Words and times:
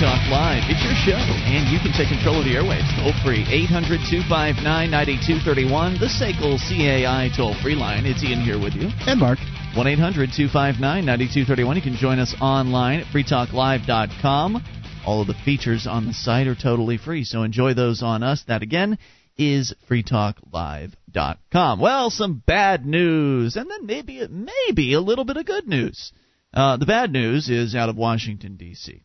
Talk 0.00 0.30
Live. 0.32 0.64
It's 0.72 0.80
your 0.80 0.96
show, 1.04 1.20
and 1.20 1.68
you 1.68 1.76
can 1.78 1.92
take 1.92 2.08
control 2.08 2.40
of 2.40 2.48
the 2.48 2.56
airwaves 2.56 2.88
toll 2.96 3.12
free. 3.20 3.44
800 3.44 4.00
259 4.08 4.64
9231, 4.88 6.00
the 6.00 6.08
SACL 6.08 6.56
CAI 6.56 7.28
toll 7.36 7.52
free 7.60 7.74
line. 7.74 8.06
It's 8.06 8.24
Ian 8.24 8.40
here 8.40 8.58
with 8.58 8.72
you. 8.72 8.88
And 9.04 9.20
Mark. 9.20 9.36
1 9.76 9.86
800 9.86 10.32
259 10.32 10.80
9231. 11.04 11.76
You 11.76 11.82
can 11.82 11.96
join 11.96 12.18
us 12.18 12.34
online 12.40 13.00
at 13.00 13.12
freetalklive.com. 13.12 14.64
All 15.04 15.20
of 15.20 15.26
the 15.26 15.36
features 15.44 15.86
on 15.86 16.06
the 16.06 16.14
site 16.14 16.46
are 16.46 16.56
totally 16.56 16.96
free, 16.96 17.24
so 17.24 17.42
enjoy 17.42 17.74
those 17.74 18.02
on 18.02 18.22
us. 18.22 18.42
That 18.48 18.62
again 18.62 18.96
is 19.36 19.74
freetalklive.com. 19.86 21.78
Well, 21.78 22.08
some 22.08 22.42
bad 22.46 22.86
news, 22.86 23.54
and 23.56 23.70
then 23.70 23.84
maybe 23.84 24.26
maybe 24.30 24.94
a 24.94 25.00
little 25.02 25.26
bit 25.26 25.36
of 25.36 25.44
good 25.44 25.68
news. 25.68 26.10
Uh, 26.54 26.78
the 26.78 26.86
bad 26.86 27.12
news 27.12 27.50
is 27.50 27.74
out 27.74 27.90
of 27.90 27.98
Washington 27.98 28.56
D.C. 28.56 29.02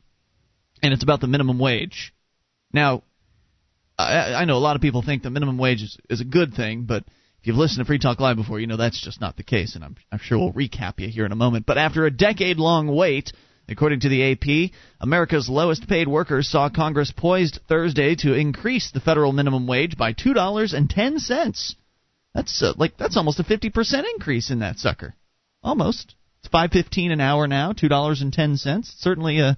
and 0.85 0.93
it's 0.93 1.03
about 1.03 1.21
the 1.21 1.27
minimum 1.27 1.59
wage. 1.59 2.13
Now, 2.71 3.03
I, 3.97 4.33
I 4.33 4.45
know 4.45 4.57
a 4.57 4.59
lot 4.59 4.75
of 4.75 4.81
people 4.81 5.01
think 5.01 5.23
the 5.23 5.29
minimum 5.29 5.57
wage 5.57 5.81
is, 5.81 5.97
is 6.09 6.21
a 6.21 6.25
good 6.25 6.53
thing, 6.53 6.83
but 6.83 7.03
if 7.39 7.47
you've 7.47 7.57
listened 7.57 7.83
to 7.83 7.87
Free 7.87 7.99
Talk 7.99 8.19
Live 8.19 8.37
before, 8.37 8.59
you 8.59 8.67
know 8.67 8.77
that's 8.77 9.01
just 9.01 9.21
not 9.21 9.37
the 9.37 9.43
case, 9.43 9.75
and 9.75 9.83
I'm, 9.83 9.95
I'm 10.11 10.19
sure 10.19 10.37
we'll 10.37 10.53
recap 10.53 10.99
you 10.99 11.07
here 11.07 11.25
in 11.25 11.31
a 11.31 11.35
moment. 11.35 11.65
But 11.65 11.77
after 11.77 12.05
a 12.05 12.11
decade-long 12.11 12.87
wait 12.87 13.31
According 13.67 14.01
to 14.01 14.09
the 14.09 14.31
AP, 14.31 14.71
America's 15.01 15.49
lowest 15.49 15.87
paid 15.87 16.07
workers 16.07 16.47
saw 16.47 16.69
Congress 16.69 17.11
poised 17.11 17.59
Thursday 17.67 18.15
to 18.17 18.33
increase 18.33 18.91
the 18.91 18.99
federal 18.99 19.31
minimum 19.31 19.65
wage 19.65 19.97
by 19.97 20.13
$2.10. 20.13 21.75
That's 22.33 22.61
uh, 22.61 22.73
like 22.77 22.97
that's 22.97 23.17
almost 23.17 23.39
a 23.39 23.43
50% 23.43 24.03
increase 24.13 24.51
in 24.51 24.59
that 24.59 24.77
sucker. 24.77 25.15
Almost. 25.63 26.13
It's 26.41 26.53
5.15 26.53 27.11
an 27.11 27.21
hour 27.21 27.47
now, 27.47 27.73
$2.10. 27.73 28.85
Certainly 28.99 29.39
a 29.39 29.57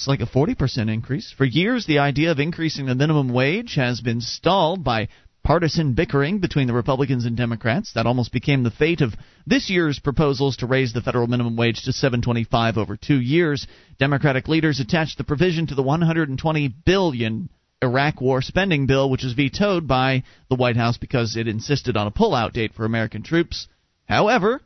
it's 0.00 0.08
like 0.08 0.20
a 0.20 0.26
40% 0.26 0.90
increase. 0.90 1.30
For 1.36 1.44
years, 1.44 1.84
the 1.84 1.98
idea 1.98 2.30
of 2.30 2.38
increasing 2.38 2.86
the 2.86 2.94
minimum 2.94 3.28
wage 3.28 3.74
has 3.74 4.00
been 4.00 4.22
stalled 4.22 4.82
by 4.82 5.08
partisan 5.44 5.92
bickering 5.92 6.38
between 6.38 6.66
the 6.66 6.72
Republicans 6.72 7.26
and 7.26 7.36
Democrats. 7.36 7.92
That 7.92 8.06
almost 8.06 8.32
became 8.32 8.62
the 8.62 8.70
fate 8.70 9.02
of 9.02 9.12
this 9.46 9.68
year's 9.68 9.98
proposals 9.98 10.56
to 10.56 10.66
raise 10.66 10.94
the 10.94 11.02
federal 11.02 11.26
minimum 11.26 11.54
wage 11.54 11.82
to 11.82 11.92
725 11.92 12.78
over 12.78 12.96
2 12.96 13.20
years. 13.20 13.66
Democratic 13.98 14.48
leaders 14.48 14.80
attached 14.80 15.18
the 15.18 15.24
provision 15.24 15.66
to 15.66 15.74
the 15.74 15.82
120 15.82 16.68
billion 16.86 17.50
Iraq 17.82 18.22
war 18.22 18.40
spending 18.40 18.86
bill 18.86 19.10
which 19.10 19.24
was 19.24 19.34
vetoed 19.34 19.86
by 19.86 20.22
the 20.48 20.56
White 20.56 20.76
House 20.76 20.96
because 20.96 21.36
it 21.36 21.46
insisted 21.46 21.98
on 21.98 22.06
a 22.06 22.10
pullout 22.10 22.54
date 22.54 22.72
for 22.72 22.86
American 22.86 23.22
troops. 23.22 23.68
However, 24.08 24.62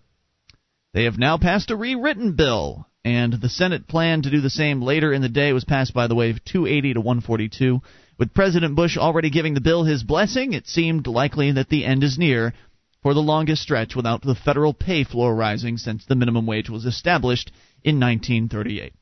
they 0.93 1.05
have 1.05 1.19
now 1.19 1.39
passed 1.39 1.73
a 1.73 1.77
rewritten 1.77 2.37
bill 2.37 2.87
and 3.05 3.35
the 3.35 3.49
Senate 3.49 3.87
plan 3.87 4.23
to 4.23 4.31
do 4.31 4.41
the 4.41 4.51
same 4.51 4.81
later 4.81 5.13
in 5.13 5.21
the 5.21 5.29
day 5.29 5.53
was 5.53 5.65
passed 5.65 5.93
by 5.93 6.07
the 6.07 6.15
way 6.15 6.33
280 6.33 6.95
to 6.95 7.01
142. 7.01 7.83
With 8.19 8.33
President 8.33 8.75
Bush 8.77 8.97
already 8.97 9.29
giving 9.29 9.55
the 9.55 9.61
bill 9.61 9.85
his 9.85 10.03
blessing, 10.03 10.53
it 10.53 10.67
seemed 10.67 11.07
likely 11.07 11.53
that 11.53 11.69
the 11.69 11.85
end 11.85 12.03
is 12.03 12.17
near 12.17 12.55
for 13.03 13.13
the 13.13 13.21
longest 13.21 13.63
stretch 13.63 13.95
without 13.95 14.23
the 14.23 14.35
federal 14.35 14.73
pay 14.73 15.05
floor 15.05 15.35
rising 15.35 15.77
since 15.77 16.07
the 16.07 16.15
minimum 16.15 16.47
wage 16.47 16.71
was 16.71 16.87
established 16.87 17.53
in 17.83 18.01
1938. 18.01 18.95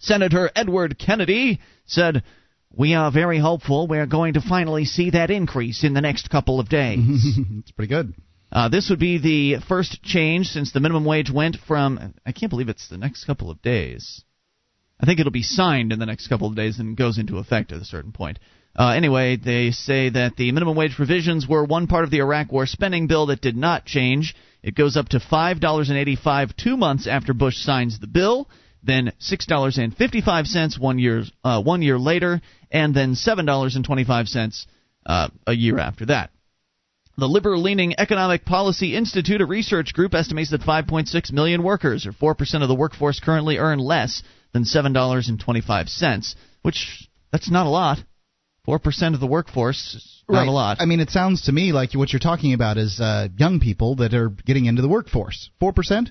Senator 0.00 0.50
Edward 0.56 0.98
Kennedy 0.98 1.60
said, 1.84 2.22
We 2.70 2.94
are 2.94 3.12
very 3.12 3.38
hopeful 3.38 3.86
we're 3.86 4.06
going 4.06 4.34
to 4.34 4.40
finally 4.40 4.86
see 4.86 5.10
that 5.10 5.30
increase 5.30 5.84
in 5.84 5.92
the 5.92 6.00
next 6.00 6.30
couple 6.30 6.60
of 6.60 6.70
days. 6.70 7.38
it's 7.58 7.72
pretty 7.72 7.92
good. 7.92 8.14
Uh, 8.50 8.68
this 8.68 8.88
would 8.88 8.98
be 8.98 9.18
the 9.18 9.60
first 9.66 10.02
change 10.02 10.46
since 10.46 10.72
the 10.72 10.80
minimum 10.80 11.04
wage 11.04 11.30
went 11.30 11.56
from, 11.66 12.14
I 12.24 12.32
can't 12.32 12.50
believe 12.50 12.68
it's 12.68 12.88
the 12.88 12.96
next 12.96 13.24
couple 13.24 13.50
of 13.50 13.60
days. 13.60 14.24
I 15.00 15.06
think 15.06 15.20
it'll 15.20 15.30
be 15.30 15.42
signed 15.42 15.92
in 15.92 15.98
the 15.98 16.06
next 16.06 16.28
couple 16.28 16.48
of 16.48 16.56
days 16.56 16.78
and 16.78 16.96
goes 16.96 17.18
into 17.18 17.38
effect 17.38 17.72
at 17.72 17.80
a 17.80 17.84
certain 17.84 18.12
point. 18.12 18.38
Uh, 18.74 18.94
anyway, 18.96 19.36
they 19.36 19.70
say 19.70 20.08
that 20.08 20.36
the 20.36 20.52
minimum 20.52 20.76
wage 20.76 20.94
provisions 20.94 21.46
were 21.48 21.64
one 21.64 21.86
part 21.86 22.04
of 22.04 22.10
the 22.10 22.18
Iraq 22.20 22.50
War 22.50 22.66
spending 22.66 23.06
bill 23.06 23.26
that 23.26 23.40
did 23.40 23.56
not 23.56 23.84
change. 23.84 24.34
It 24.62 24.74
goes 24.74 24.96
up 24.96 25.08
to 25.10 25.20
five 25.20 25.60
dollars 25.60 25.88
and 25.88 25.98
eighty-five 25.98 26.56
two 26.56 26.76
months 26.76 27.06
after 27.06 27.32
Bush 27.32 27.56
signs 27.56 27.98
the 27.98 28.06
bill, 28.06 28.48
then 28.82 29.12
six 29.18 29.46
dollars 29.46 29.78
and 29.78 29.96
fifty-five 29.96 30.46
cents 30.46 30.78
one 30.78 30.98
year 30.98 31.24
uh, 31.42 31.62
one 31.62 31.82
year 31.82 31.98
later, 31.98 32.40
and 32.70 32.94
then 32.94 33.14
seven 33.14 33.46
dollars 33.46 33.76
and 33.76 33.84
twenty-five 33.84 34.28
cents 34.28 34.66
uh, 35.06 35.28
a 35.46 35.52
year 35.52 35.78
after 35.78 36.06
that. 36.06 36.30
The 37.18 37.26
liberal 37.26 37.60
leaning 37.60 37.98
Economic 37.98 38.44
Policy 38.44 38.94
Institute, 38.94 39.40
a 39.40 39.46
research 39.46 39.92
group, 39.92 40.14
estimates 40.14 40.52
that 40.52 40.60
5.6 40.60 41.32
million 41.32 41.64
workers, 41.64 42.06
or 42.06 42.12
4% 42.12 42.62
of 42.62 42.68
the 42.68 42.76
workforce, 42.76 43.18
currently 43.18 43.58
earn 43.58 43.80
less 43.80 44.22
than 44.52 44.62
$7.25, 44.62 46.36
which 46.62 47.08
that's 47.32 47.50
not 47.50 47.66
a 47.66 47.70
lot. 47.70 47.98
4% 48.68 49.14
of 49.14 49.20
the 49.20 49.26
workforce 49.26 49.96
is 49.96 50.22
not 50.28 50.38
right. 50.38 50.48
a 50.48 50.52
lot. 50.52 50.76
I 50.78 50.84
mean, 50.84 51.00
it 51.00 51.10
sounds 51.10 51.42
to 51.46 51.52
me 51.52 51.72
like 51.72 51.92
what 51.94 52.12
you're 52.12 52.20
talking 52.20 52.52
about 52.52 52.78
is 52.78 53.00
uh, 53.00 53.26
young 53.36 53.58
people 53.58 53.96
that 53.96 54.14
are 54.14 54.28
getting 54.28 54.66
into 54.66 54.82
the 54.82 54.88
workforce. 54.88 55.50
4%? 55.60 56.10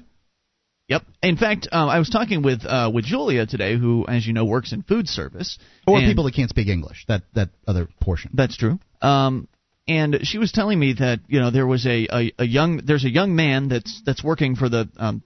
Yep. 0.89 1.03
In 1.23 1.37
fact, 1.37 1.69
um, 1.71 1.87
I 1.87 1.99
was 1.99 2.09
talking 2.09 2.41
with 2.41 2.65
uh, 2.65 2.91
with 2.93 3.05
Julia 3.05 3.45
today, 3.45 3.77
who, 3.77 4.05
as 4.07 4.25
you 4.25 4.33
know, 4.33 4.45
works 4.45 4.73
in 4.73 4.83
food 4.83 5.07
service, 5.07 5.57
or 5.85 5.99
people 5.99 6.23
that 6.23 6.33
can't 6.33 6.49
speak 6.49 6.69
English. 6.69 7.03
That 7.09 7.23
that 7.33 7.49
other 7.67 7.89
portion. 7.99 8.31
That's 8.33 8.55
true. 8.55 8.79
Um, 9.01 9.49
and 9.87 10.19
she 10.23 10.37
was 10.37 10.51
telling 10.51 10.79
me 10.79 10.93
that 10.93 11.19
you 11.27 11.39
know 11.39 11.51
there 11.51 11.67
was 11.67 11.85
a, 11.85 12.07
a, 12.11 12.33
a 12.39 12.45
young 12.45 12.81
there's 12.85 13.05
a 13.05 13.09
young 13.09 13.35
man 13.35 13.69
that's 13.69 14.01
that's 14.05 14.23
working 14.23 14.55
for 14.55 14.69
the 14.69 14.89
um, 14.97 15.23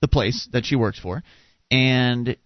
the 0.00 0.08
place 0.08 0.48
that 0.52 0.64
she 0.64 0.76
works 0.76 0.98
for, 0.98 1.22
and 1.70 2.36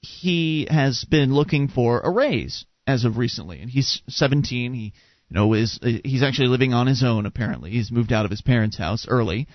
he 0.00 0.66
has 0.68 1.04
been 1.04 1.32
looking 1.32 1.68
for 1.68 2.00
a 2.00 2.10
raise 2.10 2.64
as 2.86 3.04
of 3.04 3.16
recently, 3.16 3.60
and 3.60 3.70
he's 3.70 4.02
17. 4.08 4.74
He 4.74 4.80
you 4.80 4.92
know 5.30 5.52
is 5.54 5.78
he's 6.04 6.22
actually 6.22 6.48
living 6.48 6.74
on 6.74 6.86
his 6.86 7.02
own 7.04 7.26
apparently. 7.26 7.70
He's 7.70 7.92
moved 7.92 8.12
out 8.12 8.24
of 8.24 8.30
his 8.30 8.42
parents' 8.42 8.76
house 8.78 9.06
early, 9.08 9.46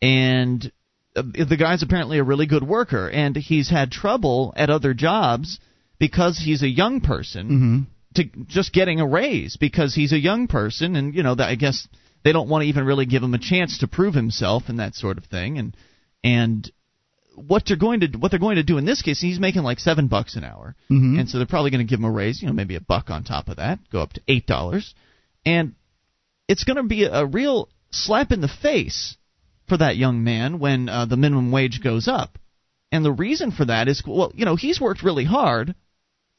and 0.00 0.72
uh, 1.14 1.22
the 1.22 1.56
guy's 1.56 1.82
apparently 1.82 2.18
a 2.18 2.24
really 2.24 2.46
good 2.46 2.66
worker, 2.66 3.08
and 3.08 3.36
he's 3.36 3.70
had 3.70 3.92
trouble 3.92 4.52
at 4.56 4.70
other 4.70 4.94
jobs 4.94 5.60
because 5.98 6.36
he's 6.36 6.62
a 6.62 6.68
young 6.68 7.00
person. 7.00 7.86
To 8.14 8.24
just 8.46 8.72
getting 8.72 9.00
a 9.00 9.06
raise 9.06 9.56
because 9.56 9.94
he's 9.94 10.12
a 10.12 10.18
young 10.18 10.46
person, 10.46 10.96
and 10.96 11.14
you 11.14 11.22
know 11.22 11.34
that 11.34 11.48
I 11.48 11.54
guess 11.54 11.88
they 12.24 12.32
don't 12.32 12.48
want 12.48 12.62
to 12.62 12.68
even 12.68 12.84
really 12.84 13.06
give 13.06 13.22
him 13.22 13.34
a 13.34 13.38
chance 13.38 13.78
to 13.78 13.88
prove 13.88 14.14
himself 14.14 14.64
and 14.68 14.78
that 14.78 14.94
sort 14.94 15.18
of 15.18 15.24
thing, 15.24 15.58
and 15.58 15.76
and 16.22 16.70
what 17.34 17.64
they're 17.66 17.76
going 17.76 18.00
to 18.00 18.06
what 18.18 18.30
they're 18.30 18.40
going 18.40 18.56
to 18.56 18.62
do 18.62 18.78
in 18.78 18.84
this 18.84 19.02
case, 19.02 19.20
he's 19.20 19.40
making 19.40 19.62
like 19.62 19.78
seven 19.78 20.08
bucks 20.08 20.36
an 20.36 20.44
hour, 20.44 20.76
mm-hmm. 20.90 21.18
and 21.18 21.28
so 21.28 21.38
they're 21.38 21.46
probably 21.46 21.70
going 21.70 21.84
to 21.84 21.90
give 21.90 21.98
him 21.98 22.04
a 22.04 22.10
raise, 22.10 22.40
you 22.42 22.48
know, 22.48 22.54
maybe 22.54 22.76
a 22.76 22.80
buck 22.80 23.10
on 23.10 23.24
top 23.24 23.48
of 23.48 23.56
that, 23.56 23.78
go 23.90 24.00
up 24.00 24.12
to 24.12 24.20
eight 24.28 24.46
dollars, 24.46 24.94
and 25.44 25.74
it's 26.48 26.64
going 26.64 26.76
to 26.76 26.82
be 26.82 27.04
a 27.04 27.24
real 27.24 27.68
slap 27.90 28.32
in 28.32 28.40
the 28.40 28.48
face 28.48 29.16
for 29.68 29.76
that 29.76 29.96
young 29.96 30.24
man 30.24 30.58
when 30.58 30.88
uh, 30.88 31.06
the 31.06 31.16
minimum 31.16 31.50
wage 31.50 31.82
goes 31.82 32.08
up, 32.08 32.38
and 32.90 33.04
the 33.04 33.12
reason 33.12 33.50
for 33.50 33.64
that 33.64 33.88
is 33.88 34.02
well, 34.06 34.32
you 34.34 34.44
know, 34.44 34.56
he's 34.56 34.80
worked 34.80 35.02
really 35.02 35.24
hard 35.24 35.74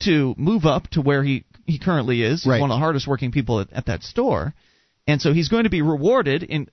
to 0.05 0.35
move 0.37 0.65
up 0.65 0.87
to 0.89 1.01
where 1.01 1.23
he 1.23 1.45
he 1.65 1.79
currently 1.79 2.21
is, 2.21 2.45
right. 2.45 2.59
one 2.59 2.71
of 2.71 2.75
the 2.75 2.79
hardest 2.79 3.07
working 3.07 3.31
people 3.31 3.61
at, 3.61 3.71
at 3.71 3.85
that 3.85 4.03
store, 4.03 4.53
and 5.07 5.21
so 5.21 5.33
he's 5.33 5.49
going 5.49 5.63
to 5.63 5.69
be 5.69 5.81
rewarded 5.81 6.43
in 6.43 6.69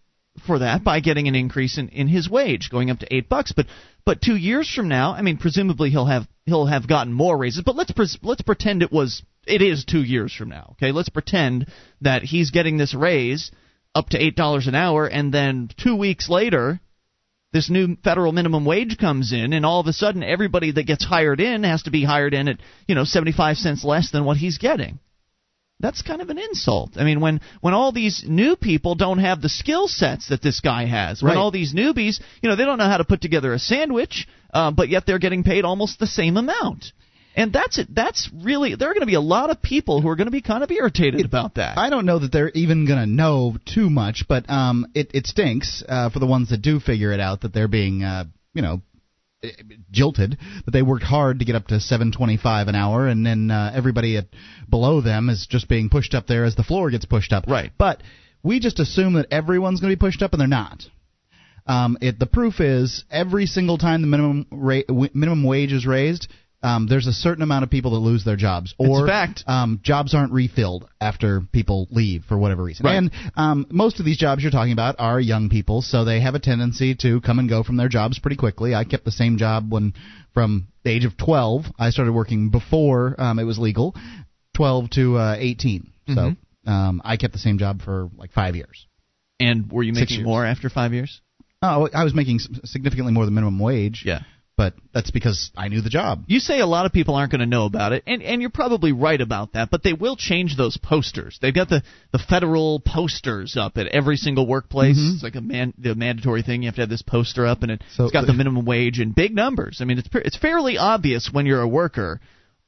for 0.46 0.60
that 0.60 0.84
by 0.84 1.00
getting 1.00 1.28
an 1.28 1.34
increase 1.34 1.78
in, 1.78 1.88
in 1.88 2.08
his 2.08 2.28
wage, 2.28 2.70
going 2.70 2.90
up 2.90 2.98
to 3.00 3.14
eight 3.14 3.28
bucks. 3.28 3.52
But 3.52 3.66
but 4.04 4.20
two 4.20 4.36
years 4.36 4.72
from 4.72 4.88
now, 4.88 5.12
I 5.12 5.22
mean, 5.22 5.36
presumably 5.36 5.90
he'll 5.90 6.06
have 6.06 6.26
he'll 6.46 6.66
have 6.66 6.88
gotten 6.88 7.12
more 7.12 7.36
raises. 7.36 7.62
But 7.64 7.76
let's 7.76 7.92
pre- 7.92 8.06
let's 8.22 8.42
pretend 8.42 8.82
it 8.82 8.92
was 8.92 9.22
it 9.46 9.62
is 9.62 9.84
two 9.84 10.02
years 10.02 10.34
from 10.34 10.48
now. 10.48 10.70
Okay, 10.72 10.92
let's 10.92 11.08
pretend 11.08 11.66
that 12.00 12.22
he's 12.22 12.50
getting 12.50 12.76
this 12.76 12.94
raise 12.94 13.50
up 13.94 14.10
to 14.10 14.18
eight 14.18 14.36
dollars 14.36 14.66
an 14.66 14.74
hour, 14.74 15.06
and 15.06 15.32
then 15.32 15.68
two 15.76 15.96
weeks 15.96 16.28
later, 16.28 16.80
this 17.52 17.70
new 17.70 17.96
federal 18.04 18.32
minimum 18.32 18.64
wage 18.64 18.98
comes 18.98 19.32
in, 19.32 19.52
and 19.52 19.66
all 19.66 19.80
of 19.80 19.86
a 19.86 19.92
sudden 19.92 20.22
everybody 20.22 20.72
that 20.72 20.86
gets 20.86 21.04
hired 21.04 21.40
in 21.40 21.64
has 21.64 21.82
to 21.84 21.90
be 21.90 22.04
hired 22.04 22.34
in 22.34 22.48
at 22.48 22.58
you 22.86 22.94
know 22.94 23.04
seventy 23.04 23.32
five 23.32 23.56
cents 23.56 23.84
less 23.84 24.10
than 24.10 24.24
what 24.24 24.36
he's 24.36 24.58
getting 24.58 24.98
that's 25.80 26.02
kind 26.02 26.20
of 26.20 26.28
an 26.28 26.38
insult. 26.38 26.92
I 26.96 27.04
mean, 27.04 27.20
when 27.20 27.40
when 27.60 27.74
all 27.74 27.90
these 27.90 28.24
new 28.26 28.54
people 28.54 28.94
don't 28.94 29.18
have 29.18 29.40
the 29.40 29.48
skill 29.48 29.88
sets 29.88 30.28
that 30.28 30.42
this 30.42 30.60
guy 30.60 30.84
has, 30.84 31.22
when 31.22 31.30
right. 31.30 31.38
all 31.38 31.50
these 31.50 31.74
newbies, 31.74 32.20
you 32.42 32.48
know, 32.48 32.56
they 32.56 32.64
don't 32.64 32.78
know 32.78 32.84
how 32.88 32.98
to 32.98 33.04
put 33.04 33.22
together 33.22 33.52
a 33.54 33.58
sandwich, 33.58 34.28
uh, 34.52 34.70
but 34.70 34.90
yet 34.90 35.06
they're 35.06 35.18
getting 35.18 35.42
paid 35.42 35.64
almost 35.64 35.98
the 35.98 36.06
same 36.06 36.36
amount. 36.36 36.92
And 37.36 37.52
that's 37.52 37.78
it. 37.78 37.88
That's 37.94 38.28
really 38.42 38.74
there 38.74 38.90
are 38.90 38.92
going 38.92 39.02
to 39.02 39.06
be 39.06 39.14
a 39.14 39.20
lot 39.20 39.50
of 39.50 39.62
people 39.62 40.00
who 40.00 40.08
are 40.08 40.16
going 40.16 40.26
to 40.26 40.32
be 40.32 40.42
kind 40.42 40.64
of 40.64 40.70
irritated 40.70 41.20
it, 41.20 41.26
about 41.26 41.54
that. 41.54 41.78
I 41.78 41.88
don't 41.88 42.04
know 42.04 42.18
that 42.18 42.32
they're 42.32 42.50
even 42.50 42.86
going 42.86 42.98
to 42.98 43.06
know 43.06 43.56
too 43.64 43.88
much, 43.88 44.24
but 44.28 44.50
um, 44.50 44.86
it 44.94 45.12
it 45.14 45.26
stinks 45.26 45.82
uh, 45.88 46.10
for 46.10 46.18
the 46.18 46.26
ones 46.26 46.50
that 46.50 46.60
do 46.60 46.80
figure 46.80 47.12
it 47.12 47.20
out 47.20 47.42
that 47.42 47.54
they're 47.54 47.68
being 47.68 48.02
uh, 48.02 48.24
you 48.52 48.62
know 48.62 48.82
jilted 49.90 50.36
that 50.66 50.70
they 50.70 50.82
worked 50.82 51.04
hard 51.04 51.38
to 51.38 51.44
get 51.46 51.54
up 51.54 51.66
to 51.68 51.80
725 51.80 52.68
an 52.68 52.74
hour 52.74 53.06
and 53.06 53.24
then 53.24 53.50
uh, 53.50 53.72
everybody 53.74 54.18
at 54.18 54.26
below 54.68 55.00
them 55.00 55.30
is 55.30 55.46
just 55.48 55.66
being 55.66 55.88
pushed 55.88 56.12
up 56.14 56.26
there 56.26 56.44
as 56.44 56.56
the 56.56 56.62
floor 56.62 56.90
gets 56.90 57.06
pushed 57.06 57.32
up 57.32 57.46
right 57.46 57.72
but 57.78 58.02
we 58.42 58.60
just 58.60 58.78
assume 58.78 59.14
that 59.14 59.26
everyone's 59.30 59.80
going 59.80 59.90
to 59.90 59.96
be 59.96 60.06
pushed 60.06 60.20
up 60.20 60.32
and 60.32 60.40
they're 60.42 60.46
not 60.46 60.82
um, 61.66 61.98
it, 62.00 62.18
the 62.18 62.26
proof 62.26 62.60
is 62.60 63.04
every 63.10 63.46
single 63.46 63.78
time 63.78 64.00
the 64.00 64.08
minimum 64.08 64.46
rate, 64.50 64.90
minimum 64.90 65.44
wage 65.44 65.72
is 65.72 65.86
raised 65.86 66.28
um, 66.62 66.86
there's 66.88 67.06
a 67.06 67.12
certain 67.12 67.42
amount 67.42 67.64
of 67.64 67.70
people 67.70 67.92
that 67.92 67.98
lose 67.98 68.24
their 68.24 68.36
jobs, 68.36 68.74
or 68.78 69.06
fact. 69.06 69.44
Um, 69.46 69.80
jobs 69.82 70.14
aren't 70.14 70.32
refilled 70.32 70.88
after 71.00 71.40
people 71.40 71.88
leave 71.90 72.24
for 72.28 72.36
whatever 72.36 72.62
reason. 72.62 72.84
Right. 72.86 72.96
And 72.96 73.10
um, 73.36 73.66
most 73.70 73.98
of 73.98 74.04
these 74.04 74.18
jobs 74.18 74.42
you're 74.42 74.50
talking 74.50 74.72
about 74.72 74.96
are 74.98 75.18
young 75.20 75.48
people, 75.48 75.82
so 75.82 76.04
they 76.04 76.20
have 76.20 76.34
a 76.34 76.40
tendency 76.40 76.94
to 76.96 77.20
come 77.20 77.38
and 77.38 77.48
go 77.48 77.62
from 77.62 77.76
their 77.76 77.88
jobs 77.88 78.18
pretty 78.18 78.36
quickly. 78.36 78.74
I 78.74 78.84
kept 78.84 79.04
the 79.04 79.10
same 79.12 79.38
job 79.38 79.72
when 79.72 79.94
from 80.34 80.68
the 80.84 80.90
age 80.90 81.04
of 81.04 81.16
12. 81.16 81.64
I 81.78 81.90
started 81.90 82.12
working 82.12 82.50
before 82.50 83.14
um, 83.18 83.38
it 83.38 83.44
was 83.44 83.58
legal, 83.58 83.94
12 84.56 84.90
to 84.90 85.16
uh, 85.16 85.36
18. 85.38 85.92
So 86.08 86.14
Mm-hmm. 86.14 86.70
um, 86.70 87.02
I 87.04 87.16
kept 87.16 87.32
the 87.32 87.38
same 87.38 87.58
job 87.58 87.82
for 87.82 88.10
like 88.16 88.32
five 88.32 88.56
years. 88.56 88.86
And 89.38 89.70
were 89.70 89.82
you 89.82 89.92
making 89.92 90.24
more 90.24 90.44
after 90.44 90.68
five 90.68 90.92
years? 90.92 91.20
Oh, 91.62 91.88
I 91.94 92.04
was 92.04 92.14
making 92.14 92.40
significantly 92.64 93.12
more 93.12 93.24
than 93.24 93.34
minimum 93.34 93.58
wage. 93.58 94.02
Yeah. 94.04 94.20
But 94.60 94.74
that's 94.92 95.10
because 95.10 95.50
I 95.56 95.68
knew 95.68 95.80
the 95.80 95.88
job. 95.88 96.24
You 96.26 96.38
say 96.38 96.60
a 96.60 96.66
lot 96.66 96.84
of 96.84 96.92
people 96.92 97.14
aren't 97.14 97.32
going 97.32 97.40
to 97.40 97.46
know 97.46 97.64
about 97.64 97.94
it, 97.94 98.02
and, 98.06 98.22
and 98.22 98.42
you're 98.42 98.50
probably 98.50 98.92
right 98.92 99.18
about 99.18 99.54
that, 99.54 99.70
but 99.70 99.82
they 99.82 99.94
will 99.94 100.16
change 100.16 100.54
those 100.54 100.76
posters. 100.76 101.38
They've 101.40 101.54
got 101.54 101.70
the, 101.70 101.82
the 102.12 102.18
federal 102.18 102.78
posters 102.78 103.56
up 103.56 103.78
at 103.78 103.86
every 103.86 104.18
single 104.18 104.46
workplace. 104.46 104.98
It's 105.14 105.22
like 105.22 105.34
a 105.34 105.40
man, 105.40 105.72
the 105.78 105.94
mandatory 105.94 106.42
thing. 106.42 106.62
You 106.62 106.66
have 106.68 106.74
to 106.74 106.82
have 106.82 106.90
this 106.90 107.00
poster 107.00 107.46
up, 107.46 107.62
and 107.62 107.72
it, 107.72 107.82
So 107.94 108.04
it's 108.04 108.12
got 108.12 108.26
the- 108.26 108.34
minimum 108.34 108.66
wage 108.66 108.98
and 108.98 109.14
big 109.14 109.34
numbers. 109.34 109.78
I 109.80 109.86
mean, 109.86 109.96
it's, 109.96 110.08
it's 110.12 110.36
fairly 110.36 110.76
obvious 110.76 111.30
when 111.32 111.46
you're 111.46 111.62
a 111.62 111.66
worker 111.68 112.20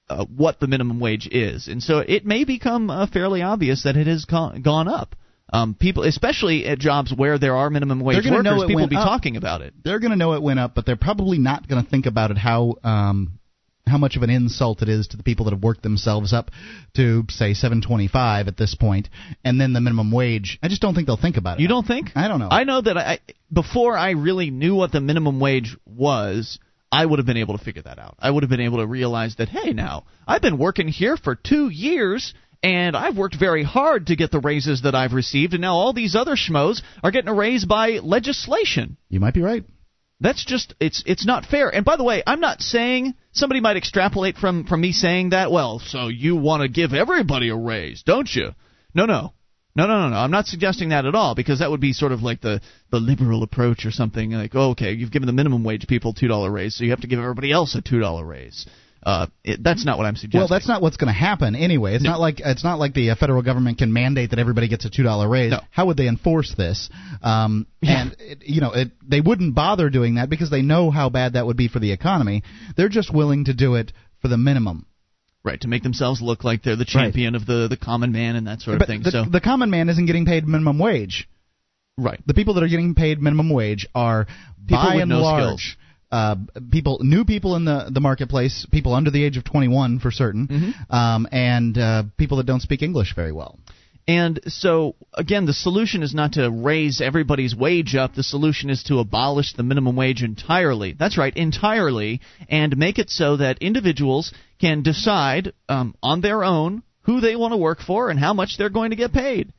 uh, 0.09 0.25
what 0.25 0.61
the 0.61 0.69
minimum 0.69 0.99
wage 0.99 1.29
is. 1.31 1.69
And 1.69 1.83
so 1.83 1.99
it 1.99 2.25
may 2.25 2.45
become 2.45 2.89
uh, 2.89 3.07
fairly 3.07 3.43
obvious 3.43 3.83
that 3.83 3.99
it 3.99 4.07
has 4.07 4.25
gone, 4.25 4.63
gone 4.63 4.89
up. 4.89 5.15
Um, 5.53 5.75
people, 5.75 6.05
especially 6.05 6.67
at 6.67 6.79
jobs 6.79 7.13
where 7.15 7.39
there 7.39 7.55
are 7.57 7.69
minimum 7.69 8.01
wage 8.01 8.25
workers, 8.25 8.65
people 8.67 8.77
will 8.77 8.89
be 8.89 8.97
up. 8.97 9.05
talking 9.07 9.37
about 9.37 9.61
it. 9.61 9.75
They're 9.85 10.01
going 10.01 10.13
to 10.13 10.17
know 10.17 10.33
it 10.33 10.43
went 10.43 10.59
up, 10.59 10.75
but 10.75 10.87
they're 10.87 10.97
probably 10.97 11.39
not 11.39 11.69
going 11.69 11.85
to 11.85 11.89
think 11.89 12.07
about 12.07 12.31
it 12.31 12.39
how 12.39 12.77
um, 12.83 13.39
how 13.87 13.99
much 13.99 14.17
of 14.17 14.23
an 14.23 14.31
insult 14.31 14.81
it 14.81 14.89
is 14.89 15.09
to 15.09 15.17
the 15.17 15.23
people 15.23 15.45
that 15.45 15.51
have 15.51 15.63
worked 15.63 15.83
themselves 15.83 16.33
up 16.33 16.51
to 16.95 17.25
say 17.29 17.53
725 17.53 18.49
at 18.49 18.57
this 18.57 18.75
point, 18.75 19.09
and 19.45 19.61
then 19.61 19.73
the 19.73 19.81
minimum 19.81 20.11
wage. 20.11 20.59
I 20.63 20.69
just 20.69 20.81
don't 20.81 20.95
think 20.95 21.07
they'll 21.07 21.17
think 21.17 21.37
about 21.37 21.59
it. 21.59 21.63
You 21.63 21.69
don't 21.69 21.87
think? 21.87 22.11
I 22.15 22.29
don't 22.29 22.41
know. 22.41 22.49
I 22.51 22.65
know 22.65 22.81
that 22.81 22.97
I 22.97 23.19
before 23.53 23.97
I 23.97 24.13
really 24.13 24.51
knew 24.51 24.75
what 24.75 24.93
the 24.93 25.01
minimum 25.01 25.39
wage 25.39 25.77
was, 25.85 26.59
I 26.91 27.05
would 27.05 27.19
have 27.19 27.27
been 27.27 27.37
able 27.37 27.59
to 27.59 27.65
figure 27.65 27.83
that 27.83 27.99
out. 27.99 28.17
I 28.19 28.31
would 28.31 28.43
have 28.43 28.51
been 28.51 28.61
able 28.61 28.79
to 28.79 28.87
realize 28.87 29.37
that 29.37 29.49
hey, 29.49 29.73
now 29.73 30.05
I've 30.27 30.43
been 30.43 30.59
working 30.59 30.89
here 30.89 31.17
for 31.17 31.35
2 31.35 31.69
years 31.69 32.33
and 32.63 32.97
I've 32.97 33.17
worked 33.17 33.37
very 33.39 33.65
hard 33.65 34.07
to 34.07 34.17
get 34.17 34.31
the 34.31 34.41
raises 34.41 34.83
that 34.83 34.95
I've 34.95 35.13
received 35.13 35.53
and 35.53 35.61
now 35.61 35.75
all 35.75 35.93
these 35.93 36.15
other 36.15 36.37
schmoes 36.37 36.83
are 37.03 37.11
getting 37.11 37.29
a 37.29 37.35
raise 37.35 37.65
by 37.65 37.99
legislation. 38.03 38.97
You 39.09 39.21
might 39.21 39.35
be 39.35 39.43
right. 39.43 39.65
That's 40.21 40.45
just 40.45 40.75
it's 40.79 41.03
it's 41.05 41.27
not 41.27 41.47
fair. 41.47 41.69
And 41.69 41.85
by 41.85 41.97
the 41.97 42.05
way, 42.05 42.23
I'm 42.25 42.39
not 42.39 42.61
saying 42.61 43.15
somebody 43.33 43.61
might 43.61 43.77
extrapolate 43.77 44.37
from 44.37 44.67
from 44.67 44.81
me 44.81 44.93
saying 44.93 45.31
that. 45.31 45.51
Well, 45.51 45.81
so 45.81 46.07
you 46.07 46.37
want 46.37 46.63
to 46.63 46.69
give 46.69 46.95
everybody 46.95 47.49
a 47.49 47.57
raise, 47.57 48.05
don't 48.05 48.33
you? 48.33 48.51
No, 48.95 49.07
no. 49.07 49.33
No, 49.75 49.87
no, 49.87 50.03
no, 50.03 50.09
no. 50.11 50.17
I'm 50.17 50.31
not 50.31 50.47
suggesting 50.47 50.91
that 50.91 51.07
at 51.07 51.15
all 51.15 51.35
because 51.35 51.61
that 51.61 51.71
would 51.71 51.81
be 51.81 51.95
sort 51.95 52.13
of 52.13 52.23
like 52.23 52.41
the 52.41 52.61
the 52.91 53.01
liberal 53.01 53.43
approach 53.43 53.85
or 53.85 53.91
something 53.91 54.31
like, 54.31 54.55
oh, 54.55 54.71
okay, 54.71 54.93
you've 54.93 55.11
given 55.11 55.27
the 55.27 55.33
minimum 55.33 55.65
wage 55.65 55.87
people 55.89 56.13
two 56.13 56.29
dollar 56.29 56.51
raise, 56.51 56.77
so 56.77 56.85
you 56.85 56.91
have 56.91 57.01
to 57.01 57.09
give 57.09 57.19
everybody 57.19 57.51
else 57.51 57.75
a 57.75 57.81
two 57.81 57.99
dollar 57.99 58.25
raise. 58.25 58.67
Uh, 59.05 59.27
it, 59.43 59.61
that's 59.65 59.85
not 59.85 59.99
what 59.99 60.07
I'm 60.07 60.15
suggesting. 60.15 60.39
Well, 60.41 60.49
that's 60.49 60.69
not 60.69 60.81
what's 60.81 60.97
going 60.97 61.13
to 61.13 61.19
happen 61.19 61.57
anyway. 61.57 61.95
It's 61.97 62.05
not 62.05 62.21
like 62.21 62.39
it's 62.39 62.63
not 62.63 62.79
like 62.79 62.95
the 62.95 63.11
uh, 63.11 63.15
federal 63.17 63.43
government 63.43 63.79
can 63.79 63.93
mandate 63.93 64.31
that 64.31 64.39
everybody 64.39 64.69
gets 64.69 64.85
a 64.85 64.91
two 64.91 65.03
dollar 65.03 65.29
raise. 65.29 65.51
No. 65.51 65.61
How 65.71 65.87
would 65.87 65.97
they 65.97 66.07
enforce 66.07 66.55
this? 66.57 66.89
Um, 67.23 67.67
And 67.83 68.15
it, 68.21 68.43
you 68.47 68.61
know, 68.61 68.73
it, 68.73 68.93
they 69.05 69.21
wouldn't 69.21 69.55
bother 69.57 69.91
doing 69.91 70.15
that 70.15 70.31
because 70.31 70.51
they 70.51 70.63
know 70.63 70.91
how 70.93 71.09
bad 71.09 71.33
that 71.33 71.47
would 71.47 71.57
be 71.57 71.67
for 71.67 71.81
the 71.81 71.91
economy. 71.91 72.45
They're 72.77 72.89
just 72.89 73.13
willing 73.13 73.47
to 73.47 73.55
do 73.55 73.75
it 73.75 73.93
for 74.21 74.29
the 74.29 74.37
minimum. 74.39 74.87
right 75.43 75.61
to 75.63 75.67
make 75.69 75.83
themselves 75.83 76.23
look 76.23 76.45
like 76.45 76.63
they're 76.63 76.77
the 76.77 76.85
champion 76.85 77.35
of 77.35 77.45
the 77.45 77.67
the 77.69 77.77
common 77.77 78.13
man 78.13 78.37
and 78.37 78.47
that 78.47 78.61
sort 78.61 78.81
of 78.81 78.87
thing. 78.87 79.03
the, 79.03 79.11
so 79.11 79.25
the 79.25 79.41
common 79.41 79.69
man 79.71 79.89
isn't 79.89 80.07
getting 80.07 80.25
paid 80.27 80.47
minimum 80.47 80.79
wage. 80.79 81.29
right. 81.99 82.21
The 82.25 82.35
people 82.35 82.55
that 82.55 82.63
are 82.63 82.69
getting 82.69 82.95
paid 82.95 83.21
minimum 83.21 83.51
wage 83.51 83.89
are 83.97 84.27
People 84.65 84.77
by 84.85 84.95
with 84.95 85.03
and 85.03 85.11
no 85.11 85.21
large. 85.23 85.43
skills. 85.43 85.77
Uh, 86.13 86.37
people, 86.71 86.99
new 87.01 87.25
people 87.25 87.57
in 87.57 87.65
the 87.65 87.89
the 87.91 88.01
marketplace, 88.01 88.67
people 88.71 88.93
under 88.93 89.11
the 89.11 89.25
age 89.25 89.39
of 89.39 89.45
21 89.45 89.99
for 89.99 90.11
certain, 90.11 90.47
Mm-hmm. 90.47 90.95
um, 90.95 91.27
and 91.33 91.79
uh, 91.79 92.03
people 92.19 92.37
that 92.37 92.47
don't 92.47 92.61
speak 92.61 92.83
English 92.83 93.15
very 93.17 93.33
well. 93.33 93.59
And 94.07 94.41
so, 94.49 94.97
again, 95.15 95.47
the 95.47 95.53
solution 95.53 96.03
is 96.03 96.13
not 96.13 96.33
to 96.33 96.51
raise 96.51 97.01
everybody's 97.01 97.55
wage 97.55 97.95
up. 97.95 98.15
The 98.15 98.25
solution 98.25 98.69
is 98.69 98.83
to 98.85 98.99
abolish 98.99 99.53
the 99.55 99.63
minimum 99.63 99.95
wage 99.97 100.23
entirely. 100.23 100.93
That's 100.99 101.17
right, 101.17 101.35
entirely, 101.37 102.21
and 102.49 102.77
make 102.77 102.99
it 102.99 103.11
so 103.11 103.37
that 103.37 103.59
individuals 103.63 104.33
can 104.61 104.83
decide 104.83 105.53
um, 105.69 105.95
on 106.03 106.21
their 106.21 106.43
own 106.43 106.83
who 107.03 107.21
they 107.21 107.37
want 107.37 107.53
to 107.53 107.57
work 107.57 107.81
for 107.81 108.11
and 108.11 108.19
how 108.19 108.35
much 108.35 108.59
they're 108.59 108.71
going 108.71 108.91
to 108.91 108.97
get 108.97 109.13
paid. 109.13 109.53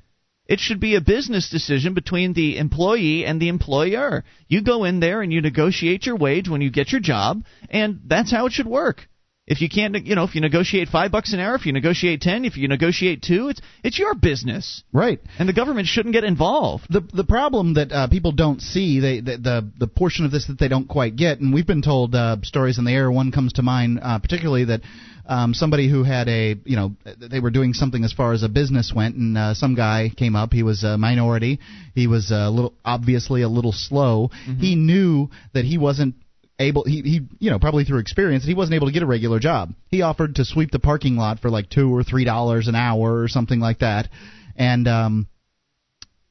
It 0.45 0.60
should 0.60 0.80
be 0.80 0.95
a 0.95 1.01
business 1.01 1.50
decision 1.50 1.94
between 1.94 2.34
the 2.34 2.57
employee 2.57 3.25
and 3.25 3.42
the 3.42 3.48
employer. 3.48 4.24
You 4.48 4.62
go 4.62 4.84
in 4.84 5.00
there 5.00 5.22
and 5.22 5.31
you 5.31 5.42
negotiate 5.42 6.06
your 6.06 6.18
wage 6.18 6.50
when 6.50 6.62
you 6.62 6.69
get 6.69 6.92
your 6.92 7.01
job, 7.01 7.45
and 7.69 8.01
that's 8.06 8.31
how 8.31 8.45
it 8.45 8.54
should 8.54 8.68
work. 8.68 9.07
If 9.45 9.60
you 9.60 9.68
can't, 9.68 10.06
you 10.06 10.16
know, 10.16 10.24
if 10.24 10.36
you 10.36 10.42
negotiate 10.42 10.88
five 10.88 11.12
bucks 11.12 11.34
an 11.34 11.42
hour, 11.42 11.56
if 11.56 11.66
you 11.66 11.74
negotiate 11.74 12.22
ten, 12.22 12.45
if 12.45 12.56
you 12.56 12.69
negotiate 12.69 13.22
two, 13.22 13.50
it's 13.50 13.60
it's 13.84 14.00
your 14.00 14.16
business, 14.16 14.84
Right. 14.94 15.19
and 15.38 15.50
the 15.50 15.54
government 15.54 15.88
shouldn't 15.88 16.13
get 16.13 16.24
involved. 16.24 16.86
the 16.90 17.01
the 17.13 17.25
problem 17.25 17.74
that 17.74 17.92
uh, 17.92 18.07
people 18.07 18.31
don't 18.31 18.62
see 18.62 19.01
they 19.01 19.19
the, 19.19 19.38
the 19.38 19.69
the 19.80 19.88
portion 19.88 20.24
of 20.24 20.31
this 20.31 20.48
that 20.48 20.60
they 20.60 20.69
don't 20.69 20.88
quite 20.88 21.18
get 21.18 21.42
and 21.42 21.54
we've 21.54 21.68
been 21.68 21.81
told 21.81 22.16
uh, 22.16 22.38
stories 22.44 22.78
in 22.80 22.86
the 22.86 22.92
air. 22.94 23.12
One 23.12 23.34
comes 23.34 23.51
to 23.54 23.62
mind 23.63 24.00
uh, 24.01 24.19
particularly 24.19 24.63
that 24.66 24.80
um, 25.25 25.54
somebody 25.54 25.89
who 25.89 26.04
had 26.04 26.30
a 26.30 26.56
you 26.63 26.78
know 26.78 26.96
they 27.18 27.42
were 27.42 27.51
doing 27.51 27.74
something 27.74 28.06
as 28.06 28.13
far 28.13 28.31
as 28.31 28.44
a 28.44 28.50
business 28.50 28.94
went 28.96 29.16
and 29.18 29.38
uh, 29.38 29.54
some 29.56 29.75
guy 29.75 30.10
came 30.16 30.38
up. 30.38 30.54
He 30.54 30.63
was 30.63 30.86
a 30.86 30.98
minority. 30.98 31.60
He 31.94 32.07
was 32.07 32.31
a 32.31 32.50
little 32.50 32.74
obviously 32.86 33.42
a 33.42 33.50
little 33.50 33.74
slow. 33.74 34.30
He 34.57 34.75
knew 34.75 35.30
that 35.54 35.66
he 35.66 35.78
wasn't 35.78 36.16
able 36.60 36.84
he, 36.84 37.02
he 37.02 37.22
you 37.40 37.50
know 37.50 37.60
probably 37.60 37.84
through 37.84 38.00
experience 38.00 38.44
he 38.46 38.54
wasn't 38.54 38.76
able 38.76 38.88
to 38.88 38.94
get 38.94 39.02
a 39.04 39.08
regular 39.08 39.40
job 39.40 39.74
he 39.90 40.02
offered 40.02 40.36
to 40.36 40.46
sweep 40.46 40.70
the 40.72 40.80
parking 40.80 41.16
lot 41.18 41.40
for 41.40 41.50
like 41.50 41.70
two 41.70 41.94
or 41.94 42.04
three 42.04 42.26
dollars 42.26 42.68
an 42.68 42.76
hour 42.76 43.20
or 43.22 43.28
something 43.28 43.60
like 43.60 43.80
that 43.80 44.08
and 44.56 44.88
um 44.88 45.28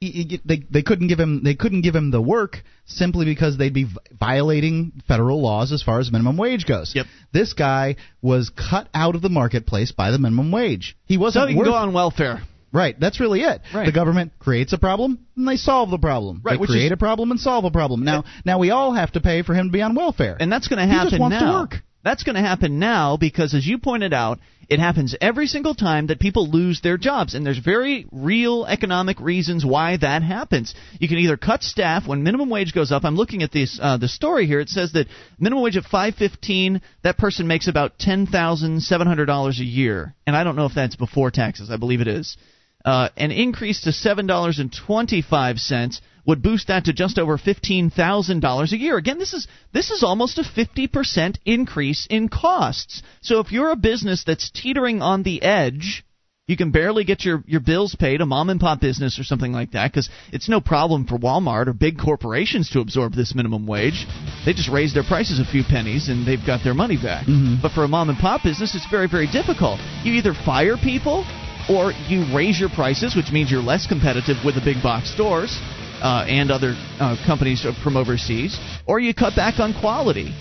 he- 0.00 0.10
he- 0.10 0.40
they 0.44 0.62
they 0.70 0.82
couldn't 0.82 1.08
give 1.08 1.18
him 1.20 1.42
they 1.44 1.54
couldn't 1.54 1.82
give 1.82 1.94
him 1.94 2.10
the 2.10 2.20
work 2.20 2.62
simply 2.86 3.24
because 3.24 3.56
they'd 3.56 3.72
be 3.74 3.86
violating 4.18 4.92
federal 5.06 5.40
laws 5.40 5.72
as 5.72 5.82
far 5.82 6.00
as 6.00 6.10
minimum 6.10 6.36
wage 6.36 6.66
goes. 6.66 6.92
Yep. 6.94 7.06
This 7.32 7.52
guy 7.52 7.94
was 8.20 8.50
cut 8.50 8.88
out 8.92 9.14
of 9.14 9.22
the 9.22 9.28
marketplace 9.28 9.92
by 9.92 10.10
the 10.10 10.18
minimum 10.18 10.50
wage. 10.50 10.96
He 11.04 11.16
wasn't 11.16 11.44
So 11.44 11.46
can 11.48 11.56
worth 11.56 11.68
go 11.68 11.74
on 11.74 11.92
welfare. 11.92 12.42
Right, 12.72 12.98
that's 12.98 13.20
really 13.20 13.42
it. 13.42 13.60
Right. 13.74 13.86
The 13.86 13.92
government 13.92 14.32
creates 14.38 14.72
a 14.72 14.78
problem 14.78 15.26
and 15.36 15.46
they 15.46 15.56
solve 15.56 15.90
the 15.90 15.98
problem. 15.98 16.40
Right, 16.42 16.58
they 16.58 16.66
create 16.66 16.86
is- 16.86 16.92
a 16.92 16.96
problem 16.96 17.30
and 17.30 17.38
solve 17.40 17.64
a 17.64 17.70
problem. 17.70 18.04
Now 18.04 18.24
now 18.44 18.58
we 18.58 18.70
all 18.70 18.92
have 18.92 19.12
to 19.12 19.20
pay 19.20 19.42
for 19.42 19.54
him 19.54 19.68
to 19.68 19.72
be 19.72 19.82
on 19.82 19.94
welfare. 19.94 20.36
And 20.40 20.50
that's 20.50 20.68
going 20.68 20.78
to 20.78 20.86
He 20.86 20.90
happen 20.92 21.10
just 21.10 21.20
wants 21.20 21.38
to 21.38 21.44
now. 21.44 21.60
work. 21.60 21.82
That's 22.04 22.24
going 22.24 22.34
to 22.34 22.40
happen 22.42 22.80
now 22.80 23.16
because, 23.16 23.54
as 23.54 23.64
you 23.64 23.78
pointed 23.78 24.12
out, 24.12 24.40
it 24.68 24.80
happens 24.80 25.14
every 25.20 25.46
single 25.46 25.72
time 25.72 26.08
that 26.08 26.18
people 26.18 26.48
lose 26.50 26.80
their 26.80 26.98
jobs, 26.98 27.34
and 27.34 27.46
there's 27.46 27.58
very 27.58 28.06
real 28.10 28.64
economic 28.66 29.20
reasons 29.20 29.64
why 29.64 29.98
that 29.98 30.24
happens. 30.24 30.74
You 30.98 31.06
can 31.06 31.18
either 31.18 31.36
cut 31.36 31.62
staff 31.62 32.04
when 32.08 32.24
minimum 32.24 32.50
wage 32.50 32.74
goes 32.74 32.90
up. 32.90 33.04
I'm 33.04 33.14
looking 33.14 33.44
at 33.44 33.52
this 33.52 33.78
uh, 33.80 33.98
the 33.98 34.08
story 34.08 34.46
here. 34.46 34.58
It 34.58 34.68
says 34.68 34.92
that 34.94 35.06
minimum 35.38 35.62
wage 35.62 35.76
at 35.76 35.84
5.15, 35.84 36.80
that 37.04 37.18
person 37.18 37.46
makes 37.46 37.68
about 37.68 38.00
ten 38.00 38.26
thousand 38.26 38.82
seven 38.82 39.06
hundred 39.06 39.26
dollars 39.26 39.60
a 39.60 39.64
year, 39.64 40.14
and 40.26 40.34
I 40.34 40.42
don't 40.42 40.56
know 40.56 40.66
if 40.66 40.74
that's 40.74 40.96
before 40.96 41.30
taxes. 41.30 41.70
I 41.70 41.76
believe 41.76 42.00
it 42.00 42.08
is. 42.08 42.36
Uh, 42.84 43.08
an 43.16 43.30
increase 43.30 43.82
to 43.82 43.92
seven 43.92 44.26
dollars 44.26 44.58
and 44.58 44.74
twenty-five 44.86 45.58
cents 45.58 46.00
would 46.24 46.42
boost 46.42 46.68
that 46.68 46.84
to 46.84 46.92
just 46.92 47.18
over 47.18 47.38
fifteen 47.38 47.90
thousand 47.90 48.40
dollars 48.40 48.72
a 48.72 48.78
year. 48.78 48.96
Again, 48.96 49.18
this 49.18 49.32
is 49.32 49.46
this 49.72 49.90
is 49.90 50.02
almost 50.02 50.38
a 50.38 50.44
fifty 50.44 50.86
percent 50.88 51.38
increase 51.44 52.06
in 52.10 52.28
costs. 52.28 53.02
So 53.20 53.40
if 53.40 53.52
you're 53.52 53.70
a 53.70 53.76
business 53.76 54.24
that's 54.24 54.50
teetering 54.50 55.02
on 55.02 55.22
the 55.22 55.42
edge, 55.42 56.04
you 56.48 56.56
can 56.56 56.72
barely 56.72 57.04
get 57.04 57.24
your 57.24 57.44
your 57.46 57.60
bills 57.60 57.94
paid, 57.94 58.20
a 58.20 58.26
mom 58.26 58.50
and 58.50 58.60
pop 58.60 58.80
business 58.80 59.18
or 59.18 59.22
something 59.24 59.52
like 59.52 59.72
that, 59.72 59.92
because 59.92 60.10
it's 60.32 60.48
no 60.48 60.60
problem 60.60 61.06
for 61.06 61.18
Walmart 61.18 61.68
or 61.68 61.72
big 61.72 61.98
corporations 61.98 62.68
to 62.70 62.80
absorb 62.80 63.14
this 63.14 63.34
minimum 63.34 63.66
wage. 63.66 64.06
They 64.44 64.52
just 64.54 64.68
raise 64.68 64.92
their 64.92 65.04
prices 65.04 65.38
a 65.38 65.44
few 65.44 65.62
pennies 65.62 66.08
and 66.08 66.26
they've 66.26 66.44
got 66.44 66.64
their 66.64 66.74
money 66.74 66.96
back. 66.96 67.26
But 67.62 67.72
for 67.72 67.84
a 67.84 67.88
mom 67.88 68.10
and 68.10 68.18
pop 68.18 68.42
business, 68.42 68.74
it's 68.74 68.90
very 68.90 69.08
very 69.08 69.28
difficult. 69.30 69.78
You 70.02 70.14
either 70.14 70.34
fire 70.34 70.76
people 70.76 71.24
or 71.68 71.92
you 72.08 72.24
raise 72.34 72.58
your 72.58 72.68
prices, 72.70 73.14
which 73.14 73.30
means 73.30 73.50
you're 73.50 73.62
less 73.62 73.86
competitive 73.86 74.36
with 74.44 74.54
the 74.54 74.60
big 74.64 74.82
box 74.82 75.12
stores 75.12 75.58
uh, 76.02 76.24
and 76.28 76.50
other 76.50 76.74
uh, 76.98 77.16
companies 77.26 77.66
from 77.82 77.96
overseas, 77.96 78.58
or 78.86 78.98
you 78.98 79.14
cut 79.14 79.36
back 79.36 79.60
on 79.60 79.72
quality. 79.78 80.34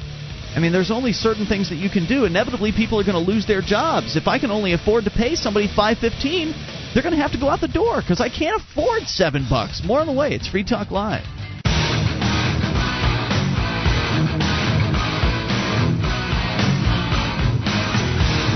I 0.54 0.60
mean, 0.60 0.74
there's 0.74 0.92
only 0.92 1.14
certain 1.14 1.46
things 1.46 1.70
that 1.70 1.78
you 1.78 1.90
can 1.90 2.08
do. 2.08 2.26
Inevitably, 2.26 2.74
people 2.74 3.00
are 3.00 3.06
going 3.06 3.16
to 3.16 3.32
lose 3.32 3.48
their 3.48 3.62
jobs. 3.62 4.18
If 4.18 4.28
I 4.28 4.38
can 4.38 4.52
only 4.52 4.74
afford 4.74 5.06
to 5.06 5.12
pay 5.12 5.36
somebody 5.36 5.70
five 5.74 5.98
fifteen, 6.00 6.54
they're 6.94 7.04
going 7.04 7.16
to 7.16 7.22
have 7.22 7.32
to 7.32 7.40
go 7.40 7.48
out 7.48 7.62
the 7.62 7.70
door 7.70 8.02
because 8.02 8.20
I 8.20 8.28
can't 8.28 8.62
afford 8.62 9.04
seven 9.04 9.48
bucks. 9.50 9.82
More 9.86 10.02
on 10.02 10.08
the 10.08 10.14
way. 10.14 10.34
It's 10.34 10.50
Free 10.50 10.66
Talk 10.66 10.92
Live. 10.92 11.24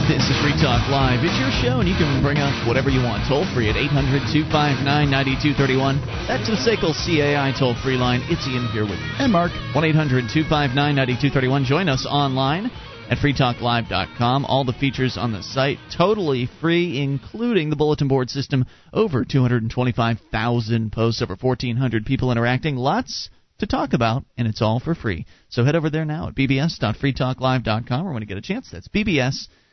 Talk 0.06 0.86
Live. 0.90 1.26
It's 1.26 1.34
your 1.42 1.50
show, 1.66 1.80
and 1.82 1.90
you 1.90 1.96
can 1.98 2.22
bring 2.22 2.38
up 2.38 2.54
whatever 2.68 2.94
you 2.94 3.02
want. 3.02 3.26
Toll 3.28 3.42
free 3.58 3.74
at 3.74 3.76
800 3.76 4.30
259 4.30 4.86
9231. 4.86 5.98
That's 6.30 6.46
the 6.46 6.54
SACL 6.54 6.94
CAI 6.94 7.58
toll 7.58 7.74
free 7.82 7.98
line. 7.98 8.22
It's 8.30 8.46
Ian 8.46 8.70
here 8.70 8.86
with 8.86 9.02
you. 9.02 9.12
And 9.18 9.34
Mark. 9.34 9.50
1 9.74 9.84
800 9.84 10.30
259 10.30 10.78
9231. 10.78 11.66
Join 11.66 11.90
us 11.90 12.06
online 12.06 12.70
at 13.10 13.18
freetalklive.com. 13.18 14.46
All 14.46 14.64
the 14.64 14.78
features 14.78 15.18
on 15.18 15.34
the 15.34 15.42
site 15.42 15.80
totally 15.90 16.50
free, 16.62 17.02
including 17.02 17.72
the 17.72 17.76
bulletin 17.76 18.08
board 18.08 18.30
system. 18.30 18.66
Over 18.94 19.26
225,000 19.26 20.92
posts, 20.92 21.22
over 21.24 21.36
1,400 21.36 22.06
people 22.06 22.32
interacting. 22.32 22.76
Lots 22.78 23.32
to 23.58 23.66
talk 23.66 23.94
about, 23.94 24.24
and 24.38 24.48
it's 24.48 24.62
all 24.62 24.80
for 24.80 24.94
free. 24.94 25.26
So 25.50 25.66
head 25.66 25.76
over 25.76 25.90
there 25.90 26.06
now 26.06 26.28
at 26.28 26.36
bbs.freetalklive.com, 26.36 28.08
or 28.08 28.14
when 28.14 28.22
you 28.22 28.28
get 28.28 28.38
a 28.38 28.42
chance, 28.42 28.70
that's 28.70 28.88
bbs.freetalklive.com. 28.88 29.65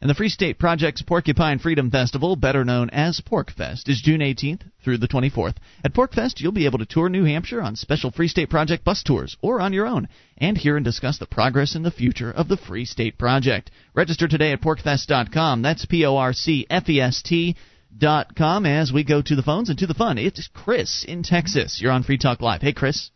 And 0.00 0.10
the 0.10 0.14
Free 0.14 0.28
State 0.28 0.58
Project's 0.58 1.02
Porcupine 1.02 1.60
Freedom 1.60 1.88
Festival, 1.88 2.34
better 2.34 2.64
known 2.64 2.90
as 2.90 3.20
PorcFest, 3.20 3.88
is 3.88 4.02
June 4.02 4.18
18th 4.18 4.62
through 4.82 4.98
the 4.98 5.06
24th. 5.06 5.54
At 5.84 5.94
PorcFest, 5.94 6.40
you'll 6.40 6.50
be 6.50 6.64
able 6.64 6.80
to 6.80 6.84
tour 6.84 7.08
New 7.08 7.22
Hampshire 7.22 7.62
on 7.62 7.76
special 7.76 8.10
Free 8.10 8.26
State 8.26 8.50
Project 8.50 8.82
bus 8.82 9.04
tours 9.04 9.36
or 9.40 9.60
on 9.60 9.72
your 9.72 9.86
own, 9.86 10.08
and 10.36 10.58
hear 10.58 10.74
and 10.74 10.84
discuss 10.84 11.18
the 11.18 11.26
progress 11.26 11.76
and 11.76 11.84
the 11.84 11.92
future 11.92 12.32
of 12.32 12.48
the 12.48 12.56
Free 12.56 12.84
State 12.84 13.16
Project. 13.16 13.70
Register 13.94 14.26
today 14.26 14.50
at 14.50 14.60
porcfest.com. 14.60 15.62
That's 15.62 15.84
P 15.84 16.04
O 16.04 16.16
R 16.16 16.32
C 16.32 16.66
F 16.68 16.88
E 16.88 17.00
S 17.00 17.22
T 17.22 17.54
dot 17.96 18.34
com 18.34 18.66
as 18.66 18.92
we 18.92 19.04
go 19.04 19.22
to 19.22 19.36
the 19.36 19.44
phones 19.44 19.68
and 19.68 19.78
to 19.78 19.86
the 19.86 19.94
fun. 19.94 20.18
It's 20.18 20.48
Chris 20.52 21.04
in 21.04 21.22
Texas. 21.22 21.80
You're 21.80 21.92
on 21.92 22.02
Free 22.02 22.18
Talk 22.18 22.42
Live. 22.42 22.62
Hey, 22.62 22.72
Chris. 22.72 23.10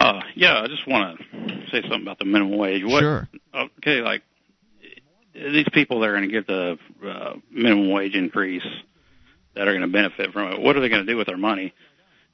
Uh, 0.00 0.20
yeah, 0.34 0.60
I 0.62 0.68
just 0.68 0.86
want 0.86 1.18
to 1.18 1.66
say 1.70 1.82
something 1.82 2.02
about 2.02 2.18
the 2.18 2.24
minimum 2.24 2.56
wage. 2.56 2.82
What, 2.84 3.00
Sure. 3.00 3.28
Okay, 3.78 4.00
like 4.00 4.22
these 5.34 5.66
people 5.72 6.00
that 6.00 6.08
are 6.08 6.12
going 6.16 6.28
to 6.28 6.32
get 6.32 6.46
the 6.46 6.78
uh, 7.06 7.34
minimum 7.50 7.90
wage 7.90 8.14
increase 8.14 8.66
that 9.54 9.66
are 9.66 9.72
going 9.72 9.82
to 9.82 9.92
benefit 9.92 10.32
from 10.32 10.52
it. 10.52 10.60
What 10.60 10.76
are 10.76 10.80
they 10.80 10.88
going 10.88 11.04
to 11.04 11.10
do 11.12 11.16
with 11.16 11.26
their 11.26 11.36
money 11.36 11.74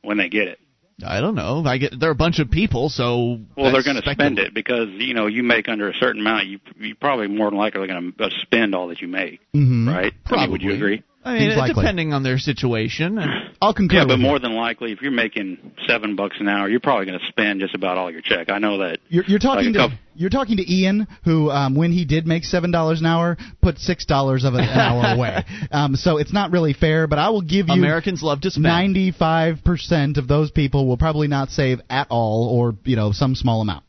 when 0.02 0.18
they 0.18 0.28
get 0.28 0.48
it? 0.48 0.58
I 1.04 1.20
don't 1.20 1.34
know. 1.34 1.64
I 1.66 1.78
get 1.78 1.98
they're 1.98 2.12
a 2.12 2.14
bunch 2.14 2.38
of 2.38 2.50
people, 2.52 2.88
so 2.88 3.40
Well, 3.56 3.72
they're 3.72 3.82
going 3.82 4.00
to 4.00 4.12
spend 4.12 4.38
it 4.38 4.54
because 4.54 4.88
you 4.90 5.12
know 5.12 5.26
you 5.26 5.42
make 5.42 5.68
under 5.68 5.88
a 5.88 5.94
certain 5.94 6.20
amount. 6.20 6.46
You 6.46 6.60
you 6.78 6.94
probably 6.94 7.26
more 7.26 7.50
than 7.50 7.58
likely 7.58 7.88
going 7.88 8.12
to 8.16 8.30
spend 8.42 8.76
all 8.76 8.88
that 8.88 9.00
you 9.00 9.08
make, 9.08 9.40
Mm-hmm. 9.54 9.88
right? 9.88 10.12
I 10.26 10.36
mean, 10.42 10.52
would 10.52 10.62
you 10.62 10.72
agree? 10.72 11.02
I 11.24 11.32
mean, 11.38 11.42
Seems 11.50 11.56
likely. 11.56 11.82
depending 11.82 12.12
on 12.12 12.22
their 12.22 12.38
situation. 12.38 13.18
and- 13.18 13.50
I'll 13.62 13.72
concur. 13.72 13.96
Yeah, 13.96 14.02
with 14.02 14.08
but 14.08 14.18
you. 14.18 14.22
more 14.26 14.38
than 14.38 14.52
likely, 14.54 14.92
if 14.92 15.00
you're 15.00 15.10
making 15.10 15.72
seven 15.86 16.16
bucks 16.16 16.36
an 16.38 16.48
hour, 16.48 16.68
you're 16.68 16.80
probably 16.80 17.06
going 17.06 17.18
to 17.18 17.26
spend 17.28 17.60
just 17.60 17.74
about 17.74 17.96
all 17.96 18.10
your 18.10 18.20
check. 18.20 18.50
I 18.50 18.58
know 18.58 18.78
that. 18.78 18.98
You're, 19.08 19.24
you're 19.26 19.38
talking 19.38 19.66
like 19.66 19.72
to 19.74 19.78
couple- 19.78 19.98
you're 20.16 20.28
talking 20.30 20.58
to 20.58 20.70
Ian, 20.70 21.06
who 21.24 21.50
um, 21.50 21.74
when 21.74 21.90
he 21.90 22.04
did 22.04 22.26
make 22.26 22.44
seven 22.44 22.70
dollars 22.70 23.00
an 23.00 23.06
hour, 23.06 23.38
put 23.62 23.78
six 23.78 24.04
dollars 24.04 24.44
of 24.44 24.52
it 24.54 24.60
an 24.60 24.68
hour 24.68 25.14
away. 25.16 25.44
Um, 25.72 25.96
so 25.96 26.18
it's 26.18 26.32
not 26.32 26.50
really 26.50 26.74
fair. 26.74 27.06
But 27.06 27.18
I 27.18 27.30
will 27.30 27.40
give 27.42 27.68
you 27.68 27.74
Americans 27.74 28.22
love 28.22 28.42
to 28.42 28.50
spend. 28.50 28.64
ninety-five 28.64 29.64
percent 29.64 30.18
of 30.18 30.28
those 30.28 30.50
people 30.50 30.86
will 30.86 30.98
probably 30.98 31.28
not 31.28 31.48
save 31.48 31.80
at 31.88 32.06
all, 32.10 32.48
or 32.48 32.74
you 32.84 32.96
know 32.96 33.12
some 33.12 33.34
small 33.34 33.62
amount 33.62 33.84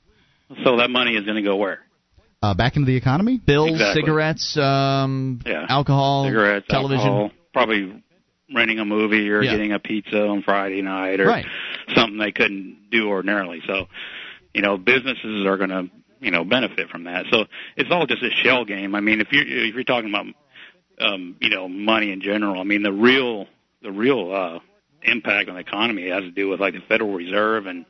So 0.63 0.77
that 0.77 0.89
money 0.89 1.15
is 1.15 1.25
going 1.25 1.35
to 1.35 1.41
go 1.43 1.57
where? 1.57 1.79
Uh, 2.45 2.53
back 2.53 2.75
into 2.75 2.85
the 2.85 2.95
economy. 2.95 3.39
Bills, 3.43 3.71
Exactly. 3.71 4.01
cigarettes, 4.01 4.57
um, 4.57 5.39
Yeah. 5.45 5.65
alcohol, 5.67 6.25
cigarettes, 6.25 6.67
television. 6.69 7.07
alcohol, 7.07 7.31
probably 7.53 8.03
renting 8.53 8.79
a 8.79 8.85
movie 8.85 9.29
or 9.31 9.41
Yeah. 9.41 9.51
getting 9.51 9.71
a 9.71 9.79
pizza 9.79 10.27
on 10.27 10.43
Friday 10.43 10.81
night 10.81 11.19
or 11.19 11.27
Right. 11.27 11.45
something 11.95 12.17
they 12.17 12.31
couldn't 12.31 12.89
do 12.91 13.07
ordinarily. 13.09 13.61
So, 13.65 13.87
you 14.53 14.61
know, 14.61 14.77
businesses 14.77 15.45
are 15.45 15.57
going 15.57 15.71
to, 15.71 15.89
you 16.21 16.31
know, 16.31 16.43
benefit 16.43 16.89
from 16.89 17.05
that. 17.05 17.25
So 17.31 17.45
it's 17.75 17.89
all 17.91 18.05
just 18.05 18.21
a 18.23 18.29
shell 18.43 18.65
game. 18.65 18.93
I 18.95 18.99
mean, 19.01 19.21
if 19.21 19.31
you're 19.31 19.45
if 19.45 19.73
you're 19.73 19.83
talking 19.83 20.09
about, 20.09 20.27
um, 20.99 21.35
you 21.41 21.49
know, 21.49 21.67
money 21.67 22.11
in 22.11 22.21
general, 22.21 22.61
I 22.61 22.63
mean, 22.63 22.83
the 22.83 22.93
real 22.93 23.47
the 23.81 23.91
real 23.91 24.31
uh, 24.33 24.59
impact 25.01 25.49
on 25.49 25.55
the 25.55 25.61
economy 25.61 26.09
has 26.09 26.23
to 26.23 26.31
do 26.31 26.49
with 26.49 26.59
like 26.59 26.73
the 26.73 26.81
Federal 26.81 27.13
Reserve 27.13 27.65
and 27.65 27.85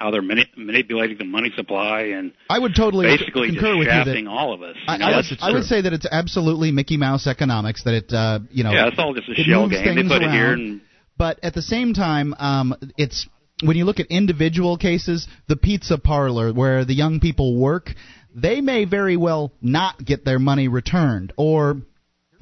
how 0.00 0.10
they're 0.10 0.22
mani- 0.22 0.50
manipulating 0.56 1.18
the 1.18 1.24
money 1.24 1.52
supply 1.54 2.00
and 2.16 2.32
I 2.48 2.58
would 2.58 2.74
totally 2.74 3.06
basically 3.06 3.50
concur 3.50 3.76
with 3.76 3.86
you 3.86 4.24
that. 4.24 4.26
all 4.28 4.54
of 4.54 4.62
us. 4.62 4.76
I, 4.88 4.96
I, 4.96 5.16
would, 5.16 5.24
I 5.40 5.52
would 5.52 5.64
say 5.64 5.82
that 5.82 5.92
it's 5.92 6.06
absolutely 6.10 6.72
Mickey 6.72 6.96
Mouse 6.96 7.26
economics. 7.26 7.84
That 7.84 7.94
it, 7.94 8.12
uh, 8.12 8.40
you 8.50 8.64
know, 8.64 8.72
yeah, 8.72 8.88
it's 8.88 8.98
all 8.98 9.14
just 9.14 9.28
a 9.28 9.34
shell 9.34 9.68
game. 9.68 9.94
They 9.94 10.02
put 10.02 10.22
it 10.22 10.30
here 10.30 10.54
and 10.54 10.80
but 11.20 11.38
at 11.42 11.52
the 11.52 11.60
same 11.60 11.92
time, 11.92 12.34
um, 12.38 12.74
it's 12.96 13.28
when 13.62 13.76
you 13.76 13.84
look 13.84 14.00
at 14.00 14.06
individual 14.06 14.78
cases, 14.78 15.28
the 15.48 15.56
pizza 15.56 15.98
parlor 15.98 16.50
where 16.50 16.86
the 16.86 16.94
young 16.94 17.20
people 17.20 17.58
work, 17.58 17.90
they 18.34 18.62
may 18.62 18.86
very 18.86 19.18
well 19.18 19.52
not 19.60 20.02
get 20.02 20.24
their 20.24 20.38
money 20.38 20.68
returned, 20.68 21.34
or 21.36 21.82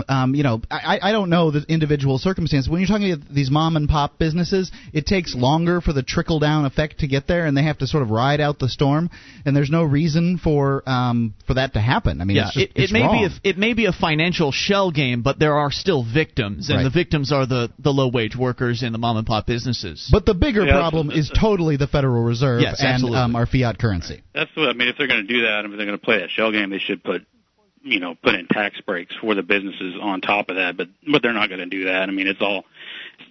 um, 0.08 0.34
you 0.34 0.42
know, 0.42 0.60
I, 0.70 0.98
I 1.02 1.12
don't 1.12 1.30
know 1.30 1.50
the 1.50 1.64
individual 1.68 2.18
circumstance. 2.18 2.68
When 2.68 2.80
you're 2.80 2.88
talking 2.88 3.12
about 3.12 3.28
these 3.28 3.50
mom 3.50 3.76
and 3.76 3.88
pop 3.88 4.18
businesses, 4.18 4.70
it 4.92 5.06
takes 5.06 5.34
longer 5.34 5.80
for 5.80 5.92
the 5.92 6.02
trickle 6.02 6.38
down 6.38 6.64
effect 6.64 7.00
to 7.00 7.06
get 7.08 7.26
there, 7.26 7.46
and 7.46 7.56
they 7.56 7.62
have 7.64 7.78
to 7.78 7.86
sort 7.86 8.02
of 8.02 8.10
ride 8.10 8.40
out 8.40 8.58
the 8.58 8.68
storm. 8.68 9.10
And 9.44 9.56
there's 9.56 9.70
no 9.70 9.82
reason 9.82 10.38
for 10.38 10.82
um, 10.88 11.34
for 11.46 11.54
that 11.54 11.72
to 11.74 11.80
happen. 11.80 12.20
I 12.20 12.24
mean, 12.24 12.36
Yeah, 12.36 12.46
it's 12.46 12.54
just, 12.54 12.66
it, 12.66 12.70
it 12.74 12.82
it's 12.84 12.92
may 12.92 13.02
wrong. 13.02 13.28
be 13.28 13.48
a, 13.48 13.50
it 13.50 13.58
may 13.58 13.72
be 13.74 13.86
a 13.86 13.92
financial 13.92 14.52
shell 14.52 14.90
game, 14.90 15.22
but 15.22 15.38
there 15.38 15.54
are 15.54 15.70
still 15.70 16.04
victims, 16.04 16.68
and 16.68 16.78
Right. 16.78 16.84
the 16.84 16.90
victims 16.90 17.32
are 17.32 17.46
the, 17.46 17.70
the 17.78 17.90
low 17.90 18.08
wage 18.08 18.36
workers 18.36 18.82
and 18.82 18.94
the 18.94 18.98
mom 18.98 19.16
and 19.16 19.26
pop 19.26 19.46
businesses. 19.46 20.08
But 20.12 20.26
the 20.26 20.34
bigger 20.34 20.64
Yeah, 20.64 20.72
problem 20.78 21.10
is 21.10 21.30
totally 21.30 21.76
the 21.76 21.86
Federal 21.86 22.22
Reserve 22.22 22.60
Yes, 22.62 22.76
and 22.80 23.02
um, 23.14 23.34
our 23.36 23.46
fiat 23.46 23.78
currency. 23.78 24.22
That's 24.34 24.50
what 24.56 24.68
I 24.68 24.72
mean. 24.74 24.88
If 24.88 24.96
they're 24.98 25.08
going 25.08 25.26
to 25.26 25.32
do 25.32 25.42
that, 25.42 25.64
if 25.64 25.70
they're 25.76 25.86
going 25.86 25.98
to 25.98 26.04
play 26.04 26.18
that 26.20 26.30
shell 26.30 26.52
game, 26.52 26.70
they 26.70 26.78
should 26.78 27.02
put, 27.02 27.26
you 27.82 28.00
know, 28.00 28.14
put 28.22 28.34
in 28.34 28.46
tax 28.48 28.80
breaks 28.82 29.14
for 29.20 29.34
the 29.34 29.42
businesses 29.42 29.94
on 30.00 30.20
top 30.20 30.48
of 30.50 30.56
that. 30.56 30.76
But 30.76 30.88
but 31.10 31.22
they're 31.22 31.32
not 31.32 31.48
going 31.48 31.60
to 31.60 31.66
do 31.66 31.84
that. 31.84 32.08
I 32.08 32.12
mean, 32.12 32.26
it's 32.26 32.40
all 32.42 32.64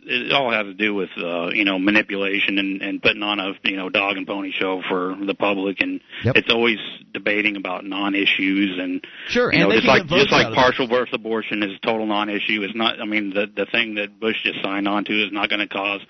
it 0.03 0.31
all 0.31 0.51
has 0.51 0.65
to 0.65 0.73
do 0.73 0.93
with 0.93 1.09
uh, 1.17 1.47
you 1.49 1.65
know 1.65 1.77
manipulation 1.79 2.57
and 2.59 2.81
and 2.81 3.01
putting 3.01 3.23
on 3.23 3.39
a 3.39 3.53
you 3.63 3.75
know 3.75 3.89
dog 3.89 4.17
and 4.17 4.25
pony 4.27 4.51
show 4.51 4.81
for 4.89 5.15
the 5.25 5.35
public, 5.35 5.77
and 5.81 6.01
Yep. 6.23 6.35
it's 6.37 6.51
always 6.51 6.77
debating 7.13 7.55
about 7.57 7.85
non-issues 7.85 8.77
and 8.79 9.05
Sure, 9.27 9.51
you 9.53 9.59
and 9.59 9.69
know 9.69 9.69
they 9.69 9.75
just 9.81 9.87
like 9.87 10.07
just 10.07 10.31
like 10.31 10.45
out 10.47 10.51
of 10.51 10.57
it. 10.57 10.61
partial 10.61 10.87
birth 10.87 11.09
abortion 11.13 11.63
is 11.63 11.71
a 11.75 11.85
total 11.85 12.05
non-issue. 12.05 12.61
It's 12.63 12.75
not. 12.75 12.99
I 13.01 13.05
mean, 13.05 13.31
the 13.31 13.45
the 13.53 13.65
thing 13.71 13.95
that 13.95 14.19
Bush 14.19 14.35
just 14.43 14.61
signed 14.63 14.87
on 14.87 15.05
to 15.05 15.13
is 15.25 15.31
not 15.31 15.49
going 15.49 15.59
to 15.59 15.67
cause 15.67 16.01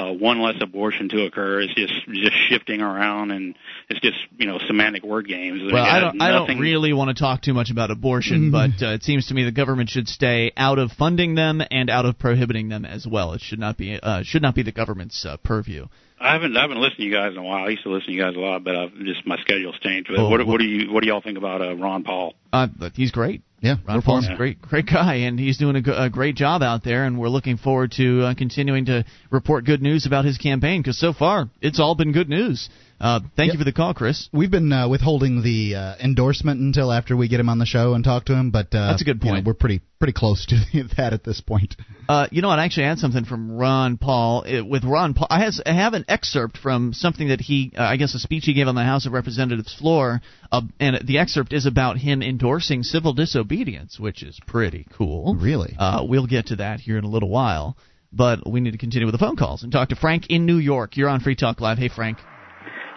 uh, 0.00 0.12
one 0.12 0.40
less 0.40 0.54
abortion 0.60 1.08
to 1.10 1.24
occur. 1.26 1.60
It's 1.60 1.74
just 1.74 1.92
just 2.08 2.36
shifting 2.48 2.80
around, 2.80 3.30
and 3.30 3.56
it's 3.88 4.00
just 4.00 4.16
you 4.38 4.46
know 4.46 4.58
semantic 4.66 5.02
word 5.04 5.26
games. 5.28 5.60
Well, 5.72 5.84
I 5.84 6.00
don't. 6.00 6.20
has 6.20 6.28
I 6.28 6.32
don't 6.32 6.58
really 6.58 6.92
want 6.92 7.14
to 7.16 7.20
talk 7.20 7.42
too 7.42 7.54
much 7.54 7.70
about 7.70 7.90
abortion, 7.90 8.50
but 8.50 8.82
uh, 8.82 8.94
it 8.94 9.02
seems 9.02 9.26
to 9.28 9.34
me 9.34 9.44
the 9.44 9.52
government 9.52 9.90
should 9.90 10.08
stay 10.08 10.52
out 10.56 10.78
of 10.78 10.92
funding 10.92 11.34
them 11.34 11.60
and 11.70 11.90
out 11.90 12.06
of 12.06 12.18
prohibiting 12.18 12.68
them 12.68 12.84
as 12.84 13.06
well. 13.06 13.32
It 13.34 13.40
should 13.40 13.58
not 13.58 13.76
be. 13.76 13.98
Uh, 14.02 14.22
should 14.22 14.42
not 14.42 14.54
be 14.54 14.62
the 14.62 14.72
government's 14.72 15.24
uh, 15.26 15.36
purview. 15.38 15.86
I 16.20 16.34
haven't 16.34 16.56
I 16.56 16.62
haven't 16.62 16.78
listened 16.80 16.98
to 16.98 17.04
you 17.04 17.12
guys 17.12 17.32
in 17.32 17.38
a 17.38 17.42
while. 17.42 17.64
I 17.64 17.70
used 17.70 17.82
to 17.84 17.90
listen 17.90 18.08
to 18.08 18.12
you 18.12 18.20
guys 18.22 18.34
a 18.36 18.38
lot, 18.40 18.62
but 18.62 18.76
I've 18.76 18.94
just 18.98 19.26
my 19.26 19.38
schedule's 19.40 19.78
changed. 19.80 20.10
But 20.10 20.18
Oh, 20.20 20.28
what, 20.28 20.38
well- 20.40 20.46
what 20.48 20.58
do 20.60 20.66
you 20.66 20.92
what 20.92 21.02
do 21.02 21.08
y'all 21.08 21.22
think 21.22 21.38
about 21.38 21.62
uh, 21.62 21.74
Ron 21.76 22.02
Paul? 22.04 22.34
Uh, 22.52 22.68
he's 22.94 23.10
great. 23.10 23.42
Yeah, 23.60 23.76
Ron 23.86 24.00
Paul's 24.00 24.26
a 24.28 24.36
great, 24.36 24.62
great 24.62 24.86
guy, 24.86 25.16
and 25.16 25.38
he's 25.38 25.58
doing 25.58 25.76
a, 25.76 25.82
g- 25.82 25.92
a 25.94 26.08
great 26.08 26.34
job 26.34 26.62
out 26.62 26.82
there. 26.82 27.04
And 27.04 27.18
we're 27.18 27.28
looking 27.28 27.58
forward 27.58 27.92
to 27.98 28.22
uh, 28.22 28.34
continuing 28.34 28.86
to 28.86 29.04
report 29.30 29.66
good 29.66 29.82
news 29.82 30.06
about 30.06 30.24
his 30.24 30.38
campaign 30.38 30.80
because 30.80 30.98
so 30.98 31.12
far 31.12 31.50
it's 31.60 31.78
all 31.78 31.94
been 31.94 32.12
good 32.12 32.28
news. 32.30 32.70
Uh, 33.00 33.20
thank 33.34 33.48
Yep. 33.48 33.54
you 33.54 33.58
for 33.60 33.64
the 33.64 33.72
call, 33.72 33.94
Chris. 33.94 34.28
We've 34.30 34.50
been 34.50 34.70
uh, 34.72 34.86
withholding 34.86 35.42
the 35.42 35.74
uh, 35.74 35.94
endorsement 36.04 36.60
until 36.60 36.92
after 36.92 37.16
we 37.16 37.28
get 37.28 37.40
him 37.40 37.48
on 37.48 37.58
the 37.58 37.64
show 37.64 37.94
and 37.94 38.04
talk 38.04 38.26
to 38.26 38.34
him, 38.34 38.50
but 38.50 38.66
uh, 38.74 38.88
That's 38.90 39.00
a 39.00 39.04
good 39.06 39.20
you 39.22 39.28
know, 39.30 39.34
point. 39.36 39.46
we're 39.46 39.54
pretty 39.54 39.80
pretty 39.98 40.12
close 40.12 40.44
to 40.46 40.56
that 40.96 41.12
at 41.14 41.24
this 41.24 41.40
point. 41.40 41.76
Uh, 42.08 42.26
you 42.30 42.42
know? 42.42 42.50
I 42.50 42.64
actually 42.64 42.86
had 42.86 42.98
something 42.98 43.24
from 43.24 43.52
Ron 43.52 43.96
Paul. 43.96 44.42
It, 44.42 44.66
with 44.66 44.84
Ron 44.84 45.14
Paul, 45.14 45.28
I, 45.30 45.40
has, 45.44 45.60
I 45.64 45.72
have 45.72 45.94
an 45.94 46.04
excerpt 46.08 46.58
from 46.58 46.92
something 46.92 47.28
that 47.28 47.40
he, 47.40 47.72
uh, 47.76 47.82
I 47.82 47.96
guess, 47.96 48.14
a 48.14 48.18
speech 48.18 48.44
he 48.46 48.52
gave 48.54 48.66
on 48.68 48.74
the 48.74 48.84
House 48.84 49.06
of 49.06 49.12
Representatives 49.12 49.74
floor, 49.74 50.20
uh, 50.52 50.60
and 50.78 51.00
the 51.06 51.18
excerpt 51.18 51.52
is 51.54 51.64
about 51.66 51.96
him 51.98 52.22
endorsing 52.22 52.82
civil 52.82 53.12
disobedience, 53.14 53.98
which 53.98 54.22
is 54.22 54.38
pretty 54.46 54.86
cool. 54.92 55.34
Really? 55.36 55.74
Uh, 55.78 56.04
we'll 56.06 56.26
get 56.26 56.46
to 56.48 56.56
that 56.56 56.80
here 56.80 56.98
in 56.98 57.04
a 57.04 57.08
little 57.10 57.28
while, 57.30 57.76
but 58.12 58.46
we 58.50 58.60
need 58.60 58.72
to 58.72 58.78
continue 58.78 59.06
with 59.06 59.14
the 59.14 59.18
phone 59.18 59.36
calls 59.36 59.62
and 59.62 59.72
talk 59.72 59.88
to 59.90 59.96
Frank 59.96 60.26
in 60.30 60.44
New 60.44 60.58
York. 60.58 60.96
You're 60.98 61.08
on 61.08 61.20
Free 61.20 61.36
Talk 61.36 61.60
Live. 61.62 61.78
Hey, 61.78 61.88
Frank. 61.88 62.18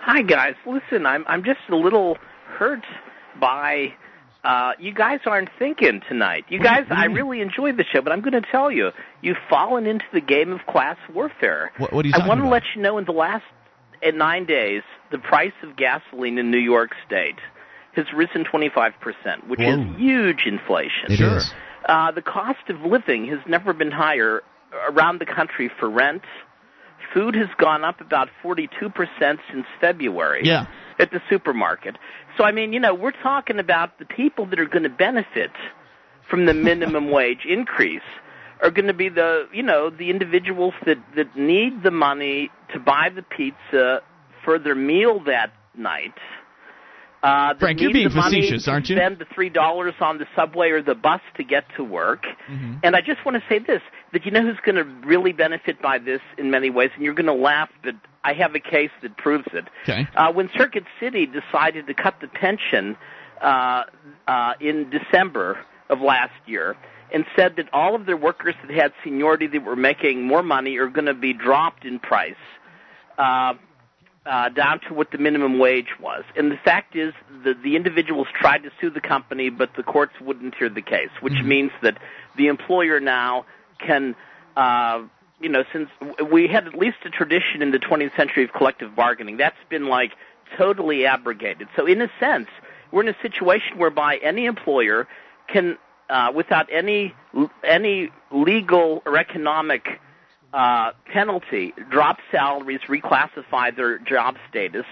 Hi 0.05 0.21
guys, 0.21 0.55
listen, 0.65 1.05
I'm 1.05 1.23
I'm 1.29 1.45
just 1.45 1.61
a 1.69 1.77
little 1.77 2.17
hurt 2.57 2.83
by 3.39 3.93
uh 4.43 4.73
you 4.77 4.93
guys 4.93 5.21
aren't 5.25 5.47
thinking 5.57 6.01
tonight. 6.09 6.43
You 6.49 6.59
guys 6.61 6.83
I 6.89 7.05
really 7.05 7.39
enjoyed 7.39 7.77
the 7.77 7.85
show, 7.85 8.01
but 8.01 8.11
I'm 8.11 8.19
going 8.19 8.33
to 8.33 8.41
tell 8.51 8.69
you, 8.69 8.89
you've 9.21 9.37
fallen 9.49 9.85
into 9.87 10.03
the 10.11 10.19
game 10.19 10.51
of 10.51 10.59
class 10.67 10.97
warfare. 11.13 11.71
What, 11.77 11.93
what 11.93 12.03
are 12.03 12.09
you 12.09 12.15
I 12.15 12.27
want 12.27 12.41
to 12.41 12.49
let 12.49 12.63
you 12.75 12.81
know 12.81 12.97
in 12.97 13.05
the 13.05 13.13
last 13.13 13.45
uh, 14.05 14.11
9 14.11 14.45
days, 14.45 14.81
the 15.11 15.19
price 15.19 15.53
of 15.63 15.77
gasoline 15.77 16.37
in 16.37 16.51
New 16.51 16.57
York 16.57 16.91
state 17.07 17.39
has 17.93 18.05
risen 18.13 18.43
25%, 18.43 18.91
which 19.47 19.61
Whoa. 19.61 19.83
is 19.83 19.97
huge 19.97 20.45
inflation. 20.45 21.11
It 21.11 21.17
Sure. 21.17 21.37
is. 21.37 21.53
Uh, 21.87 22.11
the 22.11 22.21
cost 22.21 22.67
of 22.67 22.81
living 22.81 23.27
has 23.27 23.39
never 23.47 23.71
been 23.71 23.91
higher 23.91 24.41
around 24.89 25.19
the 25.21 25.25
country 25.25 25.71
for 25.79 25.89
rent. 25.89 26.23
Food 27.13 27.35
has 27.35 27.49
gone 27.57 27.83
up 27.83 28.01
about 28.01 28.29
42% 28.43 28.81
since 29.51 29.65
February. 29.79 30.41
Yeah. 30.43 30.67
at 30.99 31.09
the 31.09 31.21
supermarket. 31.27 31.97
So 32.37 32.43
I 32.43 32.51
mean, 32.51 32.71
you 32.71 32.79
know, 32.79 32.93
we're 32.93 33.19
talking 33.23 33.57
about 33.59 33.97
the 33.97 34.05
people 34.05 34.45
that 34.47 34.59
are 34.59 34.65
going 34.65 34.83
to 34.83 34.89
benefit 34.89 35.51
from 36.29 36.45
the 36.45 36.53
minimum 36.53 37.09
wage 37.17 37.45
increase 37.45 38.01
are 38.61 38.71
going 38.71 38.87
to 38.87 38.93
be 38.93 39.09
the 39.09 39.47
you 39.51 39.63
know 39.63 39.89
the 39.89 40.09
individuals 40.09 40.73
that 40.85 40.97
that 41.15 41.35
need 41.35 41.83
the 41.83 41.91
money 41.91 42.49
to 42.73 42.79
buy 42.79 43.09
the 43.13 43.21
pizza 43.21 44.01
for 44.43 44.57
their 44.57 44.75
meal 44.75 45.19
that 45.25 45.51
night. 45.75 46.13
Uh, 47.23 47.53
Frank, 47.57 47.79
you're 47.79 47.93
being 47.93 48.09
facetious, 48.09 48.67
aren't 48.67 48.89
you? 48.89 48.97
Spend 48.97 49.17
the 49.17 49.25
three 49.33 49.49
dollars 49.49 49.93
on 50.01 50.17
the 50.17 50.25
subway 50.35 50.71
or 50.71 50.81
the 50.81 50.93
bus 50.93 51.21
to 51.37 51.43
get 51.43 51.63
to 51.77 51.83
work. 51.83 52.25
Mm-hmm. 52.49 52.79
And 52.83 52.97
I 52.97 52.99
just 52.99 53.23
want 53.25 53.41
to 53.41 53.43
say 53.47 53.59
this: 53.59 53.81
that 54.11 54.25
you 54.25 54.31
know 54.31 54.41
who's 54.41 54.59
going 54.65 54.75
to 54.75 54.83
really 55.07 55.31
benefit 55.31 55.81
by 55.81 55.99
this 55.99 56.19
in 56.37 56.51
many 56.51 56.69
ways, 56.69 56.89
and 56.95 57.03
you're 57.05 57.13
going 57.13 57.27
to 57.27 57.33
laugh, 57.33 57.69
but 57.81 57.95
I 58.25 58.33
have 58.33 58.55
a 58.55 58.59
case 58.59 58.91
that 59.01 59.15
proves 59.15 59.47
it. 59.53 59.65
Okay. 59.83 60.05
Uh, 60.17 60.33
when 60.33 60.49
Circuit 60.57 60.83
City 60.99 61.25
decided 61.25 61.87
to 61.87 61.93
cut 61.93 62.15
the 62.19 62.27
pension 62.27 62.97
uh, 63.41 63.83
uh, 64.27 64.53
in 64.59 64.89
December 64.89 65.59
of 65.89 66.01
last 66.01 66.33
year, 66.45 66.75
and 67.13 67.25
said 67.37 67.55
that 67.55 67.69
all 67.71 67.95
of 67.95 68.05
their 68.05 68.17
workers 68.17 68.55
that 68.67 68.75
had 68.75 68.91
seniority 69.01 69.47
that 69.47 69.63
were 69.63 69.77
making 69.77 70.23
more 70.23 70.43
money 70.43 70.77
are 70.77 70.87
going 70.87 71.05
to 71.05 71.13
be 71.13 71.31
dropped 71.31 71.85
in 71.85 71.99
price. 71.99 72.35
Uh, 73.17 73.53
uh, 74.25 74.49
down 74.49 74.79
to 74.87 74.93
what 74.93 75.11
the 75.11 75.17
minimum 75.17 75.59
wage 75.59 75.99
was. 75.99 76.23
And 76.35 76.51
the 76.51 76.57
fact 76.57 76.95
is, 76.95 77.13
the, 77.43 77.53
the 77.53 77.75
individuals 77.75 78.27
tried 78.33 78.63
to 78.63 78.71
sue 78.79 78.89
the 78.89 79.01
company, 79.01 79.49
but 79.49 79.71
the 79.75 79.83
courts 79.83 80.13
wouldn't 80.21 80.55
hear 80.55 80.69
the 80.69 80.81
case, 80.81 81.09
which 81.21 81.33
Mm-hmm. 81.33 81.47
means 81.47 81.71
that 81.81 81.97
the 82.37 82.47
employer 82.47 82.99
now 82.99 83.45
can, 83.79 84.15
uh, 84.55 85.01
you 85.41 85.49
know, 85.49 85.63
since 85.73 85.89
we 86.31 86.47
had 86.47 86.67
at 86.67 86.75
least 86.75 86.97
a 87.05 87.09
tradition 87.09 87.61
in 87.61 87.71
the 87.71 87.79
20th 87.79 88.15
century 88.15 88.43
of 88.43 88.53
collective 88.53 88.95
bargaining, 88.95 89.37
that's 89.37 89.57
been 89.69 89.87
like 89.87 90.13
totally 90.57 91.05
abrogated. 91.05 91.67
So 91.75 91.85
in 91.85 92.01
a 92.01 92.09
sense, 92.19 92.47
we're 92.91 93.01
in 93.01 93.09
a 93.09 93.17
situation 93.21 93.77
whereby 93.77 94.17
any 94.17 94.45
employer 94.45 95.07
can, 95.47 95.77
uh, 96.09 96.31
without 96.33 96.67
any 96.71 97.13
any 97.63 98.09
legal 98.31 99.01
or 99.05 99.17
economic 99.17 99.99
uh, 100.53 100.91
penalty, 101.11 101.73
drop 101.89 102.17
salaries, 102.31 102.79
reclassify 102.87 103.75
their 103.75 103.97
job 103.99 104.35
status, 104.49 104.85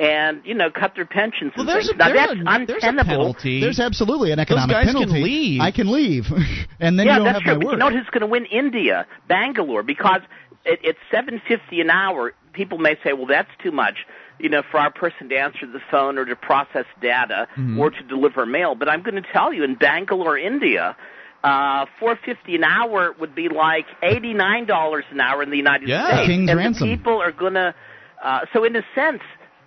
and 0.00 0.40
you 0.44 0.54
know 0.54 0.70
cut 0.70 0.94
their 0.94 1.04
pensions. 1.06 1.52
Well, 1.56 1.60
and 1.62 1.68
there's 1.68 1.86
things. 1.88 1.96
a, 1.96 1.98
now 1.98 2.08
there's 2.08 2.16
that's 2.16 2.32
a, 2.32 2.66
there's 2.66 2.82
a 2.84 2.86
untenable. 2.88 3.04
penalty. 3.34 3.60
There's 3.60 3.78
absolutely 3.80 4.32
an 4.32 4.38
economic 4.38 4.74
guys 4.74 4.86
can 4.86 4.94
penalty. 4.94 5.22
leave. 5.22 5.60
I 5.60 5.70
can 5.70 5.92
leave, 5.92 6.24
and 6.80 6.98
then 6.98 7.06
yeah, 7.06 7.18
you 7.18 7.24
don't 7.24 7.24
that's 7.26 7.38
have 7.38 7.42
true. 7.44 7.52
my 7.54 7.58
But 7.58 7.64
work. 7.66 7.72
you 7.72 7.78
know 7.78 7.90
who's 7.90 8.08
going 8.10 8.20
to 8.22 8.26
win? 8.26 8.46
India, 8.46 9.06
Bangalore, 9.28 9.82
because 9.82 10.22
it, 10.64 10.80
it's 10.82 10.98
seven 11.10 11.40
fifty 11.46 11.80
an 11.80 11.90
hour. 11.90 12.32
People 12.54 12.78
may 12.78 12.96
say, 13.04 13.12
well, 13.14 13.26
that's 13.26 13.48
too 13.62 13.70
much, 13.72 14.06
you 14.38 14.48
know, 14.50 14.62
for 14.70 14.78
our 14.78 14.90
person 14.90 15.28
to 15.30 15.36
answer 15.36 15.66
the 15.66 15.80
phone 15.90 16.18
or 16.18 16.24
to 16.26 16.36
process 16.36 16.84
data 17.00 17.48
Mm-hmm. 17.56 17.78
or 17.80 17.90
to 17.90 18.02
deliver 18.02 18.44
mail. 18.44 18.74
But 18.74 18.88
I'm 18.90 19.02
going 19.02 19.14
to 19.22 19.26
tell 19.32 19.52
you, 19.52 19.62
in 19.64 19.74
Bangalore, 19.74 20.36
India. 20.38 20.96
Uh, 21.44 21.86
four 21.98 22.16
fifty 22.24 22.54
an 22.54 22.62
hour 22.64 23.14
would 23.18 23.34
be 23.34 23.48
like 23.48 23.86
eighty 24.02 24.32
nine 24.32 24.64
dollars 24.66 25.04
an 25.10 25.20
hour 25.20 25.42
in 25.42 25.50
the 25.50 25.56
United 25.56 25.88
Yeah. 25.88 26.06
States, 26.14 26.28
King's 26.28 26.50
and 26.50 26.58
ransom. 26.58 26.88
the 26.88 26.96
people 26.96 27.20
are 27.20 27.32
gonna. 27.32 27.74
Uh, 28.22 28.40
so 28.52 28.62
in 28.64 28.76
a 28.76 28.82
sense, 28.94 29.22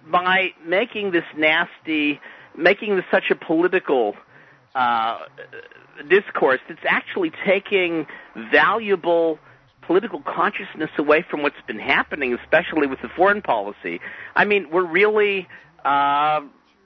by 0.10 0.52
making 0.66 1.12
this 1.12 1.26
nasty, 1.38 2.22
making 2.58 2.96
this 2.96 3.04
such 3.12 3.26
a 3.30 3.36
political 3.36 4.16
uh, 4.74 5.20
discourse 6.10 6.60
it's 6.70 6.80
actually 6.88 7.32
taking 7.46 8.06
valuable 8.52 9.40
political 9.82 10.22
consciousness 10.22 10.90
away 10.98 11.24
from 11.30 11.42
what's 11.44 11.62
been 11.68 11.80
happening, 11.80 12.34
especially 12.34 12.88
with 12.88 13.00
the 13.02 13.10
foreign 13.16 13.42
policy. 13.42 14.00
I 14.36 14.46
mean, 14.46 14.70
we're 14.72 14.86
really 14.90 15.48
uh, 15.84 16.42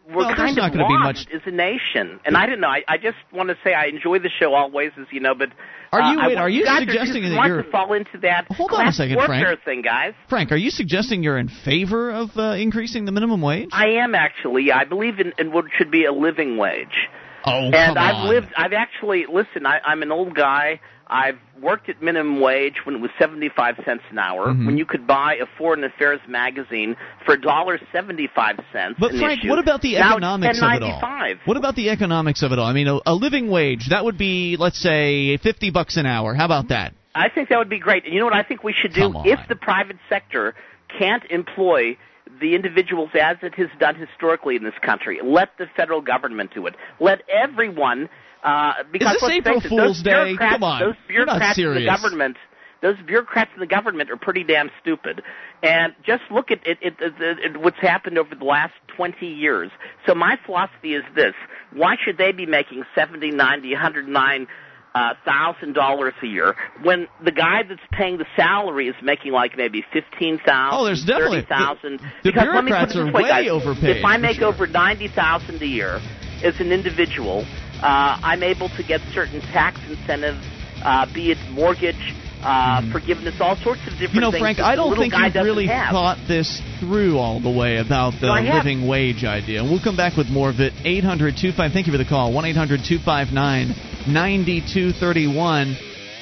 we're 0.09 0.15
Well, 0.17 0.27
there's 0.27 0.37
kind 0.37 0.55
not 0.55 0.73
of 0.73 0.79
lost 0.79 1.27
much- 1.27 1.27
as 1.33 1.41
a 1.45 1.51
nation. 1.51 2.19
And 2.25 2.35
I 2.35 2.45
don't 2.45 2.59
know. 2.59 2.67
I, 2.67 2.83
I 2.87 2.97
just 2.97 3.17
want 3.31 3.49
to 3.49 3.57
say 3.63 3.73
I 3.73 3.85
enjoy 3.85 4.19
the 4.19 4.29
show 4.29 4.53
always, 4.53 4.91
as 4.99 5.07
you 5.11 5.19
know. 5.19 5.35
But 5.35 5.49
Are 5.91 6.01
uh, 6.01 6.11
you- 6.11 6.17
wait, 6.17 6.25
want- 6.27 6.37
are 6.39 6.49
you 6.49 6.65
suggesting 6.65 7.23
that 7.23 7.45
you're- 7.47 7.63
to 7.63 7.69
fall 7.71 7.93
into 7.93 8.17
that 8.23 8.45
Hold 8.51 8.71
on 8.71 8.87
a 8.87 8.91
second, 8.91 9.19
Frank. 9.25 9.63
thing, 9.63 9.81
guys? 9.81 10.13
Frank, 10.27 10.51
are 10.51 10.57
you 10.57 10.69
suggesting 10.71 11.21
you're 11.23 11.37
in 11.37 11.47
favor 11.47 12.11
of 12.11 12.35
uh, 12.37 12.53
increasing 12.53 13.05
the 13.05 13.11
minimum 13.11 13.41
wage? 13.41 13.69
I 13.71 13.87
am 14.03 14.15
actually. 14.15 14.71
I 14.71 14.85
believe 14.85 15.19
in, 15.19 15.33
in 15.37 15.51
what 15.51 15.65
should 15.77 15.91
be 15.91 16.05
a 16.05 16.11
living 16.11 16.57
wage. 16.57 17.07
oh, 17.45 17.69
and 17.71 17.97
I've 17.97 18.15
on. 18.15 18.29
lived. 18.29 18.47
I've 18.57 18.73
actually 18.73 19.25
listen. 19.31 19.65
I, 19.65 19.79
I'm 19.85 20.01
an 20.01 20.11
old 20.11 20.35
guy. 20.35 20.79
I've 21.09 21.39
worked 21.59 21.89
at 21.89 22.01
minimum 22.01 22.39
wage 22.39 22.75
when 22.85 22.95
it 22.95 23.01
was 23.01 23.09
75 23.17 23.75
cents 23.83 24.03
an 24.11 24.19
hour. 24.19 24.47
Mhm. 24.47 24.67
When 24.67 24.77
you 24.77 24.85
could 24.85 25.07
buy 25.07 25.35
a 25.35 25.45
Foreign 25.57 25.83
Affairs 25.83 26.19
magazine 26.27 26.95
for 27.25 27.33
a 27.33 27.41
dollar 27.41 27.79
75 27.91 28.59
cents. 28.71 28.95
But 28.99 29.13
Frank, 29.15 29.39
issue. 29.39 29.49
what 29.49 29.59
about 29.59 29.81
the 29.81 29.95
Now 29.95 30.11
economics 30.11 30.61
of 30.61 30.71
it 30.71 30.83
all? 30.83 30.99
$10.95. 31.01 31.39
What 31.45 31.57
about 31.57 31.75
the 31.75 31.89
economics 31.89 32.43
of 32.43 32.51
it 32.51 32.59
all? 32.59 32.65
I 32.65 32.73
mean, 32.73 32.87
a, 32.87 32.99
a 33.07 33.13
living 33.13 33.49
wage 33.49 33.89
that 33.89 34.05
would 34.05 34.17
be, 34.17 34.55
let's 34.57 34.79
say, 34.79 35.37
fifty 35.37 35.71
bucks 35.71 35.97
an 35.97 36.05
hour. 36.05 36.35
How 36.35 36.45
about 36.45 36.67
that? 36.69 36.93
I 37.15 37.29
think 37.29 37.49
that 37.49 37.57
would 37.57 37.69
be 37.69 37.79
great. 37.79 38.05
And 38.05 38.13
you 38.13 38.19
know 38.19 38.25
what 38.25 38.35
I 38.35 38.43
think 38.43 38.63
we 38.63 38.73
should 38.73 38.93
do? 38.93 39.11
If 39.25 39.39
the 39.49 39.55
private 39.55 39.97
sector 40.07 40.53
can't 40.99 41.23
employ 41.31 41.97
the 42.39 42.53
individuals 42.55 43.09
as 43.19 43.37
it 43.41 43.55
has 43.55 43.69
done 43.79 43.95
historically 43.95 44.55
in 44.55 44.63
this 44.63 44.77
country, 44.81 45.19
let 45.23 45.57
the 45.57 45.65
federal 45.75 46.01
government 46.01 46.53
do 46.53 46.67
it. 46.67 46.75
Let 46.99 47.23
everyone. 47.27 48.09
Uh, 48.43 48.73
because 48.91 49.17
this 49.21 49.29
April 49.31 49.59
face 49.59 49.69
Fool's 49.69 49.81
those 49.97 50.03
Day? 50.03 50.11
bureaucrats, 50.11 50.53
Come 50.55 50.63
on. 50.63 50.79
those 50.81 50.95
bureaucrats 51.07 51.57
in 51.59 51.73
the 51.73 51.85
government, 51.85 52.37
those 52.81 52.95
bureaucrats 53.05 53.51
in 53.53 53.59
the 53.59 53.67
government 53.67 54.09
are 54.09 54.17
pretty 54.17 54.43
damn 54.43 54.69
stupid. 54.81 55.21
And 55.61 55.93
just 56.05 56.21
look 56.31 56.49
at 56.51 56.59
it, 56.65 56.77
it, 56.81 56.93
it, 57.01 57.13
it, 57.19 57.57
what's 57.61 57.79
happened 57.81 58.17
over 58.17 58.33
the 58.35 58.45
last 58.45 58.73
20 58.95 59.25
years. 59.25 59.69
So 60.07 60.15
my 60.15 60.37
philosophy 60.45 60.93
is 60.93 61.03
this: 61.15 61.33
Why 61.73 61.95
should 62.03 62.17
they 62.17 62.31
be 62.31 62.45
making 62.45 62.83
70, 62.95 63.31
90, 63.31 63.71
109 63.73 64.47
uh, 64.95 65.13
thousand 65.23 65.73
dollars 65.73 66.13
a 66.23 66.25
year 66.25 66.55
when 66.81 67.07
the 67.23 67.31
guy 67.31 67.61
that's 67.67 67.79
paying 67.91 68.17
the 68.17 68.25
salary 68.35 68.87
is 68.87 68.95
making 69.03 69.31
like 69.33 69.55
maybe 69.55 69.83
fifteen 69.93 70.39
thousand, 70.43 70.79
Oh, 70.79 70.85
there's 70.85 71.03
definitely- 71.05 71.41
thirty 71.41 71.47
thousand. 71.47 71.99
the- 71.99 72.05
the 72.23 72.31
because 72.31 72.47
let 72.51 72.63
me 72.63 72.71
put 72.71 72.81
it 72.81 72.87
this 72.87 72.97
are 72.97 73.05
way, 73.05 73.11
way 73.23 73.29
guys. 73.29 73.49
overpaid, 73.49 73.97
If 73.97 74.03
I 74.05 74.17
make 74.17 74.37
sure. 74.37 74.47
over 74.47 74.65
ninety 74.65 75.07
thousand 75.07 75.61
a 75.61 75.67
year 75.67 75.99
as 76.43 76.59
an 76.59 76.71
individual, 76.71 77.45
uh, 77.81 78.19
I'm 78.23 78.43
able 78.43 78.69
to 78.69 78.83
get 78.83 79.01
certain 79.13 79.41
tax 79.41 79.79
incentives, 79.89 80.43
uh, 80.83 81.05
be 81.13 81.31
it 81.31 81.37
mortgage. 81.51 82.15
Uh, 82.41 82.89
Forgiveness, 82.93 83.35
all 83.41 83.57
sorts 83.57 83.81
of 83.81 83.91
different 83.99 84.09
Mm-hmm. 84.11 84.15
You 84.15 84.21
know, 84.21 84.31
things. 84.31 84.41
Frank, 84.41 84.59
I 84.59 84.75
don't 84.75 84.95
think 84.95 85.13
you've 85.13 85.35
really 85.43 85.67
have. 85.67 85.91
thought 85.91 86.17
this 86.25 86.61
through 86.79 87.17
all 87.17 87.41
the 87.41 87.49
way 87.51 87.77
about 87.83 88.13
the 88.21 88.27
No, 88.27 88.55
living 88.55 88.87
wage 88.87 89.25
idea. 89.25 89.61
We'll 89.61 89.83
come 89.83 89.97
back 89.97 90.15
with 90.15 90.27
more 90.27 90.49
of 90.49 90.61
it. 90.61 90.71
800 90.85 91.35
25 91.35 91.73
Thank 91.73 91.87
you 91.87 91.91
for 91.91 91.97
the 91.97 92.05
call. 92.07 92.31
1 92.31 92.45
800 92.45 92.79
259 92.87 93.75
9231. 94.07 95.75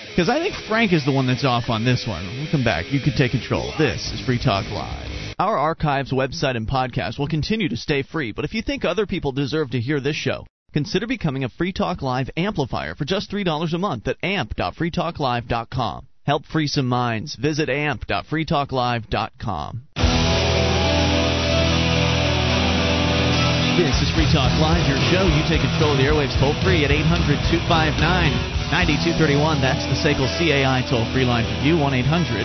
Because 0.10 0.30
I 0.30 0.40
think 0.40 0.56
Frank 0.68 0.92
is 0.94 1.06
the 1.06 1.12
one 1.12 1.28
that's 1.28 1.46
off 1.46 1.70
on 1.70 1.86
this 1.86 2.06
one. 2.08 2.26
We'll 2.26 2.50
come 2.50 2.64
back. 2.64 2.92
You 2.92 3.00
can 3.00 3.14
take 3.16 3.32
control. 3.32 3.72
This 3.78 4.12
is 4.12 4.20
Free 4.26 4.40
Talk 4.44 4.66
Live. 4.72 5.36
Our 5.38 5.56
archives, 5.56 6.12
website, 6.12 6.56
and 6.58 6.68
podcast 6.68 7.20
will 7.20 7.28
continue 7.28 7.70
to 7.70 7.78
stay 7.78 8.02
free, 8.02 8.32
but 8.32 8.44
if 8.44 8.56
you 8.56 8.64
think 8.64 8.84
other 8.84 9.06
people 9.06 9.32
deserve 9.32 9.70
to 9.72 9.80
hear 9.80 10.00
this 10.00 10.16
show, 10.16 10.48
consider 10.74 11.08
becoming 11.08 11.44
a 11.44 11.50
Free 11.50 11.74
Talk 11.74 12.02
Live 12.02 12.32
amplifier 12.36 12.96
for 12.96 13.06
just 13.06 13.30
$3 13.32 13.74
a 13.74 13.78
month 13.78 14.08
at 14.08 14.18
amp.freetalklive.com. 14.24 16.08
Help 16.26 16.46
free 16.46 16.68
some 16.68 16.88
minds. 16.88 17.36
Visit 17.36 17.70
amp.freetalklive.com. 17.70 19.84
This 23.78 24.02
is 24.02 24.10
Free 24.12 24.26
Talk 24.34 24.50
Live, 24.60 24.90
your 24.90 24.98
show. 25.14 25.30
You 25.30 25.46
take 25.48 25.62
control 25.62 25.92
of 25.94 26.00
the 26.02 26.10
airwaves 26.10 26.34
toll 26.42 26.58
free 26.66 26.84
at 26.84 26.90
800 26.92 27.38
259 27.48 28.02
9231. 28.74 29.62
That's 29.62 29.86
the 29.86 29.94
SACL 29.94 30.26
CAI 30.36 30.82
toll 30.90 31.06
free 31.14 31.24
line 31.24 31.46
for 31.46 31.62
you, 31.64 31.78
1 31.78 31.94
800 31.94 32.44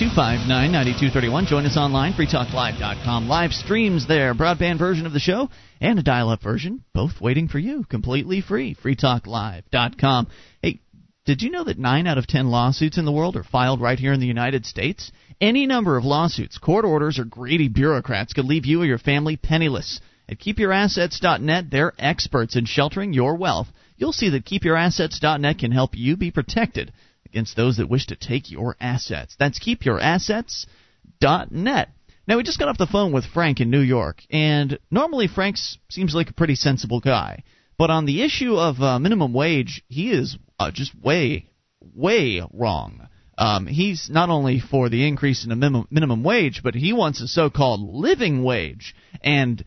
259 0.00 0.48
9231. 0.48 1.46
Join 1.46 1.66
us 1.66 1.76
online, 1.76 2.14
freetalklive.com. 2.14 3.28
Live 3.28 3.52
streams 3.52 4.06
there, 4.08 4.34
broadband 4.34 4.78
version 4.78 5.04
of 5.04 5.12
the 5.12 5.20
show 5.20 5.50
and 5.80 5.98
a 5.98 6.02
dial 6.02 6.28
up 6.28 6.42
version, 6.42 6.84
both 6.92 7.20
waiting 7.20 7.48
for 7.48 7.58
you, 7.58 7.84
completely 7.84 8.40
free. 8.40 8.74
freetalklive.com. 8.74 10.28
Hey, 10.62 10.80
did 11.24 11.42
you 11.42 11.50
know 11.50 11.64
that 11.64 11.78
9 11.78 12.06
out 12.06 12.18
of 12.18 12.26
10 12.26 12.50
lawsuits 12.50 12.98
in 12.98 13.04
the 13.04 13.12
world 13.12 13.36
are 13.36 13.44
filed 13.44 13.80
right 13.80 13.98
here 13.98 14.12
in 14.12 14.20
the 14.20 14.26
United 14.26 14.66
States? 14.66 15.10
Any 15.40 15.66
number 15.66 15.96
of 15.96 16.04
lawsuits, 16.04 16.58
court 16.58 16.84
orders, 16.84 17.18
or 17.18 17.24
greedy 17.24 17.68
bureaucrats 17.68 18.32
could 18.32 18.44
leave 18.44 18.66
you 18.66 18.82
or 18.82 18.86
your 18.86 18.98
family 18.98 19.36
penniless. 19.36 20.00
At 20.28 20.38
keepyourassets.net, 20.38 21.70
they're 21.70 21.94
experts 21.98 22.56
in 22.56 22.66
sheltering 22.66 23.12
your 23.12 23.36
wealth. 23.36 23.68
You'll 23.96 24.12
see 24.12 24.30
that 24.30 24.44
keepyourassets.net 24.44 25.58
can 25.58 25.72
help 25.72 25.96
you 25.96 26.16
be 26.16 26.30
protected 26.30 26.92
against 27.26 27.56
those 27.56 27.78
that 27.78 27.88
wish 27.88 28.06
to 28.06 28.16
take 28.16 28.50
your 28.50 28.76
assets. 28.80 29.36
That's 29.38 29.58
keepyourassets.net. 29.58 31.88
Now, 32.30 32.36
we 32.36 32.44
just 32.44 32.60
got 32.60 32.68
off 32.68 32.78
the 32.78 32.86
phone 32.86 33.10
with 33.10 33.24
Frank 33.24 33.58
in 33.58 33.70
New 33.70 33.80
York, 33.80 34.22
and 34.30 34.78
normally 34.88 35.26
Frank 35.26 35.56
seems 35.88 36.14
like 36.14 36.30
a 36.30 36.32
pretty 36.32 36.54
sensible 36.54 37.00
guy. 37.00 37.42
But 37.76 37.90
on 37.90 38.06
the 38.06 38.22
issue 38.22 38.54
of 38.54 38.80
uh, 38.80 39.00
minimum 39.00 39.32
wage, 39.32 39.82
he 39.88 40.12
is 40.12 40.38
uh, 40.56 40.70
just 40.70 40.94
way, 40.94 41.46
way 41.80 42.40
wrong. 42.52 43.08
Um, 43.36 43.66
he's 43.66 44.08
not 44.08 44.30
only 44.30 44.60
for 44.60 44.88
the 44.88 45.08
increase 45.08 45.42
in 45.42 45.50
the 45.50 45.56
minimum, 45.56 45.88
minimum 45.90 46.22
wage, 46.22 46.60
but 46.62 46.76
he 46.76 46.92
wants 46.92 47.20
a 47.20 47.26
so-called 47.26 47.80
living 47.80 48.44
wage. 48.44 48.94
And 49.24 49.64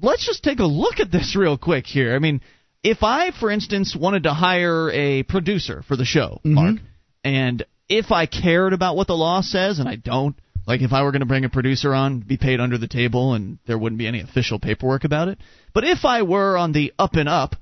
let's 0.00 0.24
just 0.24 0.44
take 0.44 0.60
a 0.60 0.66
look 0.66 1.00
at 1.00 1.10
this 1.10 1.34
real 1.34 1.58
quick 1.58 1.86
here. 1.86 2.14
I 2.14 2.20
mean, 2.20 2.42
if 2.84 3.02
I, 3.02 3.32
for 3.32 3.50
instance, 3.50 3.96
wanted 3.96 4.22
to 4.22 4.34
hire 4.34 4.88
a 4.92 5.24
producer 5.24 5.82
for 5.82 5.96
the 5.96 6.04
show, 6.04 6.40
Mhm. 6.44 6.52
Mark, 6.52 6.76
and 7.24 7.64
if 7.88 8.12
I 8.12 8.26
cared 8.26 8.72
about 8.72 8.94
what 8.94 9.08
the 9.08 9.16
law 9.16 9.40
says, 9.40 9.80
and 9.80 9.88
I 9.88 9.96
don't, 9.96 10.36
like 10.66 10.82
if 10.82 10.92
I 10.92 11.02
were 11.02 11.12
going 11.12 11.20
to 11.20 11.26
bring 11.26 11.44
a 11.44 11.48
producer 11.48 11.94
on, 11.94 12.20
be 12.20 12.36
paid 12.36 12.60
under 12.60 12.76
the 12.76 12.88
table, 12.88 13.34
and 13.34 13.58
there 13.66 13.78
wouldn't 13.78 13.98
be 13.98 14.06
any 14.06 14.20
official 14.20 14.58
paperwork 14.58 15.04
about 15.04 15.28
it. 15.28 15.38
But 15.72 15.84
if 15.84 16.04
I 16.04 16.22
were 16.22 16.56
on 16.56 16.72
the 16.72 16.92
up 16.98 17.14
and 17.14 17.28
up, 17.28 17.56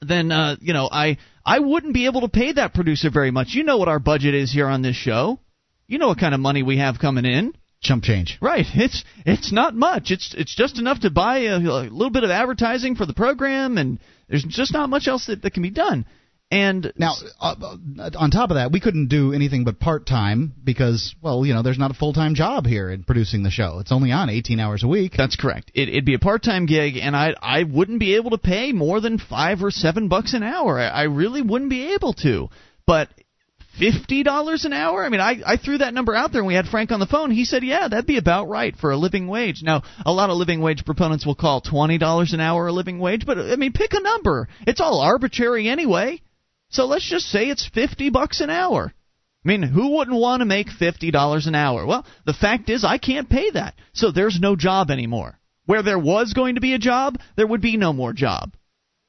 then 0.00 0.32
uh, 0.32 0.56
you 0.60 0.72
know 0.72 0.88
I 0.90 1.18
I 1.44 1.58
wouldn't 1.58 1.94
be 1.94 2.06
able 2.06 2.22
to 2.22 2.28
pay 2.28 2.52
that 2.52 2.74
producer 2.74 3.10
very 3.10 3.30
much. 3.30 3.48
You 3.50 3.64
know 3.64 3.78
what 3.78 3.88
our 3.88 3.98
budget 3.98 4.34
is 4.34 4.52
here 4.52 4.66
on 4.66 4.82
this 4.82 4.96
show. 4.96 5.38
You 5.86 5.98
know 5.98 6.08
what 6.08 6.18
kind 6.18 6.34
of 6.34 6.40
money 6.40 6.62
we 6.62 6.78
have 6.78 6.98
coming 6.98 7.24
in. 7.24 7.54
Chump 7.82 8.02
change. 8.02 8.38
Right. 8.40 8.66
It's 8.74 9.04
it's 9.24 9.52
not 9.52 9.74
much. 9.74 10.10
It's 10.10 10.34
it's 10.36 10.54
just 10.54 10.78
enough 10.78 11.00
to 11.00 11.10
buy 11.10 11.40
a, 11.40 11.56
a 11.56 11.60
little 11.60 12.10
bit 12.10 12.24
of 12.24 12.30
advertising 12.30 12.96
for 12.96 13.04
the 13.04 13.12
program, 13.12 13.76
and 13.76 13.98
there's 14.28 14.44
just 14.44 14.72
not 14.72 14.88
much 14.88 15.06
else 15.06 15.26
that, 15.26 15.42
that 15.42 15.52
can 15.52 15.62
be 15.62 15.70
done. 15.70 16.06
And 16.50 16.92
Now, 16.96 17.14
uh, 17.40 17.54
uh, 17.98 18.10
on 18.16 18.30
top 18.30 18.50
of 18.50 18.54
that, 18.54 18.70
we 18.70 18.78
couldn't 18.78 19.08
do 19.08 19.32
anything 19.32 19.64
but 19.64 19.80
part 19.80 20.06
time 20.06 20.54
because, 20.62 21.12
well, 21.20 21.44
you 21.44 21.52
know, 21.52 21.62
there's 21.62 21.78
not 21.78 21.90
a 21.90 21.94
full 21.94 22.12
time 22.12 22.36
job 22.36 22.66
here 22.66 22.88
in 22.88 23.02
producing 23.02 23.42
the 23.42 23.50
show. 23.50 23.80
It's 23.80 23.90
only 23.90 24.12
on 24.12 24.30
18 24.30 24.60
hours 24.60 24.84
a 24.84 24.88
week. 24.88 25.14
That's 25.16 25.34
correct. 25.34 25.72
It, 25.74 25.88
it'd 25.88 26.04
be 26.04 26.14
a 26.14 26.20
part-time 26.20 26.66
gig, 26.66 26.98
and 26.98 27.16
I 27.16 27.34
I 27.42 27.64
wouldn't 27.64 27.98
be 27.98 28.14
able 28.14 28.30
to 28.30 28.38
pay 28.38 28.70
more 28.70 29.00
than 29.00 29.18
five 29.18 29.60
or 29.60 29.72
seven 29.72 30.06
bucks 30.06 30.34
an 30.34 30.44
hour. 30.44 30.78
I, 30.78 30.86
I 30.86 31.02
really 31.04 31.42
wouldn't 31.42 31.70
be 31.70 31.94
able 31.94 32.12
to. 32.22 32.48
But 32.86 33.08
fifty 33.76 34.22
dollars 34.22 34.64
an 34.64 34.72
hour? 34.72 35.04
I 35.04 35.08
mean, 35.08 35.20
I 35.20 35.40
I 35.44 35.56
threw 35.56 35.78
that 35.78 35.94
number 35.94 36.14
out 36.14 36.30
there, 36.30 36.42
and 36.42 36.46
we 36.48 36.54
had 36.54 36.66
Frank 36.66 36.92
on 36.92 37.00
the 37.00 37.06
phone. 37.06 37.32
He 37.32 37.44
said, 37.44 37.64
yeah, 37.64 37.88
that'd 37.88 38.06
be 38.06 38.18
about 38.18 38.48
right 38.48 38.76
for 38.76 38.92
a 38.92 38.96
living 38.96 39.26
wage. 39.26 39.62
Now, 39.64 39.82
a 40.04 40.12
lot 40.12 40.30
of 40.30 40.36
living 40.36 40.60
wage 40.60 40.84
proponents 40.84 41.26
will 41.26 41.34
call 41.34 41.60
twenty 41.60 41.98
dollars 41.98 42.32
an 42.34 42.40
hour 42.40 42.68
a 42.68 42.72
living 42.72 43.00
wage, 43.00 43.26
but 43.26 43.36
I 43.36 43.56
mean, 43.56 43.72
pick 43.72 43.94
a 43.94 44.00
number. 44.00 44.48
It's 44.64 44.80
all 44.80 45.00
arbitrary 45.00 45.68
anyway. 45.68 46.20
So 46.76 46.84
let's 46.84 47.08
just 47.08 47.30
say 47.30 47.48
it's 47.48 47.66
fifty 47.66 48.10
bucks 48.10 48.42
an 48.42 48.50
hour. 48.50 48.92
I 48.92 49.48
mean, 49.48 49.62
who 49.62 49.96
wouldn't 49.96 50.20
want 50.20 50.40
to 50.40 50.44
make 50.44 50.68
fifty 50.68 51.10
dollars 51.10 51.46
an 51.46 51.54
hour? 51.54 51.86
Well, 51.86 52.04
the 52.26 52.34
fact 52.34 52.68
is, 52.68 52.84
I 52.84 52.98
can't 52.98 53.30
pay 53.30 53.50
that, 53.52 53.74
so 53.94 54.10
there's 54.10 54.38
no 54.38 54.56
job 54.56 54.90
anymore. 54.90 55.38
Where 55.64 55.82
there 55.82 55.98
was 55.98 56.34
going 56.34 56.56
to 56.56 56.60
be 56.60 56.74
a 56.74 56.78
job, 56.78 57.18
there 57.34 57.46
would 57.46 57.62
be 57.62 57.78
no 57.78 57.94
more 57.94 58.12
job. 58.12 58.52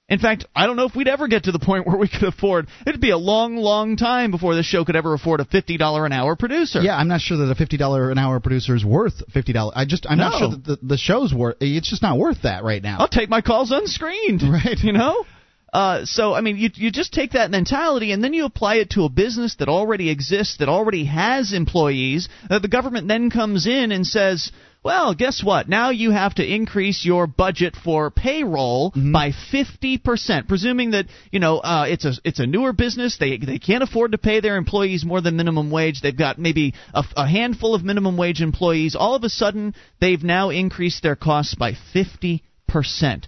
In 0.08 0.19
fact, 0.19 0.45
I 0.56 0.65
don't 0.65 0.77
know 0.77 0.86
if 0.86 0.95
we'd 0.95 1.10
ever 1.10 1.27
get 1.27 1.43
to 1.43 1.51
the 1.51 1.60
point 1.60 1.86
where 1.88 1.97
we 1.97 2.08
could 2.08 2.23
afford. 2.23 2.67
It'd 2.86 3.01
be 3.01 3.10
a 3.10 3.17
long, 3.17 3.58
long 3.58 3.97
time 3.97 4.32
before 4.32 4.56
this 4.56 4.65
show 4.65 4.86
could 4.86 4.95
ever 4.95 5.13
afford 5.13 5.41
a 5.41 5.45
fifty 5.45 5.75
dollar 5.75 6.06
an 6.06 6.13
hour 6.13 6.38
producer. 6.38 6.80
Yeah, 6.80 6.95
I'm 6.95 7.10
not 7.10 7.19
sure 7.19 7.36
that 7.36 7.51
a 7.51 7.56
fifty 7.56 7.75
dollar 7.75 8.12
an 8.12 8.17
hour 8.17 8.39
producer 8.39 8.77
is 8.77 8.86
worth 8.86 9.21
fifty 9.34 9.51
dollars. 9.51 9.73
I 9.75 9.84
just 9.84 10.08
I'm 10.10 10.19
not 10.19 10.39
sure 10.39 10.51
that 10.51 10.63
the, 10.63 10.77
the 10.82 10.97
show's 10.97 11.34
worth. 11.34 11.58
It's 11.60 11.89
just 11.89 12.01
not 12.01 12.17
worth 12.17 12.43
that 12.43 12.63
right 12.63 12.82
now. 12.82 12.99
I'll 12.99 13.10
take 13.10 13.27
my 13.27 13.41
calls 13.41 13.71
unscreened. 13.71 14.41
Right. 14.47 14.80
You 14.82 14.93
know? 14.93 15.25
Uh, 15.73 16.06
so 16.06 16.34
I 16.34 16.41
mean, 16.41 16.58
you 16.58 16.69
you 16.73 16.91
just 16.91 17.13
take 17.13 17.32
that 17.32 17.51
mentality 17.51 18.12
and 18.12 18.23
then 18.23 18.34
you 18.34 18.45
apply 18.45 18.75
it 18.75 18.91
to 18.91 19.03
a 19.03 19.10
business 19.10 19.56
that 19.56 19.67
already 19.67 20.10
exists, 20.10 20.58
that 20.58 20.69
already 20.69 21.06
has 21.06 21.51
employees. 21.51 22.30
Uh, 22.49 22.60
the 22.60 22.69
government 22.69 23.08
then 23.08 23.30
comes 23.30 23.67
in 23.67 23.91
and 23.91 24.08
says, 24.08 24.51
"Well, 24.82 25.13
guess 25.13 25.43
what? 25.43 25.67
Now 25.67 25.89
you 25.89 26.12
have 26.12 26.36
to 26.36 26.45
increase 26.45 27.03
your 27.03 27.27
budget 27.27 27.75
for 27.75 28.10
payroll 28.10 28.93
by 28.95 29.34
fifty 29.51 29.97
percent, 29.97 30.47
presuming 30.47 30.91
that 30.91 31.08
you 31.32 31.39
know 31.41 31.58
uh, 31.58 31.86
it's 31.89 32.06
a 32.06 32.13
it's 32.23 32.39
a 32.39 32.47
newer 32.47 32.71
business. 32.71 33.17
They 33.17 33.38
they 33.38 33.60
can't 33.60 33.84
afford 33.84 34.13
to 34.13 34.17
pay 34.17 34.39
their 34.39 34.56
employees 34.56 35.03
more 35.03 35.19
than 35.19 35.36
minimum 35.36 35.69
wage. 35.69 35.99
They've 35.99 36.17
got 36.17 36.39
maybe 36.39 36.75
a, 36.93 37.03
a 37.17 37.27
handful 37.27 37.75
of 37.75 37.84
minimum 37.84 38.15
wage 38.15 38.41
employees. 38.41 38.95
All 38.95 39.15
of 39.15 39.23
a 39.25 39.30
sudden, 39.30 39.75
they've 39.99 40.23
now 40.23 40.49
increased 40.49 41.03
their 41.03 41.17
costs 41.17 41.56
by 41.56 41.73
fifty 41.91 42.43
percent 42.69 43.27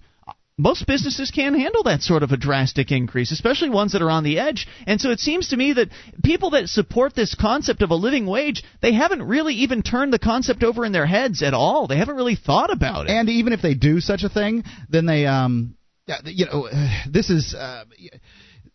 most 0.59 0.85
businesses 0.85 1.31
can't 1.31 1.55
handle 1.55 1.83
that 1.83 2.01
sort 2.01 2.21
of 2.21 2.31
a 2.31 2.37
drastic 2.37 2.91
increase, 2.91 3.31
especially 3.31 3.69
ones 3.69 3.93
that 3.93 4.01
are 4.01 4.11
on 4.11 4.25
the 4.25 4.39
edge. 4.39 4.67
And 4.85 4.99
so 4.99 5.09
it 5.09 5.21
seems 5.21 5.47
to 5.49 5.57
me 5.57 5.71
that 5.73 5.87
people 6.21 6.49
that 6.49 6.67
support 6.67 7.15
this 7.15 7.33
concept 7.33 7.81
of 7.81 7.91
a 7.91 7.95
living 7.95 8.27
wage, 8.27 8.61
they 8.81 8.91
haven't 8.91 9.23
really 9.23 9.53
even 9.55 9.83
turned 9.83 10.11
the 10.11 10.19
concept 10.19 10.63
over 10.63 10.83
in 10.83 10.91
their 10.91 11.05
heads 11.05 11.41
at 11.43 11.53
all. 11.53 11.87
They 11.87 11.97
haven't 11.97 12.17
really 12.17 12.35
thought 12.35 12.71
about 12.71 13.05
it. 13.05 13.11
And 13.11 13.29
even 13.29 13.53
if 13.53 13.61
they 13.61 13.73
do 13.73 14.01
such 14.01 14.23
a 14.23 14.29
thing, 14.29 14.65
then 14.89 15.05
they 15.05 15.25
um 15.25 15.77
you 16.25 16.45
know 16.45 16.67
this 17.09 17.29
is 17.29 17.55
uh, 17.55 17.85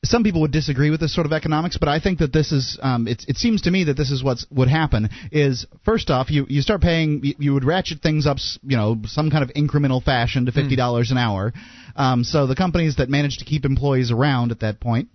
some 0.05 0.23
people 0.23 0.41
would 0.43 0.53
disagree 0.53 0.91
with 0.91 1.01
this 1.01 1.15
sort 1.15 1.27
of 1.27 1.33
economics, 1.33 1.77
but 1.79 1.89
I 1.89 1.99
think 2.01 2.19
that 2.21 2.33
this 2.33 2.53
is 2.53 2.79
um 2.83 3.09
it 3.09 3.25
it 3.29 3.37
seems 3.37 3.63
to 3.63 3.71
me 3.71 3.85
that 3.85 3.97
this 3.97 4.11
is 4.11 4.23
what 4.23 4.39
would 4.51 4.69
happen 4.69 5.11
is 5.33 5.67
first 5.85 6.11
off 6.11 6.31
you 6.31 6.47
you 6.49 6.63
start 6.63 6.81
paying 6.81 7.21
you, 7.25 7.35
you 7.39 7.55
would 7.55 7.65
ratchet 7.65 8.01
things 8.03 8.27
up 8.27 8.37
s- 8.37 8.59
you 8.63 8.77
know 8.77 8.97
some 9.07 9.31
kind 9.31 9.43
of 9.43 9.51
incremental 9.55 10.03
fashion 10.03 10.47
to 10.47 10.53
fifty 10.53 10.77
dollars 10.77 11.11
an 11.11 11.19
hour, 11.19 11.53
um 11.97 12.25
so 12.25 12.47
the 12.47 12.55
companies 12.57 12.97
that 12.97 13.09
manage 13.09 13.39
to 13.39 13.45
keep 13.45 13.65
employees 13.65 14.11
around 14.11 14.51
at 14.53 14.61
that 14.61 14.81
point 14.81 15.09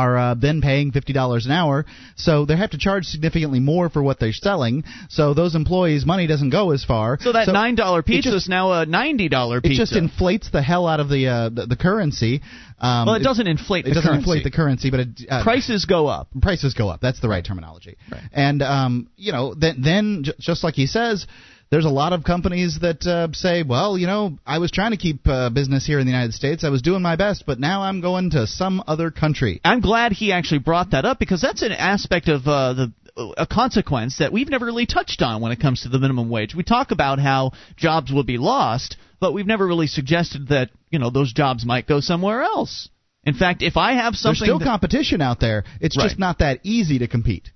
are 0.00 0.12
uh, 0.24 0.34
then 0.34 0.60
paying 0.62 0.92
fifty 0.92 1.12
dollars 1.12 1.44
an 1.46 1.52
hour, 1.52 1.84
so 2.16 2.44
they 2.46 2.56
have 2.56 2.70
to 2.70 2.78
charge 2.78 3.04
significantly 3.04 3.60
more 3.60 3.86
for 3.90 4.02
what 4.02 4.18
they're 4.20 4.32
selling. 4.48 4.84
So 5.08 5.34
those 5.34 5.54
employees' 5.54 6.04
money 6.06 6.26
doesn't 6.26 6.50
go 6.50 6.64
as 6.72 6.84
far. 6.84 7.18
so 7.20 7.32
that 7.32 7.48
nine 7.48 7.74
dollar 7.74 8.02
pizza 8.02 8.30
just- 8.30 8.44
is 8.44 8.48
now 8.48 8.72
a 8.80 8.86
ninety 8.86 9.28
dollar 9.28 9.60
pizza. 9.60 9.74
it 9.82 9.84
just 9.84 9.96
inflates 9.96 10.50
the 10.50 10.62
hell 10.62 10.86
out 10.92 11.00
of 11.00 11.08
the 11.08 11.22
uh, 11.28 11.48
the, 11.56 11.66
the 11.66 11.76
currency. 11.76 12.40
Um, 12.80 13.06
well, 13.06 13.14
it 13.16 13.22
doesn't 13.22 13.46
inflate 13.46 13.84
It 13.86 13.90
the 13.90 13.94
doesn't 13.94 14.08
currency. 14.10 14.30
inflate 14.30 14.44
the 14.44 14.50
currency, 14.50 14.90
but 14.90 15.00
it, 15.00 15.08
uh, 15.30 15.42
Prices 15.44 15.84
go 15.84 16.08
up. 16.08 16.28
prices 16.40 16.74
go 16.74 16.88
up. 16.88 17.00
That's 17.00 17.20
the 17.20 17.28
right 17.28 17.44
terminology. 17.44 17.96
Right. 18.10 18.22
And 18.32 18.60
um, 18.62 19.08
you 19.16 19.30
know, 19.32 19.54
then 19.54 19.82
then 19.82 20.24
just 20.40 20.64
like 20.64 20.74
he 20.74 20.86
says. 20.86 21.26
There's 21.72 21.86
a 21.86 21.88
lot 21.88 22.12
of 22.12 22.22
companies 22.22 22.80
that 22.82 23.06
uh, 23.06 23.32
say, 23.32 23.62
well, 23.62 23.96
you 23.96 24.06
know, 24.06 24.36
I 24.44 24.58
was 24.58 24.70
trying 24.70 24.90
to 24.90 24.98
keep 24.98 25.26
uh, 25.26 25.48
business 25.48 25.86
here 25.86 25.98
in 25.98 26.04
the 26.04 26.12
United 26.12 26.34
States. 26.34 26.64
I 26.64 26.68
was 26.68 26.82
doing 26.82 27.00
my 27.00 27.16
best, 27.16 27.44
but 27.46 27.58
now 27.58 27.80
I'm 27.80 28.02
going 28.02 28.28
to 28.32 28.46
some 28.46 28.84
other 28.86 29.10
country. 29.10 29.58
I'm 29.64 29.80
glad 29.80 30.12
he 30.12 30.32
actually 30.32 30.58
brought 30.58 30.90
that 30.90 31.06
up 31.06 31.18
because 31.18 31.40
that's 31.40 31.62
an 31.62 31.72
aspect 31.72 32.28
of 32.28 32.46
uh, 32.46 32.74
the 32.74 32.92
a 33.38 33.46
consequence 33.46 34.18
that 34.18 34.34
we've 34.34 34.50
never 34.50 34.66
really 34.66 34.84
touched 34.84 35.22
on 35.22 35.40
when 35.40 35.50
it 35.50 35.60
comes 35.60 35.82
to 35.82 35.88
the 35.88 35.98
minimum 35.98 36.28
wage. 36.28 36.54
We 36.54 36.62
talk 36.62 36.90
about 36.90 37.18
how 37.18 37.52
jobs 37.74 38.12
will 38.12 38.22
be 38.24 38.36
lost, 38.36 38.98
but 39.18 39.32
we've 39.32 39.46
never 39.46 39.66
really 39.66 39.86
suggested 39.86 40.48
that 40.48 40.68
you 40.90 40.98
know 40.98 41.08
those 41.08 41.32
jobs 41.32 41.64
might 41.64 41.86
go 41.86 42.00
somewhere 42.00 42.42
else. 42.42 42.90
In 43.24 43.32
fact, 43.32 43.62
if 43.62 43.78
I 43.78 43.94
have 43.94 44.14
something 44.14 44.40
There's 44.40 44.46
still 44.46 44.58
that- 44.58 44.64
competition 44.66 45.22
out 45.22 45.40
there. 45.40 45.64
It's 45.80 45.96
Right. 45.96 46.04
just 46.04 46.18
not 46.18 46.40
that 46.40 46.60
easy 46.64 46.98
to 46.98 47.06
compete. 47.08 47.50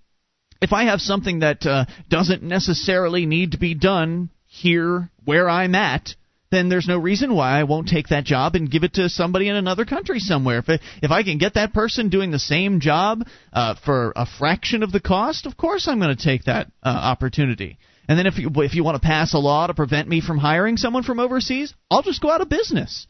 If 0.61 0.73
I 0.73 0.85
have 0.85 1.01
something 1.01 1.40
that 1.40 1.64
uh, 1.66 1.87
doesn't 2.09 2.42
necessarily 2.42 3.27
need 3.27 3.53
to 3.53 3.59
be 3.59 3.75
done 3.75 4.31
here 4.47 5.11
where 5.25 5.49
I'm 5.49 5.75
at, 5.75 6.14
then 6.51 6.69
there's 6.69 6.87
no 6.87 6.99
reason 6.99 7.35
why 7.35 7.59
I 7.59 7.64
won't 7.64 7.88
take 7.88 8.09
that 8.09 8.25
job 8.25 8.55
and 8.55 8.71
give 8.71 8.85
it 8.85 8.95
to 8.95 9.09
somebody 9.09 9.49
in 9.49 9.57
another 9.57 9.85
country 9.85 10.21
somewhere. 10.21 10.59
If 10.59 10.69
I, 10.69 10.79
if 11.03 11.11
I 11.11 11.23
can 11.23 11.38
get 11.38 11.55
that 11.55 11.75
person 11.75 12.09
doing 12.09 12.31
the 12.31 12.38
same 12.38 12.81
job 12.81 13.27
uh, 13.53 13.75
for 13.85 14.12
a 14.14 14.27
fraction 14.27 14.83
of 14.83 14.92
the 14.92 15.01
cost, 15.01 15.47
of 15.47 15.57
course 15.57 15.88
I'm 15.88 15.99
going 15.99 16.16
to 16.16 16.23
take 16.23 16.45
that 16.45 16.69
uh, 16.83 16.88
opportunity. 16.88 17.79
And 18.09 18.19
then 18.19 18.27
if 18.27 18.38
you, 18.38 18.51
if 18.57 18.75
you 18.75 18.85
want 18.85 19.01
to 19.01 19.07
pass 19.07 19.35
a 19.35 19.38
law 19.38 19.66
to 19.66 19.75
prevent 19.75 20.09
me 20.09 20.21
from 20.21 20.38
hiring 20.38 20.77
someone 20.77 21.03
from 21.03 21.19
overseas, 21.19 21.75
I'll 21.90 22.03
just 22.03 22.23
go 22.23 22.31
out 22.31 22.40
of 22.40 22.49
business. 22.49 23.09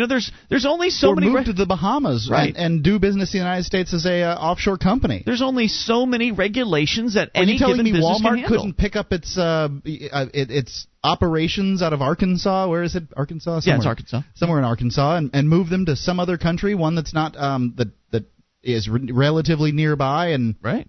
You 0.00 0.06
know, 0.06 0.08
there's 0.14 0.32
there's 0.48 0.64
only 0.64 0.88
so 0.88 1.08
or 1.10 1.14
many 1.14 1.26
move 1.26 1.34
re- 1.40 1.44
to 1.44 1.52
the 1.52 1.66
Bahamas 1.66 2.30
Right. 2.30 2.54
and, 2.56 2.56
and 2.76 2.82
do 2.82 2.98
business 2.98 3.34
in 3.34 3.38
the 3.40 3.44
United 3.44 3.64
States 3.64 3.92
as 3.92 4.06
a 4.06 4.22
uh, 4.22 4.34
offshore 4.34 4.78
company. 4.78 5.22
there's 5.26 5.42
only 5.42 5.68
so 5.68 6.06
many 6.06 6.32
regulations 6.32 7.14
that 7.14 7.28
Are 7.34 7.42
any 7.42 7.52
you 7.52 7.58
telling 7.58 7.82
me 7.84 7.92
Walmart 7.92 8.46
couldn't 8.46 8.78
pick 8.78 8.96
up 8.96 9.12
its 9.12 9.36
uh, 9.36 9.68
uh, 9.68 10.26
it, 10.32 10.50
its 10.50 10.86
operations 11.04 11.82
out 11.82 11.92
of 11.92 12.00
Arkansas? 12.00 12.66
Where 12.68 12.82
is 12.82 12.96
it? 12.96 13.04
Arkansas? 13.14 13.56
Yeah, 13.56 13.60
Somewhere. 13.60 13.76
it's 13.78 13.86
Arkansas. 13.86 14.20
Somewhere 14.36 14.58
in 14.58 14.64
Arkansas, 14.64 15.16
and, 15.16 15.30
and 15.34 15.46
move 15.50 15.68
them 15.68 15.84
to 15.84 15.96
some 15.96 16.18
other 16.18 16.38
country, 16.38 16.74
one 16.74 16.94
that's 16.94 17.12
not 17.12 17.36
um 17.36 17.74
that 17.76 17.88
that 18.12 18.24
is 18.62 18.88
re- 18.88 19.10
relatively 19.12 19.70
nearby 19.72 20.28
and 20.28 20.54
Right. 20.62 20.88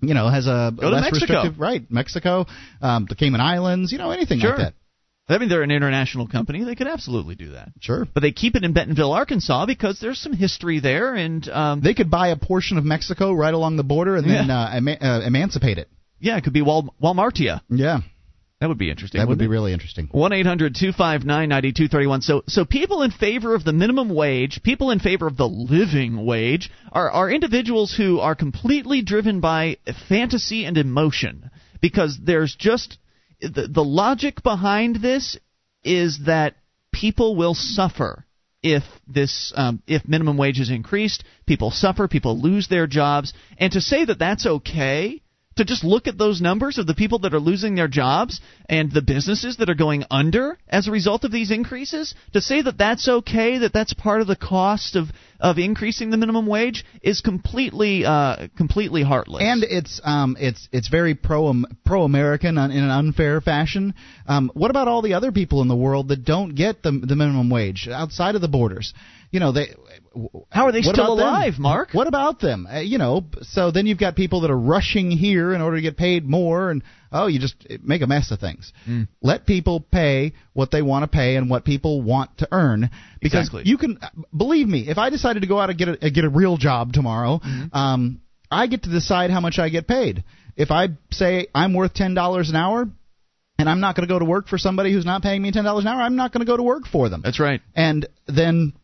you 0.00 0.14
know 0.14 0.28
has 0.28 0.46
a 0.46 0.72
Go 0.80 0.88
less 0.90 1.02
Mexico. 1.10 1.32
restrictive 1.34 1.58
right 1.58 1.82
Mexico, 1.90 2.46
um, 2.80 3.06
the 3.08 3.16
Cayman 3.16 3.40
Islands, 3.40 3.90
you 3.90 3.98
know 3.98 4.12
anything 4.12 4.38
Sure. 4.38 4.50
like 4.50 4.58
that. 4.58 4.74
I 5.28 5.38
mean, 5.38 5.48
they're 5.48 5.62
an 5.62 5.70
international 5.70 6.26
company. 6.28 6.64
They 6.64 6.74
could 6.74 6.88
absolutely 6.88 7.36
do 7.36 7.52
that. 7.52 7.68
Sure. 7.80 8.06
But 8.12 8.20
they 8.20 8.32
keep 8.32 8.54
it 8.56 8.64
in 8.64 8.72
Bentonville, 8.72 9.12
Arkansas, 9.12 9.66
because 9.66 9.98
there's 10.00 10.20
some 10.20 10.32
history 10.32 10.80
there, 10.80 11.14
and 11.14 11.48
um, 11.48 11.80
They 11.80 11.94
could 11.94 12.10
buy 12.10 12.28
a 12.28 12.36
portion 12.36 12.76
of 12.76 12.84
Mexico 12.84 13.32
right 13.32 13.54
along 13.54 13.76
the 13.76 13.84
border 13.84 14.16
and 14.16 14.28
then 14.28 14.50
uh, 14.50 14.72
ema- 14.76 14.98
uh, 15.00 15.20
emancipate 15.24 15.78
it. 15.78 15.88
yeah, 16.18 16.36
it 16.36 16.44
could 16.44 16.52
be 16.52 16.60
Wal- 16.62 16.94
Walmartia. 17.02 17.60
Yeah, 17.70 18.00
That 18.60 18.68
would 18.68 18.78
be 18.78 18.90
interesting. 18.90 19.20
that 19.20 19.28
would 19.28 19.38
be 19.38 19.44
wouldn't 19.46 19.52
really 19.52 19.72
interesting. 19.72 20.06
it? 20.12 20.14
One 20.14 20.32
eight 20.32 20.44
hundred 20.46 20.74
two 20.78 20.92
five 20.92 21.24
nine 21.24 21.48
ninety 21.48 21.72
two 21.72 21.88
thirty 21.88 22.06
one. 22.08 22.20
So, 22.20 22.42
so 22.48 22.64
people 22.64 23.02
in 23.02 23.10
favor 23.12 23.54
of 23.54 23.64
the 23.64 23.72
minimum 23.72 24.08
wage, 24.12 24.60
people 24.62 24.90
in 24.90 24.98
favor 24.98 25.26
of 25.28 25.36
the 25.36 25.48
living 25.48 26.26
wage, 26.26 26.70
are 26.90 27.10
are 27.10 27.30
individuals 27.30 27.94
who 27.96 28.18
are 28.18 28.34
completely 28.34 29.02
driven 29.02 29.40
by 29.40 29.78
fantasy 30.08 30.64
and 30.64 30.76
emotion, 30.76 31.50
because 31.80 32.18
there's 32.22 32.54
just 32.56 32.98
the 33.42 33.68
the 33.68 33.84
logic 33.84 34.42
behind 34.42 34.96
this 34.96 35.38
is 35.84 36.20
that 36.26 36.56
people 36.92 37.36
will 37.36 37.54
suffer 37.54 38.24
if 38.62 38.84
this 39.06 39.52
um, 39.56 39.82
if 39.86 40.06
minimum 40.06 40.36
wage 40.36 40.60
is 40.60 40.70
increased. 40.70 41.24
People 41.46 41.70
suffer, 41.70 42.08
people 42.08 42.40
lose 42.40 42.68
their 42.68 42.86
jobs, 42.86 43.32
and 43.58 43.72
to 43.72 43.80
say 43.80 44.04
that 44.04 44.18
that's 44.18 44.46
okay 44.46 45.21
to 45.56 45.64
just 45.64 45.84
look 45.84 46.06
at 46.06 46.18
those 46.18 46.40
numbers 46.40 46.78
of 46.78 46.86
the 46.86 46.94
people 46.94 47.20
that 47.20 47.34
are 47.34 47.40
losing 47.40 47.74
their 47.74 47.88
jobs 47.88 48.40
and 48.68 48.90
the 48.92 49.02
businesses 49.02 49.56
that 49.58 49.68
are 49.68 49.74
going 49.74 50.04
under 50.10 50.58
as 50.68 50.88
a 50.88 50.90
result 50.90 51.24
of 51.24 51.32
these 51.32 51.50
increases 51.50 52.14
to 52.32 52.40
say 52.40 52.62
that 52.62 52.78
that's 52.78 53.08
okay 53.08 53.58
that 53.58 53.72
that's 53.72 53.92
part 53.92 54.20
of 54.20 54.26
the 54.26 54.36
cost 54.36 54.96
of 54.96 55.08
of 55.42 55.58
increasing 55.58 56.10
the 56.10 56.16
minimum 56.16 56.46
wage 56.46 56.84
is 57.02 57.20
completely 57.20 58.04
uh, 58.04 58.46
completely 58.56 59.02
heartless. 59.02 59.42
And 59.44 59.64
it's 59.64 60.00
um 60.04 60.36
it's 60.38 60.68
it's 60.72 60.88
very 60.88 61.14
pro 61.14 61.52
pro 61.84 62.04
American 62.04 62.56
in 62.56 62.70
an 62.70 62.90
unfair 62.90 63.40
fashion. 63.40 63.94
Um 64.26 64.50
what 64.54 64.70
about 64.70 64.88
all 64.88 65.02
the 65.02 65.14
other 65.14 65.32
people 65.32 65.60
in 65.60 65.68
the 65.68 65.76
world 65.76 66.08
that 66.08 66.24
don't 66.24 66.54
get 66.54 66.82
the 66.82 66.92
the 66.92 67.16
minimum 67.16 67.50
wage 67.50 67.88
outside 67.88 68.36
of 68.36 68.40
the 68.40 68.48
borders? 68.48 68.94
You 69.32 69.40
know 69.40 69.50
they 69.50 69.74
how 70.50 70.66
are 70.66 70.72
they 70.72 70.82
still 70.82 71.12
alive, 71.12 71.54
them? 71.54 71.62
Mark? 71.62 71.90
What 71.92 72.06
about 72.06 72.40
them? 72.40 72.66
Uh, 72.66 72.80
you 72.80 72.98
know, 72.98 73.24
so 73.42 73.70
then 73.70 73.86
you've 73.86 73.98
got 73.98 74.16
people 74.16 74.42
that 74.42 74.50
are 74.50 74.58
rushing 74.58 75.10
here 75.10 75.52
in 75.52 75.60
order 75.60 75.76
to 75.76 75.82
get 75.82 75.96
paid 75.96 76.24
more, 76.24 76.70
and 76.70 76.82
oh, 77.10 77.26
you 77.26 77.38
just 77.38 77.54
make 77.82 78.02
a 78.02 78.06
mess 78.06 78.30
of 78.30 78.38
things. 78.38 78.72
Mm. 78.88 79.08
Let 79.20 79.46
people 79.46 79.80
pay 79.80 80.32
what 80.52 80.70
they 80.70 80.82
want 80.82 81.04
to 81.04 81.08
pay 81.08 81.36
and 81.36 81.48
what 81.48 81.64
people 81.64 82.02
want 82.02 82.38
to 82.38 82.48
earn, 82.52 82.90
because 83.20 83.46
exactly. 83.46 83.62
you 83.66 83.78
can 83.78 83.98
believe 84.36 84.68
me. 84.68 84.88
If 84.88 84.98
I 84.98 85.10
decided 85.10 85.40
to 85.40 85.48
go 85.48 85.58
out 85.58 85.70
and 85.70 85.78
get 85.78 85.88
a 86.02 86.10
get 86.10 86.24
a 86.24 86.30
real 86.30 86.56
job 86.56 86.92
tomorrow, 86.92 87.38
mm-hmm. 87.38 87.76
um, 87.76 88.20
I 88.50 88.66
get 88.66 88.82
to 88.84 88.90
decide 88.90 89.30
how 89.30 89.40
much 89.40 89.58
I 89.58 89.68
get 89.68 89.86
paid. 89.86 90.24
If 90.56 90.70
I 90.70 90.88
say 91.10 91.46
I'm 91.54 91.74
worth 91.74 91.94
ten 91.94 92.14
dollars 92.14 92.50
an 92.50 92.56
hour, 92.56 92.88
and 93.58 93.68
I'm 93.68 93.80
not 93.80 93.96
going 93.96 94.06
to 94.06 94.12
go 94.12 94.18
to 94.18 94.24
work 94.24 94.48
for 94.48 94.58
somebody 94.58 94.92
who's 94.92 95.06
not 95.06 95.22
paying 95.22 95.40
me 95.40 95.52
ten 95.52 95.64
dollars 95.64 95.84
an 95.84 95.88
hour, 95.88 96.02
I'm 96.02 96.16
not 96.16 96.32
going 96.32 96.40
to 96.40 96.50
go 96.50 96.56
to 96.56 96.62
work 96.62 96.84
for 96.90 97.08
them. 97.08 97.22
That's 97.24 97.40
right. 97.40 97.60
And 97.74 98.06
then 98.26 98.74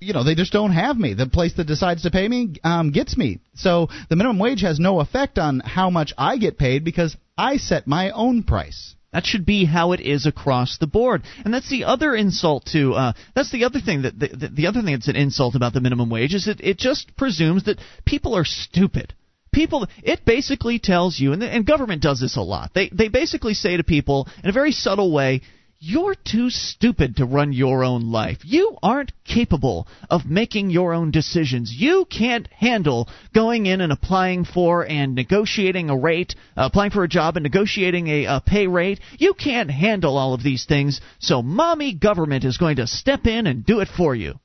you 0.00 0.12
know 0.12 0.24
they 0.24 0.34
just 0.34 0.52
don't 0.52 0.72
have 0.72 0.96
me. 0.96 1.14
The 1.14 1.26
place 1.26 1.54
that 1.54 1.66
decides 1.66 2.02
to 2.02 2.10
pay 2.10 2.28
me 2.28 2.54
um, 2.64 2.90
gets 2.90 3.16
me. 3.16 3.40
So 3.54 3.88
the 4.08 4.16
minimum 4.16 4.38
wage 4.38 4.62
has 4.62 4.78
no 4.78 5.00
effect 5.00 5.38
on 5.38 5.60
how 5.60 5.90
much 5.90 6.12
I 6.16 6.38
get 6.38 6.58
paid 6.58 6.84
because 6.84 7.16
I 7.36 7.56
set 7.56 7.86
my 7.86 8.10
own 8.10 8.42
price. 8.42 8.94
That 9.12 9.24
should 9.24 9.46
be 9.46 9.64
how 9.64 9.92
it 9.92 10.00
is 10.00 10.26
across 10.26 10.78
the 10.78 10.86
board, 10.86 11.22
and 11.44 11.54
that's 11.54 11.70
the 11.70 11.84
other 11.84 12.14
insult 12.14 12.66
to. 12.72 12.92
Uh, 12.92 13.12
that's 13.34 13.50
the 13.50 13.64
other 13.64 13.80
thing 13.80 14.02
that 14.02 14.18
the, 14.18 14.28
the, 14.28 14.48
the 14.48 14.66
other 14.66 14.82
thing 14.82 14.92
that's 14.92 15.08
an 15.08 15.16
insult 15.16 15.54
about 15.54 15.72
the 15.72 15.80
minimum 15.80 16.10
wage 16.10 16.34
is 16.34 16.44
that 16.46 16.60
it 16.60 16.76
just 16.76 17.16
presumes 17.16 17.64
that 17.64 17.78
people 18.04 18.36
are 18.36 18.44
stupid 18.44 19.14
people 19.56 19.88
it 20.02 20.22
basically 20.26 20.78
tells 20.78 21.18
you 21.18 21.32
and, 21.32 21.40
the, 21.40 21.48
and 21.48 21.64
government 21.64 22.02
does 22.02 22.20
this 22.20 22.36
a 22.36 22.42
lot 22.42 22.70
they 22.74 22.90
they 22.90 23.08
basically 23.08 23.54
say 23.54 23.78
to 23.78 23.82
people 23.82 24.28
in 24.44 24.50
a 24.50 24.52
very 24.52 24.70
subtle 24.70 25.10
way 25.10 25.40
you're 25.78 26.14
too 26.14 26.48
stupid 26.50 27.16
to 27.16 27.26
run 27.26 27.52
your 27.52 27.84
own 27.84 28.10
life. 28.10 28.38
You 28.44 28.76
aren't 28.82 29.12
capable 29.24 29.86
of 30.08 30.24
making 30.24 30.70
your 30.70 30.94
own 30.94 31.10
decisions. 31.10 31.72
You 31.72 32.06
can't 32.06 32.48
handle 32.48 33.08
going 33.34 33.66
in 33.66 33.80
and 33.80 33.92
applying 33.92 34.44
for 34.44 34.88
and 34.88 35.14
negotiating 35.14 35.90
a 35.90 35.96
rate, 35.96 36.34
uh, 36.56 36.68
applying 36.70 36.92
for 36.92 37.04
a 37.04 37.08
job 37.08 37.36
and 37.36 37.42
negotiating 37.42 38.08
a, 38.08 38.24
a 38.24 38.42
pay 38.44 38.66
rate. 38.66 39.00
You 39.18 39.34
can't 39.34 39.70
handle 39.70 40.16
all 40.16 40.34
of 40.34 40.42
these 40.42 40.64
things, 40.64 41.00
so 41.18 41.42
mommy 41.42 41.92
government 41.92 42.44
is 42.44 42.56
going 42.56 42.76
to 42.76 42.86
step 42.86 43.26
in 43.26 43.46
and 43.46 43.64
do 43.64 43.80
it 43.80 43.88
for 43.88 44.14
you. 44.14 44.40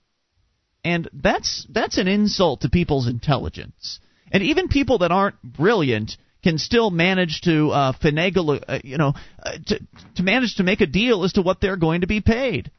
And 0.84 1.08
that's 1.14 1.66
that's 1.70 1.98
an 1.98 2.08
insult 2.08 2.62
to 2.62 2.70
people's 2.70 3.08
intelligence. 3.08 4.00
And 4.32 4.44
even 4.44 4.68
people 4.68 5.00
that 5.00 5.12
aren't 5.12 5.42
brilliant 5.44 6.18
can 6.44 6.58
still 6.58 6.90
manage 6.90 7.42
to 7.42 7.70
uh, 7.70 7.94
finagle, 7.94 8.64
uh, 8.68 8.80
you 8.84 8.98
know, 8.98 9.14
uh, 9.42 9.52
to, 9.68 9.80
to 10.16 10.24
manage 10.24 10.56
to 10.56 10.64
make 10.64 10.82
a 10.82 10.88
deal 10.88 11.24
as 11.24 11.34
to 11.34 11.42
what 11.42 11.62
they're 11.62 11.78
going 11.78 12.02
to 12.02 12.08
be 12.08 12.22
paid. 12.22 12.72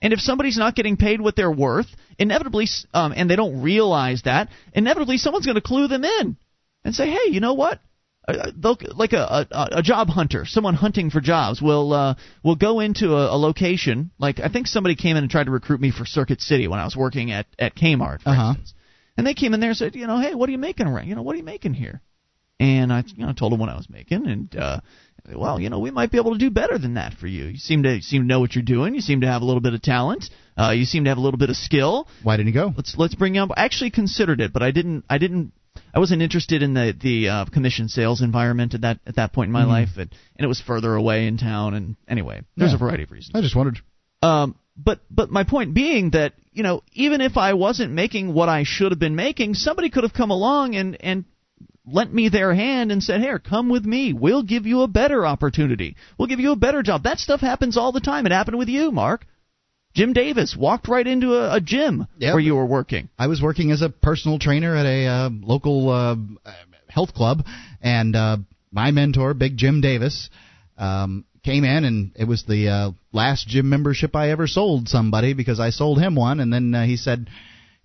And 0.00 0.12
if 0.12 0.20
somebody's 0.20 0.56
not 0.56 0.76
getting 0.76 0.96
paid 0.96 1.20
what 1.20 1.34
they're 1.34 1.50
worth, 1.50 1.88
inevitably, 2.18 2.68
um, 2.94 3.12
and 3.16 3.28
they 3.28 3.36
don't 3.36 3.62
realize 3.62 4.22
that, 4.22 4.48
inevitably 4.72 5.18
someone's 5.18 5.46
going 5.46 5.56
to 5.56 5.60
clue 5.60 5.88
them 5.88 6.04
in 6.04 6.36
and 6.84 6.94
say, 6.94 7.10
"Hey, 7.10 7.30
you 7.30 7.40
know 7.40 7.54
what? 7.54 7.80
Uh, 8.28 8.52
like 8.94 9.14
a, 9.14 9.46
a, 9.50 9.68
a 9.78 9.82
job 9.82 10.08
hunter, 10.08 10.44
someone 10.44 10.74
hunting 10.74 11.10
for 11.10 11.20
jobs, 11.20 11.62
will 11.62 11.92
uh, 11.92 12.14
will 12.44 12.56
go 12.56 12.78
into 12.78 13.16
a, 13.16 13.34
a 13.34 13.38
location. 13.38 14.10
Like 14.18 14.38
I 14.38 14.48
think 14.48 14.66
somebody 14.66 14.94
came 14.94 15.16
in 15.16 15.24
and 15.24 15.30
tried 15.30 15.44
to 15.44 15.50
recruit 15.50 15.80
me 15.80 15.90
for 15.90 16.04
Circuit 16.04 16.40
City 16.40 16.68
when 16.68 16.78
I 16.78 16.84
was 16.84 16.94
working 16.94 17.32
at 17.32 17.46
at 17.58 17.74
Kmart, 17.74 18.20
for 18.22 18.28
uh-huh. 18.28 18.50
instance. 18.50 18.74
And 19.16 19.26
they 19.26 19.34
came 19.34 19.52
in 19.52 19.58
there 19.58 19.70
and 19.70 19.76
said, 19.76 19.96
you 19.96 20.06
know, 20.06 20.20
hey, 20.20 20.36
what 20.36 20.48
are 20.48 20.52
you 20.52 20.58
making 20.58 20.86
around? 20.86 21.08
You 21.08 21.16
know, 21.16 21.22
what 21.22 21.34
are 21.34 21.38
you 21.38 21.44
making 21.44 21.74
here? 21.74 22.00
And 22.60 22.92
I 22.92 23.04
you 23.06 23.26
know 23.26 23.32
told 23.32 23.52
him 23.52 23.60
what 23.60 23.68
I 23.68 23.76
was 23.76 23.88
making, 23.88 24.26
and 24.26 24.56
uh, 24.56 24.80
well, 25.34 25.60
you 25.60 25.70
know, 25.70 25.78
we 25.78 25.90
might 25.90 26.10
be 26.10 26.18
able 26.18 26.32
to 26.32 26.38
do 26.38 26.50
better 26.50 26.78
than 26.78 26.94
that 26.94 27.14
for 27.14 27.26
you. 27.26 27.46
You 27.46 27.58
seem 27.58 27.82
to 27.82 28.00
seem 28.02 28.22
to 28.22 28.26
know 28.26 28.40
what 28.40 28.54
you're 28.54 28.64
doing. 28.64 28.94
You 28.94 29.00
seem 29.00 29.20
to 29.22 29.26
have 29.26 29.42
a 29.42 29.44
little 29.44 29.60
bit 29.60 29.74
of 29.74 29.82
talent. 29.82 30.30
Uh, 30.56 30.70
you 30.70 30.84
seem 30.84 31.04
to 31.04 31.10
have 31.10 31.18
a 31.18 31.20
little 31.20 31.38
bit 31.38 31.50
of 31.50 31.56
skill. 31.56 32.08
Why 32.22 32.36
didn't 32.36 32.48
you 32.48 32.54
go? 32.54 32.72
Let's 32.76 32.96
let's 32.96 33.14
bring 33.14 33.34
you 33.34 33.42
up. 33.42 33.50
I 33.56 33.64
actually 33.64 33.90
considered 33.90 34.40
it, 34.40 34.52
but 34.52 34.62
I 34.62 34.70
didn't. 34.70 35.04
I 35.08 35.18
didn't. 35.18 35.52
I 35.94 35.98
wasn't 35.98 36.22
interested 36.22 36.62
in 36.62 36.74
the 36.74 36.94
the 36.98 37.28
uh, 37.28 37.44
commission 37.46 37.88
sales 37.88 38.22
environment 38.22 38.74
at 38.74 38.82
that 38.82 39.00
at 39.06 39.16
that 39.16 39.32
point 39.32 39.48
in 39.48 39.52
my 39.52 39.62
mm-hmm. 39.62 39.70
life, 39.70 39.90
and, 39.96 40.10
and 40.36 40.44
it 40.44 40.48
was 40.48 40.60
further 40.60 40.94
away 40.94 41.26
in 41.26 41.36
town. 41.36 41.74
And 41.74 41.96
anyway, 42.08 42.42
there's 42.56 42.72
yeah. 42.72 42.76
a 42.76 42.78
variety 42.78 43.04
of 43.04 43.10
reasons. 43.10 43.32
I 43.34 43.40
just 43.40 43.56
wondered. 43.56 43.78
Um, 44.22 44.56
but 44.76 45.00
but 45.10 45.30
my 45.30 45.44
point 45.44 45.74
being 45.74 46.10
that 46.10 46.34
you 46.52 46.62
know 46.62 46.82
even 46.92 47.20
if 47.20 47.36
I 47.36 47.54
wasn't 47.54 47.92
making 47.92 48.32
what 48.32 48.48
I 48.48 48.64
should 48.64 48.92
have 48.92 48.98
been 48.98 49.16
making, 49.16 49.54
somebody 49.54 49.90
could 49.90 50.04
have 50.04 50.14
come 50.14 50.30
along 50.30 50.74
and 50.74 50.96
and 51.00 51.24
lent 51.90 52.12
me 52.12 52.28
their 52.28 52.54
hand 52.54 52.92
and 52.92 53.02
said, 53.02 53.20
"Here, 53.20 53.38
come 53.38 53.68
with 53.68 53.84
me. 53.84 54.12
We'll 54.12 54.42
give 54.42 54.66
you 54.66 54.82
a 54.82 54.88
better 54.88 55.26
opportunity. 55.26 55.96
We'll 56.18 56.28
give 56.28 56.40
you 56.40 56.52
a 56.52 56.56
better 56.56 56.82
job." 56.82 57.02
That 57.04 57.20
stuff 57.20 57.40
happens 57.40 57.76
all 57.76 57.92
the 57.92 58.00
time. 58.00 58.26
It 58.26 58.32
happened 58.32 58.58
with 58.58 58.68
you, 58.68 58.90
Mark. 58.90 59.26
Jim 59.94 60.12
Davis 60.12 60.56
walked 60.56 60.86
right 60.86 61.06
into 61.06 61.34
a, 61.34 61.56
a 61.56 61.60
gym 61.60 62.06
yep. 62.18 62.34
where 62.34 62.40
you 62.40 62.54
were 62.54 62.66
working. 62.66 63.08
I 63.18 63.26
was 63.26 63.42
working 63.42 63.70
as 63.70 63.82
a 63.82 63.88
personal 63.88 64.38
trainer 64.38 64.76
at 64.76 64.86
a 64.86 65.06
uh, 65.06 65.30
local 65.32 65.90
uh, 65.90 66.16
health 66.88 67.14
club, 67.14 67.44
and 67.82 68.14
uh, 68.14 68.36
my 68.70 68.90
mentor, 68.90 69.34
Big 69.34 69.56
Jim 69.56 69.80
Davis, 69.80 70.30
um, 70.76 71.24
came 71.42 71.64
in, 71.64 71.84
and 71.84 72.12
it 72.14 72.24
was 72.24 72.44
the 72.44 72.68
uh, 72.68 72.90
last 73.12 73.48
gym 73.48 73.68
membership 73.68 74.14
I 74.14 74.30
ever 74.30 74.46
sold 74.46 74.88
somebody 74.88 75.32
because 75.32 75.58
I 75.58 75.70
sold 75.70 75.98
him 75.98 76.14
one, 76.14 76.40
and 76.40 76.52
then 76.52 76.74
uh, 76.74 76.84
he 76.84 76.96
said 76.96 77.28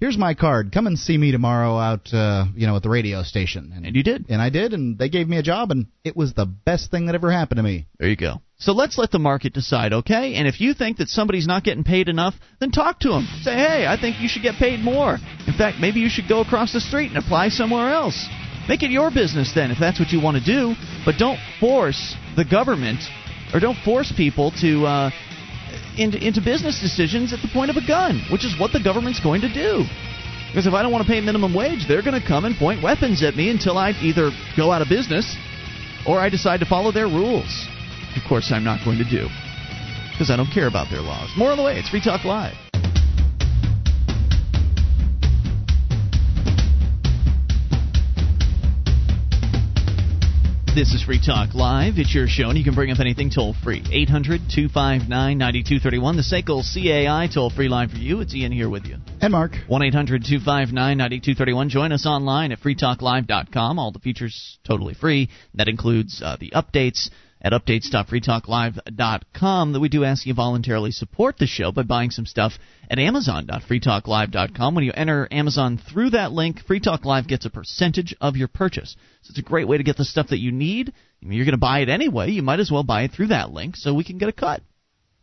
here's 0.03 0.17
my 0.17 0.33
card. 0.33 0.73
Come 0.73 0.85
and 0.85 0.99
see 0.99 1.17
me 1.17 1.31
tomorrow 1.31 1.77
out, 1.77 2.13
uh, 2.13 2.43
you 2.57 2.67
know, 2.67 2.75
at 2.75 2.83
the 2.83 2.89
radio 2.89 3.23
station. 3.23 3.71
And, 3.73 3.85
and 3.85 3.95
you 3.95 4.03
did. 4.03 4.25
And 4.27 4.41
I 4.41 4.49
did, 4.49 4.73
and 4.73 4.97
they 4.99 5.07
gave 5.07 5.29
me 5.29 5.37
a 5.37 5.41
job, 5.41 5.71
and 5.71 5.87
it 6.03 6.13
was 6.13 6.33
the 6.33 6.45
best 6.45 6.91
thing 6.91 7.05
that 7.05 7.15
ever 7.15 7.31
happened 7.31 7.55
to 7.55 7.63
me. 7.63 7.87
There 7.99 8.09
you 8.09 8.17
go. 8.17 8.41
So 8.57 8.73
let's 8.73 8.97
let 8.97 9.11
the 9.11 9.19
market 9.19 9.53
decide, 9.53 9.93
okay? 9.93 10.35
And 10.35 10.45
if 10.45 10.59
you 10.59 10.73
think 10.73 10.97
that 10.97 11.07
somebody's 11.07 11.47
not 11.47 11.63
getting 11.63 11.85
paid 11.85 12.09
enough, 12.09 12.33
then 12.59 12.71
talk 12.71 12.99
to 12.99 13.09
them. 13.09 13.25
Say, 13.43 13.53
hey, 13.53 13.85
I 13.87 13.95
think 13.99 14.19
you 14.19 14.27
should 14.27 14.41
get 14.41 14.55
paid 14.55 14.81
more. 14.81 15.17
In 15.47 15.53
fact, 15.57 15.77
maybe 15.79 16.01
you 16.01 16.09
should 16.09 16.27
go 16.27 16.41
across 16.41 16.73
the 16.73 16.81
street 16.81 17.07
and 17.07 17.17
apply 17.17 17.47
somewhere 17.47 17.93
else. 17.93 18.27
Make 18.67 18.83
it 18.83 18.91
your 18.91 19.09
business 19.09 19.53
then, 19.55 19.71
if 19.71 19.77
that's 19.79 20.01
what 20.01 20.09
you 20.09 20.21
want 20.21 20.35
to 20.35 20.43
do. 20.43 20.75
But 21.05 21.15
don't 21.17 21.39
force 21.61 22.17
the 22.35 22.43
government, 22.43 22.99
or 23.53 23.61
don't 23.61 23.77
force 23.85 24.11
people 24.11 24.51
to. 24.59 24.85
Uh, 24.85 25.11
into, 25.97 26.17
into 26.17 26.41
business 26.41 26.79
decisions 26.81 27.33
at 27.33 27.41
the 27.41 27.49
point 27.49 27.69
of 27.69 27.77
a 27.77 27.85
gun, 27.85 28.21
which 28.31 28.45
is 28.45 28.57
what 28.59 28.71
the 28.71 28.81
government's 28.81 29.19
going 29.19 29.41
to 29.41 29.51
do. 29.51 29.83
Because 30.49 30.67
if 30.67 30.73
I 30.73 30.83
don't 30.83 30.91
want 30.91 31.05
to 31.05 31.11
pay 31.11 31.19
minimum 31.21 31.53
wage, 31.53 31.87
they're 31.87 32.03
going 32.03 32.19
to 32.19 32.25
come 32.25 32.45
and 32.45 32.55
point 32.55 32.83
weapons 32.83 33.23
at 33.23 33.35
me 33.35 33.49
until 33.49 33.77
I 33.77 33.91
either 34.01 34.29
go 34.55 34.71
out 34.71 34.81
of 34.81 34.89
business 34.89 35.35
or 36.05 36.19
I 36.19 36.29
decide 36.29 36.59
to 36.59 36.65
follow 36.65 36.91
their 36.91 37.07
rules. 37.07 37.67
Of 38.15 38.21
course, 38.27 38.51
I'm 38.51 38.63
not 38.63 38.83
going 38.85 38.99
to 38.99 39.09
do 39.09 39.27
because 40.11 40.29
I 40.29 40.37
don't 40.37 40.51
care 40.53 40.67
about 40.67 40.91
their 40.91 41.01
laws. 41.01 41.31
More 41.35 41.51
on 41.51 41.57
the 41.57 41.63
way. 41.63 41.79
It's 41.79 41.89
Free 41.89 42.01
Talk 42.01 42.23
Live. 42.23 42.72
This 50.75 50.95
is 50.95 51.03
Free 51.03 51.21
Talk 51.23 51.53
Live. 51.53 51.99
It's 51.99 52.15
your 52.15 52.25
show, 52.25 52.49
and 52.49 52.57
you 52.57 52.63
can 52.63 52.73
bring 52.73 52.89
up 52.89 52.99
anything 52.99 53.29
toll 53.29 53.53
free. 53.63 53.83
800 53.91 54.41
259 54.49 55.07
9231. 55.37 56.15
The 56.15 56.23
SACL 56.23 56.63
CAI 56.65 57.27
toll 57.31 57.51
free 57.51 57.67
line 57.67 57.89
for 57.89 57.97
you. 57.97 58.21
It's 58.21 58.33
Ian 58.33 58.51
here 58.51 58.67
with 58.67 58.87
you. 58.87 58.95
And 59.21 59.31
Mark. 59.31 59.51
1 59.67 59.83
800 59.83 60.23
259 60.23 60.73
9231. 60.97 61.69
Join 61.69 61.91
us 61.91 62.07
online 62.07 62.51
at 62.51 62.59
freetalklive.com. 62.59 63.77
All 63.77 63.91
the 63.91 63.99
features 63.99 64.57
totally 64.65 64.95
free. 64.95 65.29
That 65.53 65.67
includes 65.67 66.23
uh, 66.25 66.37
the 66.39 66.49
updates 66.55 67.11
at 67.43 67.51
updates.freetalklive.com 67.51 69.73
that 69.73 69.79
we 69.79 69.89
do 69.89 70.05
ask 70.05 70.25
you 70.25 70.33
voluntarily 70.33 70.89
support 70.91 71.37
the 71.37 71.45
show 71.45 71.71
by 71.71 71.83
buying 71.83 72.09
some 72.09 72.25
stuff 72.25 72.53
at 72.89 72.97
amazon.freetalklive.com. 72.97 74.75
When 74.75 74.85
you 74.85 74.93
enter 74.93 75.27
Amazon 75.29 75.77
through 75.77 76.11
that 76.11 76.31
link, 76.31 76.61
Free 76.65 76.79
Talk 76.79 77.03
Live 77.03 77.27
gets 77.27 77.45
a 77.45 77.49
percentage 77.49 78.15
of 78.21 78.37
your 78.37 78.47
purchase. 78.47 78.95
So 79.23 79.31
it's 79.31 79.39
a 79.39 79.43
great 79.43 79.67
way 79.67 79.75
to 79.77 79.83
get 79.83 79.97
the 79.97 80.05
stuff 80.05 80.29
that 80.29 80.39
you 80.39 80.53
need. 80.53 80.93
I 81.21 81.25
mean, 81.25 81.35
you're 81.37 81.45
going 81.45 81.51
to 81.51 81.57
buy 81.57 81.79
it 81.79 81.89
anyway. 81.89 82.31
You 82.31 82.43
might 82.43 82.61
as 82.61 82.71
well 82.71 82.83
buy 82.83 83.03
it 83.03 83.11
through 83.11 83.27
that 83.27 83.51
link 83.51 83.75
so 83.75 83.93
we 83.93 84.05
can 84.05 84.17
get 84.17 84.29
a 84.29 84.33
cut. 84.33 84.61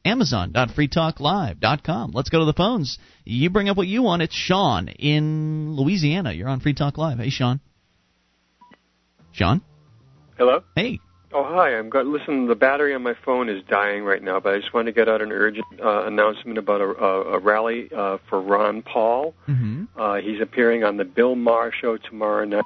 Amazon.freetalklive.com. 0.05 2.13
Let's 2.13 2.29
go 2.31 2.41
to 2.41 2.47
the 2.47 2.53
phones. 2.53 2.99
You 3.25 3.49
bring 3.51 3.69
up 3.69 3.77
what 3.77 3.87
you 3.87 4.03
want. 4.03 4.23
It's 4.23 4.35
Sean 4.35 4.89
in 4.89 5.77
Louisiana. 5.77 6.33
You're 6.33 6.49
on 6.49 6.59
Free 6.61 6.75
Talk 6.75 6.99
Live. 6.99 7.19
Hey, 7.19 7.31
Sean. 7.31 7.61
Sean? 9.33 9.61
Hello? 10.39 10.65
Hey. 10.75 10.99
Oh, 11.33 11.45
hi. 11.45 11.77
I'm 11.79 11.91
got. 11.91 12.07
Listen, 12.07 12.47
the 12.49 12.55
battery 12.57 12.93
on 12.95 13.03
my 13.03 13.15
phone 13.25 13.49
is 13.49 13.63
dying 13.69 14.03
right 14.05 14.23
now, 14.23 14.41
but 14.41 14.55
I 14.55 14.59
just 14.59 14.75
wanted 14.75 14.87
to 14.87 15.01
get 15.01 15.09
out 15.09 15.23
an 15.23 15.31
urgent 15.31 15.65
uh, 15.83 16.05
announcement 16.07 16.59
about 16.59 16.81
a, 16.81 16.85
a, 16.87 17.23
a 17.35 17.39
rally 17.39 17.89
uh, 17.95 18.19
for 18.29 18.41
Ron 18.41 18.83
Paul. 18.83 19.35
Mm-hmm. 19.49 19.85
Uh, 19.97 20.17
he's 20.17 20.41
appearing 20.41 20.83
on 20.83 20.97
the 20.97 21.05
Bill 21.05 21.37
Maher 21.37 21.71
show 21.73 21.97
tomorrow 21.99 22.45
night 22.45 22.65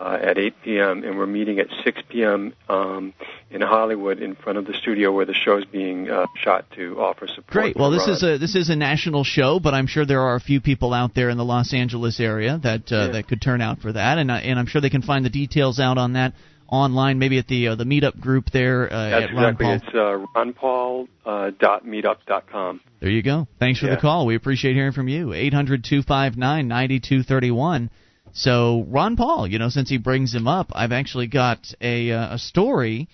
uh, 0.00 0.18
at 0.20 0.38
8 0.38 0.54
p.m. 0.64 1.04
and 1.04 1.16
we're 1.16 1.26
meeting 1.26 1.60
at 1.60 1.68
6 1.84 2.02
p.m. 2.08 2.52
Um, 2.68 3.14
in 3.48 3.60
Hollywood 3.60 4.18
in 4.20 4.34
front 4.34 4.58
of 4.58 4.66
the 4.66 4.74
studio 4.74 5.12
where 5.12 5.24
the 5.24 5.34
show's 5.34 5.64
being 5.64 6.10
uh, 6.10 6.26
shot 6.42 6.64
to 6.72 7.00
offer 7.00 7.28
support. 7.28 7.46
Great. 7.46 7.76
Well, 7.76 7.92
this 7.92 8.08
Ron. 8.08 8.16
is 8.16 8.22
a 8.24 8.38
this 8.38 8.56
is 8.56 8.70
a 8.70 8.76
national 8.76 9.22
show, 9.22 9.60
but 9.60 9.72
I'm 9.72 9.86
sure 9.86 10.04
there 10.04 10.22
are 10.22 10.34
a 10.34 10.40
few 10.40 10.60
people 10.60 10.92
out 10.92 11.14
there 11.14 11.30
in 11.30 11.36
the 11.38 11.44
Los 11.44 11.72
Angeles 11.72 12.18
area 12.18 12.58
that 12.64 12.90
uh, 12.90 12.96
Yeah. 12.96 13.06
that 13.12 13.28
could 13.28 13.40
turn 13.40 13.60
out 13.60 13.78
for 13.78 13.92
that, 13.92 14.18
and 14.18 14.32
uh, 14.32 14.34
and 14.34 14.58
I'm 14.58 14.66
sure 14.66 14.80
they 14.80 14.90
can 14.90 15.02
find 15.02 15.24
the 15.24 15.30
details 15.30 15.78
out 15.78 15.96
on 15.96 16.14
that 16.14 16.32
online, 16.74 17.18
maybe 17.18 17.38
at 17.38 17.46
the 17.46 17.68
uh, 17.68 17.74
the 17.74 17.84
meetup 17.84 18.20
group 18.20 18.50
there 18.50 18.92
uh, 18.92 19.10
That's 19.10 19.30
at 19.30 19.34
Ron 19.34 19.54
exactly. 19.54 19.66
Paul. 19.66 19.74
It's 19.74 19.94
uh, 19.94 20.18
ronpaul 20.34 21.08
uh, 21.24 21.50
dot 21.58 21.84
meetup 21.84 22.18
dot 22.26 22.46
com. 22.50 22.80
There 23.00 23.10
you 23.10 23.22
go. 23.22 23.46
Thanks 23.58 23.80
for 23.80 23.86
the 23.86 23.96
call. 23.96 24.26
We 24.26 24.34
appreciate 24.34 24.74
hearing 24.74 24.92
from 24.92 25.08
you. 25.08 25.28
800-259-9231. 25.28 27.90
So 28.32 28.84
Ron 28.88 29.16
Paul, 29.16 29.46
you 29.46 29.58
know, 29.58 29.68
since 29.68 29.88
he 29.88 29.98
brings 29.98 30.34
him 30.34 30.48
up, 30.48 30.70
I've 30.74 30.92
actually 30.92 31.28
got 31.28 31.72
a 31.80 32.10
uh, 32.10 32.34
a 32.34 32.38
story, 32.38 33.08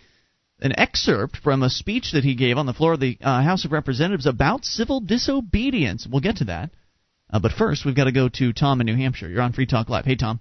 an 0.61 0.79
excerpt 0.79 1.37
from 1.37 1.63
a 1.63 1.71
speech 1.71 2.13
that 2.13 2.25
he 2.25 2.35
gave 2.35 2.57
on 2.57 2.67
the 2.67 2.73
floor 2.73 2.95
of 2.95 3.01
the 3.01 3.19
uh, 3.21 3.43
House 3.43 3.65
of 3.65 3.73
Representatives 3.73 4.27
about 4.27 4.65
civil 4.65 5.01
disobedience. 5.01 6.07
We'll 6.11 6.21
get 6.21 6.37
to 6.37 6.45
that. 6.45 6.71
Uh, 7.33 7.39
but 7.39 7.53
first, 7.53 7.85
we've 7.85 7.95
got 7.95 8.05
to 8.05 8.13
go 8.13 8.29
to 8.29 8.53
Tom 8.53 8.81
in 8.81 8.87
New 8.87 8.97
Hampshire. 8.97 9.29
You're 9.29 9.43
on 9.43 9.53
Free 9.53 9.67
Talk 9.67 9.89
Live. 9.89 10.05
Hey, 10.05 10.17
Tom. 10.17 10.41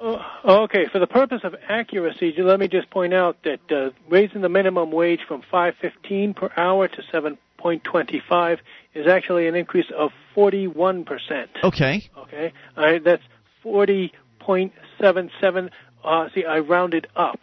Oh, 0.00 0.62
okay, 0.64 0.86
for 0.86 1.00
the 1.00 1.06
purpose 1.06 1.40
of 1.42 1.56
accuracy, 1.68 2.32
let 2.38 2.60
me 2.60 2.68
just 2.68 2.88
point 2.90 3.12
out 3.12 3.36
that 3.42 3.60
uh, 3.70 3.90
raising 4.08 4.42
the 4.42 4.48
minimum 4.48 4.92
wage 4.92 5.20
from 5.26 5.42
5.15 5.52 6.36
per 6.36 6.52
hour 6.56 6.86
to 6.86 7.02
7.25 7.12 8.58
is 8.94 9.08
actually 9.08 9.48
an 9.48 9.56
increase 9.56 9.90
of 9.96 10.12
41 10.34 11.04
percent. 11.04 11.50
Okay. 11.64 12.08
Okay, 12.16 12.52
All 12.76 12.84
right, 12.84 13.02
that's 13.02 13.24
40.77. 13.64 15.70
Uh, 16.04 16.28
see, 16.34 16.44
I 16.44 16.60
rounded 16.60 17.08
up. 17.16 17.42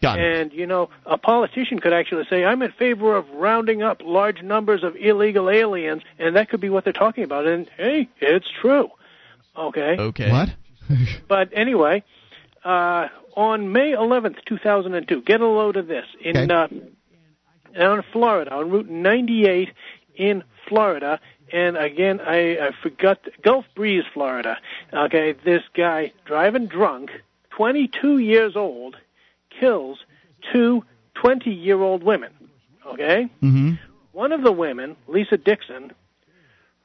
Got 0.00 0.20
it. 0.20 0.40
And, 0.40 0.52
you 0.52 0.66
know, 0.66 0.90
a 1.04 1.18
politician 1.18 1.80
could 1.80 1.92
actually 1.92 2.24
say, 2.30 2.44
I'm 2.44 2.62
in 2.62 2.70
favor 2.70 3.16
of 3.16 3.28
rounding 3.30 3.82
up 3.82 4.00
large 4.04 4.42
numbers 4.42 4.84
of 4.84 4.94
illegal 4.94 5.50
aliens, 5.50 6.02
and 6.20 6.36
that 6.36 6.48
could 6.48 6.60
be 6.60 6.70
what 6.70 6.84
they're 6.84 6.92
talking 6.92 7.24
about. 7.24 7.48
And, 7.48 7.68
hey, 7.76 8.08
it's 8.20 8.46
true. 8.60 8.90
Okay? 9.56 9.96
Okay. 9.98 10.30
What? 10.30 10.50
But 11.28 11.50
anyway, 11.54 12.02
uh, 12.64 13.08
on 13.36 13.72
May 13.72 13.92
11th, 13.92 14.44
2002, 14.46 15.22
get 15.22 15.40
a 15.40 15.46
load 15.46 15.76
of 15.76 15.86
this. 15.86 16.06
In 16.20 16.36
Okay. 16.36 16.52
uh, 16.54 16.66
down 17.78 17.98
in 17.98 18.04
Florida, 18.12 18.52
on 18.54 18.70
Route 18.70 18.88
98 18.90 19.68
in 20.16 20.42
Florida, 20.66 21.20
and 21.52 21.76
again, 21.76 22.20
I, 22.20 22.58
I 22.58 22.70
forgot 22.82 23.18
Gulf 23.42 23.64
Breeze, 23.74 24.04
Florida. 24.12 24.58
Okay, 24.92 25.32
this 25.44 25.62
guy 25.74 26.12
driving 26.24 26.66
drunk, 26.66 27.10
22 27.50 28.18
years 28.18 28.56
old, 28.56 28.96
kills 29.60 29.98
two 30.52 30.84
20-year-old 31.22 32.02
women. 32.02 32.32
Okay, 32.86 33.28
Mm-hmm. 33.42 33.72
one 34.12 34.32
of 34.32 34.42
the 34.42 34.52
women, 34.52 34.96
Lisa 35.06 35.36
Dixon, 35.36 35.92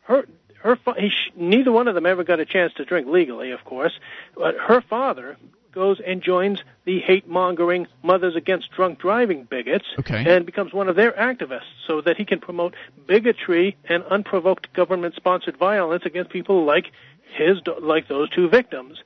her 0.01 0.25
her 0.63 0.77
fa- 0.77 0.95
he 0.97 1.09
sh- 1.09 1.31
neither 1.35 1.71
one 1.71 1.87
of 1.87 1.95
them 1.95 2.05
ever 2.05 2.23
got 2.23 2.39
a 2.39 2.45
chance 2.45 2.73
to 2.75 2.85
drink 2.85 3.07
legally, 3.07 3.51
of 3.51 3.63
course, 3.65 3.93
but 4.35 4.55
her 4.57 4.79
father 4.81 5.37
goes 5.73 5.99
and 6.05 6.21
joins 6.21 6.59
the 6.85 6.99
hate 6.99 7.27
mongering 7.27 7.87
Mothers 8.03 8.35
Against 8.35 8.71
Drunk 8.71 8.99
Driving 8.99 9.43
bigots 9.43 9.85
Okay. 9.99 10.23
and 10.25 10.45
becomes 10.45 10.71
one 10.71 10.87
of 10.87 10.95
their 10.95 11.11
activists 11.13 11.71
so 11.87 11.99
that 12.01 12.15
he 12.15 12.25
can 12.25 12.39
promote 12.39 12.75
bigotry 13.07 13.75
and 13.89 14.03
unprovoked 14.05 14.71
government 14.73 15.15
sponsored 15.15 15.57
violence 15.57 16.03
against 16.05 16.29
people 16.31 16.63
like 16.63 16.91
his 17.35 17.57
like 17.81 18.07
those 18.07 18.29
two 18.29 18.47
victims. 18.49 19.01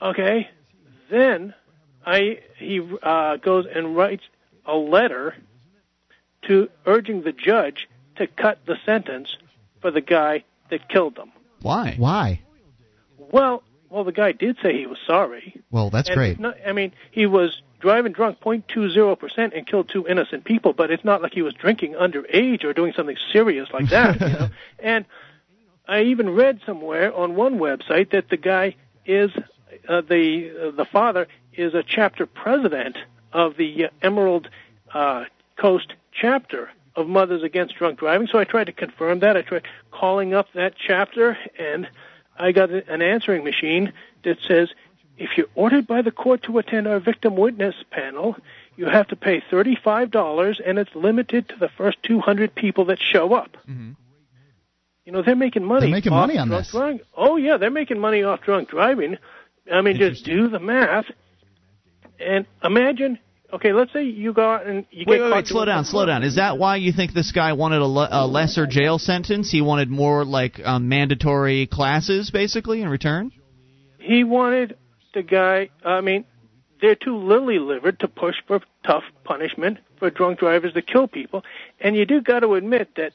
Okay, 0.00 0.48
then 1.10 1.54
I 2.04 2.40
he 2.58 2.80
uh, 3.02 3.36
goes 3.36 3.66
and 3.66 3.96
writes 3.96 4.24
a 4.66 4.76
letter 4.76 5.34
to 6.42 6.68
urging 6.86 7.22
the 7.22 7.32
judge 7.32 7.88
to 8.16 8.26
cut 8.26 8.58
the 8.66 8.76
sentence 8.84 9.36
for 9.80 9.90
the 9.90 10.00
guy 10.00 10.44
that 10.70 10.88
killed 10.88 11.16
them. 11.16 11.32
Why? 11.60 11.94
Why? 11.96 12.40
Well, 13.18 13.62
well, 13.88 14.04
the 14.04 14.12
guy 14.12 14.32
did 14.32 14.56
say 14.62 14.76
he 14.76 14.86
was 14.86 14.98
sorry. 15.06 15.60
Well, 15.70 15.90
that's 15.90 16.08
And 16.08 16.16
great. 16.16 16.40
Not, 16.40 16.56
I 16.66 16.72
mean, 16.72 16.92
he 17.10 17.26
was 17.26 17.60
driving 17.78 18.12
drunk 18.12 18.40
0.20 18.40 19.18
percent 19.18 19.52
and 19.54 19.66
killed 19.66 19.88
two 19.88 20.06
innocent 20.06 20.44
people, 20.44 20.72
but 20.72 20.90
it's 20.90 21.04
not 21.04 21.20
like 21.20 21.34
he 21.34 21.42
was 21.42 21.52
drinking 21.54 21.94
underage 21.94 22.64
or 22.64 22.72
doing 22.72 22.92
something 22.96 23.16
serious 23.32 23.68
like 23.72 23.88
that. 23.90 24.20
you 24.20 24.28
know? 24.28 24.48
And 24.78 25.04
I 25.86 26.02
even 26.04 26.30
read 26.30 26.60
somewhere 26.64 27.14
on 27.14 27.34
one 27.34 27.58
website 27.58 28.10
that 28.10 28.28
the 28.30 28.36
guy 28.36 28.76
is 29.04 29.30
uh, 29.88 30.00
the 30.00 30.68
uh, 30.68 30.76
the 30.76 30.84
father 30.84 31.26
is 31.54 31.74
a 31.74 31.82
chapter 31.82 32.24
president 32.24 32.96
of 33.32 33.56
the 33.56 33.86
uh, 33.86 33.88
Emerald 34.00 34.48
uh, 34.94 35.24
Coast 35.56 35.92
chapter 36.12 36.70
of 36.94 37.08
Mothers 37.08 37.42
Against 37.42 37.76
Drunk 37.76 37.98
Driving. 37.98 38.26
So 38.26 38.38
I 38.38 38.44
tried 38.44 38.64
to 38.64 38.72
confirm 38.72 39.20
that. 39.20 39.36
I 39.36 39.42
tried 39.42 39.64
calling 39.90 40.34
up 40.34 40.52
that 40.54 40.74
chapter, 40.76 41.38
and 41.58 41.88
I 42.38 42.52
got 42.52 42.70
an 42.70 43.02
answering 43.02 43.44
machine 43.44 43.92
that 44.24 44.38
says, 44.46 44.68
if 45.18 45.30
you're 45.36 45.48
ordered 45.54 45.86
by 45.86 46.02
the 46.02 46.10
court 46.10 46.42
to 46.44 46.58
attend 46.58 46.86
our 46.86 46.98
victim 46.98 47.36
witness 47.36 47.74
panel, 47.90 48.36
you 48.76 48.86
have 48.86 49.08
to 49.08 49.16
pay 49.16 49.40
$35, 49.40 50.60
and 50.64 50.78
it's 50.78 50.94
limited 50.94 51.48
to 51.50 51.56
the 51.56 51.68
first 51.68 52.02
200 52.02 52.54
people 52.54 52.86
that 52.86 52.98
show 52.98 53.34
up. 53.34 53.56
Mm-hmm. 53.68 53.92
You 55.04 55.12
know, 55.12 55.22
they're 55.22 55.36
making 55.36 55.64
money. 55.64 55.86
They're 55.86 55.90
making 55.90 56.12
off 56.12 56.28
money 56.28 56.38
on 56.38 56.48
drunk 56.48 56.64
this. 56.64 56.72
Driving. 56.72 57.00
Oh, 57.14 57.36
yeah, 57.36 57.56
they're 57.56 57.70
making 57.70 57.98
money 57.98 58.22
off 58.22 58.40
drunk 58.40 58.70
driving. 58.70 59.18
I 59.70 59.80
mean, 59.80 59.96
just 59.96 60.24
do 60.24 60.48
the 60.48 60.60
math. 60.60 61.06
And 62.18 62.46
imagine, 62.62 63.18
okay, 63.52 63.72
let's 63.72 63.92
say 63.92 64.04
you 64.04 64.32
go 64.32 64.50
out 64.52 64.66
and 64.66 64.86
you 64.90 65.04
Wait, 65.06 65.18
get 65.18 65.22
wait, 65.24 65.28
caught 65.30 65.36
wait, 65.36 65.46
slow 65.46 65.64
down, 65.64 65.84
slow 65.84 66.06
down. 66.06 66.22
Is 66.22 66.36
that 66.36 66.58
why 66.58 66.76
you 66.76 66.92
think 66.92 67.12
this 67.12 67.32
guy 67.32 67.52
wanted 67.52 67.80
a, 67.82 67.86
le- 67.86 68.08
a 68.10 68.26
lesser 68.26 68.66
jail 68.66 68.98
sentence? 68.98 69.50
He 69.50 69.60
wanted 69.60 69.90
more 69.90 70.24
like 70.24 70.60
um, 70.64 70.88
mandatory 70.88 71.66
classes, 71.66 72.30
basically, 72.30 72.82
in 72.82 72.88
return. 72.88 73.32
he 73.98 74.24
wanted 74.24 74.76
the 75.14 75.22
guy. 75.22 75.70
I 75.84 76.00
mean, 76.00 76.24
they're 76.80 76.94
too 76.96 77.16
lily 77.16 77.58
livered 77.58 78.00
to 78.00 78.08
push 78.08 78.36
for 78.46 78.60
tough 78.84 79.04
punishment 79.24 79.78
for 79.98 80.10
drunk 80.10 80.38
drivers 80.40 80.74
that 80.74 80.86
kill 80.86 81.06
people, 81.06 81.44
and 81.80 81.94
you 81.94 82.04
do 82.06 82.20
got 82.20 82.40
to 82.40 82.54
admit 82.54 82.88
that 82.96 83.12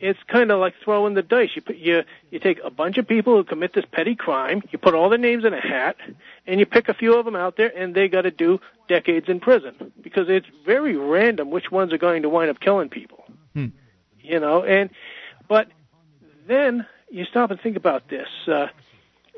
it's 0.00 0.18
kind 0.26 0.50
of 0.50 0.58
like 0.58 0.74
throwing 0.82 1.14
the 1.14 1.22
dice. 1.22 1.50
You 1.54 1.62
put 1.62 1.76
you 1.76 2.02
you 2.30 2.40
take 2.40 2.58
a 2.64 2.70
bunch 2.70 2.98
of 2.98 3.06
people 3.06 3.36
who 3.36 3.44
commit 3.44 3.72
this 3.72 3.84
petty 3.92 4.16
crime, 4.16 4.60
you 4.72 4.78
put 4.78 4.94
all 4.94 5.08
their 5.10 5.18
names 5.18 5.44
in 5.44 5.54
a 5.54 5.60
hat, 5.60 5.94
and 6.44 6.58
you 6.58 6.66
pick 6.66 6.88
a 6.88 6.94
few 6.94 7.14
of 7.14 7.24
them 7.24 7.36
out 7.36 7.56
there, 7.56 7.70
and 7.76 7.94
they 7.94 8.08
got 8.08 8.22
to 8.22 8.32
do 8.32 8.58
decades 8.92 9.26
in 9.30 9.40
prison 9.40 9.74
because 10.02 10.28
it's 10.28 10.46
very 10.66 10.96
random 10.96 11.50
which 11.50 11.70
ones 11.70 11.94
are 11.94 11.98
going 11.98 12.20
to 12.22 12.28
wind 12.28 12.50
up 12.50 12.60
killing 12.60 12.90
people. 12.90 13.24
Hmm. 13.54 13.68
You 14.20 14.38
know, 14.38 14.62
and 14.62 14.90
but 15.48 15.68
then 16.46 16.86
you 17.10 17.24
stop 17.24 17.50
and 17.50 17.58
think 17.58 17.76
about 17.76 18.08
this. 18.08 18.28
Uh, 18.46 18.68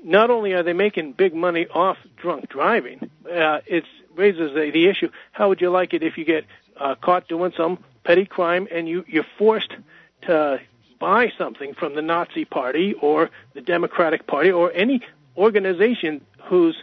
not 0.03 0.29
only 0.31 0.53
are 0.55 0.65
they 0.65 0.73
making 0.73 1.13
big 1.13 1.35
money 1.35 1.67
off 1.69 1.99
drunk 2.17 2.49
driving, 2.49 2.99
uh, 3.31 3.61
it 3.67 3.85
raises 4.17 4.53
the, 4.55 4.71
the 4.73 4.87
issue: 4.89 5.09
how 5.31 5.49
would 5.49 5.61
you 5.61 5.71
like 5.71 5.95
it 5.95 6.03
if 6.03 6.19
you 6.19 6.25
get 6.25 6.45
uh, 6.77 6.97
caught 6.97 7.29
doing 7.29 7.53
some 7.57 7.79
petty 8.03 8.27
crime 8.27 8.67
and 8.73 8.89
you 8.89 9.05
you're 9.07 9.31
forced 9.39 9.73
to 10.23 10.61
buy 10.99 11.33
something 11.39 11.75
from 11.75 11.95
the 11.95 12.03
Nazi 12.03 12.45
Party 12.45 12.95
or 12.95 13.31
the 13.55 13.61
Democratic 13.61 14.27
Party 14.27 14.51
or 14.51 14.73
any 14.73 15.01
organization 15.37 16.21
whose 16.43 16.77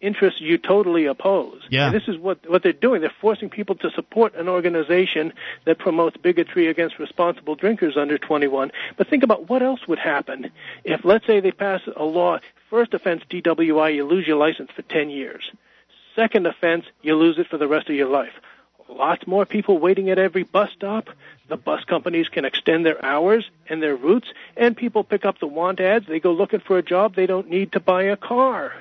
interests 0.00 0.40
you 0.40 0.58
totally 0.58 1.06
oppose. 1.06 1.62
Yeah. 1.68 1.86
And 1.86 1.94
this 1.94 2.08
is 2.08 2.16
what 2.18 2.48
what 2.48 2.62
they're 2.62 2.72
doing. 2.72 3.00
They're 3.00 3.12
forcing 3.20 3.50
people 3.50 3.74
to 3.76 3.90
support 3.90 4.34
an 4.34 4.48
organization 4.48 5.32
that 5.64 5.78
promotes 5.78 6.16
bigotry 6.16 6.68
against 6.68 6.98
responsible 6.98 7.54
drinkers 7.54 7.96
under 7.96 8.18
21. 8.18 8.72
But 8.96 9.08
think 9.08 9.22
about 9.22 9.48
what 9.48 9.62
else 9.62 9.86
would 9.86 9.98
happen 9.98 10.50
if, 10.84 11.04
let's 11.04 11.26
say, 11.26 11.40
they 11.40 11.52
pass 11.52 11.82
a 11.96 12.04
law. 12.04 12.38
First 12.70 12.94
offense 12.94 13.22
DWI, 13.28 13.94
you 13.94 14.06
lose 14.06 14.26
your 14.26 14.36
license 14.36 14.70
for 14.70 14.82
10 14.82 15.10
years. 15.10 15.50
Second 16.16 16.46
offense, 16.46 16.84
you 17.02 17.14
lose 17.16 17.38
it 17.38 17.48
for 17.48 17.58
the 17.58 17.68
rest 17.68 17.88
of 17.88 17.94
your 17.94 18.08
life. 18.08 18.32
Lots 18.88 19.26
more 19.26 19.46
people 19.46 19.78
waiting 19.78 20.10
at 20.10 20.18
every 20.18 20.42
bus 20.42 20.70
stop. 20.72 21.08
The 21.48 21.56
bus 21.56 21.84
companies 21.84 22.28
can 22.28 22.44
extend 22.44 22.84
their 22.84 23.04
hours 23.04 23.48
and 23.68 23.82
their 23.82 23.96
routes, 23.96 24.28
and 24.56 24.76
people 24.76 25.04
pick 25.04 25.24
up 25.24 25.38
the 25.38 25.46
want 25.46 25.80
ads. 25.80 26.06
They 26.06 26.20
go 26.20 26.32
looking 26.32 26.60
for 26.60 26.78
a 26.78 26.82
job. 26.82 27.14
They 27.14 27.26
don't 27.26 27.48
need 27.48 27.72
to 27.72 27.80
buy 27.80 28.04
a 28.04 28.16
car. 28.16 28.72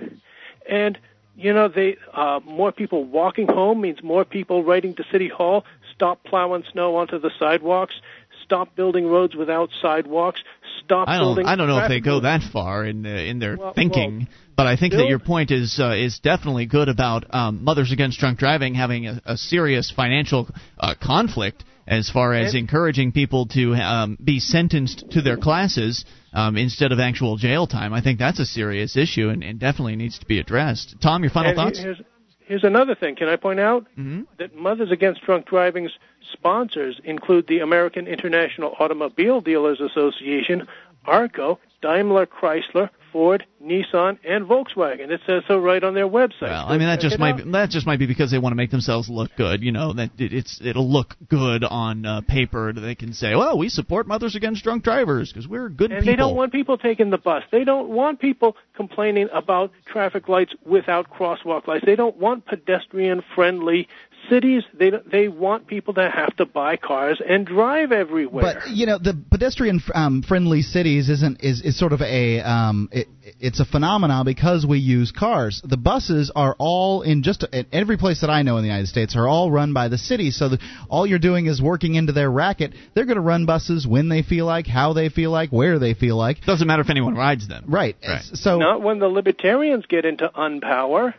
And 0.68 0.98
you 1.40 1.54
know, 1.54 1.70
they 1.70 1.98
uh, 2.14 2.40
more 2.44 2.72
people 2.72 3.06
walking 3.06 3.48
home 3.48 3.82
means 3.82 4.04
more 4.04 4.26
people 4.26 4.64
writing 4.64 4.96
to 4.96 5.04
City 5.12 5.30
Hall. 5.30 5.64
Stop 5.96 6.24
plowing 6.24 6.64
snow 6.72 6.98
onto 6.98 7.20
the 7.20 7.32
sidewalks. 7.40 7.96
Stop 8.44 8.76
building 8.76 9.06
roads 9.08 9.36
without 9.36 9.70
sidewalks. 9.82 10.42
stop 10.84 11.08
I 11.08 11.18
don't. 11.18 11.28
building. 11.28 11.46
I 11.46 11.56
don't 11.56 11.68
know 11.68 11.80
if 11.80 11.90
they 11.90 12.02
go 12.02 12.22
that 12.22 12.42
far 12.52 12.86
in 12.86 13.06
uh, 13.06 13.10
in 13.10 13.40
their 13.40 13.58
Well- 13.58 13.74
thinking, 13.74 14.18
well, 14.20 14.28
but 14.58 14.68
I 14.68 14.76
think 14.76 14.94
that 14.94 15.08
your 15.08 15.20
point 15.20 15.52
is 15.52 15.80
uh, 15.80 15.96
is 15.96 16.20
definitely 16.20 16.66
good 16.66 16.90
about 16.90 17.34
um, 17.34 17.64
Mothers 17.64 17.92
Against 17.92 18.20
Drunk 18.20 18.40
Driving 18.40 18.76
having 18.76 19.08
a, 19.08 19.22
a 19.26 19.38
serious 19.38 19.92
financial 19.92 20.50
uh, 20.80 20.96
conflict 21.02 21.64
as 21.88 22.10
far 22.10 22.34
as 22.34 22.54
encouraging 22.54 23.12
people 23.12 23.48
to 23.48 23.74
um, 23.74 24.18
be 24.24 24.40
sentenced 24.40 25.10
to 25.12 25.22
their 25.22 25.38
classes 25.38 26.06
um, 26.34 26.58
instead 26.58 26.92
of 26.92 27.00
actual 27.00 27.38
jail 27.38 27.68
time. 27.68 27.94
I 27.94 28.02
think 28.02 28.20
that's 28.20 28.40
a 28.40 28.46
serious 28.46 28.96
issue 28.98 29.30
and, 29.30 29.44
and 29.44 29.60
definitely 29.60 29.96
needs 29.96 30.20
to 30.20 30.26
be 30.26 30.40
addressed. 30.40 30.96
Tom, 31.02 31.24
your 31.24 31.32
final 31.32 31.52
And 31.52 31.58
thoughts? 31.58 31.80
Here's, 31.80 32.02
here's 32.40 32.64
another 32.64 32.96
thing. 32.96 33.16
Can 33.16 33.28
I 33.30 33.36
point 33.36 33.60
out 33.60 33.86
Mhm. 33.98 34.26
that 34.38 34.56
Mothers 34.56 34.92
Against 34.92 35.22
Drunk 35.22 35.46
Driving's 35.48 35.92
sponsors 36.34 37.00
include 37.04 37.48
the 37.48 37.60
American 37.60 38.08
International 38.08 38.76
Automobile 38.80 39.42
Dealers 39.42 39.82
Association, 39.82 40.68
ARCO, 41.06 41.60
Daimler 41.82 42.26
Chrysler, 42.26 42.90
Ford, 43.12 43.46
Nissan, 43.64 44.18
and 44.28 44.46
Volkswagen. 44.46 45.10
It 45.10 45.22
says 45.26 45.44
so 45.48 45.58
right 45.58 45.84
on 45.84 45.94
their 45.94 46.08
website. 46.08 46.42
Well, 46.42 46.66
I 46.68 46.78
mean 46.78 46.88
that 46.88 47.00
just 47.00 47.20
might 47.20 47.36
out. 47.36 47.46
be, 47.46 47.52
that 47.52 47.70
just 47.70 47.86
might 47.86 48.00
be 48.00 48.06
because 48.06 48.32
they 48.32 48.38
want 48.38 48.52
to 48.52 48.56
make 48.56 48.72
themselves 48.72 49.10
look 49.10 49.32
good. 49.38 49.62
You 49.62 49.72
know 49.72 49.94
that 49.94 50.12
it, 50.18 50.34
it's 50.34 50.60
it'll 50.64 50.90
look 50.90 51.16
good 51.30 51.64
on 51.64 52.06
uh, 52.06 52.22
paper. 52.22 52.74
They 52.74 52.96
can 52.96 53.14
say, 53.14 53.36
"Well, 53.36 53.58
we 53.58 53.70
support 53.70 54.08
Mothers 54.08 54.36
Against 54.36 54.64
Drunk 54.64 54.84
Drivers 54.84 55.32
because 55.32 55.48
we're 55.48 55.70
good 55.70 55.92
And 55.92 56.02
people." 56.02 56.14
they 56.14 56.16
don't 56.16 56.36
want 56.36 56.52
people 56.52 56.78
taking 56.78 57.10
the 57.10 57.18
bus. 57.18 57.44
They 57.52 57.64
don't 57.64 57.90
want 57.90 58.20
people 58.20 58.56
complaining 58.76 59.30
about 59.34 59.72
traffic 59.86 60.28
lights 60.30 60.54
without 60.66 61.10
crosswalk 61.10 61.68
lights. 61.68 61.86
They 61.86 61.96
don't 61.96 62.18
want 62.18 62.46
pedestrian 62.46 63.24
friendly 63.36 63.88
cities. 64.30 64.64
They 64.74 64.90
don't- 64.92 65.10
they 65.12 65.28
want 65.28 65.68
people 65.68 65.94
to 65.96 66.10
have 66.10 66.36
to 66.38 66.46
buy 66.46 66.76
cars 66.78 67.22
and 67.28 67.46
drive 67.46 67.92
everywhere. 67.92 68.44
But 68.62 68.70
you 68.70 68.86
know, 68.86 68.98
the 68.98 69.18
pedestrian 69.32 69.82
um, 69.94 70.22
friendly 70.22 70.62
cities 70.62 71.10
isn't 71.10 71.44
is, 71.44 71.62
is 71.62 71.78
sort 71.78 71.94
of 71.94 72.02
a 72.02 72.40
um, 72.42 72.90
it, 72.92 73.08
it's 73.40 73.60
a 73.60 73.66
phenomenon 73.66 74.26
because 74.26 74.66
we 74.66 74.80
use 74.80 75.12
cars. 75.12 75.62
The 75.64 75.78
buses 75.78 76.32
are 76.36 76.56
all 76.60 77.02
in 77.02 77.24
just 77.24 77.44
at 77.52 77.68
every 77.72 77.98
place 77.98 78.22
that 78.22 78.30
I 78.30 78.42
know 78.42 78.58
in 78.58 78.64
the 78.64 78.68
United 78.70 78.88
States 78.88 79.16
are 79.16 79.28
all 79.28 79.52
run 79.52 79.74
by 79.74 79.88
the 79.88 79.98
city. 79.98 80.32
So 80.32 80.50
the, 80.50 80.60
all 80.90 81.06
you're 81.06 81.20
doing 81.20 81.46
is 81.46 81.62
working 81.62 81.96
into 81.96 82.12
their 82.14 82.30
racket. 82.32 82.74
They're 82.94 83.06
going 83.06 83.16
to 83.16 83.22
run 83.22 83.46
buses 83.46 83.86
when 83.88 84.10
they 84.10 84.22
feel 84.24 84.46
like, 84.46 84.68
how 84.68 84.94
they 84.94 85.10
feel 85.10 85.32
like, 85.32 85.50
where 85.52 85.80
they 85.80 85.94
feel 85.94 86.16
like. 86.18 86.42
Doesn't 86.42 86.68
matter 86.68 86.82
if 86.82 86.90
anyone 86.90 87.16
rides 87.16 87.48
them. 87.48 87.66
Right. 87.68 87.96
Right. 88.06 88.24
So 88.34 88.58
Not 88.60 88.82
when 88.82 89.00
the 89.00 89.08
libertarians 89.08 89.86
get 89.88 90.06
into 90.06 90.30
unpower. 90.36 91.14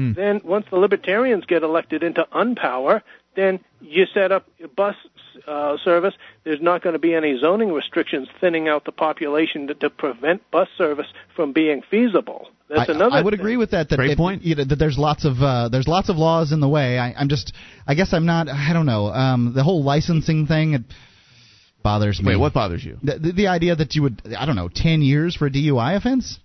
Hmm. 0.00 0.12
Then 0.14 0.40
once 0.44 0.66
the 0.70 0.76
libertarians 0.76 1.44
get 1.46 1.62
elected 1.62 2.02
into 2.02 2.26
unpower, 2.32 3.02
then 3.36 3.60
you 3.80 4.06
set 4.14 4.32
up 4.32 4.46
a 4.62 4.68
bus 4.68 4.96
uh, 5.46 5.76
service. 5.84 6.14
There's 6.44 6.60
not 6.60 6.82
going 6.82 6.94
to 6.94 6.98
be 6.98 7.14
any 7.14 7.38
zoning 7.38 7.70
restrictions 7.72 8.28
thinning 8.40 8.66
out 8.66 8.84
the 8.84 8.92
population 8.92 9.66
to, 9.68 9.74
to 9.74 9.90
prevent 9.90 10.48
bus 10.50 10.68
service 10.78 11.06
from 11.36 11.52
being 11.52 11.82
feasible. 11.90 12.48
That's 12.68 12.88
I, 12.88 12.92
another. 12.94 13.16
I 13.16 13.22
would 13.22 13.32
thing. 13.32 13.40
agree 13.40 13.56
with 13.56 13.72
that. 13.72 13.88
that 13.90 13.96
Great 13.96 14.12
it- 14.12 14.16
point. 14.18 14.42
You 14.42 14.54
know, 14.56 14.64
that 14.64 14.76
there's 14.76 14.96
lots 14.98 15.24
of 15.24 15.40
uh, 15.42 15.68
there's 15.68 15.88
lots 15.88 16.08
of 16.08 16.16
laws 16.16 16.52
in 16.52 16.60
the 16.60 16.68
way. 16.68 16.98
I, 16.98 17.12
I'm 17.12 17.28
just 17.28 17.52
I 17.86 17.94
guess 17.94 18.12
I'm 18.12 18.26
not 18.26 18.48
I 18.48 18.72
don't 18.72 18.86
know 18.86 19.06
um, 19.06 19.52
the 19.54 19.62
whole 19.64 19.82
licensing 19.84 20.46
thing. 20.46 20.74
It 20.74 20.82
bothers 21.82 22.20
me. 22.20 22.28
Wait, 22.28 22.36
what 22.36 22.52
bothers 22.54 22.84
you? 22.84 22.96
The, 23.02 23.18
the, 23.18 23.32
the 23.32 23.46
idea 23.48 23.76
that 23.76 23.94
you 23.94 24.02
would 24.02 24.22
I 24.38 24.46
don't 24.46 24.56
know 24.56 24.68
ten 24.72 25.02
years 25.02 25.36
for 25.36 25.46
a 25.46 25.50
DUI 25.50 25.96
offense, 25.96 26.38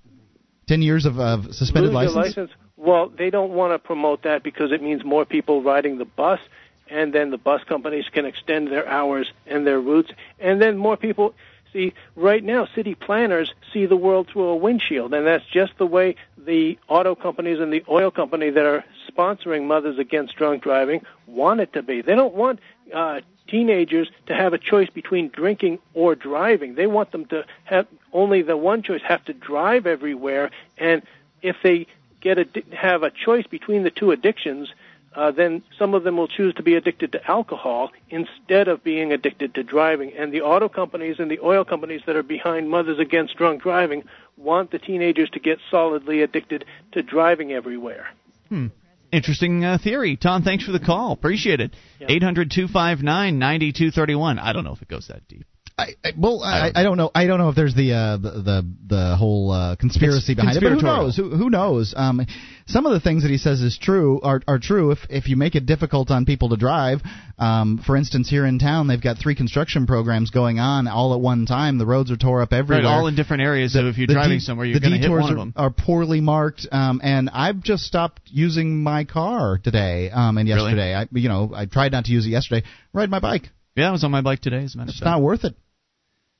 ten 0.68 0.82
years 0.82 1.06
of, 1.06 1.20
of 1.20 1.54
suspended 1.54 1.94
Lose 1.94 2.06
your 2.14 2.24
license. 2.24 2.38
license. 2.38 2.52
Well, 2.86 3.10
they 3.10 3.32
don't 3.32 3.52
want 3.52 3.74
to 3.74 3.80
promote 3.80 4.22
that 4.24 4.44
because 4.44 4.72
it 4.72 4.82
means 4.82 5.04
more 5.04 5.26
people 5.26 5.64
riding 5.64 5.98
the 5.98 6.06
bus, 6.06 6.40
and 6.88 7.12
then 7.12 7.32
the 7.32 7.38
bus 7.38 7.64
companies 7.64 8.06
can 8.12 8.26
extend 8.26 8.68
their 8.68 8.88
hours 8.88 9.32
and 9.48 9.66
their 9.66 9.80
routes, 9.80 10.12
and 10.40 10.62
then 10.62 10.78
more 10.78 10.96
people. 10.96 11.34
See, 11.74 11.94
right 12.16 12.44
now, 12.44 12.68
city 12.76 12.94
planners 12.94 13.54
see 13.74 13.88
the 13.88 13.98
world 13.98 14.28
through 14.32 14.50
a 14.50 14.56
windshield, 14.56 15.16
and 15.16 15.26
that's 15.26 15.46
just 15.46 15.78
the 15.80 15.88
way 15.88 16.16
the 16.38 16.78
auto 16.88 17.16
companies 17.16 17.60
and 17.60 17.74
the 17.74 17.84
oil 17.90 18.12
company 18.12 18.52
that 18.52 18.66
are 18.66 18.86
sponsoring 19.10 19.66
Mothers 19.66 19.98
Against 19.98 20.36
Drunk 20.36 20.62
Driving 20.62 21.02
want 21.26 21.62
it 21.62 21.74
to 21.74 21.82
be. 21.82 22.02
They 22.02 22.14
don't 22.14 22.36
want 22.36 22.60
uh, 22.94 23.22
teenagers 23.48 24.10
to 24.28 24.36
have 24.36 24.54
a 24.54 24.60
choice 24.60 24.92
between 24.92 25.30
drinking 25.30 25.80
or 25.96 26.14
driving. 26.14 26.76
They 26.76 26.88
want 26.88 27.12
them 27.12 27.26
to 27.26 27.46
have 27.64 27.88
only 28.14 28.44
the 28.44 28.56
one 28.56 28.84
choice, 28.84 29.02
have 29.02 29.26
to 29.26 29.34
drive 29.34 29.88
everywhere, 29.88 30.52
and 30.78 31.02
if 31.42 31.58
they 31.64 31.88
get 32.26 32.40
a, 32.40 32.48
have 32.76 33.04
a 33.04 33.12
choice 33.12 33.46
between 33.46 33.84
the 33.84 33.92
two 33.92 34.10
addictions, 34.10 34.74
uh, 35.14 35.32
then 35.32 35.62
some 35.78 35.94
of 35.94 36.04
them 36.04 36.18
will 36.18 36.28
choose 36.28 36.56
to 36.56 36.64
be 36.64 36.74
addicted 36.74 37.12
to 37.12 37.26
alcohol 37.30 37.92
instead 38.10 38.68
of 38.68 38.84
being 38.84 39.14
addicted 39.14 39.54
to 39.54 39.64
driving. 39.64 40.12
And 40.18 40.34
the 40.34 40.42
auto 40.42 40.68
companies 40.68 41.18
and 41.20 41.30
the 41.30 41.40
oil 41.40 41.64
companies 41.64 42.02
that 42.08 42.16
are 42.16 42.24
behind 42.24 42.70
Mothers 42.70 43.00
Against 43.00 43.38
Drunk 43.38 43.62
Driving 43.62 44.04
want 44.38 44.72
the 44.72 44.80
teenagers 44.80 45.30
to 45.30 45.40
get 45.40 45.60
solidly 45.70 46.24
addicted 46.24 46.66
to 46.94 47.04
driving 47.04 47.54
everywhere. 47.54 48.08
Hmm. 48.50 48.68
Interesting 49.12 49.64
uh, 49.64 49.78
theory. 49.82 50.18
Tom, 50.18 50.42
thanks 50.42 50.66
for 50.66 50.72
the 50.72 50.80
call. 50.80 51.12
Appreciate 51.14 51.62
it. 51.62 51.74
Eight 52.02 52.24
hundred 52.24 52.52
two 52.52 52.68
five 52.68 53.02
nine 53.02 53.40
ninety 53.40 53.72
two 53.72 53.92
thirty 53.92 54.16
one. 54.16 54.40
I 54.40 54.52
don't 54.52 54.66
know 54.66 54.74
if 54.74 54.82
it 54.82 54.90
goes 54.90 55.08
that 55.08 55.26
deep. 55.30 55.46
I, 55.78 55.96
I, 56.06 56.12
well, 56.18 56.42
I, 56.42 56.72
I 56.74 56.84
don't 56.84 56.96
know. 56.96 57.12
I 57.14 57.28
don't 57.28 57.38
know 57.38 57.50
if 57.50 57.56
there's 57.56 57.76
the 57.76 57.92
uh, 57.92 58.16
the, 58.16 58.32
the 58.32 58.76
the 58.88 59.16
whole 59.18 59.52
uh, 59.52 59.76
conspiracy 59.76 60.32
It's 60.32 60.40
behind 60.40 60.56
it. 60.56 60.64
But 60.64 60.72
who 60.72 60.82
knows? 60.82 61.18
Who, 61.18 61.30
who 61.36 61.50
knows? 61.50 61.94
Um, 61.98 62.26
some 62.66 62.86
of 62.86 62.94
the 62.94 63.02
things 63.02 63.24
that 63.24 63.30
he 63.30 63.38
says 63.38 63.62
is 63.62 63.78
true 63.78 64.22
are 64.22 64.42
are 64.48 64.58
true. 64.58 64.92
If 64.92 65.00
if 65.10 65.28
you 65.28 65.36
make 65.36 65.56
it 65.56 65.66
difficult 65.66 66.12
on 66.12 66.24
people 66.24 66.50
to 66.50 66.56
drive, 66.56 67.02
um, 67.38 67.84
for 67.86 67.98
instance, 67.98 68.30
here 68.30 68.46
in 68.46 68.58
town 68.58 68.88
they've 68.88 69.02
got 69.02 69.18
three 69.18 69.36
construction 69.36 69.86
programs 69.86 70.30
going 70.30 70.60
on 70.60 70.88
all 70.88 71.14
at 71.14 71.20
one 71.20 71.46
time. 71.46 71.78
The 71.78 71.86
roads 71.86 72.10
are 72.10 72.16
tore 72.16 72.42
up 72.42 72.54
everywhere. 72.54 72.86
Right, 72.86 72.90
all 72.90 73.08
in 73.08 73.18
different 73.18 73.44
areas. 73.44 73.74
so 73.74 73.86
if 73.90 73.98
you're 73.98 74.08
driving 74.08 74.38
de- 74.38 74.46
somewhere, 74.46 74.66
you're 74.66 74.80
going 74.80 74.94
to 74.94 74.98
hit 74.98 75.12
one 75.12 75.24
of 75.24 75.32
are- 75.32 75.36
them. 75.36 75.54
Are, 75.58 75.72
poorly 75.72 76.22
marked, 76.22 76.66
um, 76.72 77.02
and 77.04 77.30
I've 77.30 77.62
just 77.62 77.84
stopped 77.84 78.22
using 78.28 78.82
my 78.82 79.04
car 79.04 79.60
today 79.62 80.10
um, 80.10 80.38
and 80.38 80.48
Really? 80.48 80.72
yesterday. 80.72 80.96
I, 80.96 81.08
you 81.12 81.28
know, 81.28 81.52
I 81.54 81.66
tried 81.66 81.92
not 81.92 82.06
to 82.06 82.14
use 82.14 82.26
it 82.26 82.30
yesterday. 82.30 82.66
Ride 82.94 83.10
my 83.10 83.20
bike. 83.20 83.50
Yeah, 83.76 83.90
I 83.90 83.92
was 83.92 84.06
on 84.06 84.12
my 84.12 84.22
bike 84.22 84.40
today. 84.40 84.64
As 84.64 84.74
a 84.74 84.78
matter 84.78 84.90
of 84.92 84.94
It's 84.94 85.04
not 85.04 85.22
worth 85.22 85.44
it. 85.44 85.54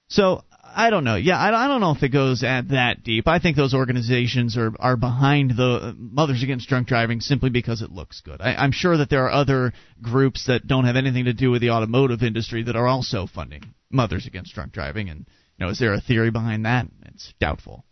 So 0.08 0.44
I 0.64 0.90
don't 0.90 1.04
know. 1.04 1.16
Yeah, 1.16 1.38
I, 1.38 1.66
I 1.66 1.68
don't 1.68 1.80
know 1.80 1.92
if 1.92 2.04
it 2.04 2.10
goes 2.10 2.44
at 2.44 2.70
that 2.70 3.04
deep. 3.04 3.28
I 3.28 3.40
think 3.40 3.56
those 3.56 3.74
organizations 3.74 4.58
are 4.58 4.74
are 4.80 4.98
behind 4.98 5.52
the 5.52 5.96
Mothers 5.98 6.44
Against 6.44 6.68
Drunk 6.68 6.88
Driving 6.88 7.22
simply 7.22 7.50
because 7.50 7.82
it 7.82 7.92
looks 7.92 8.22
good. 8.22 8.42
I, 8.42 8.56
I'm 8.56 8.72
sure 8.72 8.98
that 8.98 9.10
there 9.10 9.26
are 9.26 9.32
other 9.32 9.74
groups 10.02 10.48
that 10.48 10.68
don't 10.68 10.86
have 10.86 10.98
anything 10.98 11.26
to 11.26 11.34
do 11.34 11.50
with 11.50 11.62
the 11.62 11.72
automotive 11.72 12.24
industry 12.24 12.64
that 12.64 12.76
are 12.76 12.88
also 12.88 13.26
funding 13.26 13.64
Mothers 13.90 14.28
Against 14.28 14.54
Drunk 14.54 14.74
Driving. 14.74 15.10
And 15.10 15.26
you 15.58 15.66
know, 15.66 15.72
is 15.72 15.80
there 15.80 15.94
a 15.94 16.02
theory 16.02 16.30
behind 16.30 16.66
that? 16.66 16.88
It's 17.06 17.34
doubtful. 17.40 17.86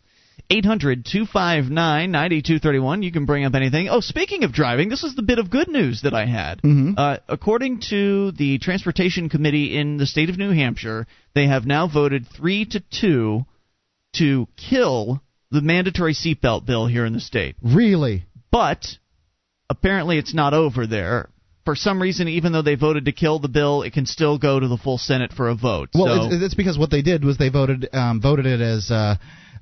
800 0.50 1.06
259 1.06 2.12
9231. 2.12 3.04
You 3.04 3.12
can 3.12 3.26
bring 3.26 3.46
up 3.46 3.56
anything. 3.56 3.88
Oh, 3.90 4.02
speaking 4.02 4.44
of 4.44 4.54
driving, 4.54 4.90
this 4.90 5.04
is 5.04 5.16
the 5.16 5.24
bit 5.24 5.40
of 5.40 5.50
good 5.50 5.68
news 5.68 6.02
that 6.02 6.14
I 6.14 6.26
had. 6.26 6.62
Mhm. 6.62 6.96
Uh, 6.98 7.18
according 7.28 7.80
to 7.90 8.32
the 8.34 8.58
Transportation 8.60 9.30
Committee 9.30 9.78
in 9.78 9.98
the 9.98 10.06
state 10.06 10.30
of 10.30 10.38
New 10.38 10.52
Hampshire, 10.52 11.08
they 11.34 11.48
have 11.48 11.66
now 11.66 11.88
voted 11.88 12.28
3 12.28 12.66
to 12.66 12.80
2 12.80 13.46
to 14.18 14.48
kill 14.58 15.22
the 15.50 15.62
mandatory 15.62 16.14
seatbelt 16.14 16.66
bill 16.66 16.88
here 16.88 17.06
in 17.06 17.14
the 17.14 17.20
state. 17.20 17.56
Really? 17.62 18.26
But 18.52 18.98
apparently 19.70 20.18
it's 20.18 20.34
not 20.34 20.54
over 20.54 20.86
there. 20.86 21.30
For 21.66 21.76
some 21.76 22.02
reason, 22.02 22.28
even 22.28 22.52
though 22.52 22.62
they 22.62 22.76
voted 22.76 23.06
to 23.06 23.14
kill 23.14 23.40
the 23.40 23.48
bill, 23.48 23.84
it 23.84 23.94
can 23.94 24.06
still 24.06 24.38
go 24.38 24.60
to 24.60 24.68
the 24.68 24.78
full 24.78 24.98
Senate 24.98 25.32
for 25.32 25.48
a 25.48 25.56
vote. 25.56 25.90
Well, 25.94 26.30
so, 26.30 26.36
it's, 26.36 26.44
it's 26.44 26.54
because 26.56 26.78
what 26.78 26.92
they 26.92 27.02
did 27.02 27.24
was 27.24 27.38
they 27.38 27.50
voted 27.50 27.88
um, 27.94 28.20
voted 28.20 28.46
it 28.46 28.60
as 28.60 28.92
uh, 28.92 29.16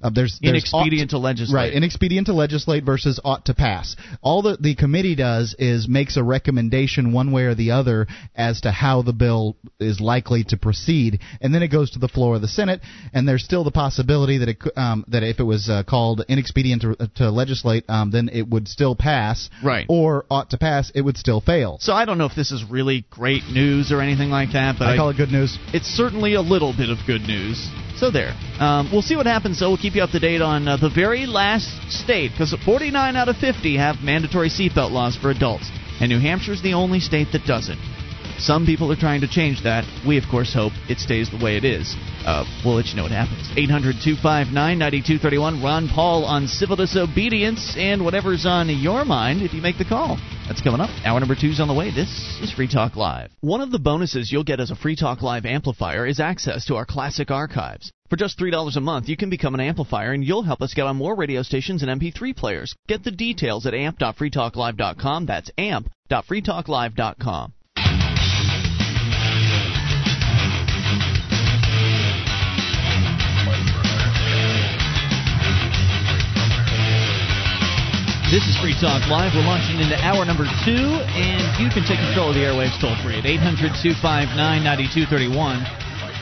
uh, 0.04 0.10
there's, 0.14 0.40
there's 0.42 0.52
inexpedient 0.52 1.14
ought- 1.14 1.18
to 1.18 1.20
legislate. 1.20 1.56
Right, 1.56 1.74
inexpedient 1.74 2.28
to 2.28 2.34
legislate 2.34 2.84
versus 2.84 3.20
ought 3.24 3.46
to 3.46 3.54
pass. 3.54 3.96
All 4.22 4.44
that 4.44 4.62
the 4.62 4.76
committee 4.76 5.16
does 5.16 5.56
is 5.60 5.88
makes 5.88 6.18
a 6.18 6.24
recommendation 6.24 7.14
one 7.14 7.32
way 7.32 7.44
or 7.44 7.56
the 7.56 7.72
other 7.72 8.08
as 8.36 8.62
to 8.62 8.72
how 8.72 9.02
the 9.02 9.14
bill 9.14 9.58
is 9.80 10.00
likely 10.00 10.44
to 10.46 10.58
proceed, 10.58 11.20
and 11.42 11.54
then 11.54 11.64
it 11.64 11.70
goes 11.70 11.92
to 11.92 12.00
the 12.00 12.08
floor 12.08 12.36
of 12.36 12.42
the 12.42 12.48
Senate. 12.48 12.82
And 13.14 13.28
there's 13.28 13.44
still 13.44 13.64
the 13.64 13.72
possibility 13.72 14.38
that 14.40 14.50
it 14.50 14.58
um, 14.76 15.06
that 15.08 15.24
if 15.24 15.40
it 15.40 15.44
was 15.44 15.70
uh, 15.70 15.84
called 15.84 16.24
inexpedient 16.28 16.82
to, 16.84 17.10
to 17.16 17.32
legislate, 17.32 17.86
um, 17.90 18.12
then 18.12 18.30
it 18.32 18.48
would 18.48 18.68
still 18.68 18.96
pass. 18.96 19.50
Right. 19.64 19.86
Or 19.90 20.26
ought 20.30 20.50
to 20.52 20.58
pass, 20.58 20.92
it 20.96 21.02
would 21.02 21.18
still 21.18 21.42
fail. 21.42 21.78
So 21.80 21.94
I 21.94 22.06
don't 22.06 22.18
know 22.18 22.26
if 22.26 22.36
this 22.36 22.52
is 22.52 22.64
really 22.70 23.06
great 23.10 23.44
news 23.52 23.92
or 23.92 24.02
anything 24.02 24.30
like 24.30 24.54
that, 24.54 24.76
but 24.80 24.88
I 24.88 24.98
call 24.98 25.10
it 25.10 25.18
good 25.18 25.32
news. 25.32 25.58
it's 25.74 25.88
certainly 25.88 26.34
a 26.36 26.42
little 26.42 26.74
bit 26.76 26.90
of 26.90 26.98
good 27.06 27.22
news. 27.22 27.70
So 27.98 28.10
there. 28.10 28.34
Um, 28.60 28.90
we'll 28.92 29.04
see 29.04 29.16
what 29.16 29.28
happens, 29.28 29.60
though. 29.60 29.72
Keep 29.82 29.96
you 29.96 30.04
up 30.04 30.12
to 30.12 30.20
date 30.20 30.44
on 30.44 30.68
uh, 30.68 30.78
the 30.78 30.92
very 30.94 31.26
last 31.26 31.92
state, 31.92 32.30
because 32.30 32.56
49 32.64 33.16
out 33.16 33.30
of 33.30 33.36
50 33.38 33.78
have 33.78 33.96
mandatory 34.04 34.50
seatbelt 34.50 34.92
laws 34.92 35.16
for 35.16 35.32
adults, 35.32 35.72
and 36.00 36.12
New 36.12 36.20
Hampshire's 36.20 36.62
the 36.62 36.76
only 36.76 37.00
state 37.00 37.30
that 37.32 37.46
doesn't. 37.46 37.80
Some 38.42 38.66
people 38.66 38.92
are 38.92 38.96
trying 38.96 39.22
to 39.22 39.28
change 39.28 39.62
that. 39.66 39.86
We, 40.06 40.18
of 40.18 40.24
course, 40.26 40.52
hope 40.52 40.74
it 40.90 40.98
stays 40.98 41.30
the 41.30 41.38
way 41.38 41.58
it 41.58 41.64
is. 41.64 41.96
Uh, 42.26 42.44
we'll 42.66 42.74
let 42.76 42.88
you 42.88 42.96
know 42.96 43.04
what 43.04 43.12
happens. 43.12 43.48
800 43.56 44.02
259 44.02 44.52
9231. 44.80 45.62
Ron 45.62 45.88
Paul 45.88 46.26
on 46.26 46.48
civil 46.48 46.76
disobedience 46.76 47.76
and 47.78 48.04
whatever's 48.04 48.48
on 48.48 48.68
your 48.70 49.06
mind 49.06 49.44
if 49.44 49.54
you 49.54 49.62
make 49.62 49.78
the 49.78 49.86
call. 49.86 50.18
That's 50.48 50.60
coming 50.60 50.82
up. 50.82 50.90
Hour 51.06 51.20
number 51.20 51.36
two's 51.36 51.60
on 51.60 51.68
the 51.68 51.76
way. 51.76 51.92
This 51.92 52.10
is 52.42 52.52
Free 52.52 52.68
Talk 52.68 52.96
Live. 52.96 53.30
One 53.42 53.62
of 53.62 53.70
the 53.72 53.78
bonuses 53.78 54.32
you'll 54.32 54.44
get 54.44 54.60
as 54.60 54.72
a 54.72 54.76
Free 54.76 54.96
Talk 54.96 55.22
Live 55.22 55.46
amplifier 55.46 56.08
is 56.08 56.20
access 56.20 56.66
to 56.66 56.78
our 56.78 56.86
classic 56.86 57.30
archives. 57.30 57.92
For 58.10 58.16
just 58.16 58.40
$3 58.40 58.76
a 58.76 58.82
month, 58.82 59.08
you 59.08 59.18
can 59.18 59.30
become 59.30 59.54
an 59.54 59.62
amplifier 59.62 60.14
and 60.14 60.26
you'll 60.26 60.42
help 60.42 60.64
us 60.64 60.74
get 60.74 60.88
on 60.88 60.98
more 60.98 61.16
radio 61.16 61.44
stations 61.44 61.84
and 61.84 62.02
MP3 62.02 62.36
players. 62.36 62.74
Get 62.88 63.04
the 63.04 63.12
details 63.12 63.68
at 63.68 63.76
amp.freetalklive.com. 63.76 65.28
That's 65.28 65.52
amp.freetalklive.com. 65.60 67.54
This 78.32 78.48
is 78.48 78.56
Free 78.64 78.72
Talk 78.80 79.04
Live. 79.12 79.36
We're 79.36 79.44
launching 79.44 79.82
into 79.82 79.98
hour 80.00 80.24
number 80.24 80.46
two, 80.64 81.04
and 81.04 81.44
you 81.60 81.68
can 81.68 81.84
take 81.84 82.00
control 82.00 82.30
of 82.30 82.36
the 82.40 82.48
airwaves 82.48 82.80
toll 82.80 82.96
free 83.04 83.20
at 83.20 83.28
800 83.28 83.76
259 83.76 84.64
9231. 84.64 85.60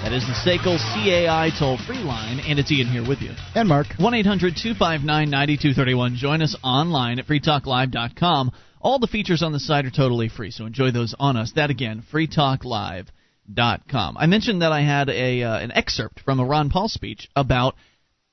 That 0.01 0.17
is 0.17 0.25
the 0.25 0.33
SACL 0.33 0.81
CAI 0.81 1.53
toll 1.53 1.77
free 1.77 2.01
line, 2.01 2.39
and 2.39 2.57
it's 2.57 2.71
Ian 2.71 2.87
here 2.87 3.07
with 3.07 3.21
you. 3.21 3.29
And 3.53 3.69
Mark. 3.69 3.93
1 3.99 4.01
800 4.01 4.57
259 4.57 5.05
9231. 5.05 6.15
Join 6.15 6.41
us 6.41 6.55
online 6.63 7.19
at 7.19 7.27
freetalklive.com. 7.27 8.53
All 8.81 8.97
the 8.97 9.05
features 9.05 9.43
on 9.43 9.51
the 9.51 9.59
site 9.59 9.85
are 9.85 9.91
totally 9.91 10.29
free, 10.29 10.49
so 10.49 10.65
enjoy 10.65 10.89
those 10.89 11.13
on 11.19 11.37
us. 11.37 11.51
That 11.57 11.69
again, 11.69 12.01
freetalklive.com. 12.11 14.17
I 14.17 14.25
mentioned 14.25 14.63
that 14.63 14.71
I 14.71 14.81
had 14.81 15.09
a 15.09 15.43
uh, 15.43 15.59
an 15.59 15.73
excerpt 15.73 16.21
from 16.21 16.39
a 16.39 16.45
Ron 16.45 16.71
Paul 16.71 16.89
speech 16.89 17.29
about 17.35 17.75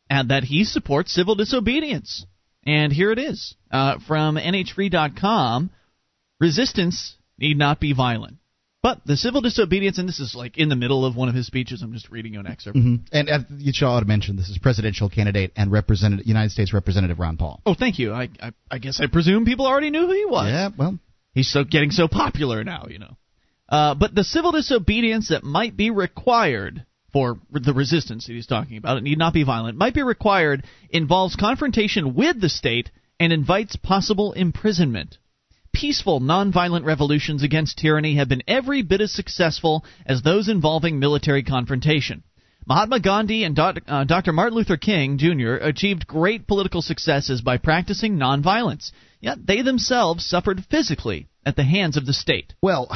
and 0.09 0.31
that 0.31 0.45
he 0.45 0.65
supports 0.65 1.13
civil 1.13 1.35
disobedience. 1.35 2.25
And 2.65 2.91
here 2.91 3.13
it 3.13 3.19
is 3.19 3.55
uh, 3.71 3.99
from 4.07 4.37
NHFree.com 4.37 5.71
Resistance 6.39 7.17
need 7.39 7.57
not 7.57 7.81
be 7.81 7.95
violent. 7.95 8.37
But 8.83 9.01
the 9.05 9.17
civil 9.17 9.41
disobedience, 9.41 9.99
and 9.99 10.09
this 10.09 10.21
is 10.21 10.35
like 10.37 10.59
in 10.59 10.69
the 10.69 10.77
middle 10.77 11.05
of 11.05 11.17
one 11.17 11.29
of 11.29 11.35
his 11.35 11.47
speeches. 11.47 11.83
I'm 11.83 11.93
just 11.93 12.09
reading 12.11 12.35
you 12.35 12.41
an 12.41 12.47
excerpt. 12.47 12.77
Mm-hmm. 12.77 12.97
And 13.11 13.29
uh, 13.29 13.39
you 13.57 13.73
should 13.75 13.87
ought 13.87 14.01
to 14.01 14.07
mention 14.07 14.37
this 14.37 14.49
is 14.49 14.59
presidential 14.59 15.09
candidate 15.09 15.53
and 15.57 15.73
representative 15.73 16.27
United 16.27 16.51
States 16.51 16.73
Representative 16.73 17.19
Ron 17.19 17.37
Paul. 17.37 17.61
Oh, 17.67 17.75
thank 17.75 17.99
you. 17.99 18.13
I, 18.13 18.29
I, 18.41 18.53
I 18.71 18.79
guess 18.79 19.01
I 19.01 19.07
presume 19.09 19.45
people 19.45 19.67
already 19.67 19.91
knew 19.91 20.07
who 20.07 20.13
he 20.13 20.25
was. 20.27 20.47
Yeah, 20.47 20.69
well, 20.77 20.99
he's 21.33 21.51
so 21.51 21.65
getting 21.65 21.91
so 21.91 22.07
popular 22.07 22.63
now, 22.63 22.87
you 22.89 23.01
know. 23.01 23.17
Uh, 23.69 23.95
but 23.97 24.15
the 24.15 24.23
civil 24.23 24.53
disobedience 24.53 25.31
that 25.31 25.43
might 25.43 25.77
be 25.77 25.91
required 25.91 26.87
for 27.13 27.41
the 27.51 27.73
resistance 27.73 28.27
that 28.27 28.35
he's 28.35 28.47
talking 28.47 28.77
about, 28.77 28.99
it 28.99 29.03
need 29.03 29.19
not 29.19 29.33
be 29.33 29.43
violent, 29.43 29.77
might 29.77 29.95
be 29.95 30.03
required, 30.03 30.65
involves 30.91 31.35
confrontation 31.35 32.15
with 32.15 32.41
the 32.41 32.49
state 32.49 32.91
and 33.19 33.33
invites 33.33 33.77
possible 33.77 34.33
imprisonment. 34.33 35.19
Peaceful, 35.73 36.21
nonviolent 36.21 36.85
revolutions 36.85 37.43
against 37.43 37.79
tyranny 37.79 38.17
have 38.17 38.29
been 38.29 38.43
every 38.49 38.83
bit 38.83 39.01
as 39.01 39.13
successful 39.13 39.85
as 40.07 40.23
those 40.23 40.49
involving 40.49 40.99
military 40.99 41.43
confrontation. 41.43 42.23
Mahatma 42.67 42.99
Gandhi 42.99 43.45
and 43.45 43.55
Dr. 43.55 43.83
Uh. 43.87 44.33
Martin 44.33 44.57
Luther 44.57 44.77
King 44.77 45.19
Jr. 45.19 45.55
achieved 45.55 46.07
great 46.07 46.49
political 46.49 46.83
successes 46.83 47.41
by 47.41 47.59
practicing 47.59 48.17
nonviolence, 48.17 48.91
yet 49.21 49.47
they 49.47 49.63
themselves 49.63 50.27
suffered 50.27 50.65
physically 50.69 51.29
at 51.45 51.55
the 51.55 51.63
hands 51.63 51.97
of 51.97 52.07
the 52.07 52.13
state. 52.13 52.55
Well, 52.61 52.91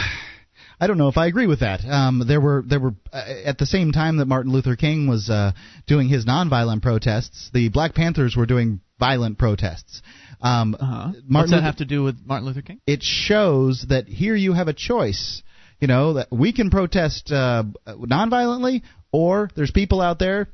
I 0.81 0.87
don't 0.87 0.99
know 0.99 1.09
if 1.09 1.19
I 1.19 1.27
agree 1.27 1.47
with 1.47 1.61
that. 1.61 1.85
Um, 1.85 2.25
there 2.27 2.41
were 2.41 2.65
there 2.67 2.81
were 2.81 2.95
uh, 3.13 3.23
at 3.45 3.59
the 3.59 3.67
same 3.67 3.93
time 3.93 4.17
that 4.17 4.27
Martin 4.27 4.51
Luther 4.51 4.75
King 4.75 5.07
was 5.07 5.31
uh, 5.31 5.53
doing 5.87 6.09
his 6.09 6.25
nonviolent 6.25 6.83
protests, 6.83 7.51
the 7.53 7.69
Black 7.69 7.95
Panthers 7.95 8.35
were 8.35 8.47
doing 8.47 8.81
violent 9.01 9.39
protests. 9.39 10.03
Um, 10.41 10.77
uh-huh. 10.79 11.13
What's 11.29 11.51
that 11.51 11.57
Luther, 11.57 11.63
have 11.63 11.77
to 11.79 11.85
do 11.85 12.05
with 12.05 12.17
Martin 12.25 12.47
Luther 12.47 12.63
King? 12.63 12.81
It 12.87 13.03
shows 13.03 13.87
that 13.89 14.07
here 14.07 14.37
you 14.37 14.53
have 14.53 14.69
a 14.69 14.73
choice. 14.73 15.43
You 15.81 15.89
know 15.89 16.13
that 16.15 16.29
we 16.31 16.53
can 16.53 16.71
protest 16.71 17.33
uh, 17.33 17.65
nonviolently, 17.87 18.83
or 19.13 19.51
there's 19.57 19.71
people 19.71 20.01
out 20.01 20.19
there 20.19 20.49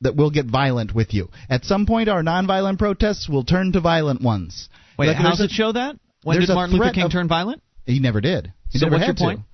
that 0.00 0.16
will 0.16 0.30
get 0.30 0.46
violent 0.46 0.94
with 0.94 1.12
you. 1.12 1.28
At 1.48 1.64
some 1.64 1.86
point, 1.86 2.08
our 2.08 2.22
nonviolent 2.22 2.78
protests 2.78 3.28
will 3.28 3.44
turn 3.44 3.72
to 3.72 3.80
violent 3.80 4.22
ones. 4.22 4.68
Wait, 4.96 5.08
like, 5.08 5.16
how 5.16 5.30
does 5.30 5.40
it 5.40 5.50
show 5.50 5.72
that? 5.72 5.98
When 6.22 6.38
did 6.38 6.48
Martin 6.48 6.76
Luther 6.76 6.92
King 6.92 7.04
of, 7.04 7.12
turn 7.12 7.28
violent? 7.28 7.62
He 7.84 7.98
never 7.98 8.20
did. 8.20 8.52
He 8.70 8.78
so 8.78 8.86
never 8.86 8.96
what's 8.96 9.06
had 9.06 9.18
your 9.18 9.28
point? 9.28 9.40
To. 9.40 9.46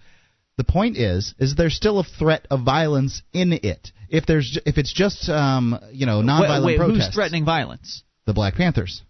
The 0.58 0.64
point 0.64 0.96
is, 0.96 1.34
is 1.38 1.54
there's 1.54 1.74
still 1.74 1.98
a 1.98 2.04
threat 2.04 2.46
of 2.50 2.64
violence 2.64 3.22
in 3.32 3.52
it. 3.52 3.92
If 4.08 4.26
there's, 4.26 4.58
if 4.64 4.78
it's 4.78 4.92
just, 4.92 5.28
um, 5.28 5.78
you 5.92 6.06
know, 6.06 6.22
nonviolent 6.22 6.64
wait, 6.64 6.66
wait, 6.66 6.78
protests. 6.78 7.06
Who's 7.06 7.14
threatening 7.14 7.44
violence? 7.44 8.02
The 8.26 8.34
Black 8.34 8.54
Panthers. 8.54 9.02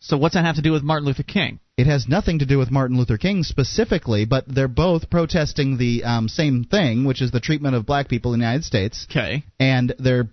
So 0.00 0.16
what's 0.16 0.34
that 0.34 0.44
have 0.44 0.56
to 0.56 0.62
do 0.62 0.72
with 0.72 0.82
Martin 0.82 1.06
Luther 1.06 1.24
King? 1.24 1.58
It 1.76 1.86
has 1.86 2.08
nothing 2.08 2.38
to 2.38 2.46
do 2.46 2.58
with 2.58 2.70
Martin 2.70 2.96
Luther 2.96 3.18
King 3.18 3.42
specifically, 3.42 4.24
but 4.24 4.44
they're 4.46 4.68
both 4.68 5.10
protesting 5.10 5.76
the 5.76 6.04
um, 6.04 6.28
same 6.28 6.64
thing, 6.64 7.04
which 7.04 7.20
is 7.20 7.32
the 7.32 7.40
treatment 7.40 7.74
of 7.74 7.86
black 7.86 8.08
people 8.08 8.32
in 8.32 8.40
the 8.40 8.46
United 8.46 8.64
States. 8.64 9.06
Okay. 9.10 9.44
And 9.58 9.94
they're 9.98 10.28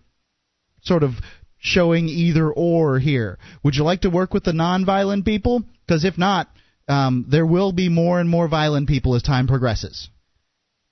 sort 0.84 1.04
of 1.04 1.14
showing 1.58 2.08
either 2.08 2.52
or 2.52 3.00
here. 3.00 3.40
Would 3.64 3.76
you 3.76 3.84
like 3.84 4.02
to 4.02 4.10
work 4.10 4.34
with 4.34 4.44
the 4.44 4.52
nonviolent 4.52 5.26
people? 5.26 5.64
Because 5.86 6.06
if 6.06 6.18
not, 6.18 6.48
um, 6.88 7.26
there 7.28 7.46
will 7.46 7.72
be 7.72 7.90
more 7.90 8.20
and 8.20 8.30
more 8.30 8.48
violent 8.48 8.88
people 8.88 9.16
as 9.16 9.24
time 9.24 9.48
progresses. 9.48 10.10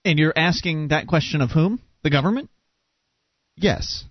And 0.04 0.18
you're 0.18 0.34
asking 0.36 0.88
that 0.88 1.08
question 1.08 1.42
of 1.42 1.52
whom? 1.52 1.80
The 2.04 2.10
government? 2.10 2.50
Yes. 3.56 4.04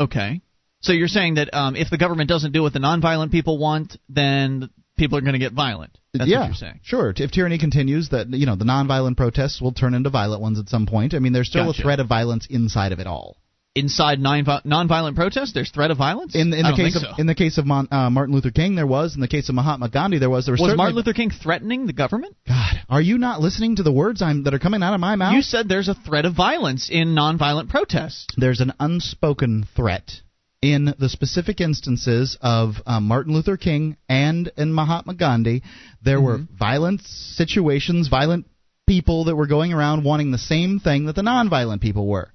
Okay. 0.00 0.40
So 0.84 0.92
you're 0.92 1.08
saying 1.08 1.36
that 1.36 1.52
um, 1.54 1.76
if 1.76 1.88
the 1.88 1.96
government 1.96 2.28
doesn't 2.28 2.52
do 2.52 2.62
what 2.62 2.74
the 2.74 2.78
nonviolent 2.78 3.30
people 3.30 3.56
want, 3.56 3.96
then 4.10 4.68
people 4.98 5.16
are 5.16 5.22
going 5.22 5.32
to 5.32 5.38
get 5.38 5.54
violent. 5.54 5.96
That's 6.12 6.28
yeah, 6.28 6.40
what 6.40 6.46
you're 6.48 6.54
saying. 6.54 6.80
Sure. 6.82 7.12
If 7.16 7.30
tyranny 7.30 7.58
continues, 7.58 8.10
that 8.10 8.28
you 8.28 8.44
know 8.44 8.54
the 8.54 8.66
nonviolent 8.66 9.16
protests 9.16 9.62
will 9.62 9.72
turn 9.72 9.94
into 9.94 10.10
violent 10.10 10.42
ones 10.42 10.58
at 10.58 10.68
some 10.68 10.86
point. 10.86 11.14
I 11.14 11.20
mean, 11.20 11.32
there's 11.32 11.48
still 11.48 11.64
gotcha. 11.64 11.80
a 11.80 11.82
threat 11.82 12.00
of 12.00 12.06
violence 12.06 12.46
inside 12.50 12.92
of 12.92 13.00
it 13.00 13.06
all. 13.06 13.38
Inside 13.74 14.20
nonviolent 14.20 15.16
protests, 15.16 15.52
there's 15.52 15.70
threat 15.70 15.90
of 15.90 15.96
violence. 15.96 16.36
In, 16.36 16.52
in 16.52 16.62
the 16.62 16.74
case 16.76 16.94
of 16.94 17.02
so. 17.02 17.08
in 17.18 17.26
the 17.26 17.34
case 17.34 17.56
of 17.56 17.66
Mon, 17.66 17.88
uh, 17.90 18.10
Martin 18.10 18.34
Luther 18.34 18.50
King, 18.50 18.76
there 18.76 18.86
was. 18.86 19.14
In 19.14 19.22
the 19.22 19.26
case 19.26 19.48
of 19.48 19.54
Mahatma 19.54 19.88
Gandhi, 19.88 20.18
there 20.18 20.30
was. 20.30 20.44
There 20.44 20.52
was, 20.52 20.60
was 20.60 20.76
Martin 20.76 20.96
Luther 20.96 21.14
King 21.14 21.30
threatening 21.30 21.86
the 21.86 21.94
government? 21.94 22.36
God, 22.46 22.76
are 22.90 23.00
you 23.00 23.16
not 23.16 23.40
listening 23.40 23.76
to 23.76 23.82
the 23.82 23.90
words 23.90 24.20
I'm, 24.20 24.44
that 24.44 24.52
are 24.52 24.60
coming 24.60 24.82
out 24.82 24.92
of 24.92 25.00
my 25.00 25.16
mouth? 25.16 25.32
You 25.32 25.42
said 25.42 25.66
there's 25.66 25.88
a 25.88 25.94
threat 25.94 26.26
of 26.26 26.36
violence 26.36 26.90
in 26.92 27.16
nonviolent 27.16 27.70
protests. 27.70 28.28
There's 28.36 28.60
an 28.60 28.74
unspoken 28.78 29.66
threat 29.74 30.20
in 30.64 30.94
the 30.98 31.10
specific 31.10 31.60
instances 31.60 32.38
of 32.40 32.76
um, 32.86 33.04
Martin 33.04 33.34
Luther 33.34 33.58
King 33.58 33.98
and 34.08 34.50
in 34.56 34.72
Mahatma 34.72 35.14
Gandhi, 35.14 35.62
there 36.02 36.16
mm-hmm. 36.16 36.26
were 36.26 36.38
violent 36.58 37.02
situations, 37.02 38.08
violent 38.08 38.46
people 38.86 39.26
that 39.26 39.36
were 39.36 39.46
going 39.46 39.74
around 39.74 40.04
wanting 40.04 40.30
the 40.30 40.38
same 40.38 40.80
thing 40.80 41.04
that 41.06 41.16
the 41.16 41.22
nonviolent 41.22 41.82
people 41.82 42.06
were. 42.06 42.30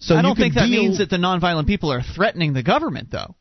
So 0.00 0.16
I 0.16 0.22
don't 0.22 0.36
think 0.36 0.54
that 0.54 0.66
deal... 0.66 0.82
means 0.82 0.98
that 0.98 1.08
the 1.08 1.18
nonviolent 1.18 1.68
people 1.68 1.92
are 1.92 2.02
threatening 2.02 2.52
the 2.52 2.64
government, 2.64 3.10
though. 3.12 3.36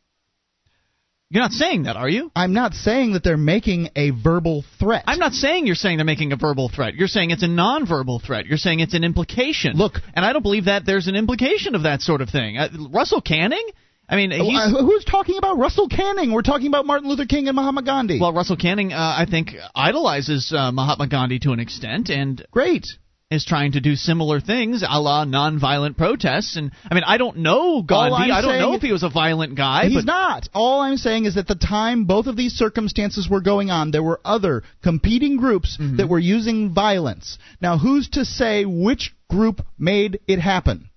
You're 1.31 1.41
not 1.41 1.53
saying 1.53 1.83
that, 1.83 1.95
are 1.95 2.09
you? 2.09 2.29
I'm 2.35 2.53
not 2.53 2.73
saying 2.73 3.13
that 3.13 3.23
they're 3.23 3.37
making 3.37 3.89
a 3.95 4.11
verbal 4.11 4.65
threat. 4.79 5.05
I'm 5.07 5.17
not 5.17 5.31
saying 5.31 5.65
you're 5.65 5.75
saying 5.75 5.97
they're 5.97 6.05
making 6.05 6.33
a 6.33 6.35
verbal 6.35 6.69
threat. 6.69 6.93
You're 6.93 7.07
saying 7.07 7.31
it's 7.31 7.41
a 7.41 7.47
nonverbal 7.47 8.21
threat. 8.21 8.45
You're 8.45 8.57
saying 8.57 8.81
it's 8.81 8.93
an 8.93 9.05
implication. 9.05 9.77
Look, 9.77 9.93
and 10.13 10.25
I 10.25 10.33
don't 10.33 10.43
believe 10.43 10.65
that 10.65 10.85
there's 10.85 11.07
an 11.07 11.15
implication 11.15 11.73
of 11.73 11.83
that 11.83 12.01
sort 12.01 12.21
of 12.21 12.29
thing. 12.29 12.57
Uh, 12.57 12.67
Russell 12.91 13.21
Kanning 13.21 13.63
I 14.11 14.17
mean, 14.17 14.33
uh, 14.33 14.69
who's 14.69 15.05
talking 15.05 15.37
about 15.37 15.57
Russell 15.57 15.87
Kanning? 15.87 16.33
We're 16.33 16.41
talking 16.41 16.67
about 16.67 16.85
Martin 16.85 17.07
Luther 17.07 17.25
King 17.25 17.47
and 17.47 17.55
Mahatma 17.55 17.81
Gandhi. 17.81 18.19
Well, 18.19 18.33
Russell 18.33 18.57
Kanning, 18.57 18.91
uh, 18.91 18.95
I 18.97 19.25
think, 19.27 19.55
idolizes 19.73 20.53
uh, 20.53 20.73
Mahatma 20.73 21.07
Gandhi 21.07 21.39
to 21.39 21.53
an 21.53 21.61
extent, 21.61 22.09
and 22.09 22.45
great 22.51 22.87
is 23.31 23.45
trying 23.45 23.71
to 23.71 23.79
do 23.79 23.95
similar 23.95 24.41
things, 24.41 24.83
a 24.85 24.99
la 24.99 25.23
nonviolent 25.23 25.95
protests. 25.95 26.57
And 26.57 26.71
I 26.83 26.93
mean, 26.93 27.05
I 27.07 27.17
don't 27.17 27.37
know 27.37 27.81
Gandhi. 27.81 28.29
I 28.29 28.41
don't 28.41 28.59
know 28.59 28.73
if 28.73 28.81
he 28.81 28.91
was 28.91 29.03
a 29.03 29.09
violent 29.09 29.55
guy. 29.55 29.87
He's 29.87 30.03
not. 30.03 30.49
All 30.53 30.81
I'm 30.81 30.97
saying 30.97 31.23
is 31.23 31.35
that 31.35 31.47
the 31.47 31.55
time 31.55 32.03
both 32.03 32.27
of 32.27 32.35
these 32.35 32.51
circumstances 32.51 33.29
were 33.29 33.39
going 33.39 33.71
on, 33.71 33.91
there 33.91 34.03
were 34.03 34.19
other 34.25 34.63
competing 34.83 35.37
groups 35.37 35.77
mm-hmm. 35.79 35.97
that 35.97 36.09
were 36.09 36.19
using 36.19 36.73
violence. 36.73 37.37
Now, 37.61 37.77
who's 37.77 38.09
to 38.09 38.25
say 38.25 38.65
which 38.65 39.15
group 39.29 39.61
made 39.79 40.19
it 40.27 40.39
happen? 40.39 40.89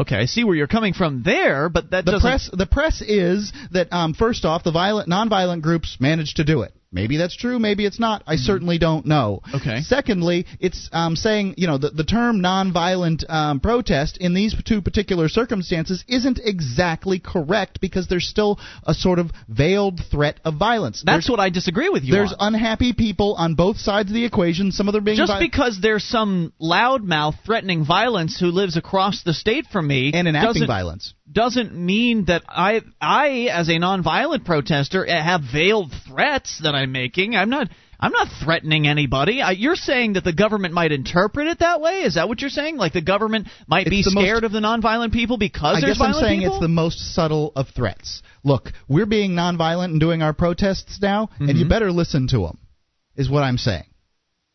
Okay, 0.00 0.16
I 0.16 0.24
see 0.24 0.42
where 0.44 0.56
you're 0.56 0.66
coming 0.66 0.94
from 0.94 1.22
there, 1.22 1.68
but 1.68 1.90
that 1.90 2.04
the 2.04 2.12
doesn't... 2.12 2.28
press 2.28 2.50
the 2.52 2.66
press 2.66 3.02
is 3.02 3.52
that 3.72 3.92
um, 3.92 4.14
first 4.14 4.44
off, 4.44 4.64
the 4.64 4.72
violent 4.72 5.08
nonviolent 5.08 5.62
groups 5.62 5.98
managed 6.00 6.36
to 6.36 6.44
do 6.44 6.62
it. 6.62 6.74
Maybe 6.92 7.16
that's 7.16 7.34
true. 7.34 7.58
Maybe 7.58 7.86
it's 7.86 7.98
not. 7.98 8.22
I 8.26 8.36
certainly 8.36 8.76
don't 8.78 9.06
know. 9.06 9.40
Okay. 9.54 9.80
Secondly, 9.80 10.46
it's 10.60 10.90
um, 10.92 11.16
saying 11.16 11.54
you 11.56 11.66
know 11.66 11.78
the 11.78 11.88
the 11.90 12.04
term 12.04 12.40
nonviolent 12.40 13.24
um, 13.30 13.60
protest 13.60 14.18
in 14.18 14.34
these 14.34 14.54
two 14.64 14.82
particular 14.82 15.28
circumstances 15.28 16.04
isn't 16.06 16.38
exactly 16.44 17.18
correct 17.18 17.80
because 17.80 18.08
there's 18.08 18.28
still 18.28 18.58
a 18.86 18.92
sort 18.94 19.18
of 19.18 19.30
veiled 19.48 20.00
threat 20.10 20.38
of 20.44 20.56
violence. 20.58 21.02
That's 21.04 21.26
There's- 21.26 21.30
what 21.30 21.40
I 21.40 21.48
disagree 21.50 21.88
with 21.88 22.04
you 22.04 22.12
There's 22.12 22.32
on. 22.38 22.54
unhappy 22.54 22.92
people 22.92 23.34
on 23.34 23.54
both 23.54 23.78
sides 23.78 24.10
of 24.10 24.14
the 24.14 24.24
equation. 24.24 24.70
Some 24.72 24.88
of 24.88 24.92
them 24.94 25.04
being 25.04 25.16
Just 25.16 25.32
vi- 25.32 25.40
because 25.40 25.78
there's 25.80 26.04
some 26.04 26.52
loudmouth 26.60 27.36
threatening 27.46 27.84
violence 27.84 28.38
who 28.38 28.46
lives 28.48 28.76
across 28.76 29.22
the 29.22 29.32
state 29.32 29.66
from 29.72 29.86
me 29.86 30.12
and 30.12 30.28
enacting 30.28 30.66
violence. 30.66 31.14
Doesn't 31.32 31.74
mean 31.74 32.26
that 32.26 32.42
I, 32.48 32.82
I 33.00 33.48
as 33.50 33.68
a 33.68 33.72
nonviolent 33.72 34.44
protester, 34.44 35.06
eh, 35.06 35.22
have 35.22 35.42
veiled 35.52 35.92
threats 36.08 36.60
that 36.62 36.74
I'm 36.74 36.92
making. 36.92 37.34
I'm 37.36 37.50
not. 37.50 37.68
I'm 38.04 38.10
not 38.10 38.26
threatening 38.42 38.88
anybody. 38.88 39.42
I, 39.42 39.52
you're 39.52 39.76
saying 39.76 40.14
that 40.14 40.24
the 40.24 40.32
government 40.32 40.74
might 40.74 40.90
interpret 40.90 41.46
it 41.46 41.60
that 41.60 41.80
way. 41.80 42.00
Is 42.00 42.14
that 42.16 42.28
what 42.28 42.40
you're 42.40 42.50
saying? 42.50 42.76
Like 42.76 42.92
the 42.92 43.00
government 43.00 43.46
might 43.68 43.86
be 43.88 44.00
It's 44.00 44.12
most- 44.12 44.24
scared 44.24 44.42
of 44.42 44.50
the 44.50 44.58
nonviolent 44.58 45.12
people 45.12 45.36
because 45.38 45.76
I 45.76 45.80
there's 45.82 45.98
guess 45.98 46.04
I'm 46.08 46.12
saying 46.14 46.40
people. 46.40 46.56
it's 46.56 46.60
the 46.60 46.66
most 46.66 47.14
subtle 47.14 47.52
of 47.54 47.68
threats. 47.68 48.22
Look, 48.42 48.72
we're 48.88 49.06
being 49.06 49.32
nonviolent 49.32 49.84
and 49.92 50.00
doing 50.00 50.20
our 50.20 50.32
protests 50.32 50.98
now, 51.00 51.30
and 51.38 51.48
Mm-hmm. 51.50 51.58
you 51.58 51.68
better 51.68 51.92
listen 51.92 52.26
to 52.28 52.38
them. 52.40 52.58
Is 53.14 53.30
what 53.30 53.44
I'm 53.44 53.56
saying. 53.58 53.84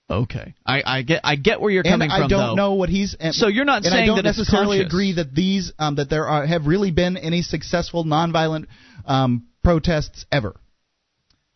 Okay. 0.10 0.54
I, 0.66 0.84
I 0.86 1.02
get. 1.04 1.22
I 1.24 1.36
get 1.36 1.60
where 1.62 1.72
you're 1.72 1.84
And 1.86 1.94
coming 1.94 2.12
I 2.12 2.18
from. 2.18 2.26
I 2.26 2.28
don't 2.28 2.48
though. 2.50 2.56
know 2.56 2.74
what 2.74 2.90
he's. 2.90 3.16
And, 3.20 3.34
So 3.36 3.48
you're 3.48 3.66
not 3.66 3.86
and 3.86 3.94
I 3.94 3.98
saying 3.98 4.08
don't 4.08 4.16
that 4.18 4.24
necessarily 4.24 4.82
agree 4.82 5.14
that 5.14 5.34
these 5.34 5.72
um, 5.80 5.96
that 5.96 6.10
there 6.10 6.28
are 6.28 6.46
have 6.46 6.66
really 6.68 6.92
been 6.92 7.18
any 7.18 7.42
successful 7.42 8.04
nonviolent 8.06 8.66
um, 9.06 9.48
protests 9.64 10.26
ever. 10.32 10.56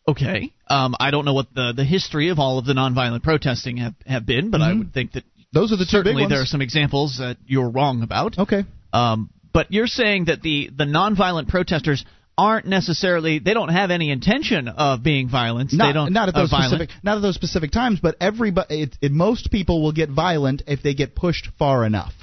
Okay. 0.08 0.52
Um, 0.68 0.94
I 0.98 1.10
don't 1.10 1.24
know 1.24 1.34
what 1.34 1.54
the 1.54 1.72
the 1.76 1.84
history 1.84 2.28
of 2.30 2.38
all 2.38 2.58
of 2.58 2.64
the 2.64 2.72
nonviolent 2.72 3.22
protesting 3.22 3.76
have 3.78 3.94
have 4.06 4.26
been, 4.26 4.50
but 4.50 4.60
I 4.60 4.72
Mhm. 4.72 4.78
would 4.78 4.92
think 4.94 5.12
that 5.12 5.24
Those 5.52 5.72
are 5.72 5.76
the 5.76 5.84
certainly 5.84 6.22
ones. 6.22 6.30
there 6.30 6.42
are 6.42 6.46
some 6.46 6.62
examples 6.62 7.18
that 7.18 7.36
you're 7.46 7.68
wrong 7.70 8.02
about. 8.02 8.38
Okay. 8.38 8.64
Um, 8.92 9.30
but 9.52 9.70
you're 9.70 9.86
saying 9.86 10.24
that 10.26 10.42
the 10.42 10.70
the 10.76 10.84
nonviolent 10.84 11.48
protesters 11.48 12.04
aren't 12.36 12.66
necessarily 12.66 13.38
they 13.38 13.54
don't 13.54 13.68
have 13.68 13.90
any 13.90 14.10
intention 14.10 14.68
of 14.68 15.02
being 15.02 15.28
violent. 15.28 15.72
Not, 15.72 15.86
they 15.86 15.92
don't 15.92 16.12
not 16.12 16.28
at 16.28 16.34
those 16.34 16.50
specific 16.50 16.90
not 17.02 17.16
at 17.16 17.20
those 17.22 17.34
specific 17.34 17.70
times, 17.70 18.00
but 18.00 18.16
everybody. 18.20 18.82
It, 18.82 18.96
it, 19.00 19.12
most 19.12 19.50
people 19.50 19.82
will 19.82 19.92
get 19.92 20.10
violent 20.10 20.62
if 20.66 20.82
they 20.82 20.94
get 20.94 21.14
pushed 21.14 21.48
far 21.58 21.84
enough. 21.84 22.14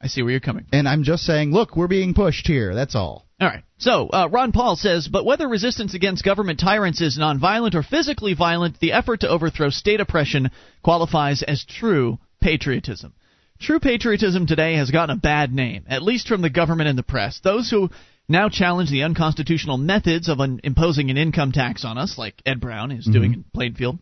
I 0.00 0.06
see 0.06 0.22
where 0.22 0.30
you're 0.30 0.40
coming. 0.40 0.64
from. 0.64 0.78
And 0.78 0.88
I'm 0.88 1.02
just 1.02 1.24
saying, 1.24 1.52
look, 1.52 1.76
we're 1.76 1.88
being 1.88 2.14
pushed 2.14 2.46
here. 2.46 2.72
That's 2.74 2.94
all. 2.94 3.26
All 3.40 3.48
right. 3.48 3.64
So 3.78 4.08
uh, 4.08 4.28
Ron 4.30 4.52
Paul 4.52 4.76
says, 4.76 5.08
but 5.08 5.24
whether 5.24 5.48
resistance 5.48 5.94
against 5.94 6.24
government 6.24 6.60
tyrants 6.60 7.00
is 7.00 7.18
nonviolent 7.18 7.74
or 7.74 7.82
physically 7.82 8.34
violent, 8.34 8.78
the 8.80 8.92
effort 8.92 9.20
to 9.20 9.28
overthrow 9.28 9.70
state 9.70 10.00
oppression 10.00 10.50
qualifies 10.82 11.42
as 11.42 11.64
true 11.64 12.18
patriotism. 12.40 13.12
True 13.60 13.80
patriotism 13.80 14.46
today 14.46 14.74
has 14.76 14.90
gotten 14.92 15.16
a 15.16 15.20
bad 15.20 15.52
name, 15.52 15.84
at 15.88 16.02
least 16.02 16.28
from 16.28 16.42
the 16.42 16.50
government 16.50 16.88
and 16.88 16.98
the 16.98 17.02
press. 17.02 17.40
Those 17.42 17.68
who 17.68 17.90
now 18.28 18.48
challenge 18.48 18.90
the 18.90 19.02
unconstitutional 19.02 19.78
methods 19.78 20.28
of 20.28 20.40
un- 20.40 20.60
imposing 20.62 21.10
an 21.10 21.16
income 21.16 21.52
tax 21.52 21.84
on 21.84 21.96
us, 21.96 22.18
like 22.18 22.42
Ed 22.44 22.60
Brown 22.60 22.92
is 22.92 23.06
doing 23.06 23.30
mm-hmm. 23.30 23.40
in 23.40 23.44
Plainfield, 23.54 23.98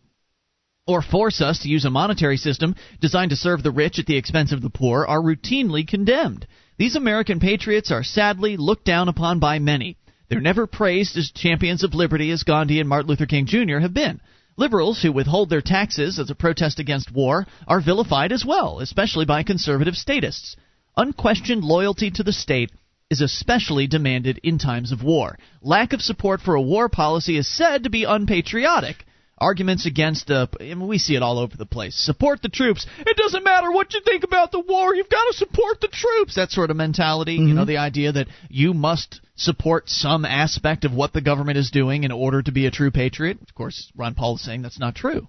or 0.85 1.01
force 1.01 1.41
us 1.41 1.59
to 1.59 1.69
use 1.69 1.85
a 1.85 1.89
monetary 1.89 2.37
system 2.37 2.75
designed 2.99 3.29
to 3.29 3.37
serve 3.37 3.63
the 3.63 3.71
rich 3.71 3.99
at 3.99 4.05
the 4.05 4.17
expense 4.17 4.51
of 4.51 4.61
the 4.61 4.69
poor 4.69 5.05
are 5.05 5.21
routinely 5.21 5.87
condemned. 5.87 6.45
These 6.77 6.95
American 6.95 7.39
patriots 7.39 7.91
are 7.91 8.03
sadly 8.03 8.57
looked 8.57 8.85
down 8.85 9.07
upon 9.07 9.39
by 9.39 9.59
many. 9.59 9.97
They're 10.29 10.41
never 10.41 10.67
praised 10.67 11.17
as 11.17 11.31
champions 11.31 11.83
of 11.83 11.93
liberty 11.93 12.31
as 12.31 12.43
Gandhi 12.43 12.79
and 12.79 12.89
Martin 12.89 13.09
Luther 13.09 13.25
King 13.25 13.45
Jr. 13.45 13.79
have 13.79 13.93
been. 13.93 14.19
Liberals 14.57 15.01
who 15.01 15.11
withhold 15.11 15.49
their 15.49 15.61
taxes 15.61 16.19
as 16.19 16.29
a 16.29 16.35
protest 16.35 16.79
against 16.79 17.13
war 17.13 17.45
are 17.67 17.79
vilified 17.79 18.31
as 18.31 18.43
well, 18.43 18.79
especially 18.79 19.25
by 19.25 19.43
conservative 19.43 19.95
statists. 19.95 20.55
Unquestioned 20.97 21.63
loyalty 21.63 22.11
to 22.11 22.23
the 22.23 22.33
state 22.33 22.71
is 23.09 23.21
especially 23.21 23.87
demanded 23.87 24.39
in 24.43 24.57
times 24.57 24.91
of 24.91 25.03
war. 25.03 25.37
Lack 25.61 25.93
of 25.93 26.01
support 26.01 26.41
for 26.41 26.55
a 26.55 26.61
war 26.61 26.89
policy 26.89 27.37
is 27.37 27.47
said 27.47 27.83
to 27.83 27.89
be 27.89 28.03
unpatriotic. 28.03 29.05
Arguments 29.39 29.85
against, 29.85 30.27
the. 30.27 30.49
I 30.59 30.63
mean, 30.63 30.87
we 30.87 30.97
see 30.97 31.15
it 31.15 31.21
all 31.21 31.37
over 31.37 31.55
the 31.55 31.67
place. 31.67 31.95
Support 31.95 32.41
the 32.41 32.49
troops. 32.49 32.87
It 32.97 33.17
doesn't 33.17 33.43
matter 33.43 33.71
what 33.71 33.93
you 33.93 34.01
think 34.01 34.23
about 34.23 34.51
the 34.51 34.59
war. 34.59 34.95
You've 34.95 35.09
got 35.09 35.25
to 35.31 35.37
support 35.37 35.79
the 35.79 35.89
troops. 35.89 36.35
That 36.35 36.49
sort 36.49 36.71
of 36.71 36.75
mentality. 36.75 37.33
You 37.33 37.53
know, 37.53 37.61
mm-hmm. 37.61 37.67
the 37.67 37.77
idea 37.77 38.11
that 38.13 38.27
you 38.49 38.73
must 38.73 39.21
support 39.35 39.89
some 39.89 40.25
aspect 40.25 40.85
of 40.85 40.93
what 40.93 41.13
the 41.13 41.21
government 41.21 41.59
is 41.59 41.69
doing 41.69 42.03
in 42.03 42.11
order 42.11 42.41
to 42.41 42.51
be 42.51 42.65
a 42.65 42.71
true 42.71 42.89
patriot. 42.89 43.37
Of 43.47 43.53
course, 43.53 43.91
Ron 43.95 44.15
Paul 44.15 44.37
is 44.37 44.41
saying 44.43 44.63
that's 44.63 44.79
not 44.79 44.95
true. 44.95 45.27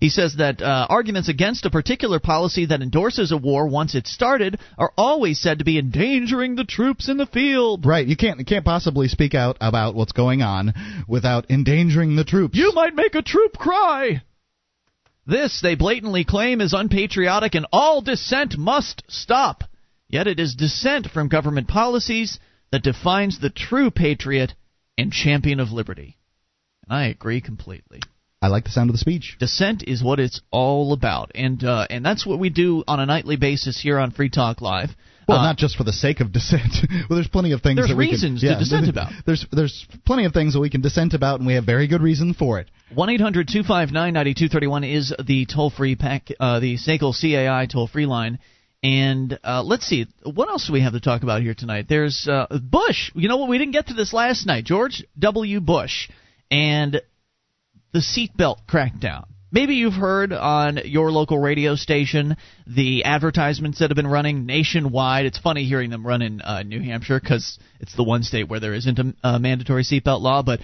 He 0.00 0.10
says 0.10 0.36
that 0.36 0.62
uh, 0.62 0.86
arguments 0.88 1.28
against 1.28 1.66
a 1.66 1.70
particular 1.70 2.20
policy 2.20 2.66
that 2.66 2.82
endorses 2.82 3.32
a 3.32 3.36
war 3.36 3.66
once 3.66 3.96
it's 3.96 4.12
started 4.12 4.60
are 4.78 4.92
always 4.96 5.40
said 5.40 5.58
to 5.58 5.64
be 5.64 5.76
endangering 5.76 6.54
the 6.54 6.64
troops 6.64 7.08
in 7.08 7.16
the 7.16 7.26
field. 7.26 7.84
Right. 7.84 8.06
You 8.06 8.16
can't 8.16 8.38
you 8.38 8.44
can't 8.44 8.64
possibly 8.64 9.08
speak 9.08 9.34
out 9.34 9.56
about 9.60 9.96
what's 9.96 10.12
going 10.12 10.40
on 10.40 10.72
without 11.08 11.50
endangering 11.50 12.14
the 12.14 12.22
troops. 12.22 12.56
You 12.56 12.72
might 12.74 12.94
make 12.94 13.16
a 13.16 13.22
troop 13.22 13.58
cry. 13.58 14.22
This, 15.26 15.60
they 15.60 15.74
blatantly 15.74 16.24
claim, 16.24 16.60
is 16.60 16.72
unpatriotic 16.72 17.56
and 17.56 17.66
all 17.72 18.00
dissent 18.00 18.56
must 18.56 19.02
stop. 19.08 19.64
Yet 20.08 20.28
it 20.28 20.38
is 20.38 20.54
dissent 20.54 21.08
from 21.10 21.28
government 21.28 21.66
policies 21.66 22.38
that 22.70 22.84
defines 22.84 23.40
the 23.40 23.50
true 23.50 23.90
patriot 23.90 24.54
and 24.96 25.12
champion 25.12 25.58
of 25.58 25.72
liberty. 25.72 26.16
And 26.88 26.96
I 26.96 27.06
agree 27.08 27.40
completely. 27.40 28.00
I 28.40 28.48
like 28.48 28.64
the 28.64 28.70
sound 28.70 28.88
of 28.90 28.94
the 28.94 28.98
speech. 28.98 29.36
Dissent 29.40 29.82
is 29.86 30.02
what 30.02 30.20
it's 30.20 30.40
all 30.52 30.92
about, 30.92 31.32
and 31.34 31.62
uh, 31.64 31.86
and 31.90 32.04
that's 32.04 32.24
what 32.24 32.38
we 32.38 32.50
do 32.50 32.84
on 32.86 33.00
a 33.00 33.06
nightly 33.06 33.36
basis 33.36 33.80
here 33.80 33.98
on 33.98 34.12
Free 34.12 34.30
Talk 34.30 34.60
Live. 34.60 34.90
Well, 35.26 35.38
Uh, 35.38 35.42
not 35.42 35.56
just 35.58 35.76
for 35.76 35.84
the 35.84 35.92
sake 35.92 36.20
of 36.20 36.32
dissent. 36.32 36.72
well, 37.10 37.18
there's 37.18 37.28
plenty 37.28 37.52
of 37.52 37.62
things 37.62 37.76
There's 37.76 37.88
that 37.88 37.96
we 37.96 38.06
reasons 38.06 38.40
to 38.40 38.46
can, 38.46 38.52
yeah, 38.54 38.58
dissent 38.60 38.88
about. 38.96 39.12
There's 39.26 39.44
there's 39.50 39.86
plenty 40.06 40.24
of 40.24 40.32
things 40.32 40.54
that 40.54 40.60
we 40.60 40.70
can 40.70 40.80
dissent 40.80 41.14
about, 41.14 41.40
and 41.40 41.46
we 41.46 41.54
have 41.54 41.64
very 41.64 41.88
good 41.88 42.00
reason 42.00 42.32
for 42.32 42.60
it. 42.60 42.70
One 42.94 43.10
eight 43.10 43.20
hundred 43.20 43.48
two 43.52 43.64
five 43.64 43.90
nine 43.90 44.14
ninety 44.14 44.34
two 44.34 44.48
thirty 44.48 44.68
one 44.68 44.84
is 44.84 45.12
the 45.26 45.44
toll 45.46 45.70
free 45.70 45.96
pack, 45.96 46.28
uh, 46.38 46.60
the 46.60 46.76
SACL 46.76 47.12
CAI 47.20 47.66
toll 47.66 47.88
free 47.88 48.06
line. 48.06 48.38
And 48.84 49.36
uh, 49.42 49.64
let's 49.64 49.84
see, 49.86 50.06
what 50.22 50.48
else 50.48 50.68
do 50.68 50.72
we 50.72 50.82
have 50.82 50.92
to 50.92 51.00
talk 51.00 51.24
about 51.24 51.42
here 51.42 51.54
tonight? 51.54 51.86
There's 51.88 52.28
uh, 52.30 52.46
Bush. 52.62 53.10
You 53.16 53.28
know 53.28 53.36
what? 53.38 53.48
We 53.48 53.58
didn't 53.58 53.72
get 53.72 53.88
to 53.88 53.94
this 53.94 54.12
last 54.12 54.46
night. 54.46 54.64
George 54.64 55.04
W. 55.18 55.60
Bush 55.60 56.08
and 56.48 57.02
the 57.92 58.00
seatbelt 58.00 58.58
crackdown. 58.68 59.24
Maybe 59.50 59.76
you've 59.76 59.94
heard 59.94 60.32
on 60.32 60.78
your 60.84 61.10
local 61.10 61.38
radio 61.38 61.74
station 61.74 62.36
the 62.66 63.04
advertisements 63.04 63.78
that 63.78 63.88
have 63.88 63.96
been 63.96 64.06
running 64.06 64.44
nationwide. 64.44 65.24
It's 65.24 65.38
funny 65.38 65.64
hearing 65.64 65.88
them 65.88 66.06
run 66.06 66.20
in 66.20 66.42
uh, 66.42 66.62
New 66.64 66.82
Hampshire 66.82 67.18
because 67.18 67.58
it's 67.80 67.96
the 67.96 68.04
one 68.04 68.22
state 68.22 68.48
where 68.48 68.60
there 68.60 68.74
isn't 68.74 68.98
a, 68.98 69.14
a 69.24 69.38
mandatory 69.38 69.84
seatbelt 69.84 70.20
law. 70.20 70.42
But 70.42 70.60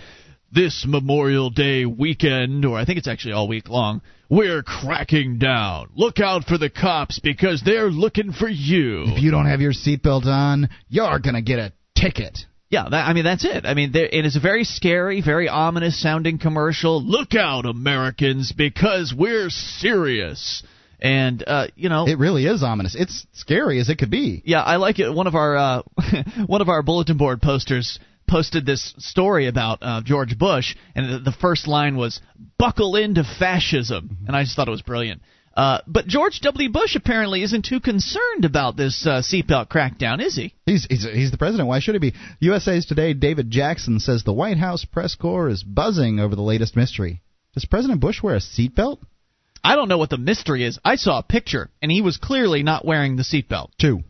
this 0.52 0.84
Memorial 0.86 1.48
Day 1.48 1.86
weekend, 1.86 2.66
or 2.66 2.78
I 2.78 2.84
think 2.84 2.98
it's 2.98 3.08
actually 3.08 3.32
all 3.32 3.48
week 3.48 3.70
long, 3.70 4.02
we're 4.28 4.62
cracking 4.62 5.38
down. 5.38 5.88
Look 5.94 6.20
out 6.20 6.44
for 6.44 6.58
the 6.58 6.68
cops 6.68 7.18
because 7.20 7.62
they're 7.64 7.90
looking 7.90 8.32
for 8.32 8.48
you. 8.48 9.04
If 9.06 9.22
you 9.22 9.30
don't 9.30 9.46
have 9.46 9.62
your 9.62 9.72
seatbelt 9.72 10.26
on, 10.26 10.68
you're 10.90 11.18
gonna 11.20 11.42
get 11.42 11.58
a 11.58 11.72
ticket. 11.96 12.38
Yeah, 12.74 12.88
that, 12.90 13.08
I 13.08 13.12
mean 13.12 13.22
that's 13.24 13.44
it. 13.44 13.64
I 13.66 13.74
mean 13.74 13.92
there, 13.92 14.06
it 14.06 14.26
is 14.26 14.34
a 14.34 14.40
very 14.40 14.64
scary, 14.64 15.20
very 15.22 15.48
ominous 15.48 16.00
sounding 16.02 16.38
commercial. 16.38 17.00
Look 17.00 17.34
out, 17.34 17.66
Americans, 17.66 18.52
because 18.52 19.14
we're 19.16 19.48
serious. 19.48 20.64
And 21.00 21.44
uh, 21.46 21.68
you 21.76 21.88
know, 21.88 22.08
It 22.08 22.18
really 22.18 22.46
is 22.46 22.64
ominous. 22.64 22.96
It's 22.98 23.26
scary 23.32 23.78
as 23.78 23.90
it 23.90 23.98
could 23.98 24.10
be. 24.10 24.42
yeah, 24.44 24.62
I 24.62 24.76
like 24.76 24.98
it. 24.98 25.08
One 25.12 25.28
of 25.28 25.36
our 25.36 25.56
uh, 25.56 25.82
one 26.46 26.62
of 26.62 26.68
our 26.68 26.82
bulletin 26.82 27.16
board 27.16 27.40
posters 27.40 28.00
posted 28.28 28.66
this 28.66 28.92
story 28.98 29.46
about 29.46 29.78
uh, 29.82 30.00
George 30.02 30.36
Bush, 30.36 30.74
and 30.96 31.02
the, 31.12 31.30
the 31.30 31.36
first 31.36 31.68
line 31.68 31.96
was 31.96 32.20
"Buckle 32.58 32.96
into 32.96 33.22
fascism," 33.22 34.18
and 34.26 34.34
I 34.34 34.42
just 34.42 34.56
thought 34.56 34.66
it 34.66 34.72
was 34.72 34.82
brilliant. 34.82 35.22
Uh, 35.56 35.78
but 35.86 36.06
George 36.06 36.40
W. 36.40 36.68
Bush 36.68 36.96
apparently 36.96 37.42
isn't 37.42 37.64
too 37.64 37.78
concerned 37.78 38.44
about 38.44 38.76
this 38.76 39.06
uh, 39.06 39.22
seatbelt 39.22 39.68
crackdown, 39.68 40.20
is 40.20 40.34
he? 40.34 40.52
He's, 40.66 40.84
he's 40.90 41.04
he's 41.04 41.30
the 41.30 41.38
president. 41.38 41.68
Why 41.68 41.78
should 41.78 41.94
he 41.94 42.00
be? 42.00 42.14
USA's 42.40 42.86
Today. 42.86 43.14
David 43.14 43.50
Jackson 43.50 44.00
says 44.00 44.24
the 44.24 44.32
White 44.32 44.58
House 44.58 44.84
press 44.84 45.14
corps 45.14 45.48
is 45.48 45.62
buzzing 45.62 46.18
over 46.18 46.34
the 46.34 46.42
latest 46.42 46.74
mystery. 46.74 47.22
Does 47.54 47.64
President 47.66 48.00
Bush 48.00 48.20
wear 48.20 48.34
a 48.34 48.40
seatbelt? 48.40 48.98
I 49.62 49.76
don't 49.76 49.88
know 49.88 49.98
what 49.98 50.10
the 50.10 50.18
mystery 50.18 50.64
is. 50.64 50.78
I 50.84 50.96
saw 50.96 51.18
a 51.18 51.22
picture, 51.22 51.70
and 51.80 51.90
he 51.90 52.02
was 52.02 52.16
clearly 52.16 52.62
not 52.62 52.84
wearing 52.84 53.16
the 53.16 53.22
seatbelt. 53.22 53.68
Two. 53.80 54.02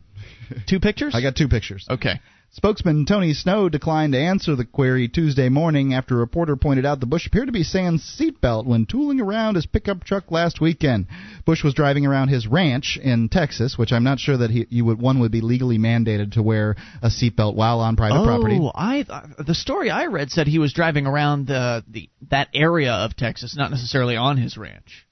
Two 0.67 0.79
pictures? 0.79 1.13
I 1.15 1.21
got 1.21 1.35
two 1.35 1.47
pictures. 1.47 1.85
Okay. 1.89 2.19
Spokesman 2.55 3.05
Tony 3.05 3.33
Snow 3.33 3.67
declined 3.67 4.13
to 4.13 4.19
answer 4.19 4.55
the 4.55 4.63
query 4.63 5.09
Tuesday 5.09 5.49
morning 5.49 5.93
after 5.93 6.15
a 6.15 6.19
reporter 6.19 6.55
pointed 6.55 6.85
out 6.85 7.01
the 7.01 7.05
Bush 7.05 7.27
appeared 7.27 7.47
to 7.47 7.51
be 7.51 7.63
sans 7.63 8.01
seatbelt 8.01 8.65
when 8.65 8.85
tooling 8.85 9.19
around 9.19 9.55
his 9.55 9.65
pickup 9.65 10.05
truck 10.05 10.31
last 10.31 10.61
weekend. 10.61 11.07
Bush 11.45 11.65
was 11.65 11.73
driving 11.73 12.05
around 12.05 12.29
his 12.29 12.47
ranch 12.47 12.97
in 13.03 13.27
Texas, 13.27 13.77
which 13.77 13.91
I'm 13.91 14.05
not 14.05 14.19
sure 14.19 14.37
that 14.37 14.51
he, 14.51 14.65
you 14.69 14.85
would 14.85 15.01
one 15.01 15.19
would 15.19 15.33
be 15.33 15.41
legally 15.41 15.77
mandated 15.77 16.31
to 16.31 16.41
wear 16.41 16.77
a 17.01 17.09
seatbelt 17.09 17.55
while 17.55 17.81
on 17.81 17.97
private 17.97 18.21
oh, 18.21 18.25
property. 18.25 18.57
I 18.73 19.05
the 19.37 19.53
story 19.53 19.89
I 19.89 20.05
read 20.05 20.31
said 20.31 20.47
he 20.47 20.57
was 20.57 20.71
driving 20.71 21.07
around 21.07 21.47
the, 21.47 21.83
the 21.89 22.09
that 22.29 22.47
area 22.53 22.93
of 22.93 23.17
Texas, 23.17 23.57
not 23.57 23.69
necessarily 23.69 24.15
on 24.15 24.37
his 24.37 24.55
ranch. 24.57 25.04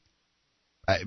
Uh, 0.85 0.97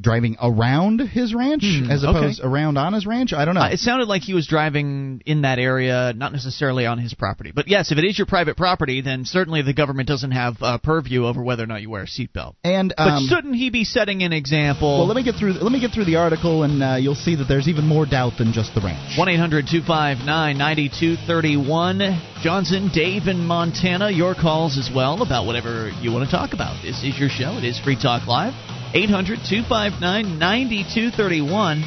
driving 0.00 0.36
around 0.40 1.00
his 1.00 1.34
ranch 1.34 1.62
Hmm, 1.62 1.90
as 1.90 2.02
okay. 2.02 2.16
opposed 2.16 2.40
around 2.42 2.78
on 2.78 2.94
his 2.94 3.04
ranch. 3.04 3.32
I 3.34 3.44
don't 3.44 3.54
know. 3.54 3.60
Uh, 3.60 3.70
it 3.70 3.78
sounded 3.78 4.08
like 4.08 4.22
he 4.22 4.32
was 4.32 4.46
driving 4.46 5.22
in 5.26 5.42
that 5.42 5.58
area, 5.58 6.14
not 6.16 6.32
necessarily 6.32 6.86
on 6.86 6.98
his 6.98 7.12
property. 7.12 7.52
But 7.54 7.68
yes, 7.68 7.92
if 7.92 7.98
it 7.98 8.04
is 8.04 8.16
your 8.16 8.26
private 8.26 8.56
property, 8.56 9.02
then 9.02 9.26
certainly 9.26 9.60
the 9.60 9.74
government 9.74 10.08
doesn't 10.08 10.30
have 10.30 10.56
uh, 10.62 10.78
purview 10.78 11.26
over 11.26 11.42
whether 11.42 11.62
or 11.64 11.66
not 11.66 11.82
you 11.82 11.90
wear 11.90 12.04
a 12.04 12.06
seatbelt. 12.06 12.54
and 12.64 12.94
But 12.96 13.02
um, 13.02 13.26
shouldn't 13.28 13.56
he 13.56 13.68
be 13.68 13.84
setting 13.84 14.22
an 14.22 14.32
example? 14.32 14.96
well, 14.98 15.06
let 15.06 15.16
me 15.16 15.24
get 15.24 15.34
through. 15.34 15.52
Let 15.54 15.72
me 15.72 15.80
get 15.80 15.90
through 15.92 16.06
the 16.06 16.16
article, 16.16 16.62
and 16.62 16.82
uh, 16.82 16.96
you'll 16.98 17.14
see 17.14 17.34
that 17.36 17.44
there's 17.48 17.68
even 17.68 17.86
more 17.86 18.06
doubt 18.06 18.38
than 18.38 18.52
just 18.54 18.74
the 18.74 18.80
ranch. 18.80 19.18
1 19.18 19.28
800 19.28 19.66
259 19.70 20.56
9231. 20.56 21.98
Johnson, 22.42 22.90
Dave 22.94 23.26
in 23.26 23.44
Montana, 23.44 24.10
your 24.10 24.34
calls 24.34 24.78
as 24.78 24.88
well 24.94 25.20
about 25.22 25.44
whatever 25.44 25.90
you 26.00 26.12
want 26.12 26.24
to 26.28 26.30
talk 26.34 26.52
about. 26.54 26.80
This 26.82 27.02
is 27.02 27.18
your 27.18 27.28
show. 27.28 27.58
It 27.58 27.64
is 27.64 27.78
Free 27.80 27.96
Talk 28.00 28.26
Live. 28.26 28.54
800 28.94 29.38
259 29.48 30.38
9231. 30.38 31.84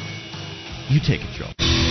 You 0.88 1.00
take 1.00 1.20
control. 1.20 1.81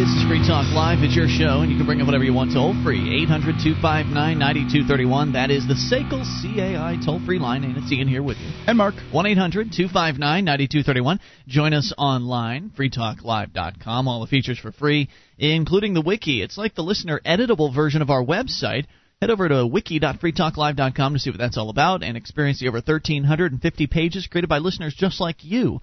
This 0.00 0.08
is 0.16 0.26
Free 0.26 0.40
Talk 0.40 0.64
Live. 0.72 1.02
It's 1.02 1.14
your 1.14 1.28
show, 1.28 1.60
and 1.60 1.70
you 1.70 1.76
can 1.76 1.84
bring 1.84 2.00
up 2.00 2.06
whatever 2.06 2.24
you 2.24 2.32
want 2.32 2.54
toll 2.54 2.72
free. 2.82 3.22
800 3.22 3.60
259 3.60 4.38
9231. 4.38 5.32
That 5.34 5.50
is 5.50 5.68
the 5.68 5.74
SACL 5.76 6.24
CAI 6.24 6.96
toll 7.04 7.20
free 7.26 7.38
line, 7.38 7.64
and 7.64 7.76
it's 7.76 7.92
Ian 7.92 8.08
here 8.08 8.22
with 8.22 8.38
you. 8.38 8.48
And 8.66 8.78
Mark, 8.78 8.94
1 9.12 9.26
800 9.26 9.70
259 9.70 10.42
9231. 10.42 11.20
Join 11.48 11.74
us 11.74 11.92
online, 11.98 12.70
freetalklive.com. 12.70 14.08
All 14.08 14.22
the 14.22 14.26
features 14.26 14.58
for 14.58 14.72
free, 14.72 15.10
including 15.36 15.92
the 15.92 16.00
wiki. 16.00 16.40
It's 16.40 16.56
like 16.56 16.74
the 16.74 16.82
listener 16.82 17.20
editable 17.26 17.74
version 17.74 18.00
of 18.00 18.08
our 18.08 18.24
website. 18.24 18.86
Head 19.20 19.28
over 19.28 19.50
to 19.50 19.66
wiki.freetalklive.com 19.66 21.12
to 21.12 21.18
see 21.18 21.28
what 21.28 21.38
that's 21.38 21.58
all 21.58 21.68
about 21.68 22.02
and 22.02 22.16
experience 22.16 22.60
the 22.60 22.68
over 22.68 22.78
1,350 22.78 23.86
pages 23.86 24.26
created 24.28 24.48
by 24.48 24.60
listeners 24.60 24.94
just 24.94 25.20
like 25.20 25.44
you. 25.44 25.82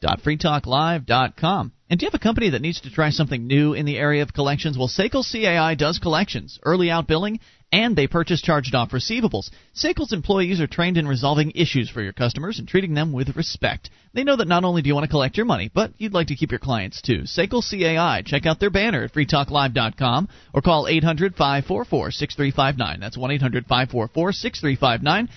Wiki.freetalklive.com. 0.00 1.72
And 1.90 1.98
do 1.98 2.04
you 2.04 2.08
have 2.08 2.20
a 2.20 2.22
company 2.22 2.50
that 2.50 2.60
needs 2.60 2.82
to 2.82 2.90
try 2.90 3.10
something 3.10 3.46
new 3.46 3.72
in 3.72 3.86
the 3.86 3.96
area 3.96 4.22
of 4.22 4.34
collections? 4.34 4.76
Well, 4.76 4.88
Sekel 4.88 5.24
CAI 5.24 5.74
does 5.74 5.98
collections, 5.98 6.58
early 6.62 6.90
out 6.90 7.06
billing, 7.06 7.40
and 7.72 7.96
they 7.96 8.06
purchase 8.06 8.42
charged 8.42 8.74
off 8.74 8.90
receivables. 8.90 9.50
Sekel's 9.74 10.12
employees 10.12 10.60
are 10.60 10.66
trained 10.66 10.98
in 10.98 11.08
resolving 11.08 11.52
issues 11.54 11.88
for 11.90 12.02
your 12.02 12.12
customers 12.12 12.58
and 12.58 12.68
treating 12.68 12.94
them 12.94 13.12
with 13.12 13.36
respect. 13.36 13.90
They 14.12 14.22
know 14.22 14.36
that 14.36 14.48
not 14.48 14.64
only 14.64 14.82
do 14.82 14.88
you 14.88 14.94
want 14.94 15.04
to 15.04 15.10
collect 15.10 15.36
your 15.36 15.46
money, 15.46 15.70
but 15.72 15.92
you'd 15.98 16.14
like 16.14 16.28
to 16.28 16.36
keep 16.36 16.50
your 16.50 16.60
clients 16.60 17.02
too. 17.02 17.22
Sekel 17.22 17.62
CAI. 17.62 18.22
Check 18.24 18.46
out 18.46 18.60
their 18.60 18.70
banner 18.70 19.04
at 19.04 19.12
freetalklive.com 19.12 20.28
or 20.54 20.62
call 20.62 20.86
800 20.88 21.34
544 21.34 22.10
6359. 22.10 23.00
That's 23.00 23.18
1 23.18 23.30
800 23.30 23.64
544 23.66 24.32
6359 24.32 25.28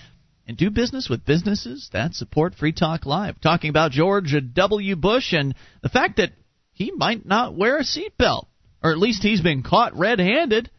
and 0.46 0.56
do 0.56 0.70
business 0.70 1.08
with 1.08 1.24
businesses 1.24 1.88
that 1.92 2.14
support 2.14 2.54
Free 2.54 2.72
Talk 2.72 3.06
Live. 3.06 3.40
Talking 3.40 3.70
about 3.70 3.92
George 3.92 4.34
W. 4.54 4.96
Bush 4.96 5.32
and 5.32 5.54
the 5.82 5.88
fact 5.88 6.16
that 6.16 6.32
he 6.72 6.90
might 6.90 7.24
not 7.26 7.54
wear 7.54 7.78
a 7.78 7.82
seatbelt, 7.84 8.46
or 8.82 8.92
at 8.92 8.98
least 8.98 9.22
he's 9.22 9.40
been 9.40 9.62
caught 9.62 9.96
red 9.96 10.18
handed 10.18 10.70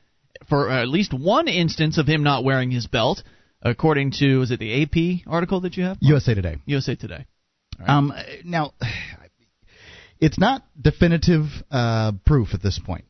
for 0.49 0.70
at 0.70 0.88
least 0.88 1.14
one 1.14 1.47
instance 1.47 1.97
of 1.97 2.07
him 2.07 2.24
not 2.24 2.43
wearing 2.43 2.72
his 2.72 2.88
belt, 2.88 3.24
according 3.61 4.11
to, 4.11 4.41
is 4.41 4.51
it 4.51 4.59
the 4.59 4.84
AP 4.84 5.28
article 5.28 5.61
that 5.61 5.78
you 5.78 5.84
have? 5.84 5.97
USA 6.01 6.34
Today. 6.34 6.57
USA 6.66 6.95
Today. 6.95 7.26
Um, 7.86 8.14
now, 8.43 8.74
it's 10.20 10.39
not 10.39 10.64
definitive 10.80 11.45
uh, 11.72 12.14
proof 12.26 12.49
at 12.53 12.61
this 12.61 12.80
point. 12.80 13.05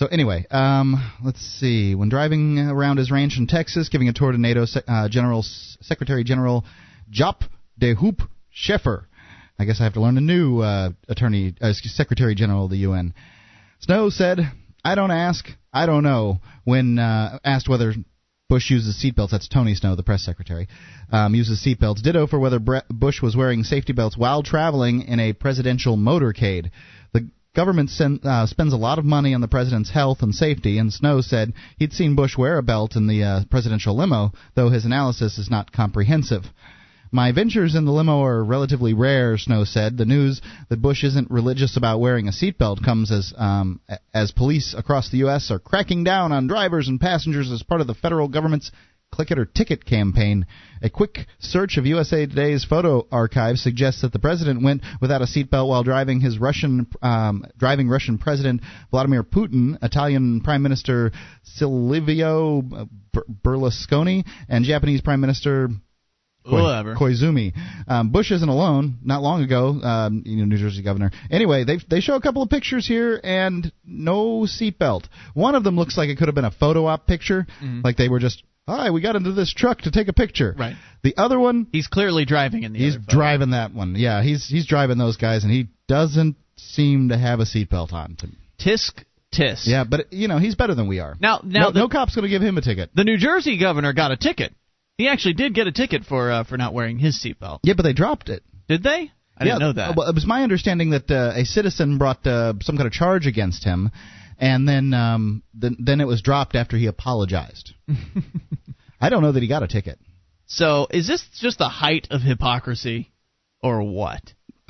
So 0.00 0.06
anyway, 0.06 0.46
um, 0.50 0.96
let's 1.22 1.42
see. 1.60 1.94
When 1.94 2.08
driving 2.08 2.58
around 2.58 2.96
his 2.96 3.10
ranch 3.10 3.36
in 3.36 3.46
Texas, 3.46 3.90
giving 3.90 4.08
a 4.08 4.14
tour 4.14 4.32
to 4.32 4.38
NATO 4.38 4.64
uh, 4.88 5.10
General 5.10 5.42
Secretary 5.82 6.24
General 6.24 6.64
Jaap 7.12 7.42
de 7.78 7.94
Hoop 7.94 8.22
Scheffer. 8.48 9.06
I 9.58 9.66
guess 9.66 9.78
I 9.78 9.84
have 9.84 9.92
to 9.92 10.00
learn 10.00 10.16
a 10.16 10.22
new 10.22 10.60
uh, 10.60 10.92
attorney, 11.06 11.54
uh, 11.60 11.74
Secretary 11.74 12.34
General 12.34 12.64
of 12.64 12.70
the 12.70 12.78
UN. 12.78 13.12
Snow 13.80 14.08
said, 14.08 14.38
"I 14.82 14.94
don't 14.94 15.10
ask, 15.10 15.46
I 15.70 15.84
don't 15.84 16.02
know." 16.02 16.40
When 16.64 16.98
uh, 16.98 17.38
asked 17.44 17.68
whether 17.68 17.92
Bush 18.48 18.70
uses 18.70 18.96
seatbelts, 19.04 19.32
that's 19.32 19.48
Tony 19.48 19.74
Snow, 19.74 19.96
the 19.96 20.02
press 20.02 20.24
secretary, 20.24 20.68
um, 21.12 21.34
uses 21.34 21.62
seatbelts. 21.62 22.00
Ditto 22.00 22.26
for 22.26 22.38
whether 22.38 22.58
Bush 22.58 23.20
was 23.20 23.36
wearing 23.36 23.64
safety 23.64 23.92
belts 23.92 24.16
while 24.16 24.42
traveling 24.42 25.02
in 25.02 25.20
a 25.20 25.34
presidential 25.34 25.98
motorcade. 25.98 26.70
Government 27.54 27.90
sen- 27.90 28.20
uh, 28.22 28.46
spends 28.46 28.72
a 28.72 28.76
lot 28.76 29.00
of 29.00 29.04
money 29.04 29.34
on 29.34 29.40
the 29.40 29.48
president's 29.48 29.90
health 29.90 30.22
and 30.22 30.32
safety, 30.32 30.78
and 30.78 30.92
Snow 30.92 31.20
said 31.20 31.52
he'd 31.78 31.92
seen 31.92 32.14
Bush 32.14 32.38
wear 32.38 32.58
a 32.58 32.62
belt 32.62 32.94
in 32.94 33.08
the 33.08 33.24
uh, 33.24 33.40
presidential 33.50 33.96
limo, 33.96 34.32
though 34.54 34.70
his 34.70 34.84
analysis 34.84 35.36
is 35.36 35.50
not 35.50 35.72
comprehensive. 35.72 36.44
My 37.12 37.32
ventures 37.32 37.74
in 37.74 37.86
the 37.86 37.92
limo 37.92 38.22
are 38.22 38.44
relatively 38.44 38.94
rare, 38.94 39.36
Snow 39.36 39.64
said. 39.64 39.96
The 39.96 40.04
news 40.04 40.40
that 40.68 40.80
Bush 40.80 41.02
isn't 41.02 41.28
religious 41.28 41.76
about 41.76 41.98
wearing 41.98 42.28
a 42.28 42.32
seatbelt 42.32 42.84
comes 42.84 43.10
as 43.10 43.34
um, 43.36 43.80
as 44.14 44.30
police 44.30 44.72
across 44.78 45.10
the 45.10 45.18
U.S. 45.18 45.50
are 45.50 45.58
cracking 45.58 46.04
down 46.04 46.30
on 46.30 46.46
drivers 46.46 46.86
and 46.86 47.00
passengers 47.00 47.50
as 47.50 47.64
part 47.64 47.80
of 47.80 47.88
the 47.88 47.94
federal 47.94 48.28
government's 48.28 48.70
Click 49.12 49.30
It 49.30 49.38
or 49.38 49.44
Ticket 49.44 49.84
campaign. 49.84 50.46
A 50.82 50.88
quick 50.88 51.26
search 51.40 51.76
of 51.76 51.86
USA 51.86 52.26
Today's 52.26 52.64
photo 52.64 53.06
archive 53.10 53.56
suggests 53.58 54.02
that 54.02 54.12
the 54.12 54.18
president 54.18 54.62
went 54.62 54.82
without 55.00 55.20
a 55.20 55.26
seatbelt 55.26 55.68
while 55.68 55.82
driving 55.82 56.20
his 56.20 56.38
Russian 56.38 56.86
um, 57.02 57.44
driving 57.58 57.88
Russian 57.88 58.18
President 58.18 58.62
Vladimir 58.90 59.24
Putin, 59.24 59.76
Italian 59.82 60.40
Prime 60.42 60.62
Minister 60.62 61.12
Silvio 61.42 62.62
Berlusconi, 63.44 64.24
and 64.48 64.64
Japanese 64.64 65.00
Prime 65.00 65.20
Minister 65.20 65.68
Whatever. 66.42 66.94
Koizumi. 66.94 67.52
Um, 67.86 68.10
Bush 68.10 68.30
isn't 68.30 68.48
alone. 68.48 68.98
Not 69.04 69.22
long 69.22 69.42
ago, 69.42 69.68
um, 69.82 70.22
you 70.24 70.36
know, 70.36 70.46
New 70.46 70.56
Jersey 70.56 70.82
governor. 70.82 71.10
Anyway, 71.30 71.64
they 71.64 71.78
they 71.88 72.00
show 72.00 72.14
a 72.14 72.20
couple 72.20 72.42
of 72.42 72.48
pictures 72.48 72.86
here 72.86 73.20
and 73.22 73.70
no 73.84 74.46
seatbelt. 74.46 75.04
One 75.34 75.54
of 75.54 75.64
them 75.64 75.76
looks 75.76 75.98
like 75.98 76.08
it 76.08 76.16
could 76.16 76.28
have 76.28 76.34
been 76.34 76.46
a 76.46 76.50
photo 76.50 76.86
op 76.86 77.06
picture, 77.06 77.46
like 77.84 77.96
they 77.98 78.08
were 78.08 78.20
just, 78.20 78.42
hi, 78.70 78.90
we 78.90 79.00
got 79.00 79.16
into 79.16 79.32
this 79.32 79.52
truck 79.52 79.82
to 79.82 79.90
take 79.90 80.08
a 80.08 80.12
picture. 80.12 80.54
Right. 80.58 80.76
The 81.02 81.16
other 81.16 81.38
one, 81.38 81.66
He's 81.72 81.86
clearly 81.86 82.24
driving 82.24 82.62
in 82.62 82.72
the 82.72 82.78
he's 82.78 82.96
driving 82.96 83.50
that 83.50 83.74
one. 83.74 83.94
Yeah, 83.96 84.22
he's 84.22 84.46
he's 84.46 84.66
driving 84.66 84.98
those 84.98 85.16
guys, 85.16 85.44
and 85.44 85.52
he 85.52 85.68
doesn't 85.88 86.36
seem 86.56 87.08
to 87.08 87.18
have 87.18 87.40
a 87.40 87.44
seatbelt 87.44 87.92
on. 87.92 88.16
Tisk 88.58 89.04
tisk. 89.32 89.66
Yeah, 89.66 89.84
but 89.84 90.12
you 90.12 90.28
know 90.28 90.38
he's 90.38 90.54
better 90.54 90.74
than 90.74 90.88
we 90.88 91.00
are. 91.00 91.16
Now, 91.20 91.40
now 91.42 91.60
no, 91.60 91.70
the, 91.72 91.78
no 91.80 91.88
cop's 91.88 92.14
going 92.14 92.24
to 92.24 92.28
give 92.28 92.42
him 92.42 92.58
a 92.58 92.60
ticket. 92.60 92.90
the 92.94 93.04
New 93.04 93.16
Jersey 93.16 93.58
governor 93.58 93.92
got 93.92 94.10
a 94.10 94.16
ticket. 94.16 94.54
He 94.98 95.08
actually 95.08 95.34
did 95.34 95.54
get 95.54 95.66
a 95.66 95.72
ticket 95.72 96.04
for 96.04 96.30
uh, 96.30 96.44
for 96.44 96.56
not 96.58 96.74
wearing 96.74 96.98
his 96.98 97.18
seatbelt. 97.24 97.60
Yeah, 97.62 97.74
but 97.76 97.84
they 97.84 97.92
dropped 97.92 98.28
it. 98.28 98.42
Did 98.68 98.82
they? 98.82 99.10
I 99.36 99.44
yeah, 99.44 99.54
didn't 99.54 99.60
know 99.60 99.72
that. 99.72 99.96
Well, 99.96 100.08
it 100.08 100.14
was 100.14 100.26
my 100.26 100.42
understanding 100.42 100.90
that 100.90 101.10
uh, 101.10 101.32
a 101.34 101.44
citizen 101.44 101.96
brought 101.96 102.26
uh, 102.26 102.52
some 102.60 102.76
kind 102.76 102.86
of 102.86 102.92
charge 102.92 103.26
against 103.26 103.64
him, 103.64 103.90
and 104.38 104.68
then 104.68 104.92
um, 104.92 105.42
then 105.54 105.76
then 105.78 106.00
it 106.02 106.06
was 106.06 106.20
dropped 106.20 106.54
after 106.54 106.76
he 106.76 106.86
apologized. 106.86 107.72
I 109.00 109.08
don't 109.08 109.22
know 109.22 109.32
that 109.32 109.42
he 109.42 109.48
got 109.48 109.62
a 109.62 109.68
ticket. 109.68 109.98
So 110.46 110.88
is 110.90 111.06
this 111.06 111.24
just 111.40 111.58
the 111.58 111.68
height 111.68 112.08
of 112.10 112.22
hypocrisy, 112.22 113.12
or 113.62 113.82
what? 113.82 114.20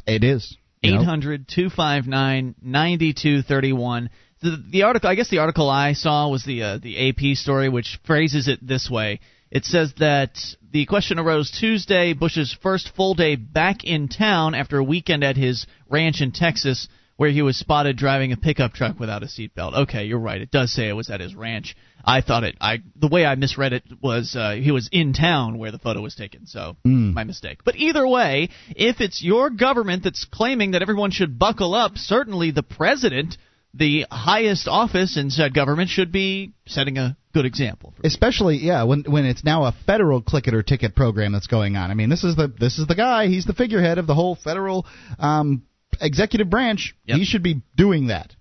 It 0.07 0.24
is. 0.24 0.57
you 0.83 0.95
know. 0.95 1.01
800 1.03 1.49
259 1.49 2.55
9231. 2.62 4.11
The 4.43 4.64
the 4.70 4.83
article, 4.85 5.11
I 5.11 5.14
guess 5.14 5.28
the 5.28 5.39
article 5.39 5.68
I 5.68 5.93
saw 5.93 6.28
was 6.28 6.45
the 6.45 6.62
uh, 6.62 6.78
the 6.78 7.09
AP 7.09 7.37
story, 7.37 7.68
which 7.68 7.99
phrases 8.05 8.49
it 8.49 8.66
this 8.66 8.89
way. 8.91 9.20
It 9.51 9.64
says 9.64 9.93
that 9.99 10.39
the 10.70 10.87
question 10.87 11.18
arose 11.18 11.51
Tuesday, 11.51 12.12
Bush's 12.12 12.57
first 12.62 12.95
full 12.95 13.14
day 13.14 13.35
back 13.35 13.83
in 13.85 14.09
town 14.09 14.55
after 14.55 14.78
a 14.78 14.85
weekend 14.85 15.24
at 15.24 15.37
his 15.37 15.66
ranch 15.89 16.20
in 16.20 16.31
Texas, 16.31 16.89
where 17.16 17.31
he 17.31 17.43
was 17.43 17.57
spotted 17.57 17.97
driving 17.97 18.33
a 18.33 18.37
pickup 18.37 18.72
truck 18.72 19.01
without 19.01 19.24
a 19.24 19.26
seatbelt. 19.26 19.74
Okay, 19.83 20.05
you're 20.05 20.20
right. 20.20 20.41
It 20.41 20.51
does 20.53 20.72
say 20.72 20.89
it 20.89 20.93
was 20.93 21.11
at 21.11 21.20
his 21.20 21.35
ranch. 21.35 21.74
I 22.05 22.20
thought 22.20 22.44
it. 22.44 22.57
I 22.61 22.78
the 22.96 23.09
way 23.09 23.24
I 23.24 23.34
misread 23.34 23.72
it 23.72 23.84
was 24.01 24.34
uh, 24.36 24.53
he 24.53 24.70
was 24.70 24.88
in 24.92 25.12
town 25.12 25.59
where 25.59 25.70
the 25.70 25.78
photo 25.78 26.01
was 26.01 26.14
taken. 26.14 26.46
So 26.46 26.76
my 27.14 27.24
mistake. 27.24 27.61
But 27.64 27.76
either 27.76 28.07
way, 28.07 28.51
if 28.70 29.01
it's 29.01 29.22
your 29.22 29.51
government 29.51 30.05
that's 30.05 30.24
claiming 30.24 30.72
that 30.72 30.82
everyone 30.82 31.11
should 31.11 31.38
buckle 31.38 31.74
up, 31.74 31.96
certainly 31.96 32.51
the 32.51 32.62
president, 32.62 33.36
the 33.74 34.07
highest 34.11 34.68
office 34.68 35.16
in 35.16 35.30
said 35.30 35.55
government, 35.55 35.90
should 35.90 36.12
be 36.12 36.53
setting 36.66 36.98
a 36.98 37.16
good 37.32 37.44
example. 37.44 37.94
Especially, 38.03 38.57
yeah, 38.57 38.84
when 38.84 39.05
when 39.05 39.24
it's 39.24 39.44
now 39.44 39.64
a 39.64 39.74
federal 39.86 40.22
click 40.22 40.46
it 40.48 40.55
or 40.55 40.62
ticket 40.62 40.94
program 40.94 41.32
that's 41.32 41.46
going 41.46 41.76
on. 41.76 41.90
I 41.90 41.94
mean, 41.94 42.09
this 42.09 42.24
is 42.24 42.36
the 42.36 42.48
this 42.48 42.78
is 42.78 42.86
the 42.86 42.94
guy. 42.94 43.28
He's 43.28 43.44
the 43.44 43.55
figurehead 43.55 43.98
of 43.98 44.07
the 44.07 44.14
whole 44.14 44.36
federal 44.36 44.86
um, 45.18 45.62
executive 46.01 46.51
branch. 46.51 46.94
Yep. 47.07 47.18
He 47.18 47.24
should 47.24 47.42
be 47.42 47.62
doing 47.76 48.09
that. 48.09 48.34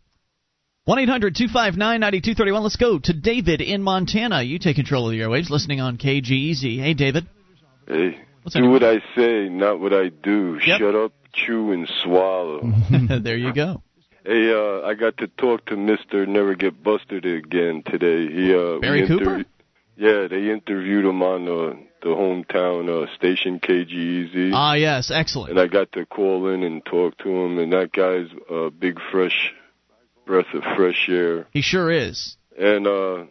1 0.90 0.98
800 0.98 1.36
259 1.36 2.00
9231. 2.00 2.64
Let's 2.64 2.76
go 2.76 2.98
to 2.98 3.14
David 3.14 3.62
in 3.62 3.84
Montana. 3.84 4.42
You 4.42 4.58
take 4.58 4.76
control 4.76 5.06
of 5.06 5.12
the 5.12 5.20
airwaves, 5.20 5.52
listening 5.52 5.80
on 5.82 5.98
KGEZ. 5.98 6.80
Hey, 6.80 6.96
David. 6.96 7.28
Hey, 7.88 8.18
What's 8.42 8.56
do 8.56 8.68
what 8.68 8.84
I 8.84 8.96
say, 9.16 9.50
not 9.50 9.80
what 9.80 9.94
I 9.94 10.10
do. 10.10 10.60
Yep. 10.66 10.80
Shut 10.80 10.96
up, 10.96 11.12
chew, 11.32 11.74
and 11.74 11.88
swallow. 12.02 12.74
there 13.22 13.38
you 13.38 13.54
go. 13.54 13.84
hey, 14.26 14.52
uh, 14.52 14.88
I 14.88 14.96
got 14.96 15.18
to 15.18 15.28
talk 15.28 15.68
to 15.68 15.78
Mister 15.78 16.26
Never 16.26 16.56
Get 16.56 16.82
Busted 16.82 17.24
again 17.24 17.84
today. 17.86 18.26
He 18.28 18.52
uh, 18.52 18.80
Barry 18.80 19.06
Cooper? 19.06 19.44
Yeah, 19.96 20.26
they 20.28 20.50
interviewed 20.50 21.06
him 21.06 21.22
on 21.22 21.46
the 21.46 21.80
the 22.02 22.10
hometown 22.10 22.90
uh, 22.90 23.16
station 23.16 23.60
KGEZ. 23.60 24.54
Ah, 24.56 24.74
yes, 24.74 25.12
excellent. 25.12 25.52
and 25.52 25.60
I 25.60 25.68
got 25.68 25.92
to 25.92 26.08
call 26.08 26.48
in 26.48 26.64
and 26.64 26.84
talk 26.84 27.16
to 27.20 27.30
him, 27.30 27.60
and 27.60 27.74
that 27.74 27.92
guy's 27.92 28.30
a 28.50 28.72
big 28.72 28.98
fresh 29.12 29.54
breath 30.30 30.54
of 30.54 30.62
fresh 30.78 31.10
air. 31.10 31.48
He 31.52 31.62
sure 31.62 31.92
is. 31.92 32.38
And 32.58 32.86
uh, 32.86 33.26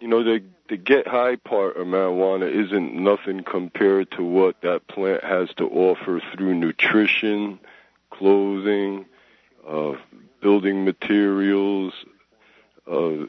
you 0.00 0.08
know, 0.08 0.24
the 0.24 0.42
the 0.68 0.78
get 0.78 1.06
high 1.06 1.36
part 1.36 1.76
of 1.76 1.86
marijuana 1.86 2.50
isn't 2.50 2.94
nothing 2.94 3.44
compared 3.44 4.10
to 4.12 4.24
what 4.24 4.62
that 4.62 4.88
plant 4.88 5.22
has 5.22 5.50
to 5.58 5.64
offer 5.64 6.22
through 6.34 6.54
nutrition, 6.54 7.60
clothing, 8.10 9.04
uh, 9.68 9.92
building 10.40 10.86
materials. 10.86 11.92
Uh, 12.90 13.26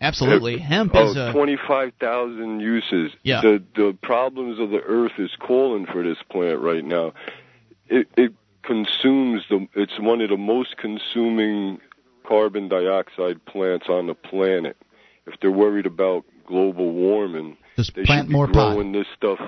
Absolutely. 0.00 0.56
Hemp 0.56 0.96
is 0.96 1.14
a. 1.14 1.30
25,000 1.32 2.60
uses. 2.60 3.12
Yeah. 3.22 3.42
The 3.42 3.62
the 3.76 3.98
problems 4.02 4.58
of 4.58 4.70
the 4.70 4.80
earth 4.80 5.12
is 5.18 5.30
calling 5.38 5.84
for 5.84 6.02
this 6.02 6.16
plant 6.30 6.60
right 6.60 6.84
now. 6.84 7.12
It 7.88 8.08
it 8.16 8.32
consumes 8.62 9.42
the 9.50 9.66
it's 9.74 9.98
one 9.98 10.20
of 10.22 10.30
the 10.30 10.36
most 10.38 10.76
consuming 10.78 11.80
carbon 12.30 12.68
dioxide 12.68 13.44
plants 13.44 13.86
on 13.88 14.06
the 14.06 14.14
planet. 14.14 14.76
If 15.26 15.34
they're 15.40 15.50
worried 15.50 15.86
about 15.86 16.24
global 16.46 16.92
warming, 16.92 17.56
Just 17.76 17.94
they 17.94 18.04
plant 18.04 18.22
should 18.26 18.28
be 18.28 18.34
more 18.34 18.46
pot. 18.46 18.72
growing 18.74 18.92
this 18.92 19.06
stuff 19.16 19.38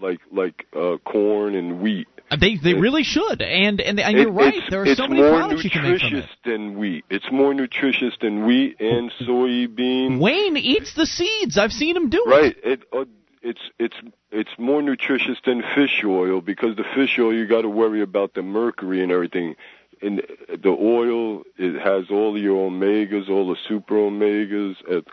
like 0.00 0.20
like 0.32 0.66
uh 0.74 0.96
corn 1.04 1.54
and 1.54 1.80
wheat. 1.80 2.06
They 2.30 2.56
they 2.56 2.70
it- 2.70 2.80
really 2.80 3.02
should, 3.02 3.42
and 3.42 3.80
and, 3.80 4.00
and 4.00 4.16
you're 4.16 4.28
It- 4.28 4.32
right. 4.32 4.54
It's, 4.54 4.70
there 4.70 4.82
are 4.82 4.94
so 4.94 5.06
many 5.06 5.20
more 5.20 5.30
products 5.38 5.64
you 5.64 5.70
can 5.70 5.82
make 5.82 6.00
from 6.00 6.14
it. 6.14 6.24
It's 6.24 6.30
more 6.32 6.32
nutritious 6.32 6.36
than 6.44 6.78
wheat. 6.78 7.04
It's 7.10 7.30
more 7.30 7.54
nutritious 7.54 8.14
than 8.22 8.46
wheat 8.46 8.80
and 8.80 9.10
soybean. 9.20 10.18
Wayne 10.18 10.56
eats 10.56 10.94
the 10.94 11.06
seeds. 11.06 11.58
I've 11.58 11.72
seen 11.72 11.96
him 11.96 12.08
do 12.08 12.22
it. 12.26 12.30
Right. 12.30 12.56
It 12.64 12.82
uh, 12.92 13.04
it's 13.42 13.60
it's 13.78 13.96
it's 14.30 14.50
more 14.58 14.80
nutritious 14.82 15.38
than 15.44 15.62
fish 15.74 16.02
oil 16.04 16.40
because 16.40 16.76
the 16.76 16.84
fish 16.94 17.18
oil 17.18 17.34
you 17.34 17.46
got 17.46 17.62
to 17.62 17.68
worry 17.68 18.00
about 18.00 18.32
the 18.34 18.42
mercury 18.42 19.02
and 19.02 19.12
everything. 19.12 19.56
And 20.02 20.22
the 20.48 20.68
oil 20.68 21.42
it 21.56 21.80
has 21.80 22.10
all 22.10 22.38
your 22.38 22.70
omegas, 22.70 23.28
all 23.28 23.48
the 23.48 23.56
super 23.68 23.94
omegas. 23.94 24.74
It, 24.88 25.06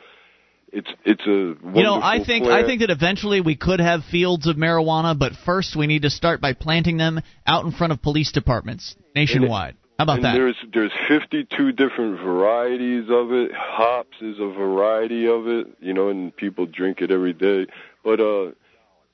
it's 0.72 0.90
it's 1.04 1.22
a 1.26 1.64
wonderful 1.64 1.76
You 1.76 1.84
know, 1.84 2.00
I 2.02 2.24
think 2.24 2.46
plant. 2.46 2.64
I 2.64 2.68
think 2.68 2.82
that 2.82 2.90
eventually 2.90 3.42
we 3.42 3.56
could 3.56 3.80
have 3.80 4.04
fields 4.06 4.48
of 4.48 4.56
marijuana, 4.56 5.18
but 5.18 5.34
first 5.46 5.76
we 5.76 5.88
need 5.88 6.04
to 6.04 6.10
start 6.10 6.42
by 6.42 6.54
planting 6.54 6.98
them 6.98 7.22
out 7.46 7.66
in 7.66 7.72
front 7.72 7.94
of 7.94 8.02
police 8.02 8.32
departments 8.32 8.96
nationwide. 9.16 9.76
How 9.98 10.04
about 10.04 10.18
and 10.18 10.26
that? 10.26 10.34
There's 10.34 10.56
there's 10.74 10.92
52 11.10 11.74
different 11.74 12.22
varieties 12.22 13.10
of 13.10 13.34
it. 13.34 13.52
Hops 13.54 14.16
is 14.22 14.38
a 14.40 14.48
variety 14.48 15.28
of 15.28 15.48
it, 15.48 15.68
you 15.82 15.94
know, 15.94 16.10
and 16.10 16.36
people 16.36 16.66
drink 16.66 17.02
it 17.02 17.12
every 17.12 17.34
day. 17.34 17.68
But 18.04 18.22
uh, 18.22 18.52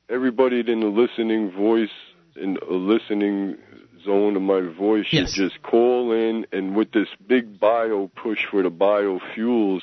everybody 0.09 0.59
in 0.59 0.81
the 0.81 0.85
listening 0.85 1.51
voice, 1.51 1.89
in 2.35 2.57
a 2.57 2.73
listening 2.73 3.57
zone 4.05 4.35
of 4.35 4.41
my 4.41 4.61
voice, 4.61 5.07
Yes. 5.11 5.33
should 5.33 5.49
just 5.49 5.61
call 5.63 6.11
in. 6.13 6.45
And 6.51 6.75
with 6.75 6.91
this 6.91 7.07
big 7.27 7.59
bio 7.59 8.09
push 8.15 8.45
for 8.49 8.63
the 8.63 8.71
biofuels, 8.71 9.81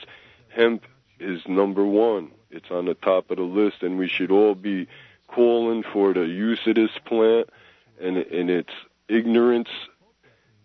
hemp 0.48 0.84
is 1.20 1.40
number 1.46 1.84
one. 1.84 2.30
It's 2.50 2.70
on 2.70 2.84
the 2.86 2.94
top 2.94 3.30
of 3.30 3.36
the 3.38 3.42
list, 3.42 3.82
and 3.82 3.98
we 3.98 4.08
should 4.08 4.30
all 4.30 4.54
be 4.54 4.86
calling 5.26 5.82
for 5.92 6.12
the 6.12 6.26
use 6.26 6.60
of 6.66 6.74
this 6.74 6.90
plant 7.06 7.48
and 8.00 8.16
and 8.16 8.50
its 8.50 8.72
ignorance 9.08 9.68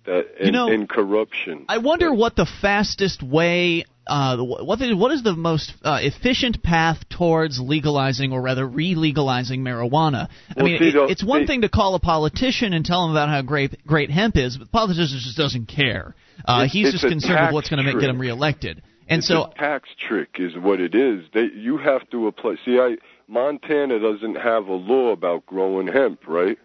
that 0.05 0.27
and, 0.37 0.47
You 0.47 0.51
know, 0.51 0.69
and 0.69 0.89
corruption. 0.89 1.65
I 1.69 1.77
wonder 1.77 2.13
what 2.13 2.35
the 2.35 2.45
fastest 2.45 3.23
way, 3.23 3.85
uh, 4.07 4.37
what, 4.37 4.77
what 4.77 5.11
is 5.11 5.23
the 5.23 5.35
most 5.35 5.73
uh, 5.83 5.99
efficient 6.01 6.63
path 6.63 6.97
towards 7.09 7.59
legalizing, 7.59 8.31
or 8.33 8.41
rather 8.41 8.65
re-legalizing 8.65 9.61
marijuana? 9.63 10.27
I 10.49 10.53
Well, 10.55 10.65
mean, 10.65 10.81
it- 10.81 10.95
it's 11.11 11.23
one 11.23 11.45
thing 11.47 11.61
to 11.61 11.69
call 11.69 11.95
a 11.95 11.99
politician 11.99 12.73
and 12.73 12.85
tell 12.85 13.05
him 13.05 13.11
about 13.11 13.29
how 13.29 13.41
great 13.41 13.85
great 13.85 14.09
hemp 14.09 14.37
is, 14.37 14.57
but 14.57 14.65
the 14.65 14.71
politician 14.71 15.19
just 15.19 15.37
doesn't 15.37 15.67
care. 15.67 16.15
Uh, 16.45 16.63
It's- 16.65 16.71
he's 16.73 16.87
it's 16.87 17.01
just 17.01 17.07
concerned 17.07 17.47
with 17.47 17.53
what's 17.53 17.69
going 17.69 17.85
to 17.85 17.93
get 17.99 18.09
him 18.09 18.19
reelected. 18.19 18.81
And 19.09 19.19
it's 19.19 19.27
so, 19.27 19.43
a 19.45 19.53
tax 19.57 19.87
trick 20.07 20.35
is 20.37 20.53
what 20.57 20.81
it 20.81 20.93
is. 20.93 21.23
They 21.33 21.45
you 21.55 21.77
have 21.77 22.09
to 22.09 22.27
apply. 22.27 22.55
See, 22.65 22.77
I 22.77 22.97
Montana 23.29 23.99
doesn't 23.99 24.35
have 24.35 24.67
a 24.67 24.73
law 24.73 25.11
about 25.11 25.45
growing 25.45 25.87
hemp, 25.87 26.27
right? 26.27 26.57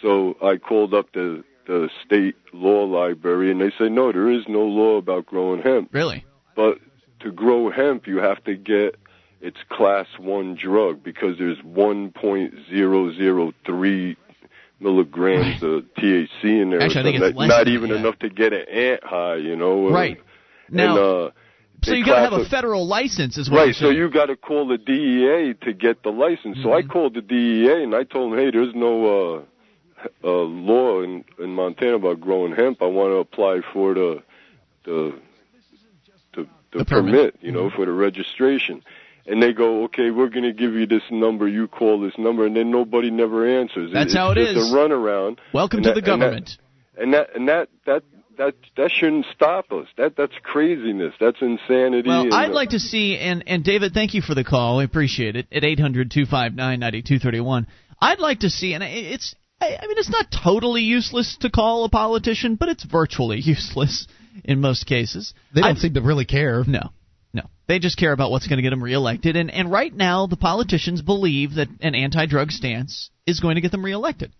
So 0.00 0.36
I 0.42 0.56
called 0.56 0.94
up 0.94 1.12
the 1.12 1.44
the 1.66 1.88
state 2.04 2.34
law 2.52 2.84
library, 2.84 3.50
and 3.52 3.60
they 3.60 3.70
say 3.78 3.88
no, 3.88 4.10
there 4.10 4.30
is 4.30 4.42
no 4.48 4.62
law 4.62 4.96
about 4.96 5.26
growing 5.26 5.62
hemp. 5.62 5.90
really, 5.92 6.24
But 6.54 6.78
to 7.20 7.30
grow 7.30 7.70
hemp, 7.70 8.06
you 8.06 8.18
have 8.18 8.44
to 8.44 8.54
get 8.54 8.96
its 9.40 9.56
class 9.68 10.06
one 10.18 10.54
drug 10.54 11.02
because 11.02 11.38
there's 11.38 11.56
1.003 11.58 14.16
milligrams 14.80 15.62
of 15.62 15.84
THC 15.98 16.44
in 16.44 16.70
there. 16.70 16.82
Actually, 16.82 17.00
I 17.00 17.04
think 17.04 17.16
it's 17.16 17.22
not, 17.22 17.36
less 17.36 17.48
not 17.48 17.68
even 17.68 17.88
that, 17.90 17.96
enough 17.96 18.18
to 18.20 18.28
get 18.28 18.52
an 18.52 18.68
ant 18.68 19.02
high, 19.04 19.36
you 19.36 19.56
know. 19.56 19.90
Right. 19.90 20.20
now, 20.70 20.96
and, 20.96 20.98
uh, 20.98 21.30
so 21.84 21.94
you 21.94 22.04
got 22.04 22.14
to 22.14 22.20
have 22.20 22.34
a 22.34 22.44
federal 22.48 22.86
license, 22.86 23.36
is 23.38 23.50
what 23.50 23.58
Right, 23.58 23.74
so 23.74 23.90
you 23.90 24.08
got 24.08 24.26
to 24.26 24.36
call 24.36 24.68
the 24.68 24.78
DEA 24.78 25.54
to 25.64 25.72
get 25.72 26.04
the 26.04 26.10
license. 26.10 26.58
So 26.62 26.72
I 26.72 26.82
Mhm. 26.82 26.90
called 26.90 27.14
the 27.14 27.22
DEA 27.22 27.82
and 27.82 27.92
I 27.94 28.04
told 28.04 28.32
them, 28.32 28.38
hey, 28.38 28.52
there's 28.52 28.72
no 28.74 29.06
uh, 29.06 29.42
uh, 30.22 30.44
law 30.44 31.02
in, 31.02 31.24
in 31.40 31.52
Montana 31.54 31.96
about 31.96 32.20
growing 32.20 32.54
hemp. 32.54 32.82
I 32.82 32.86
want 32.86 33.10
to 33.10 33.16
apply 33.16 33.62
for 33.72 33.94
the 33.94 34.22
the 34.84 35.14
the, 36.72 36.78
the, 36.80 36.84
permit. 36.84 37.12
permit, 37.14 37.36
you 37.40 37.52
know, 37.52 37.70
for 37.70 37.86
the 37.86 37.92
registration. 37.92 38.82
And 39.24 39.40
they 39.40 39.52
go, 39.52 39.84
okay, 39.84 40.10
we're 40.10 40.28
going 40.30 40.42
to 40.44 40.52
give 40.52 40.72
you 40.74 40.86
this 40.86 41.02
number. 41.10 41.46
You 41.46 41.68
call 41.68 42.00
this 42.00 42.14
number, 42.18 42.44
and 42.44 42.56
then 42.56 42.70
nobody 42.72 43.10
never 43.10 43.46
answers. 43.60 43.92
That's 43.92 44.06
it's 44.06 44.14
how 44.16 44.32
it 44.32 44.38
is. 44.38 44.56
a 44.56 44.74
runaround. 44.74 45.38
Welcome 45.54 45.78
And 45.78 45.84
to 45.84 45.90
that- 45.90 46.04
the 46.04 46.12
and 46.12 46.22
that- 46.22 46.24
government. 46.24 46.58
And 46.98 47.14
that 47.14 47.34
and 47.34 47.48
that 47.48 47.68
that 47.86 48.02
that 48.36 48.54
that 48.76 48.90
shouldn't 48.90 49.26
stop 49.34 49.72
us. 49.72 49.86
That 49.96 50.14
that's 50.16 50.34
craziness. 50.42 51.14
That's 51.20 51.40
insanity. 51.40 52.08
Well, 52.08 52.22
and, 52.22 52.34
I'd 52.34 52.50
uh, 52.50 52.54
like 52.54 52.70
to 52.70 52.78
see, 52.80 53.16
and, 53.16 53.44
and 53.46 53.64
David, 53.64 53.92
thank 53.94 54.12
you 54.14 54.20
for 54.20 54.34
the 54.34 54.44
call. 54.44 54.80
I 54.80 54.84
appreciate 54.84 55.36
it. 55.36 55.46
At 55.52 55.64
800 55.64 56.10
259 56.10 56.56
9231. 56.80 57.66
I'd 58.00 58.18
like 58.18 58.40
to 58.40 58.50
see, 58.50 58.74
and 58.74 58.82
it's, 58.82 59.34
I 59.60 59.76
I 59.80 59.86
mean, 59.86 59.96
it's 59.96 60.10
not 60.10 60.26
totally 60.30 60.82
useless 60.82 61.36
to 61.40 61.50
call 61.50 61.84
a 61.84 61.88
politician, 61.88 62.56
but 62.56 62.68
it's 62.68 62.84
virtually 62.84 63.38
useless 63.40 64.06
in 64.44 64.60
most 64.60 64.86
cases. 64.86 65.34
They 65.54 65.60
don't 65.60 65.70
I'd- 65.72 65.80
seem 65.80 65.94
to 65.94 66.00
really 66.02 66.24
care. 66.24 66.64
No, 66.66 66.90
no. 67.32 67.42
They 67.68 67.78
just 67.78 67.98
care 67.98 68.12
about 68.12 68.30
what's 68.30 68.46
going 68.46 68.58
to 68.58 68.62
get 68.62 68.70
them 68.70 68.82
reelected. 68.82 69.36
And, 69.36 69.50
and 69.50 69.70
right 69.70 69.94
now, 69.94 70.26
the 70.26 70.36
politicians 70.36 71.00
believe 71.02 71.54
that 71.54 71.68
an 71.80 71.94
anti 71.94 72.26
drug 72.26 72.50
stance 72.50 73.10
is 73.26 73.40
going 73.40 73.54
to 73.54 73.60
get 73.60 73.70
them 73.70 73.84
reelected. 73.84 74.32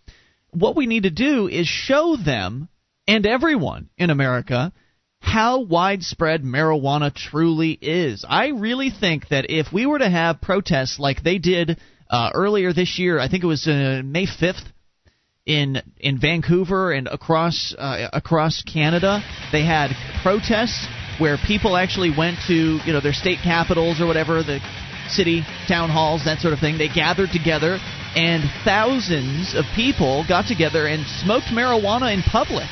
What 0.50 0.76
we 0.76 0.86
need 0.86 1.04
to 1.04 1.10
do 1.10 1.48
is 1.48 1.66
show 1.66 2.16
them 2.16 2.68
and 3.06 3.26
everyone 3.26 3.88
in 3.96 4.10
America 4.10 4.72
how 5.20 5.60
widespread 5.62 6.42
marijuana 6.42 7.14
truly 7.14 7.70
is. 7.80 8.24
I 8.28 8.48
really 8.48 8.90
think 8.90 9.28
that 9.28 9.46
if 9.48 9.72
we 9.72 9.86
were 9.86 10.00
to 10.00 10.10
have 10.10 10.40
protests 10.40 10.98
like 10.98 11.22
they 11.22 11.38
did 11.38 11.78
uh, 12.10 12.30
earlier 12.34 12.72
this 12.72 12.98
year, 12.98 13.18
I 13.20 13.28
think 13.28 13.44
it 13.44 13.46
was 13.46 13.66
uh, 13.66 14.02
May 14.04 14.26
5th, 14.26 14.64
in 15.46 15.82
in 15.98 16.18
Vancouver 16.18 16.92
and 16.92 17.08
across 17.08 17.74
uh, 17.76 18.08
across 18.12 18.62
Canada. 18.62 19.22
They 19.50 19.64
had 19.64 19.90
protests 20.22 20.86
where 21.18 21.36
people 21.46 21.76
actually 21.76 22.12
went 22.16 22.38
to 22.46 22.78
you 22.84 22.92
know 22.92 23.00
their 23.00 23.12
state 23.12 23.38
capitals 23.42 24.00
or 24.00 24.06
whatever, 24.06 24.42
the 24.42 24.60
city 25.08 25.42
town 25.68 25.90
halls, 25.90 26.24
that 26.24 26.38
sort 26.38 26.54
of 26.54 26.60
thing. 26.60 26.78
They 26.78 26.88
gathered 26.88 27.30
together 27.32 27.78
and 28.14 28.44
thousands 28.64 29.54
of 29.56 29.64
people 29.74 30.24
got 30.28 30.46
together 30.46 30.86
and 30.86 31.06
smoked 31.06 31.46
marijuana 31.46 32.12
in 32.12 32.22
public. 32.22 32.68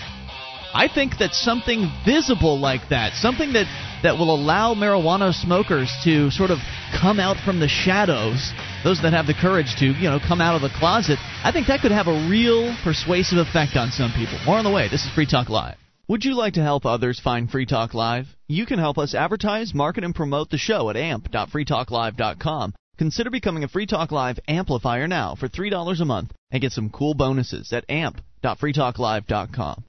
I 0.75 0.89
think 0.93 1.19
that 1.19 1.33
something 1.33 1.91
visible 2.05 2.59
like 2.59 2.89
that, 2.91 3.15
something 3.15 3.53
that 3.55 3.67
that 4.03 4.17
will 4.17 4.35
allow 4.35 4.75
marijuana 4.75 5.33
smokers 5.35 5.93
to 6.05 6.31
sort 6.31 6.51
of 6.51 6.59
come 6.99 7.21
out 7.21 7.37
from 7.45 7.61
the 7.61 7.69
shadows, 7.69 8.53
those 8.83 9.03
that 9.03 9.13
have 9.13 9.27
the 9.27 9.35
courage 9.35 9.77
to, 9.79 9.87
you 9.87 10.09
know, 10.09 10.19
come 10.19 10.41
out 10.41 10.57
of 10.57 10.63
the 10.63 10.71
closet, 10.79 11.19
I 11.45 11.53
think 11.53 11.67
that 11.67 11.81
could 11.81 11.93
have 11.93 12.07
a 12.07 12.29
real 12.29 12.75
persuasive 12.83 13.39
effect 13.39 13.77
on 13.77 13.91
some 13.91 14.13
people. 14.13 14.39
More 14.47 14.57
on 14.57 14.65
the 14.65 14.71
way. 14.71 14.89
This 14.89 15.05
is 15.05 15.11
Free 15.13 15.27
Talk 15.27 15.49
Live. 15.51 15.77
Would 16.09 16.25
you 16.25 16.35
like 16.35 16.55
to 16.55 16.63
help 16.63 16.87
others 16.87 17.21
find 17.21 17.51
Free 17.51 17.67
Talk 17.67 17.95
Live? 17.95 18.27
You 18.49 18.67
can 18.67 18.79
help 18.79 18.99
us 18.99 19.15
advertise, 19.15 19.75
market, 19.75 20.03
and 20.03 20.15
promote 20.15 20.51
the 20.51 20.59
show 20.59 20.91
at 20.91 20.97
amp.freetalklive.com. 20.97 22.75
Consider 22.99 23.31
becoming 23.31 23.65
a 23.65 23.69
Free 23.69 23.87
Talk 23.87 24.11
Live 24.11 24.41
amplifier 24.49 25.07
now 25.07 25.35
for 25.35 25.49
$3 25.49 26.01
a 26.01 26.05
month 26.05 26.33
and 26.51 26.61
get 26.61 26.73
some 26.73 26.91
cool 26.91 27.15
bonuses 27.15 27.73
at 27.73 27.85
amp.freetalklive.com. 27.89 29.85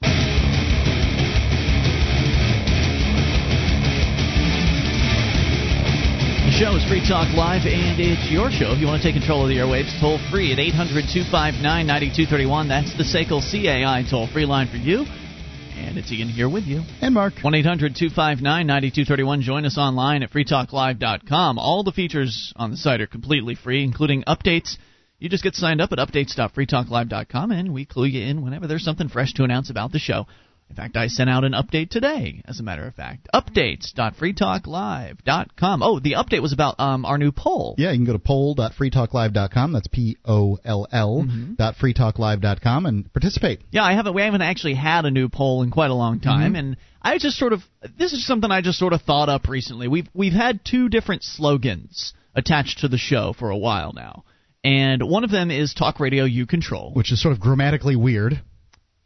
show 6.61 6.75
is 6.75 6.85
Free 6.85 7.01
Talk 7.01 7.33
Live, 7.33 7.65
and 7.65 7.97
it's 7.99 8.29
your 8.29 8.51
show. 8.51 8.69
If 8.69 8.77
you 8.77 8.85
want 8.85 9.01
to 9.01 9.07
take 9.07 9.17
control 9.17 9.41
of 9.41 9.49
the 9.49 9.57
airwaves, 9.57 9.89
toll 9.99 10.21
free 10.29 10.53
at 10.53 10.59
800 10.59 11.09
259 11.09 11.57
9231. 11.57 12.69
That's 12.69 12.93
the 12.93 13.01
SACL 13.01 13.41
CAI 13.41 14.05
toll 14.07 14.27
free 14.27 14.45
line 14.45 14.69
for 14.69 14.77
you. 14.77 15.09
And 15.73 15.97
it's 15.97 16.11
Ian 16.11 16.29
here 16.29 16.47
with 16.47 16.65
you. 16.65 16.83
And 17.01 17.15
Mark. 17.15 17.41
1 17.41 17.55
800 17.55 17.97
259 17.97 18.45
9231. 18.45 19.41
Join 19.41 19.65
us 19.65 19.79
online 19.79 20.21
at 20.21 20.29
freetalklive.com. 20.29 21.57
All 21.57 21.81
the 21.81 21.91
features 21.91 22.53
on 22.55 22.69
the 22.69 22.77
site 22.77 23.01
are 23.01 23.07
completely 23.07 23.55
free, 23.55 23.83
including 23.83 24.21
updates. 24.25 24.77
You 25.17 25.29
just 25.29 25.43
get 25.43 25.55
signed 25.55 25.81
up 25.81 25.91
at 25.91 25.97
updates.freetalklive.com, 25.97 27.49
and 27.49 27.73
we 27.73 27.85
clue 27.85 28.05
you 28.05 28.21
in 28.21 28.43
whenever 28.43 28.67
there's 28.67 28.85
something 28.85 29.09
fresh 29.09 29.33
to 29.33 29.43
announce 29.43 29.71
about 29.71 29.93
the 29.93 29.99
show. 29.99 30.27
In 30.71 30.75
fact, 30.77 30.95
I 30.95 31.07
sent 31.07 31.29
out 31.29 31.43
an 31.43 31.51
update 31.51 31.89
today, 31.89 32.41
as 32.45 32.61
a 32.61 32.63
matter 32.63 32.87
of 32.87 32.95
fact. 32.95 33.27
Updates.freetalklive.com. 33.33 35.83
Oh, 35.83 35.99
the 35.99 36.13
update 36.13 36.41
was 36.41 36.53
about 36.53 36.79
um, 36.79 37.03
our 37.05 37.17
new 37.17 37.33
poll. 37.33 37.75
Yeah, 37.77 37.91
you 37.91 37.97
can 37.97 38.05
go 38.05 38.13
to 38.13 38.19
poll.freetalklive.com. 38.19 39.73
That's 39.73 39.87
P 39.87 40.15
O 40.25 40.57
L 40.63 40.87
L 40.91 41.23
Mm-hmm. 41.27 41.55
dot 41.55 41.75
freetalklive.com 41.75 42.85
and 42.85 43.11
participate. 43.13 43.59
Yeah, 43.71 43.83
I 43.83 43.91
haven't. 43.93 44.13
We 44.13 44.21
haven't 44.21 44.43
actually 44.43 44.75
had 44.75 45.03
a 45.05 45.11
new 45.11 45.27
poll 45.27 45.63
in 45.63 45.71
quite 45.71 45.91
a 45.91 45.95
long 45.95 46.21
time, 46.21 46.53
Mhm. 46.53 46.59
and 46.59 46.77
I 47.01 47.17
just 47.17 47.37
sort 47.37 47.51
of. 47.51 47.63
This 47.97 48.13
is 48.13 48.25
something 48.25 48.49
I 48.49 48.61
just 48.61 48.79
sort 48.79 48.93
of 48.93 49.01
thought 49.01 49.27
up 49.27 49.49
recently. 49.49 49.89
We've 49.89 50.07
we've 50.13 50.31
had 50.31 50.63
two 50.63 50.87
different 50.87 51.23
slogans 51.23 52.13
attached 52.33 52.79
to 52.79 52.87
the 52.87 52.97
show 52.97 53.33
for 53.33 53.49
a 53.49 53.57
while 53.57 53.91
now, 53.93 54.23
and 54.63 55.03
one 55.03 55.25
of 55.25 55.31
them 55.31 55.51
is 55.51 55.73
"Talk 55.73 55.99
Radio 55.99 56.23
You 56.23 56.45
Control." 56.45 56.91
Which 56.93 57.11
is 57.11 57.21
sort 57.21 57.33
of 57.33 57.41
grammatically 57.41 57.97
weird. 57.97 58.39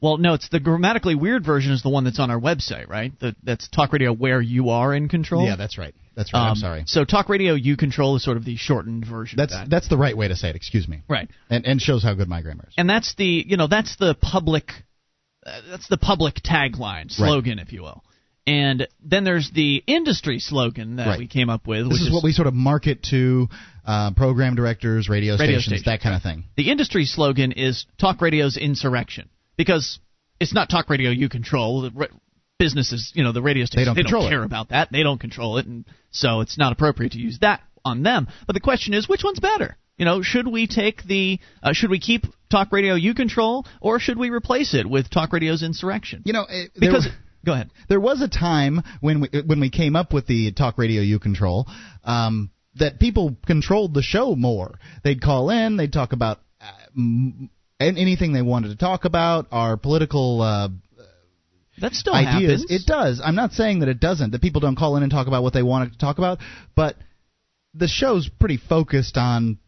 Well, 0.05 0.17
no, 0.17 0.33
it's 0.35 0.49
the 0.49 0.59
grammatically 0.59 1.15
weird 1.15 1.43
version 1.45 1.71
is 1.73 1.81
the 1.81 1.89
one 1.89 2.03
that's 2.03 2.19
on 2.19 2.29
our 2.29 2.39
website, 2.39 2.87
right? 2.87 3.11
The, 3.19 3.35
that's 3.43 3.67
Talk 3.67 3.91
Radio 3.91 4.13
where 4.13 4.39
you 4.41 4.69
are 4.69 4.93
in 4.93 5.09
control. 5.09 5.45
Yeah, 5.45 5.55
that's 5.55 5.77
right. 5.77 5.95
That's 6.15 6.31
right. 6.33 6.39
I'm 6.41 6.49
Um, 6.51 6.55
sorry. 6.57 6.83
So 6.87 7.03
Talk 7.05 7.27
Radio 7.27 7.55
You 7.55 7.75
Control 7.75 8.15
is 8.15 8.23
sort 8.23 8.37
of 8.37 8.45
the 8.45 8.55
shortened 8.55 9.05
version. 9.05 9.37
That's 9.37 9.53
of 9.53 9.61
that. 9.61 9.69
that's 9.69 9.87
the 9.89 9.97
right 9.97 10.15
way 10.15 10.27
to 10.27 10.35
say 10.35 10.49
it. 10.49 10.55
Excuse 10.55 10.87
me. 10.87 11.01
right. 11.09 11.27
And 11.49 11.65
and 11.65 11.81
shows 11.81 12.03
how 12.03 12.13
good 12.13 12.29
my 12.29 12.41
grammar 12.41 12.65
is. 12.67 12.73
and 12.77 12.89
that's 12.89 13.15
the 13.15 13.25
you 13.47 13.57
know 13.57 13.67
that's 13.67 13.95
the 13.97 14.15
public 14.21 14.69
uh, 15.45 15.59
that's 15.71 15.87
the 15.89 15.97
public 15.97 16.35
tagline 16.35 17.11
slogan 17.11 17.59
if 17.59 17.73
you 17.73 17.81
will 17.81 18.03
and 18.47 18.87
then 19.03 19.23
there's 19.23 19.49
the 19.51 19.83
industry 19.87 20.37
slogan 20.39 20.97
that 20.97 21.07
Right. 21.07 21.19
we 21.19 21.27
came 21.27 21.49
up 21.49 21.65
with 21.67 21.85
This 21.89 21.93
which 21.93 22.01
is 22.07 22.13
what 22.13 22.23
we 22.23 22.31
sort 22.31 22.47
of 22.47 22.53
market 22.53 23.01
to 23.09 23.47
uh, 23.85 24.11
program 24.11 24.55
directors, 24.55 25.09
radio, 25.09 25.33
Radio 25.33 25.57
stations, 25.59 25.65
stations, 25.65 25.85
that 25.85 26.01
kind 26.01 26.15
of 26.15 26.21
thing. 26.21 26.43
the 26.55 26.69
industry 26.71 27.05
slogan 27.05 27.51
is 27.51 27.85
talk 27.99 28.21
radio's 28.21 28.55
insurrection 28.57 29.29
because 29.57 29.99
it's 30.39 30.53
not 30.53 30.69
talk 30.69 30.89
radio 30.89 31.11
you 31.11 31.29
control. 31.29 31.81
The 31.81 31.91
re- 31.91 32.07
businesses 32.57 33.11
you 33.15 33.23
know 33.23 33.31
the 33.31 33.41
radio 33.41 33.65
stations, 33.65 33.95
they 33.95 34.03
don't 34.03 34.05
control 34.05 34.27
it. 34.27 34.29
care 34.29 34.43
about 34.43 34.69
that. 34.69 34.89
They 34.91 35.03
don't 35.03 35.19
control 35.19 35.57
it 35.57 35.65
and 35.65 35.85
so 36.11 36.41
it's 36.41 36.57
not 36.57 36.71
appropriate 36.71 37.13
to 37.13 37.19
use 37.19 37.39
that 37.41 37.61
on 37.83 38.03
them. 38.03 38.27
But 38.47 38.53
the 38.53 38.61
question 38.61 38.93
is 38.93 39.09
which 39.09 39.23
one's 39.23 39.39
better? 39.39 39.77
You 39.97 40.05
know 40.05 40.21
should 40.21 40.47
we 40.47 40.67
take 40.67 41.03
the 41.03 41.39
uh, 41.63 41.73
should 41.73 41.89
we 41.89 41.99
keep 41.99 42.25
talk 42.49 42.71
radio 42.71 42.95
you 42.95 43.13
control 43.13 43.65
or 43.81 43.99
should 43.99 44.17
we 44.17 44.29
replace 44.29 44.73
it 44.73 44.89
with 44.89 45.09
talk 45.09 45.33
radio's 45.33 45.63
insurrection? 45.63 46.21
You 46.25 46.33
know, 46.33 46.45
it, 46.49 46.71
because 46.77 47.07
go 47.45 47.53
ahead. 47.53 47.71
there 47.87 47.99
was 47.99 48.21
a 48.21 48.27
time 48.27 48.81
when 49.01 49.21
we 49.21 49.29
when 49.45 49.59
we 49.59 49.69
came 49.69 49.95
up 49.95 50.13
with 50.13 50.27
the 50.27 50.51
talk 50.51 50.77
radio 50.77 51.01
you 51.01 51.19
control 51.19 51.67
um, 52.03 52.51
that 52.75 52.99
people 52.99 53.35
controlled 53.45 53.93
the 53.93 54.01
show 54.01 54.35
more. 54.35 54.79
They'd 55.03 55.21
call 55.21 55.49
in, 55.49 55.77
they'd 55.77 55.93
talk 55.93 56.11
about 56.13 56.39
uh, 56.59 56.71
m- 56.97 57.49
anything 57.85 58.33
they 58.33 58.41
wanted 58.41 58.69
to 58.69 58.75
talk 58.75 59.05
about, 59.05 59.47
our 59.51 59.77
political 59.77 60.41
uh, 60.41 60.69
that 61.79 61.93
still 61.93 62.13
ideas. 62.13 62.61
happens 62.61 62.83
It 62.83 62.85
does. 62.85 63.21
I'm 63.23 63.35
not 63.35 63.51
saying 63.51 63.79
that 63.79 63.89
it 63.89 63.99
doesn't. 63.99 64.31
That 64.31 64.41
people 64.41 64.61
don't 64.61 64.77
call 64.77 64.95
in 64.97 65.03
and 65.03 65.11
talk 65.11 65.27
about 65.27 65.43
what 65.43 65.53
they 65.53 65.63
want 65.63 65.91
to 65.91 65.97
talk 65.97 66.17
about, 66.17 66.39
but 66.75 66.95
the 67.73 67.87
show's 67.87 68.29
pretty 68.29 68.57
focused 68.57 69.17
on 69.17 69.59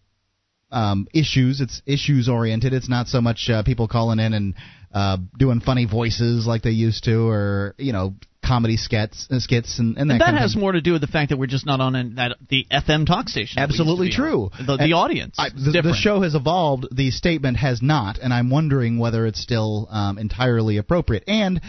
um, 0.71 1.07
issues. 1.13 1.61
It's 1.61 1.81
issues 1.85 2.29
oriented. 2.29 2.73
It's 2.73 2.89
not 2.89 3.07
so 3.07 3.21
much 3.21 3.49
uh, 3.49 3.63
people 3.63 3.87
calling 3.87 4.19
in 4.19 4.33
and 4.33 4.55
uh, 4.93 5.17
doing 5.37 5.59
funny 5.59 5.85
voices 5.85 6.47
like 6.47 6.61
they 6.61 6.71
used 6.71 7.03
to, 7.05 7.27
or 7.27 7.75
you 7.77 7.91
know, 7.91 8.15
comedy 8.47 8.77
skits, 8.77 9.27
uh, 9.29 9.39
skits, 9.39 9.79
and, 9.79 9.97
and 9.97 10.09
that. 10.09 10.13
And 10.13 10.21
that 10.21 10.25
kind 10.25 10.37
of 10.37 10.41
has 10.41 10.55
more 10.55 10.71
to 10.71 10.81
do 10.81 10.93
with 10.93 11.01
the 11.01 11.07
fact 11.07 11.29
that 11.29 11.37
we're 11.37 11.47
just 11.47 11.65
not 11.65 11.81
on 11.81 11.95
an, 11.95 12.15
that 12.15 12.37
the 12.49 12.65
FM 12.71 13.05
talk 13.05 13.27
station. 13.29 13.59
that 13.59 13.67
we 13.67 13.73
used 13.73 13.77
to 13.77 13.83
Absolutely 13.83 14.11
true. 14.11 14.49
on. 14.57 14.65
The, 14.65 14.77
the 14.77 14.93
audience, 14.93 15.35
I, 15.37 15.49
the, 15.49 15.81
the 15.83 15.93
show 15.93 16.21
has 16.21 16.35
evolved. 16.35 16.87
The 16.91 17.11
statement 17.11 17.57
has 17.57 17.81
not, 17.81 18.19
and 18.19 18.33
I'm 18.33 18.49
wondering 18.49 18.97
whether 18.99 19.25
it's 19.25 19.41
still 19.41 19.87
um, 19.89 20.17
entirely 20.17 20.77
appropriate. 20.77 21.23
And 21.27 21.61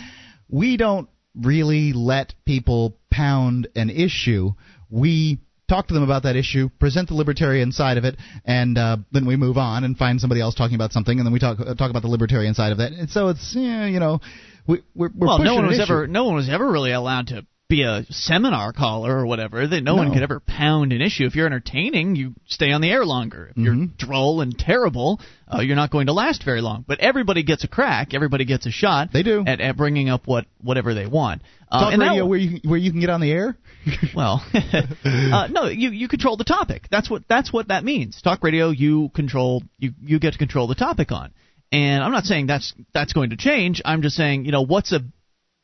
we 0.49 0.77
don't 0.77 1.09
really 1.35 1.93
let 1.93 2.35
people 2.45 2.97
pound 3.11 3.69
an 3.75 3.91
issue. 3.91 4.53
We 4.91 5.39
talk 5.69 5.89
to 5.89 5.95
them 5.95 6.03
about 6.03 6.23
that 6.23 6.35
issue, 6.35 6.71
present 6.81 7.09
the 7.09 7.15
libertarian 7.15 7.73
side 7.73 7.99
of 7.99 8.05
it, 8.05 8.17
and 8.45 8.79
uh, 8.79 8.97
then 9.13 9.27
we 9.27 9.37
move 9.37 9.59
on 9.59 9.85
and 9.85 9.97
find 9.97 10.21
somebody 10.21 10.41
else 10.41 10.55
talking 10.55 10.75
about 10.75 10.93
something, 10.93 11.19
and 11.19 11.27
then 11.27 11.33
we 11.33 11.39
talk 11.39 11.61
uh, 11.61 11.75
talk 11.75 11.91
about 11.91 12.03
the 12.03 12.09
libertarian 12.09 12.55
side 12.55 12.73
of 12.73 12.79
that. 12.79 12.93
And 12.93 13.11
so 13.11 13.29
it's 13.29 13.55
you 13.55 14.01
know, 14.01 14.21
we, 14.69 14.83
we're, 14.95 15.11
we're 15.15 15.27
well, 15.27 15.39
no 15.41 15.55
one 15.57 15.67
was 15.67 15.81
issue. 15.81 15.93
ever 15.93 16.07
no 16.07 16.25
one 16.25 16.37
was 16.37 16.49
ever 16.49 16.71
really 16.71 16.93
allowed 16.93 17.29
to 17.29 17.45
be 17.69 17.83
a 17.83 18.03
seminar 18.09 18.73
caller 18.73 19.15
or 19.19 19.27
whatever. 19.27 19.67
That 19.67 19.83
no, 19.83 19.95
one 19.97 20.11
could 20.15 20.23
ever 20.23 20.41
pound 20.41 20.93
an 20.95 21.03
issue. 21.03 21.27
If 21.27 21.35
you're 21.35 21.45
entertaining, 21.45 22.17
you 22.17 22.33
stay 22.47 22.73
on 22.73 22.81
the 22.81 22.89
air 22.91 23.05
longer. 23.05 23.49
If 23.51 23.59
you're 23.59 23.75
Mhm. 23.75 23.95
droll 23.99 24.41
and 24.41 24.59
terrible, 24.59 25.21
uh, 25.53 25.61
you're 25.61 25.77
not 25.77 25.91
going 25.91 26.07
to 26.07 26.15
last 26.15 26.45
very 26.45 26.63
long. 26.63 26.87
But 26.89 27.01
everybody 27.01 27.43
gets 27.43 27.65
a 27.65 27.69
crack. 27.69 28.15
Everybody 28.15 28.47
gets 28.47 28.65
a 28.65 28.71
shot. 28.71 29.13
They 29.13 29.23
do. 29.23 29.45
at, 29.47 29.61
at 29.61 29.77
bringing 29.77 30.09
up 30.09 30.27
what 30.27 30.47
whatever 30.63 30.95
they 30.95 31.07
want. 31.07 31.43
Uh, 31.71 31.81
Talk 31.81 31.93
and 31.93 32.01
that- 32.01 32.09
radio 32.09 32.25
where 32.25 32.39
you 32.39 32.61
where 32.65 32.79
you 32.79 32.91
can 32.91 33.01
get 33.01 33.11
on 33.11 33.21
the 33.21 33.33
air. 33.33 33.57
Well, 34.15 34.43
uh, 35.05 35.49
no, 35.51 35.67
you 35.67 35.91
you 35.91 36.09
control 36.09 36.37
the 36.37 36.45
topic. 36.45 36.89
That's 36.91 37.09
what 37.11 37.23
that's 37.29 37.53
what 37.53 37.69
that 37.69 37.85
means. 37.85 38.21
Talk 38.23 38.43
radio, 38.43 38.71
you 38.71 39.11
control 39.15 39.63
you 39.79 39.93
you 40.05 40.19
get 40.19 40.33
to 40.33 40.39
control 40.39 40.67
the 40.69 40.75
topic 40.75 41.13
on. 41.13 41.31
And 41.71 42.03
I'm 42.03 42.13
not 42.13 42.25
saying 42.25 42.47
that's 42.47 42.75
that's 42.95 43.13
going 43.13 43.31
to 43.31 43.37
change. 43.37 43.83
I'm 43.85 44.03
just 44.03 44.17
saying, 44.17 44.45
you 44.47 44.53
know, 44.53 44.63
what's 44.63 44.93
a 44.93 45.01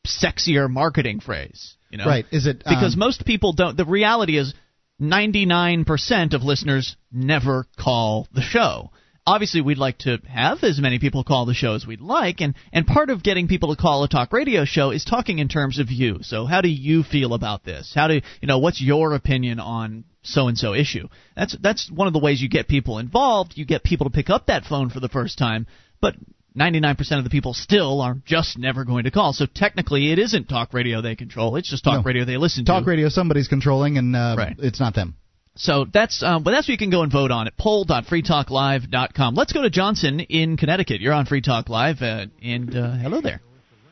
sexier 0.05 0.69
marketing 0.69 1.19
phrase? 1.19 1.75
You 1.89 1.97
know, 1.97 2.05
Right. 2.05 2.25
Is 2.31 2.45
it 2.45 2.59
because 2.59 2.93
um, 2.93 2.99
most 2.99 3.25
people 3.25 3.53
don't. 3.53 3.75
The 3.75 3.85
reality 3.85 4.37
is, 4.37 4.53
99% 5.01 6.33
of 6.33 6.43
listeners 6.43 6.95
never 7.11 7.67
call 7.77 8.27
the 8.33 8.41
show. 8.41 8.91
Obviously, 9.27 9.59
we'd 9.59 9.79
like 9.79 9.97
to 9.99 10.19
have 10.27 10.63
as 10.63 10.79
many 10.79 10.99
people 10.99 11.23
call 11.23 11.47
the 11.47 11.55
show 11.55 11.73
as 11.73 11.85
we'd 11.85 11.99
like, 11.99 12.41
and, 12.41 12.53
and 12.71 12.85
part 12.85 13.09
of 13.09 13.23
getting 13.23 13.47
people 13.47 13.75
to 13.75 13.81
call 13.81 14.03
a 14.03 14.07
talk 14.07 14.31
radio 14.31 14.65
show 14.65 14.91
is 14.91 15.03
talking 15.03 15.39
in 15.39 15.47
terms 15.47 15.79
of 15.79 15.89
you. 15.89 16.19
So, 16.21 16.45
how 16.45 16.61
do 16.61 16.69
you 16.69 17.01
feel 17.01 17.33
about 17.33 17.63
this? 17.63 17.91
How 17.93 18.07
do 18.07 18.13
you 18.13 18.47
know? 18.47 18.59
What's 18.59 18.79
your 18.79 19.15
opinion 19.15 19.59
on 19.59 20.03
so 20.21 20.47
and 20.47 20.57
so 20.57 20.75
issue? 20.75 21.07
That's 21.35 21.57
that's 21.59 21.89
one 21.91 22.05
of 22.05 22.13
the 22.13 22.19
ways 22.19 22.39
you 22.39 22.49
get 22.49 22.67
people 22.67 22.99
involved. 22.99 23.53
You 23.55 23.65
get 23.65 23.83
people 23.83 24.05
to 24.05 24.13
pick 24.13 24.29
up 24.29 24.45
that 24.45 24.63
phone 24.63 24.91
for 24.91 24.99
the 24.99 25.09
first 25.09 25.39
time, 25.39 25.65
but 26.05 26.15
99% 26.59 27.17
of 27.17 27.23
the 27.23 27.29
people 27.29 27.53
still 27.53 27.99
are 28.01 28.15
just 28.25 28.57
never 28.57 28.85
going 28.85 29.03
to 29.05 29.11
call. 29.11 29.33
So 29.33 29.45
technically, 29.45 30.11
it 30.11 30.19
isn't 30.19 30.47
talk 30.47 30.73
radio 30.73 31.01
they 31.01 31.15
control. 31.15 31.55
It's 31.57 31.69
just 31.69 31.83
talk 31.83 31.95
No. 31.95 32.01
radio 32.03 32.23
they 32.25 32.37
listen 32.37 32.63
to. 32.65 32.71
Talk 32.71 32.85
radio 32.85 33.09
somebody's 33.09 33.47
controlling, 33.47 33.97
and 33.97 34.15
uh, 34.15 34.35
Right. 34.37 34.55
it's 34.59 34.79
not 34.79 34.93
them. 34.93 35.15
So 35.57 35.85
that's 35.91 36.21
um, 36.21 36.43
but 36.43 36.51
that's 36.51 36.67
what 36.67 36.73
you 36.73 36.77
can 36.77 36.89
go 36.89 37.01
and 37.01 37.11
vote 37.11 37.31
on 37.31 37.47
at 37.47 37.57
poll.freetalklive.com. 37.57 39.35
Let's 39.35 39.53
go 39.53 39.61
to 39.63 39.69
Johnson 39.69 40.19
in 40.19 40.57
Connecticut. 40.57 41.01
You're 41.01 41.13
on 41.13 41.25
Free 41.25 41.41
Talk 41.41 41.69
Live, 41.69 42.01
uh, 42.01 42.25
and 42.43 42.75
uh, 42.75 42.91
hello 42.97 43.21
there. 43.21 43.41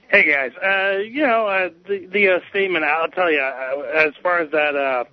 Hey 0.09 0.29
guys, 0.29 0.51
uh, 0.61 0.97
you 0.99 1.25
know 1.25 1.47
uh, 1.47 1.69
the 1.87 2.05
the 2.11 2.27
uh, 2.35 2.39
statement. 2.49 2.83
I'll 2.85 3.07
tell 3.07 3.31
you, 3.31 3.39
uh, 3.39 4.07
as 4.07 4.13
far 4.21 4.39
as 4.39 4.51
that 4.51 4.75
uh, 4.75 5.05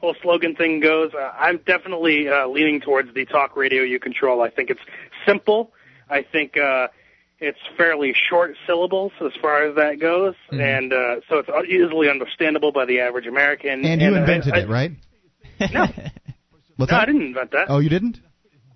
whole 0.00 0.14
slogan 0.22 0.56
thing 0.56 0.80
goes, 0.80 1.12
uh, 1.14 1.32
I'm 1.38 1.58
definitely 1.66 2.28
uh, 2.28 2.48
leaning 2.48 2.80
towards 2.80 3.12
the 3.14 3.24
talk 3.26 3.54
radio 3.56 3.82
you 3.82 4.00
control. 4.00 4.40
I 4.42 4.50
think 4.50 4.70
it's 4.70 4.80
simple. 5.26 5.70
I 6.10 6.22
think 6.22 6.56
uh, 6.58 6.88
it's 7.38 7.58
fairly 7.76 8.12
short 8.28 8.56
syllables 8.66 9.12
as 9.24 9.32
far 9.40 9.64
as 9.68 9.76
that 9.76 9.98
goes, 10.00 10.34
Mm-hmm. 10.52 10.60
and 10.60 10.92
uh, 10.92 11.20
so 11.28 11.38
it's 11.38 11.70
easily 11.70 12.08
understandable 12.10 12.72
by 12.72 12.84
the 12.84 13.00
average 13.00 13.26
American. 13.26 13.84
And 13.84 14.00
you 14.02 14.14
uh, 14.14 14.18
invented 14.18 14.54
I, 14.54 14.60
it, 14.60 14.68
right? 14.68 14.90
No, 15.72 15.86
What's 16.76 16.90
no, 16.92 16.96
that? 16.96 17.02
I 17.02 17.04
didn't 17.06 17.22
invent 17.22 17.50
that. 17.52 17.66
Oh, 17.68 17.78
you 17.78 17.90
didn't? 17.90 18.18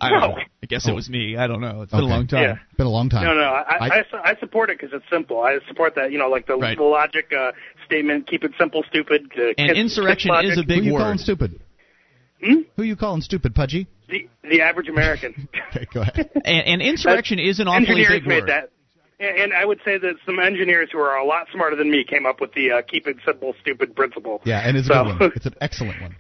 I, 0.01 0.11
don't 0.11 0.21
No. 0.21 0.27
know. 0.29 0.37
I 0.63 0.67
guess 0.67 0.87
it 0.87 0.93
was 0.95 1.09
me. 1.09 1.37
I 1.37 1.47
don't 1.47 1.61
know. 1.63 1.83
It's 1.83 1.91
been 1.93 2.01
a 2.01 2.05
long 2.07 2.27
time. 2.27 2.43
Yeah. 2.43 2.55
Been 2.77 2.87
a 2.87 2.91
long 2.91 3.09
time. 3.09 3.25
No, 3.25 3.33
no, 3.35 3.43
I, 3.45 3.63
I, 3.81 3.89
I- 4.01 4.31
I, 4.33 4.37
support 4.39 4.69
it 4.69 4.79
because 4.79 4.93
it's 4.95 5.05
simple. 5.11 5.41
I 5.41 5.59
support 5.69 5.95
that, 5.95 6.13
you 6.13 6.19
know, 6.19 6.29
like 6.29 6.47
the, 6.47 6.57
Right. 6.57 6.77
the 6.77 6.83
logic 6.85 7.33
uh, 7.33 7.53
statement, 7.87 8.27
keep 8.27 8.45
it 8.45 8.51
simple, 8.59 8.83
stupid. 8.91 9.31
Uh, 9.39 9.55
And 9.57 9.69
kids- 9.69 9.79
insurrection 9.79 10.31
kids 10.33 10.51
is 10.51 10.57
a 10.59 10.61
logic. 10.61 10.69
big 10.69 10.79
Who 10.81 10.85
you 10.85 10.93
word. 10.95 10.99
calling 11.01 11.19
stupid? 11.19 11.61
Hmm? 12.45 12.55
Who 12.77 12.83
you 12.83 12.97
calling 12.97 13.23
stupid, 13.23 13.55
Pudgy? 13.55 13.87
The, 14.15 14.49
the 14.49 14.61
average 14.63 14.89
American. 14.89 15.49
Okay, 15.75 15.87
go 15.93 16.03
ahead. 16.03 16.31
And, 16.45 16.67
and 16.69 16.83
insurrection 16.83 17.41
is 17.41 17.59
an 17.59 17.67
awfully 17.67 17.89
Engineers 18.03 18.11
big 18.11 18.27
made 18.29 18.41
word. 18.43 18.49
that. 18.51 18.71
And, 19.19 19.39
and 19.39 19.53
I 19.53 19.65
would 19.65 19.81
say 19.85 19.99
that 19.99 20.15
some 20.25 20.39
engineers 20.39 20.89
who 20.93 20.99
are 20.99 21.17
a 21.17 21.25
lot 21.27 21.49
smarter 21.53 21.75
than 21.75 21.91
me 21.91 22.05
came 22.05 22.27
up 22.27 22.41
with 22.41 22.53
the 22.55 22.71
uh, 22.71 22.83
keep 22.83 23.09
it 23.09 23.17
simple, 23.27 23.55
stupid 23.61 23.97
principle. 23.97 24.41
Yeah, 24.45 24.61
and 24.61 24.77
it's 24.77 24.89
a 24.89 24.93
good 24.93 25.19
one. 25.21 25.33
It's 25.37 25.47
an 25.47 25.55
excellent 25.61 26.01
one. 26.01 26.15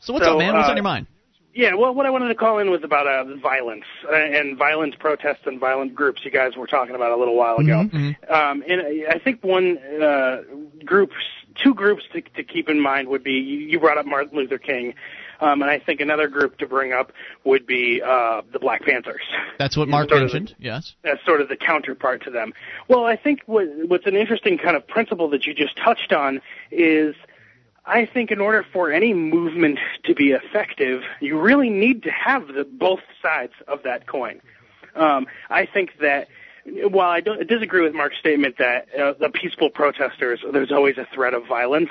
So 0.00 0.12
what's 0.12 0.26
So, 0.26 0.32
up, 0.32 0.38
man? 0.38 0.54
What's 0.54 0.68
uh, 0.68 0.72
on 0.72 0.76
your 0.76 0.84
mind? 0.84 1.06
Yeah, 1.54 1.74
well, 1.74 1.94
what 1.94 2.04
I 2.06 2.10
wanted 2.10 2.28
to 2.28 2.34
call 2.34 2.58
in 2.58 2.70
was 2.70 2.84
about 2.84 3.06
uh, 3.06 3.36
violence 3.42 3.84
uh, 4.06 4.14
and 4.14 4.56
violent 4.58 4.98
protests 4.98 5.42
and 5.46 5.58
violent 5.58 5.94
groups. 5.94 6.20
You 6.24 6.30
guys 6.30 6.52
were 6.56 6.66
talking 6.66 6.94
about 6.94 7.10
a 7.10 7.16
little 7.16 7.36
while 7.36 7.56
ago, 7.56 7.88
Mm-hmm. 7.92 8.32
um, 8.32 8.62
and 8.68 8.80
I 9.08 9.18
think 9.18 9.42
one 9.42 9.78
uh, 9.78 10.42
group, 10.84 11.10
two 11.62 11.74
groups 11.74 12.02
to, 12.12 12.20
to 12.20 12.44
keep 12.44 12.68
in 12.68 12.80
mind 12.80 13.08
would 13.08 13.24
be 13.24 13.32
you 13.32 13.58
you 13.60 13.80
brought 13.80 13.98
up 13.98 14.06
Martin 14.06 14.36
Luther 14.38 14.58
King, 14.58 14.94
um, 15.40 15.62
and 15.62 15.70
I 15.70 15.78
think 15.78 16.00
another 16.00 16.28
group 16.28 16.58
to 16.58 16.66
bring 16.66 16.92
up 16.92 17.12
would 17.44 17.66
be 17.66 18.02
uh, 18.02 18.42
the 18.52 18.58
Black 18.58 18.82
Panthers. 18.82 19.22
That's 19.58 19.76
what 19.76 19.88
Mark 19.88 20.08
sort 20.08 20.22
mentioned. 20.22 20.54
Yes. 20.58 20.94
That's 21.02 21.24
sort 21.24 21.40
of 21.40 21.48
the 21.48 21.56
counterpart 21.56 22.24
to 22.24 22.30
them. 22.30 22.52
Well, 22.88 23.04
I 23.04 23.16
think 23.16 23.40
what, 23.46 23.66
what's 23.86 24.06
an 24.06 24.16
interesting 24.16 24.58
kind 24.58 24.76
of 24.76 24.86
principle 24.86 25.28
that 25.30 25.46
you 25.46 25.54
just 25.54 25.76
touched 25.76 26.12
on 26.12 26.40
is 26.70 27.14
I 27.86 28.06
think 28.06 28.30
in 28.30 28.40
order 28.40 28.64
for 28.72 28.92
any 28.92 29.14
movement 29.14 29.78
to 30.04 30.14
be 30.14 30.32
effective, 30.32 31.02
you 31.20 31.40
really 31.40 31.70
need 31.70 32.02
to 32.04 32.10
have 32.10 32.48
the, 32.48 32.64
both 32.64 33.00
sides 33.22 33.54
of 33.66 33.82
that 33.84 34.06
coin. 34.06 34.40
Um, 34.94 35.26
I 35.48 35.66
think 35.66 35.92
that 36.00 36.28
while 36.64 37.10
I 37.10 37.20
don't 37.20 37.46
disagree 37.48 37.82
with 37.82 37.94
Mark's 37.94 38.18
statement 38.18 38.56
that 38.58 38.86
uh, 38.94 39.14
the 39.18 39.30
peaceful 39.30 39.70
protesters, 39.70 40.40
there's 40.52 40.72
always 40.72 40.98
a 40.98 41.06
threat 41.14 41.34
of 41.34 41.46
violence. 41.46 41.90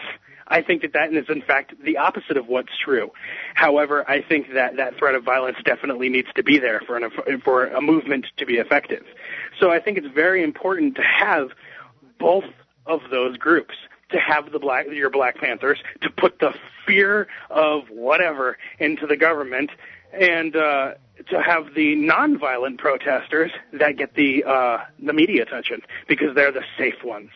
I 0.49 0.61
think 0.61 0.81
that 0.81 0.93
that 0.93 1.13
is 1.13 1.25
in 1.29 1.41
fact 1.41 1.73
the 1.83 1.97
opposite 1.97 2.37
of 2.37 2.47
what's 2.47 2.75
true. 2.83 3.11
However, 3.53 4.09
I 4.09 4.21
think 4.21 4.53
that 4.53 4.77
that 4.77 4.97
threat 4.97 5.15
of 5.15 5.23
violence 5.23 5.57
definitely 5.63 6.09
needs 6.09 6.27
to 6.35 6.43
be 6.43 6.57
there 6.57 6.81
for 6.81 6.97
an, 6.97 7.11
for 7.43 7.67
a 7.67 7.81
movement 7.81 8.25
to 8.37 8.45
be 8.45 8.55
effective. 8.55 9.05
So 9.59 9.71
I 9.71 9.79
think 9.79 9.97
it's 9.97 10.07
very 10.07 10.43
important 10.43 10.95
to 10.95 11.03
have 11.03 11.49
both 12.19 12.45
of 12.85 13.01
those 13.11 13.37
groups 13.37 13.75
to 14.11 14.19
have 14.19 14.51
the 14.51 14.59
black 14.59 14.87
your 14.87 15.09
black 15.09 15.37
panthers 15.37 15.79
to 16.01 16.09
put 16.09 16.39
the 16.39 16.53
fear 16.85 17.27
of 17.49 17.89
whatever 17.89 18.57
into 18.79 19.05
the 19.05 19.15
government 19.15 19.69
and 20.11 20.55
uh 20.55 20.93
to 21.29 21.41
have 21.41 21.75
the 21.75 21.95
nonviolent 21.95 22.79
protesters 22.79 23.51
that 23.73 23.97
get 23.97 24.15
the 24.15 24.43
uh 24.43 24.79
the 24.99 25.13
media 25.13 25.43
attention 25.43 25.81
because 26.07 26.33
they're 26.33 26.51
the 26.51 26.63
safe 26.77 27.03
ones 27.03 27.29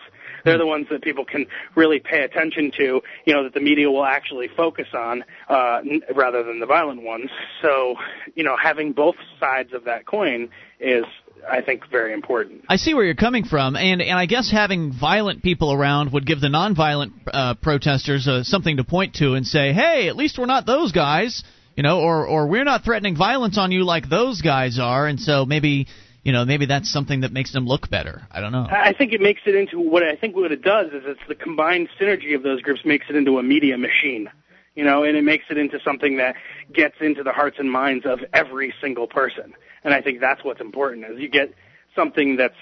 they're 0.43 0.57
the 0.57 0.65
ones 0.65 0.87
that 0.91 1.01
people 1.01 1.25
can 1.25 1.45
really 1.75 1.99
pay 1.99 2.23
attention 2.23 2.71
to, 2.77 3.01
you 3.25 3.33
know, 3.33 3.43
that 3.43 3.53
the 3.53 3.59
media 3.59 3.89
will 3.89 4.05
actually 4.05 4.49
focus 4.55 4.87
on, 4.93 5.23
uh, 5.49 5.81
rather 6.15 6.43
than 6.43 6.59
the 6.59 6.65
violent 6.65 7.01
ones. 7.01 7.29
So, 7.61 7.95
you 8.35 8.43
know, 8.43 8.55
having 8.61 8.93
both 8.93 9.15
sides 9.39 9.73
of 9.73 9.85
that 9.85 10.05
coin 10.05 10.49
is, 10.79 11.05
I 11.49 11.61
think, 11.61 11.89
very 11.89 12.13
important. 12.13 12.65
I 12.69 12.77
see 12.77 12.93
where 12.93 13.03
you're 13.03 13.15
coming 13.15 13.45
from, 13.45 13.75
and 13.75 14.01
and 14.01 14.17
I 14.17 14.25
guess 14.25 14.49
having 14.51 14.93
violent 14.93 15.43
people 15.43 15.73
around 15.73 16.13
would 16.13 16.25
give 16.25 16.39
the 16.39 16.47
nonviolent 16.47 17.11
uh, 17.27 17.55
protesters 17.55 18.27
uh, 18.27 18.43
something 18.43 18.77
to 18.77 18.83
point 18.83 19.15
to 19.15 19.33
and 19.33 19.45
say, 19.45 19.73
hey, 19.73 20.07
at 20.07 20.15
least 20.15 20.37
we're 20.37 20.45
not 20.45 20.65
those 20.65 20.91
guys, 20.91 21.43
you 21.75 21.83
know, 21.83 21.99
or 21.99 22.25
or 22.25 22.47
we're 22.47 22.63
not 22.63 22.83
threatening 22.83 23.15
violence 23.17 23.57
on 23.57 23.71
you 23.71 23.83
like 23.83 24.09
those 24.09 24.41
guys 24.41 24.79
are, 24.79 25.07
and 25.07 25.19
so 25.19 25.45
maybe. 25.45 25.87
You 26.23 26.31
know, 26.31 26.45
maybe 26.45 26.65
that's 26.65 26.89
something 26.89 27.21
that 27.21 27.33
makes 27.33 27.51
them 27.51 27.65
look 27.65 27.89
better. 27.89 28.25
I 28.31 28.39
don't 28.39 28.53
know. 28.53 28.65
I 28.69 28.93
think 28.93 29.11
it 29.11 29.19
makes 29.19 29.41
it 29.45 29.55
into 29.55 29.79
what 29.79 30.03
I 30.03 30.15
think 30.15 30.35
what 30.35 30.51
it 30.53 30.61
does 30.61 30.87
is 30.87 31.03
it's 31.05 31.19
the 31.27 31.35
combined 31.35 31.89
synergy 31.99 32.33
of 32.33 32.43
those 32.43 32.61
groups 32.61 32.81
makes 32.85 33.07
it 33.09 33.15
into 33.15 33.39
a 33.39 33.43
media 33.43 33.77
machine. 33.77 34.29
You 34.75 34.83
know, 34.83 35.03
and 35.03 35.15
it 35.15 35.23
makes 35.23 35.45
it 35.51 35.57
into 35.57 35.79
something 35.83 36.17
that 36.17 36.35
gets 36.71 36.95
into 36.99 37.21
the 37.21 37.31
hearts 37.31 37.57
and 37.59 37.69
minds 37.69 38.05
of 38.07 38.21
every 38.33 38.73
single 38.81 39.05
person. 39.05 39.53
And 39.83 39.93
I 39.93 40.01
think 40.01 40.19
that's 40.19 40.43
what's 40.43 40.61
important 40.61 41.05
is 41.05 41.19
you 41.19 41.29
get 41.29 41.53
something 41.95 42.37
that's 42.37 42.55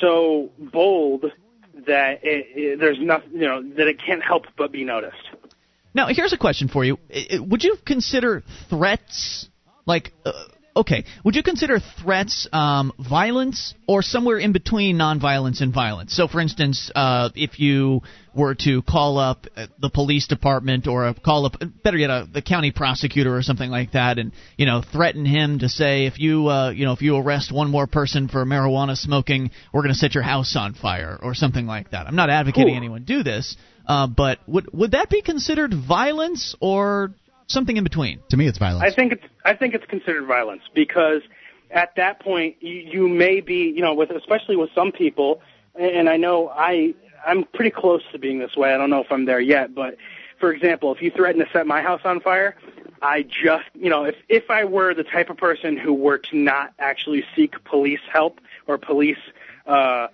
so 0.00 0.50
bold 0.58 1.26
that 1.86 2.20
it, 2.22 2.46
it, 2.54 2.78
there's 2.78 2.98
nothing, 2.98 3.32
you 3.32 3.46
know, 3.46 3.62
that 3.76 3.88
it 3.88 4.00
can't 4.04 4.22
help 4.22 4.46
but 4.56 4.72
be 4.72 4.84
noticed. 4.84 5.28
Now, 5.92 6.06
here's 6.08 6.32
a 6.32 6.38
question 6.38 6.68
for 6.68 6.84
you. 6.84 6.98
Would 7.32 7.64
you 7.64 7.76
consider 7.84 8.42
threats 8.68 9.48
like 9.84 10.12
uh, 10.24 10.32
okay, 10.76 11.04
would 11.24 11.34
you 11.34 11.42
consider 11.42 11.78
threats 12.02 12.48
um, 12.52 12.92
violence 12.98 13.74
or 13.86 14.02
somewhere 14.02 14.38
in 14.38 14.52
between 14.52 14.96
nonviolence 14.96 15.60
and 15.60 15.72
violence? 15.72 16.16
So, 16.16 16.28
for 16.28 16.40
instance, 16.40 16.90
uh, 16.94 17.30
if 17.34 17.58
you 17.58 18.02
were 18.34 18.54
to 18.54 18.82
call 18.82 19.18
up 19.18 19.46
uh, 19.56 19.66
the 19.80 19.90
police 19.90 20.26
department 20.26 20.86
or 20.86 21.06
uh, 21.06 21.14
call 21.14 21.46
up, 21.46 21.56
better 21.82 21.96
yet, 21.96 22.10
uh, 22.10 22.26
the 22.32 22.42
county 22.42 22.70
prosecutor 22.70 23.36
or 23.36 23.42
something 23.42 23.70
like 23.70 23.92
that, 23.92 24.18
and 24.18 24.32
you 24.56 24.66
know, 24.66 24.82
threaten 24.92 25.26
him 25.26 25.58
to 25.58 25.68
say, 25.68 26.06
if 26.06 26.18
you, 26.18 26.48
uh, 26.48 26.70
you 26.70 26.84
know, 26.84 26.92
if 26.92 27.02
you 27.02 27.16
arrest 27.16 27.52
one 27.52 27.70
more 27.70 27.86
person 27.86 28.28
for 28.28 28.44
marijuana 28.44 28.96
smoking, 28.96 29.50
we're 29.72 29.82
going 29.82 29.92
to 29.92 29.98
set 29.98 30.14
your 30.14 30.22
house 30.22 30.54
on 30.56 30.74
fire 30.74 31.18
or 31.20 31.34
something 31.34 31.66
like 31.66 31.90
that. 31.90 32.06
I'm 32.06 32.16
not 32.16 32.30
advocating 32.30 32.74
Ooh. 32.74 32.78
anyone 32.78 33.04
do 33.04 33.22
this, 33.22 33.56
uh, 33.86 34.06
but 34.06 34.38
would 34.46 34.72
would 34.72 34.92
that 34.92 35.10
be 35.10 35.22
considered 35.22 35.74
violence 35.74 36.54
or 36.60 37.14
something 37.52 37.76
in 37.76 37.84
between? 37.84 38.20
To 38.30 38.36
me, 38.36 38.46
it's 38.46 38.58
violence. 38.58 38.84
I 38.90 38.94
think 38.94 39.12
it's 39.12 39.24
I 39.44 39.54
think 39.54 39.74
it's 39.74 39.86
considered 39.86 40.26
violence 40.26 40.62
because 40.74 41.22
at 41.70 41.94
that 41.96 42.20
point 42.20 42.56
you, 42.60 42.74
you 42.74 43.08
may 43.08 43.40
be 43.40 43.72
you 43.74 43.82
know 43.82 43.94
with 43.94 44.10
especially 44.10 44.56
with 44.56 44.70
some 44.74 44.92
people 44.92 45.40
and 45.78 46.08
I 46.08 46.16
know 46.16 46.48
I 46.48 46.94
I'm 47.26 47.44
pretty 47.44 47.70
close 47.70 48.02
to 48.12 48.18
being 48.18 48.38
this 48.38 48.56
way. 48.56 48.72
I 48.72 48.78
don't 48.78 48.90
know 48.90 49.00
if 49.00 49.12
I'm 49.12 49.26
there 49.26 49.40
yet, 49.40 49.74
but 49.74 49.96
for 50.38 50.52
example, 50.52 50.94
if 50.94 51.02
you 51.02 51.10
threaten 51.10 51.44
to 51.44 51.50
set 51.52 51.66
my 51.66 51.82
house 51.82 52.00
on 52.04 52.20
fire, 52.20 52.56
I 53.02 53.22
just 53.22 53.66
you 53.74 53.90
know 53.90 54.04
if 54.04 54.16
if 54.28 54.50
I 54.50 54.64
were 54.64 54.94
the 54.94 55.04
type 55.04 55.30
of 55.30 55.36
person 55.36 55.76
who 55.76 55.94
were 55.94 56.18
to 56.18 56.36
not 56.36 56.72
actually 56.78 57.24
seek 57.34 57.62
police 57.64 58.00
help 58.12 58.40
or 58.66 58.78
police 58.78 59.18
uh 59.66 60.08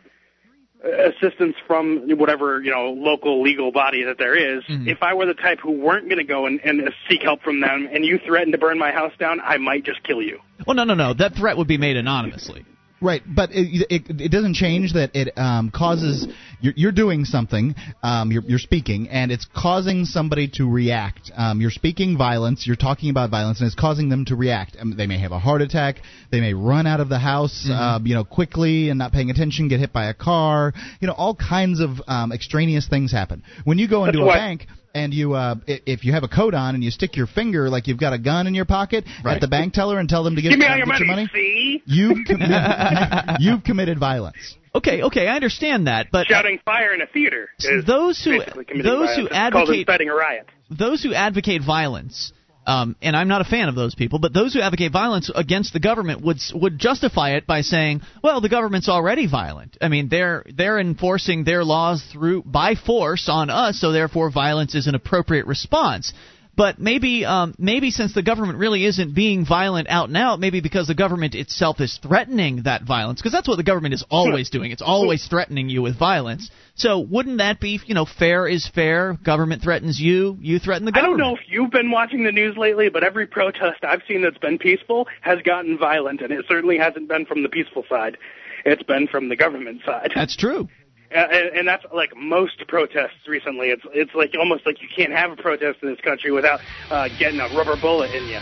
assistance 0.84 1.56
from 1.66 2.02
whatever 2.18 2.60
you 2.62 2.70
know 2.70 2.90
local 2.90 3.42
legal 3.42 3.72
body 3.72 4.04
that 4.04 4.18
there 4.18 4.36
is, 4.36 4.62
mm-hmm. 4.64 4.88
if 4.88 5.02
I 5.02 5.14
were 5.14 5.26
the 5.26 5.34
type 5.34 5.58
who 5.60 5.72
weren't 5.72 6.08
going 6.08 6.18
to 6.18 6.24
go 6.24 6.46
and, 6.46 6.60
and 6.64 6.90
seek 7.08 7.22
help 7.22 7.42
from 7.42 7.60
them, 7.60 7.88
and 7.92 8.04
you 8.04 8.18
threatened 8.24 8.52
to 8.52 8.58
burn 8.58 8.78
my 8.78 8.92
house 8.92 9.12
down, 9.18 9.40
I 9.40 9.56
might 9.56 9.84
just 9.84 10.02
kill 10.02 10.22
you. 10.22 10.40
Well, 10.66 10.76
no, 10.76 10.84
no, 10.84 10.94
no. 10.94 11.14
That 11.14 11.34
threat 11.34 11.56
would 11.56 11.68
be 11.68 11.78
made 11.78 11.96
anonymously. 11.96 12.64
Right, 12.98 13.22
but 13.26 13.50
it, 13.52 13.86
it, 13.90 14.20
it 14.22 14.32
doesn't 14.32 14.54
change 14.54 14.94
that 14.94 15.10
it 15.14 15.36
um, 15.36 15.70
causes 15.70 16.26
you're, 16.62 16.72
you're 16.76 16.92
doing 16.92 17.26
something, 17.26 17.74
um, 18.02 18.32
you're, 18.32 18.42
you're 18.44 18.58
speaking, 18.58 19.08
and 19.10 19.30
it's 19.30 19.46
causing 19.54 20.06
somebody 20.06 20.48
to 20.54 20.64
react. 20.70 21.30
Um, 21.36 21.60
you're 21.60 21.70
speaking 21.70 22.16
violence, 22.16 22.66
you're 22.66 22.74
talking 22.74 23.10
about 23.10 23.28
violence, 23.30 23.60
and 23.60 23.66
it's 23.66 23.74
causing 23.78 24.08
them 24.08 24.24
to 24.26 24.34
react. 24.34 24.78
Um, 24.80 24.96
they 24.96 25.06
may 25.06 25.18
have 25.20 25.32
a 25.32 25.38
heart 25.38 25.60
attack, 25.60 25.96
they 26.30 26.40
may 26.40 26.54
run 26.54 26.86
out 26.86 27.00
of 27.00 27.10
the 27.10 27.18
house, 27.18 27.68
um, 27.70 28.06
you 28.06 28.14
know, 28.14 28.24
quickly 28.24 28.88
and 28.88 28.98
not 28.98 29.12
paying 29.12 29.28
attention, 29.28 29.68
get 29.68 29.78
hit 29.78 29.92
by 29.92 30.06
a 30.06 30.14
car. 30.14 30.72
You 31.00 31.08
know, 31.08 31.14
all 31.14 31.34
kinds 31.34 31.80
of 31.80 31.90
um, 32.08 32.32
extraneous 32.32 32.88
things 32.88 33.12
happen 33.12 33.42
when 33.64 33.76
you 33.78 33.88
go 33.88 34.06
into 34.06 34.18
That's 34.18 34.22
a 34.22 34.26
why- 34.26 34.38
bank. 34.38 34.66
And 34.96 35.12
you, 35.12 35.34
uh, 35.34 35.56
if 35.66 36.06
you 36.06 36.12
have 36.12 36.22
a 36.24 36.28
coat 36.28 36.54
on 36.54 36.74
and 36.74 36.82
you 36.82 36.90
stick 36.90 37.16
your 37.16 37.26
finger 37.26 37.68
like 37.68 37.86
you've 37.86 38.00
got 38.00 38.14
a 38.14 38.18
gun 38.18 38.46
in 38.46 38.54
your 38.54 38.64
pocket 38.64 39.04
at 39.26 39.42
the 39.42 39.46
bank 39.46 39.74
teller 39.74 39.98
and 39.98 40.08
tell 40.08 40.24
them 40.24 40.36
to 40.36 40.40
get, 40.40 40.48
Give 40.48 40.58
me 40.58 40.64
uh, 40.64 40.70
all 40.70 40.76
your 40.78 40.86
get 40.86 40.92
money, 40.92 41.06
your 41.06 41.16
money, 41.16 41.28
see? 41.34 41.82
You've 41.84 42.18
committed, 42.26 43.36
you've 43.40 43.62
committed 43.62 43.98
violence. 43.98 44.56
Okay, 44.74 45.02
okay, 45.02 45.26
I 45.28 45.36
understand 45.36 45.86
that, 45.86 46.06
but 46.10 46.28
Shouting 46.28 46.60
fire 46.64 46.94
in 46.94 47.02
a 47.02 47.06
theater 47.06 47.50
is 47.60 47.84
those 47.84 48.22
who 48.24 48.38
those 48.38 48.84
violence. 48.84 49.16
who 49.16 49.28
advocate 49.28 49.86
a 49.88 50.14
riot. 50.14 50.48
those 50.70 51.02
who 51.02 51.12
advocate 51.12 51.62
violence, 51.62 52.32
um, 52.66 52.96
and 53.00 53.16
I'm 53.16 53.28
not 53.28 53.40
a 53.40 53.44
fan 53.44 53.68
of 53.68 53.76
those 53.76 53.94
people, 53.94 54.18
but 54.18 54.34
those 54.34 54.52
who 54.52 54.60
advocate 54.60 54.92
violence 54.92 55.30
against 55.32 55.72
the 55.72 55.78
government 55.78 56.22
would 56.22 56.38
would 56.52 56.78
justify 56.78 57.36
it 57.36 57.46
by 57.46 57.60
saying, 57.60 58.00
well, 58.22 58.40
the 58.40 58.48
government's 58.48 58.88
already 58.88 59.28
violent. 59.28 59.78
I 59.80 59.88
mean, 59.88 60.08
they're 60.08 60.44
they're 60.52 60.80
enforcing 60.80 61.44
their 61.44 61.62
laws 61.62 62.04
through 62.12 62.42
by 62.42 62.74
force 62.74 63.28
on 63.28 63.50
us, 63.50 63.80
so 63.80 63.92
therefore 63.92 64.30
violence 64.30 64.74
is 64.74 64.88
an 64.88 64.96
appropriate 64.96 65.46
response. 65.46 66.12
But 66.56 66.78
maybe, 66.78 67.24
um, 67.26 67.54
maybe 67.58 67.90
since 67.90 68.14
the 68.14 68.22
government 68.22 68.58
really 68.58 68.86
isn't 68.86 69.14
being 69.14 69.44
violent 69.44 69.88
out 69.90 70.08
and 70.08 70.16
out, 70.16 70.40
maybe 70.40 70.60
because 70.60 70.86
the 70.86 70.94
government 70.94 71.34
itself 71.34 71.80
is 71.80 71.98
threatening 72.02 72.62
that 72.62 72.82
violence, 72.82 73.20
because 73.20 73.32
that's 73.32 73.46
what 73.46 73.56
the 73.56 73.62
government 73.62 73.92
is 73.92 74.04
always 74.10 74.48
doing. 74.48 74.70
It's 74.70 74.82
always 74.82 75.26
threatening 75.26 75.68
you 75.68 75.82
with 75.82 75.98
violence. 75.98 76.50
So 76.74 77.00
wouldn't 77.00 77.38
that 77.38 77.60
be, 77.60 77.78
you 77.84 77.94
know, 77.94 78.06
fair 78.06 78.48
is 78.48 78.66
fair? 78.66 79.18
Government 79.22 79.62
threatens 79.62 80.00
you, 80.00 80.38
you 80.40 80.58
threaten 80.58 80.86
the 80.86 80.92
government. 80.92 81.20
I 81.20 81.24
don't 81.24 81.30
know 81.32 81.36
if 81.36 81.42
you've 81.46 81.70
been 81.70 81.90
watching 81.90 82.24
the 82.24 82.32
news 82.32 82.56
lately, 82.56 82.88
but 82.88 83.04
every 83.04 83.26
protest 83.26 83.84
I've 83.84 84.02
seen 84.08 84.22
that's 84.22 84.38
been 84.38 84.58
peaceful 84.58 85.08
has 85.20 85.42
gotten 85.42 85.76
violent, 85.76 86.22
and 86.22 86.32
it 86.32 86.46
certainly 86.48 86.78
hasn't 86.78 87.08
been 87.08 87.26
from 87.26 87.42
the 87.42 87.50
peaceful 87.50 87.84
side. 87.88 88.16
It's 88.64 88.82
been 88.82 89.08
from 89.08 89.28
the 89.28 89.36
government 89.36 89.82
side. 89.84 90.12
That's 90.14 90.36
true. 90.36 90.68
Uh, 91.14 91.18
and, 91.30 91.58
and 91.58 91.68
that's 91.68 91.84
like 91.94 92.16
most 92.16 92.66
protests 92.68 93.26
recently. 93.28 93.68
It's 93.68 93.82
it's 93.94 94.14
like 94.14 94.34
almost 94.38 94.66
like 94.66 94.82
you 94.82 94.88
can't 94.94 95.12
have 95.12 95.30
a 95.30 95.36
protest 95.36 95.78
in 95.82 95.90
this 95.90 96.00
country 96.00 96.32
without 96.32 96.60
uh, 96.90 97.08
getting 97.18 97.40
a 97.40 97.48
rubber 97.48 97.76
bullet 97.76 98.10
in 98.12 98.26
you. 98.28 98.40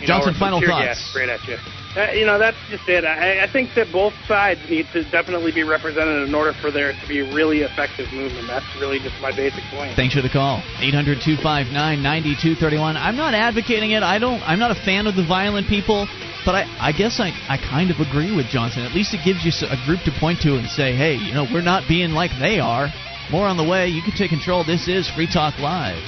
You 0.00 0.06
Johnson, 0.06 0.32
know, 0.32 0.38
final 0.38 0.60
thoughts. 0.60 1.00
Sprayed 1.10 1.28
at 1.28 1.42
you. 1.48 1.56
Uh, 1.96 2.12
you 2.12 2.26
know, 2.26 2.38
that's 2.38 2.58
just 2.68 2.86
it. 2.88 3.06
I, 3.06 3.44
I 3.44 3.50
think 3.50 3.70
that 3.74 3.90
both 3.90 4.12
sides 4.28 4.60
need 4.68 4.86
to 4.92 5.02
definitely 5.10 5.50
be 5.50 5.62
represented 5.62 6.28
in 6.28 6.34
order 6.34 6.52
for 6.52 6.70
there 6.70 6.92
to 6.92 7.08
be 7.08 7.20
a 7.20 7.24
really 7.32 7.62
effective 7.62 8.12
movement. 8.12 8.48
That's 8.48 8.66
really 8.78 8.98
just 8.98 9.18
my 9.22 9.34
basic 9.34 9.64
point. 9.72 9.96
Thanks 9.96 10.14
for 10.14 10.20
the 10.20 10.28
call. 10.28 10.60
800-259-9231. 10.84 12.96
I'm 12.96 13.16
not 13.16 13.32
advocating 13.32 13.92
it. 13.92 14.02
I 14.02 14.18
don't 14.18 14.42
I'm 14.42 14.58
not 14.58 14.72
a 14.72 14.80
fan 14.84 15.06
of 15.06 15.16
the 15.16 15.24
violent 15.24 15.68
people, 15.68 16.06
But 16.44 16.54
I, 16.54 16.66
I 16.78 16.92
guess 16.92 17.18
I, 17.18 17.32
I 17.48 17.56
kind 17.58 17.90
of 17.90 17.98
agree 17.98 18.30
with 18.34 18.46
Johnson. 18.46 18.82
At 18.82 18.92
least 18.92 19.14
it 19.14 19.24
gives 19.24 19.44
you 19.44 19.50
a 19.66 19.76
group 19.84 20.02
to 20.04 20.12
point 20.20 20.40
to 20.42 20.56
and 20.56 20.68
say, 20.68 20.94
hey, 20.94 21.14
you 21.14 21.34
know, 21.34 21.44
we're 21.52 21.60
not 21.60 21.88
being 21.88 22.12
like 22.12 22.30
they 22.38 22.60
are. 22.60 22.92
More 23.32 23.48
on 23.48 23.56
the 23.56 23.64
way. 23.64 23.88
You 23.88 24.02
can 24.02 24.12
take 24.12 24.30
control. 24.30 24.62
This 24.62 24.86
is 24.86 25.10
Free 25.10 25.26
Talk 25.26 25.58
Live. 25.58 25.98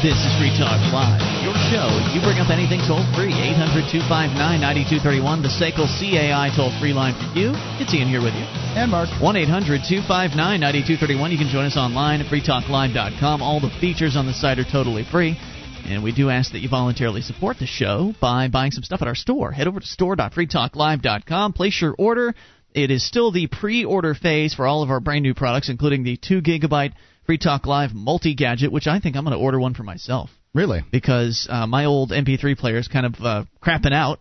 This 0.00 0.16
is 0.16 0.32
Free 0.40 0.48
Talk 0.56 0.80
Live, 0.96 1.20
your 1.44 1.52
show. 1.68 1.84
You 2.16 2.24
bring 2.24 2.40
up 2.40 2.48
anything 2.48 2.80
toll 2.88 3.04
free. 3.12 3.36
800 3.36 3.84
259 3.92 4.32
9231, 4.32 5.44
the 5.44 5.52
SACL 5.52 5.84
CAI 5.84 6.48
toll 6.56 6.72
free 6.80 6.96
line 6.96 7.12
for 7.12 7.28
you. 7.36 7.52
It's 7.76 7.92
Ian 7.92 8.08
here 8.08 8.24
with 8.24 8.32
you. 8.32 8.48
And 8.80 8.90
Mark. 8.90 9.12
1 9.20 9.36
800 9.36 9.84
259 9.84 10.32
9231. 10.32 11.32
You 11.32 11.36
can 11.36 11.52
join 11.52 11.68
us 11.68 11.76
online 11.76 12.24
at 12.24 12.32
freetalklive.com. 12.32 13.42
All 13.44 13.60
the 13.60 13.68
features 13.76 14.16
on 14.16 14.24
the 14.24 14.32
site 14.32 14.56
are 14.56 14.64
totally 14.64 15.04
free. 15.04 15.36
And 15.84 16.02
we 16.02 16.16
do 16.16 16.32
ask 16.32 16.52
that 16.52 16.64
you 16.64 16.70
voluntarily 16.70 17.20
support 17.20 17.58
the 17.60 17.68
show 17.68 18.14
by 18.24 18.48
buying 18.48 18.72
some 18.72 18.84
stuff 18.84 19.02
at 19.02 19.08
our 19.08 19.14
store. 19.14 19.52
Head 19.52 19.68
over 19.68 19.80
to 19.80 19.86
store.freetalklive.com, 19.86 21.52
place 21.52 21.76
your 21.76 21.94
order. 21.98 22.32
It 22.72 22.90
is 22.90 23.04
still 23.04 23.32
the 23.32 23.48
pre 23.48 23.84
order 23.84 24.14
phase 24.14 24.54
for 24.54 24.66
all 24.66 24.82
of 24.82 24.88
our 24.88 25.00
brand 25.00 25.24
new 25.24 25.34
products, 25.34 25.68
including 25.68 26.04
the 26.04 26.16
2 26.16 26.40
gigabyte 26.40 26.94
Free 27.30 27.38
Talk 27.38 27.64
Live 27.64 27.94
multi 27.94 28.34
gadget, 28.34 28.72
which 28.72 28.88
I 28.88 28.98
think 28.98 29.14
I'm 29.14 29.22
going 29.22 29.38
to 29.38 29.40
order 29.40 29.60
one 29.60 29.74
for 29.74 29.84
myself. 29.84 30.30
Really? 30.52 30.82
Because 30.90 31.46
uh, 31.48 31.64
my 31.68 31.84
old 31.84 32.10
MP3 32.10 32.58
player 32.58 32.76
is 32.76 32.88
kind 32.88 33.06
of 33.06 33.14
uh, 33.20 33.44
crapping 33.62 33.92
out, 33.92 34.18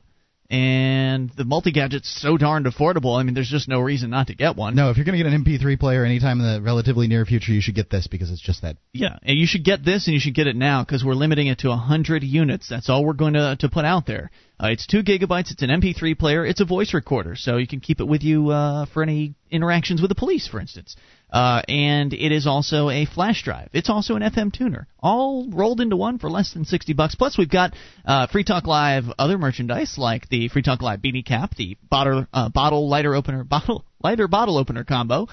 and 0.47 1.31
the 1.35 1.43
multi 1.43 1.71
gadget's 1.71 2.07
so 2.21 2.37
darned 2.37 2.67
affordable. 2.67 3.19
I 3.19 3.23
mean, 3.23 3.33
there's 3.33 3.49
just 3.49 3.67
no 3.67 3.79
reason 3.79 4.11
not 4.11 4.27
to 4.27 4.35
get 4.35 4.55
one. 4.55 4.75
No, 4.75 4.91
if 4.91 4.97
you're 4.97 5.07
going 5.07 5.17
to 5.17 5.23
get 5.23 5.33
an 5.33 5.43
MP3 5.43 5.79
player 5.79 6.05
anytime 6.05 6.39
in 6.39 6.53
the 6.53 6.61
relatively 6.61 7.07
near 7.07 7.25
future, 7.25 7.51
you 7.51 7.61
should 7.61 7.73
get 7.73 7.89
this 7.89 8.05
because 8.05 8.29
it's 8.29 8.43
just 8.43 8.61
that. 8.61 8.77
Yeah, 8.93 9.17
and 9.23 9.35
you 9.35 9.47
should 9.47 9.63
get 9.63 9.83
this, 9.83 10.05
and 10.05 10.13
you 10.13 10.19
should 10.19 10.35
get 10.35 10.45
it 10.45 10.55
now 10.55 10.83
because 10.83 11.03
we're 11.03 11.15
limiting 11.15 11.47
it 11.47 11.57
to 11.59 11.69
100 11.69 12.21
units. 12.21 12.69
That's 12.69 12.91
all 12.91 13.03
we're 13.03 13.13
going 13.13 13.33
to 13.33 13.55
to 13.59 13.69
put 13.69 13.85
out 13.85 14.05
there. 14.05 14.29
Uh, 14.61 14.67
it's 14.67 14.85
two 14.85 15.01
gigabytes. 15.01 15.49
It's 15.49 15.63
an 15.63 15.69
MP3 15.71 16.19
player. 16.19 16.45
It's 16.45 16.61
a 16.61 16.65
voice 16.65 16.93
recorder, 16.93 17.35
so 17.35 17.57
you 17.57 17.65
can 17.65 17.79
keep 17.79 18.01
it 18.01 18.07
with 18.07 18.21
you 18.21 18.49
uh, 18.49 18.85
for 18.85 19.01
any 19.01 19.33
interactions 19.49 19.99
with 19.99 20.09
the 20.09 20.15
police, 20.15 20.47
for 20.47 20.59
instance. 20.59 20.95
Uh, 21.31 21.61
and 21.67 22.13
it 22.13 22.31
is 22.31 22.47
also 22.47 22.89
a 22.89 23.05
flash 23.05 23.43
drive. 23.43 23.69
It's 23.73 23.89
also 23.89 24.15
an 24.15 24.23
FM 24.23 24.51
tuner, 24.51 24.87
all 24.99 25.47
rolled 25.49 25.79
into 25.79 25.95
one 25.95 26.17
for 26.17 26.29
less 26.29 26.53
than 26.53 26.65
sixty 26.65 26.93
bucks. 26.93 27.15
Plus, 27.15 27.37
we've 27.37 27.49
got 27.49 27.73
uh, 28.05 28.27
Free 28.27 28.43
Talk 28.43 28.65
Live 28.65 29.05
other 29.19 29.37
merchandise 29.37 29.97
like 29.97 30.27
the 30.29 30.47
Free 30.47 30.63
Talk 30.63 30.81
Live 30.81 31.01
beanie 31.01 31.25
cap, 31.25 31.55
the 31.55 31.77
bottle 31.89 32.25
uh, 32.33 32.49
bottle 32.49 32.89
lighter 32.89 33.13
opener 33.13 33.43
bottle 33.43 33.85
lighter 34.03 34.27
bottle 34.27 34.57
opener 34.57 34.83
combo, 34.83 35.27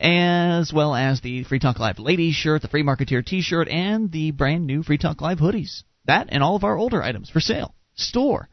as 0.00 0.72
well 0.72 0.94
as 0.94 1.20
the 1.20 1.44
Free 1.44 1.58
Talk 1.58 1.78
Live 1.78 1.98
ladies 1.98 2.34
shirt, 2.34 2.62
the 2.62 2.68
Free 2.68 2.82
Marketeer 2.82 3.24
T-shirt, 3.24 3.68
and 3.68 4.10
the 4.10 4.30
brand 4.30 4.66
new 4.66 4.82
Free 4.82 4.98
Talk 4.98 5.20
Live 5.20 5.38
hoodies. 5.38 5.82
That 6.06 6.28
and 6.30 6.42
all 6.42 6.56
of 6.56 6.64
our 6.64 6.76
older 6.76 7.02
items 7.02 7.30
for 7.30 7.40
sale. 7.40 7.74
Store 7.94 8.48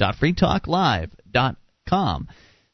www.freetalklive.com. 0.00 2.28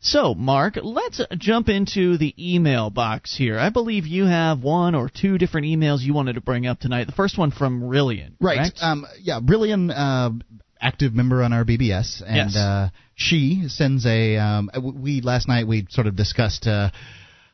So, 0.06 0.34
Mark, 0.34 0.78
let's 0.80 1.20
jump 1.36 1.68
into 1.68 2.16
the 2.16 2.32
email 2.38 2.90
box 2.90 3.36
here. 3.36 3.58
I 3.58 3.70
believe 3.70 4.06
you 4.06 4.24
have 4.26 4.60
one 4.62 4.94
or 4.94 5.08
two 5.08 5.36
different 5.36 5.66
emails 5.66 6.00
you 6.00 6.14
wanted 6.14 6.34
to 6.34 6.40
bring 6.40 6.64
up 6.64 6.78
tonight. 6.78 7.06
The 7.08 7.12
first 7.12 7.36
one 7.36 7.50
from 7.50 7.82
Rillian. 7.82 8.34
Right. 8.40 8.72
Um, 8.80 9.04
yeah, 9.20 9.40
Rillian, 9.40 9.90
uh, 9.90 10.30
active 10.80 11.12
member 11.12 11.42
on 11.42 11.52
our 11.52 11.64
BBS, 11.64 12.22
and 12.24 12.52
Yes. 12.52 12.56
uh, 12.56 12.90
she 13.16 13.64
sends 13.66 14.06
a. 14.06 14.36
Um, 14.36 14.70
we 14.80 15.22
last 15.22 15.48
night 15.48 15.66
we 15.66 15.86
sort 15.90 16.06
of 16.06 16.14
discussed. 16.14 16.68
Uh, 16.68 16.90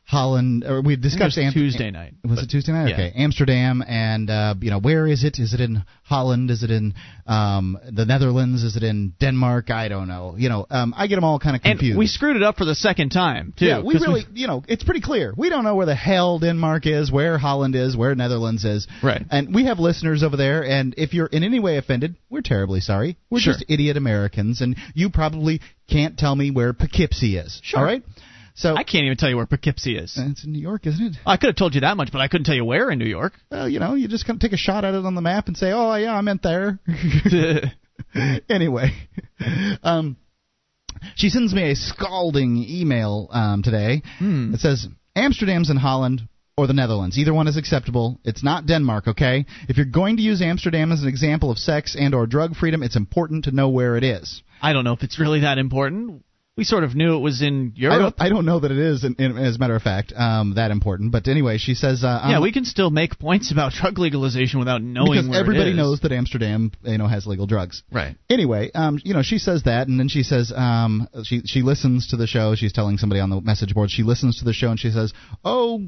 Holland, 0.05 0.63
or 0.65 0.81
we 0.81 0.95
discussed 0.97 1.37
It 1.37 1.41
was 1.41 1.47
Am- 1.47 1.53
Tuesday 1.53 1.89
night, 1.89 2.13
Was 2.23 2.35
but- 2.39 2.43
it 2.43 2.49
Tuesday 2.49 2.71
night? 2.73 2.89
yeah. 2.89 2.93
Okay, 2.95 3.13
Amsterdam, 3.15 3.83
and 3.87 4.29
uh, 4.29 4.53
you 4.59 4.69
know 4.69 4.79
where 4.79 5.07
is 5.07 5.23
it? 5.23 5.39
Is 5.39 5.53
it 5.53 5.61
in 5.61 5.83
Holland? 6.03 6.51
Is 6.51 6.61
it 6.61 6.71
in 6.71 6.93
um, 7.25 7.77
the 7.89 8.05
Netherlands? 8.05 8.63
Is 8.63 8.75
it 8.75 8.83
in 8.83 9.13
Denmark? 9.19 9.71
I 9.71 9.87
don't 9.87 10.07
know. 10.09 10.35
You 10.37 10.49
know, 10.49 10.65
um, 10.69 10.93
I 10.97 11.07
get 11.07 11.15
them 11.15 11.23
all 11.23 11.39
kind 11.39 11.55
of 11.55 11.61
and 11.63 11.79
confused. 11.79 11.97
we 11.97 12.07
screwed 12.07 12.35
it 12.35 12.43
up 12.43 12.57
for 12.57 12.65
the 12.65 12.75
second 12.75 13.09
time, 13.11 13.53
too. 13.57 13.65
Yeah, 13.65 13.81
we 13.81 13.93
really, 13.95 14.23
you 14.33 14.45
know, 14.47 14.61
it's 14.67 14.83
pretty 14.83 15.01
clear. 15.01 15.33
We 15.37 15.49
don't 15.49 15.63
know 15.63 15.75
where 15.75 15.85
the 15.85 15.95
hell 15.95 16.37
Denmark 16.37 16.85
is, 16.85 17.09
where 17.11 17.37
Holland 17.37 17.75
is, 17.75 17.95
where 17.95 18.13
Netherlands 18.13 18.65
is. 18.65 18.87
Right. 19.01 19.23
And 19.31 19.55
we 19.55 19.65
have 19.65 19.79
listeners 19.79 20.21
over 20.21 20.35
there, 20.35 20.65
and 20.65 20.93
if 20.97 21.13
you're 21.13 21.27
in 21.27 21.43
any 21.43 21.59
way 21.61 21.77
offended, 21.77 22.17
we're 22.29 22.41
terribly 22.41 22.81
sorry. 22.81 23.17
We're 23.29 23.39
Sure. 23.39 23.53
just 23.53 23.65
idiot 23.69 23.95
Americans, 23.97 24.59
and 24.61 24.75
you 24.93 25.09
probably 25.09 25.61
can't 25.89 26.17
tell 26.17 26.35
me 26.35 26.49
where 26.51 26.73
Poughkeepsie 26.73 27.37
is. 27.37 27.59
Sure. 27.63 27.79
All 27.79 27.85
right? 27.85 28.03
So 28.55 28.75
I 28.75 28.83
can't 28.83 29.05
even 29.05 29.17
tell 29.17 29.29
you 29.29 29.37
where 29.37 29.45
Poughkeepsie 29.45 29.97
is. 29.97 30.13
it's 30.17 30.43
in 30.43 30.51
New 30.51 30.59
York, 30.61 30.85
isn't 30.85 31.03
it? 31.03 31.15
I 31.25 31.37
could 31.37 31.47
have 31.47 31.55
told 31.55 31.73
you 31.73 31.81
that 31.81 31.97
much, 31.97 32.11
but 32.11 32.21
I 32.21 32.27
couldn't 32.27 32.45
tell 32.45 32.55
you 32.55 32.65
where 32.65 32.91
in 32.91 32.99
New 32.99 33.05
York. 33.05 33.33
Well, 33.49 33.67
you 33.67 33.79
know, 33.79 33.95
you 33.95 34.07
just 34.07 34.27
kind 34.27 34.37
of 34.37 34.41
take 34.41 34.53
a 34.53 34.57
shot 34.57 34.85
at 34.85 34.93
it 34.93 35.05
on 35.05 35.15
the 35.15 35.21
map 35.21 35.47
and 35.47 35.57
say, 35.57 35.71
"Oh, 35.71 35.95
yeah, 35.95 36.15
I 36.15 36.21
meant 36.21 36.43
there." 36.43 36.79
anyway, 38.49 38.91
um, 39.81 40.17
she 41.15 41.29
sends 41.29 41.53
me 41.53 41.71
a 41.71 41.75
scalding 41.75 42.57
email 42.57 43.27
um, 43.31 43.63
today. 43.63 44.03
Hmm. 44.19 44.53
It 44.53 44.59
says 44.59 44.87
Amsterdam's 45.15 45.69
in 45.69 45.77
Holland 45.77 46.27
or 46.55 46.67
the 46.67 46.73
Netherlands. 46.73 47.17
Either 47.17 47.33
one 47.33 47.47
is 47.47 47.57
acceptable. 47.57 48.19
It's 48.23 48.43
not 48.43 48.67
Denmark, 48.67 49.07
okay? 49.09 49.45
If 49.67 49.77
you're 49.77 49.85
going 49.85 50.17
to 50.17 50.23
use 50.23 50.41
Amsterdam 50.41 50.91
as 50.91 51.01
an 51.01 51.07
example 51.07 51.49
of 51.49 51.57
sex 51.57 51.95
and 51.99 52.13
or 52.13 52.27
drug 52.27 52.55
freedom, 52.55 52.83
it's 52.83 52.95
important 52.95 53.45
to 53.45 53.51
know 53.51 53.69
where 53.69 53.97
it 53.97 54.03
is. 54.03 54.43
I 54.61 54.73
don't 54.73 54.83
know 54.83 54.93
if 54.93 55.03
it's 55.03 55.19
really 55.19 55.41
that 55.41 55.57
important. 55.57 56.23
We 56.55 56.65
sort 56.65 56.83
of 56.83 56.93
knew 56.93 57.15
it 57.15 57.19
was 57.19 57.41
in 57.41 57.73
I 57.75 57.79
Europe. 57.79 57.99
don't, 57.99 58.15
I 58.27 58.29
don't 58.29 58.45
know 58.45 58.59
that 58.59 58.69
it 58.69 58.77
is, 58.77 59.03
in, 59.03 59.15
in, 59.17 59.37
as 59.39 59.55
a 59.55 59.59
matter 59.59 59.75
of 59.75 59.81
fact, 59.81 60.13
um, 60.15 60.53
that 60.53 60.69
important. 60.69 61.11
But 61.11 61.27
anyway, 61.27 61.57
she 61.57 61.73
says, 61.73 62.03
uh, 62.03 62.27
yeah, 62.29 62.41
we 62.41 62.51
can 62.51 62.63
still 62.63 62.91
make 62.91 63.17
points 63.17 63.51
about 63.51 63.71
drug 63.81 63.97
legalization 63.97 64.59
without 64.59 64.83
knowing 64.83 65.13
because 65.13 65.29
where 65.29 65.39
everybody 65.39 65.71
it 65.71 65.73
is. 65.73 65.77
knows 65.77 65.99
that 66.01 66.11
Amsterdam, 66.11 66.71
you 66.83 66.99
know, 66.99 67.07
has 67.07 67.25
legal 67.25 67.47
drugs. 67.47 67.81
Right. 67.91 68.15
Anyway, 68.29 68.69
um, 68.75 68.99
you 69.03 69.15
know, 69.15 69.23
she 69.23 69.39
says 69.39 69.63
that, 69.63 69.87
and 69.87 69.99
then 69.99 70.09
she 70.09 70.21
says, 70.21 70.53
um, 70.55 71.07
she 71.23 71.41
she 71.45 71.63
listens 71.63 72.09
to 72.09 72.17
the 72.17 72.27
show. 72.27 72.53
She's 72.53 72.71
telling 72.71 72.99
somebody 72.99 73.19
on 73.19 73.31
the 73.31 73.41
message 73.41 73.73
board. 73.73 73.89
She 73.89 74.03
listens 74.03 74.37
to 74.37 74.45
the 74.45 74.53
show, 74.53 74.69
and 74.69 74.79
she 74.79 74.91
says, 74.91 75.11
"Oh, 75.43 75.81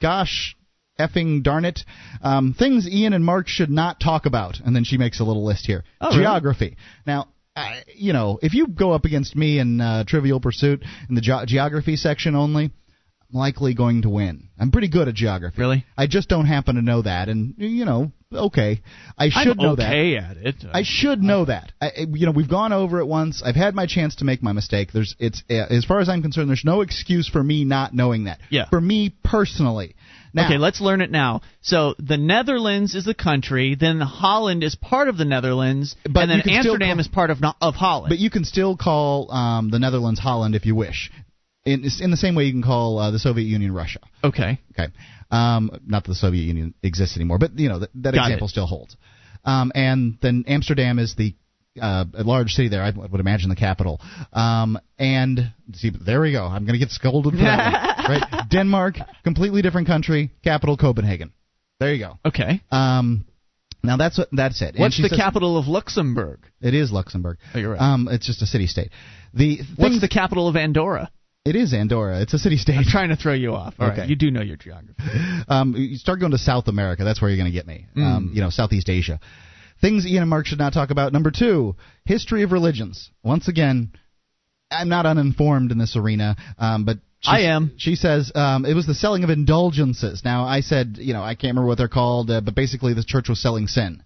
gosh, 0.00 0.56
effing 1.00 1.42
darn 1.42 1.64
it, 1.64 1.80
um, 2.22 2.54
things 2.56 2.88
Ian 2.88 3.12
and 3.12 3.24
Mark 3.24 3.48
should 3.48 3.70
not 3.70 3.98
talk 3.98 4.24
about." 4.24 4.60
And 4.64 4.76
then 4.76 4.84
she 4.84 4.98
makes 4.98 5.18
a 5.18 5.24
little 5.24 5.44
list 5.44 5.66
here. 5.66 5.82
Oh, 6.00 6.10
really? 6.10 6.22
Geography. 6.22 6.76
Now. 7.04 7.26
I, 7.56 7.82
you 7.94 8.12
know, 8.12 8.38
if 8.42 8.54
you 8.54 8.66
go 8.68 8.92
up 8.92 9.04
against 9.04 9.34
me 9.34 9.58
in 9.58 9.80
uh, 9.80 10.04
Trivial 10.06 10.40
Pursuit 10.40 10.84
in 11.08 11.14
the 11.14 11.20
ge- 11.20 11.48
geography 11.48 11.96
section 11.96 12.34
only, 12.34 12.64
I'm 12.64 13.40
likely 13.40 13.74
going 13.74 14.02
to 14.02 14.10
win. 14.10 14.50
I'm 14.58 14.70
pretty 14.70 14.88
good 14.88 15.08
at 15.08 15.14
geography. 15.14 15.60
Really? 15.60 15.84
I 15.96 16.06
just 16.06 16.28
don't 16.28 16.46
happen 16.46 16.76
to 16.76 16.82
know 16.82 17.02
that, 17.02 17.28
and 17.28 17.54
you 17.56 17.84
know, 17.84 18.12
okay, 18.32 18.82
I 19.18 19.24
I'm 19.24 19.30
should 19.30 19.58
know 19.58 19.74
that. 19.74 19.88
okay 19.88 20.16
at 20.16 20.36
it. 20.36 20.56
I 20.72 20.82
should 20.84 21.22
know 21.22 21.46
that. 21.46 21.72
I, 21.80 21.90
you 22.12 22.26
know, 22.26 22.32
we've 22.32 22.48
gone 22.48 22.72
over 22.72 23.00
it 23.00 23.06
once. 23.06 23.42
I've 23.44 23.56
had 23.56 23.74
my 23.74 23.86
chance 23.86 24.16
to 24.16 24.24
make 24.24 24.42
my 24.42 24.52
mistake. 24.52 24.90
There's, 24.92 25.16
it's 25.18 25.42
as 25.48 25.84
far 25.84 26.00
as 26.00 26.08
I'm 26.08 26.22
concerned, 26.22 26.48
there's 26.48 26.64
no 26.64 26.82
excuse 26.82 27.28
for 27.28 27.42
me 27.42 27.64
not 27.64 27.94
knowing 27.94 28.24
that. 28.24 28.38
Yeah. 28.50 28.68
For 28.68 28.80
me 28.80 29.14
personally. 29.24 29.95
Now, 30.36 30.46
okay, 30.46 30.58
let's 30.58 30.82
learn 30.82 31.00
it 31.00 31.10
now. 31.10 31.40
So 31.62 31.94
the 31.98 32.18
Netherlands 32.18 32.94
is 32.94 33.06
the 33.06 33.14
country, 33.14 33.74
then 33.74 34.00
Holland 34.00 34.62
is 34.62 34.74
part 34.74 35.08
of 35.08 35.16
the 35.16 35.24
Netherlands, 35.24 35.96
But 36.04 36.20
and 36.24 36.30
then 36.30 36.36
you 36.38 36.42
can 36.44 36.60
still 36.62 36.72
Amsterdam 36.74 36.96
call- 36.96 37.00
is 37.00 37.08
part 37.08 37.30
of 37.30 37.38
of 37.62 37.74
Holland. 37.74 38.10
but 38.10 38.18
you 38.18 38.28
can 38.28 38.44
still 38.44 38.76
call 38.76 39.32
um, 39.32 39.70
the 39.70 39.78
Netherlands 39.78 40.20
Holland 40.20 40.54
if 40.54 40.66
you 40.66 40.74
wish. 40.74 41.10
In, 41.64 41.84
in 42.00 42.10
the 42.12 42.16
same 42.16 42.34
way 42.36 42.44
you 42.44 42.52
can 42.52 42.62
call 42.62 42.98
uh, 42.98 43.10
the 43.10 43.18
Soviet 43.18 43.46
Union 43.46 43.72
Russia. 43.72 44.00
okay. 44.22 44.60
Okay. 44.78 44.92
Um, 45.30 45.70
not 45.86 46.04
that 46.04 46.10
the 46.10 46.14
Soviet 46.14 46.42
Union 46.42 46.74
exists 46.82 47.16
anymore, 47.16 47.38
but 47.38 47.58
you 47.58 47.68
know 47.70 47.80
that, 47.80 47.90
example 48.14 48.46
it. 48.46 48.50
still 48.50 48.66
holds. 48.66 48.96
Um, 49.44 49.72
and 49.74 50.18
then 50.20 50.44
Amsterdam 50.46 50.98
is 50.98 51.14
the 51.16 51.34
uh, 51.80 52.04
a 52.14 52.22
large 52.22 52.50
city 52.52 52.68
there. 52.68 52.82
I 52.82 52.90
would 52.90 53.20
imagine 53.20 53.48
the 53.48 53.56
capital. 53.56 54.00
Um, 54.32 54.78
and 54.98 55.52
see, 55.74 55.90
there 55.90 56.20
we 56.20 56.32
go. 56.32 56.44
I'm 56.44 56.64
going 56.64 56.74
to 56.78 56.84
get 56.84 56.90
scolded 56.90 57.32
for 57.34 57.38
that. 57.40 57.98
one, 58.08 58.20
right? 58.32 58.44
Denmark, 58.50 58.96
completely 59.24 59.62
different 59.62 59.86
country. 59.86 60.32
Capital 60.44 60.76
Copenhagen. 60.76 61.32
There 61.80 61.92
you 61.92 62.04
go. 62.04 62.18
Okay. 62.24 62.62
Um, 62.70 63.26
now 63.82 63.96
that's 63.96 64.18
what 64.18 64.28
that's 64.32 64.60
it. 64.62 64.74
What's 64.78 64.96
the 65.00 65.08
says- 65.08 65.18
capital 65.18 65.56
of 65.58 65.66
Luxembourg? 65.68 66.40
It 66.60 66.74
is 66.74 66.90
Luxembourg. 66.90 67.38
Oh, 67.54 67.58
you're 67.58 67.72
right. 67.72 67.80
Um, 67.80 68.08
it's 68.10 68.26
just 68.26 68.42
a 68.42 68.46
city 68.46 68.66
state. 68.66 68.90
The 69.34 69.60
What's 69.76 70.00
the 70.00 70.08
capital 70.08 70.48
of 70.48 70.56
Andorra? 70.56 71.10
it 71.44 71.54
is 71.54 71.72
Andorra. 71.72 72.22
It's 72.22 72.34
a 72.34 72.38
city 72.38 72.56
state. 72.56 72.74
I'm 72.76 72.84
trying 72.84 73.10
to 73.10 73.16
throw 73.16 73.32
you 73.34 73.54
off. 73.54 73.74
All 73.78 73.86
right, 73.88 73.98
Okay. 74.00 74.08
you 74.08 74.16
do 74.16 74.32
know 74.32 74.42
your 74.42 74.56
geography. 74.56 75.00
um, 75.48 75.74
you 75.76 75.96
start 75.96 76.18
going 76.18 76.32
to 76.32 76.38
South 76.38 76.66
America. 76.66 77.04
That's 77.04 77.22
where 77.22 77.30
you're 77.30 77.38
going 77.38 77.52
to 77.52 77.56
get 77.56 77.68
me. 77.68 77.86
Um, 77.94 78.32
you 78.34 78.40
know, 78.40 78.50
Southeast 78.50 78.88
Asia. 78.88 79.20
Things 79.80 80.06
Ian 80.06 80.22
and 80.22 80.30
Mark 80.30 80.46
should 80.46 80.58
not 80.58 80.72
talk 80.72 80.90
about. 80.90 81.12
Number 81.12 81.30
two, 81.30 81.76
history 82.04 82.42
of 82.42 82.52
religions. 82.52 83.10
Once 83.22 83.48
again, 83.48 83.92
I'm 84.70 84.88
not 84.88 85.06
uninformed 85.06 85.70
in 85.70 85.78
this 85.78 85.96
arena, 85.96 86.36
um, 86.58 86.84
but 86.84 86.98
she, 87.20 87.30
I 87.30 87.40
am. 87.54 87.72
She 87.76 87.94
says 87.94 88.32
um, 88.34 88.64
it 88.64 88.74
was 88.74 88.86
the 88.86 88.94
selling 88.94 89.24
of 89.24 89.30
indulgences. 89.30 90.22
Now, 90.24 90.44
I 90.44 90.60
said, 90.60 90.96
you 90.98 91.12
know, 91.12 91.22
I 91.22 91.34
can't 91.34 91.52
remember 91.52 91.68
what 91.68 91.78
they're 91.78 91.88
called, 91.88 92.30
uh, 92.30 92.40
but 92.40 92.54
basically 92.54 92.94
the 92.94 93.04
church 93.04 93.28
was 93.28 93.40
selling 93.40 93.66
sin. 93.66 94.02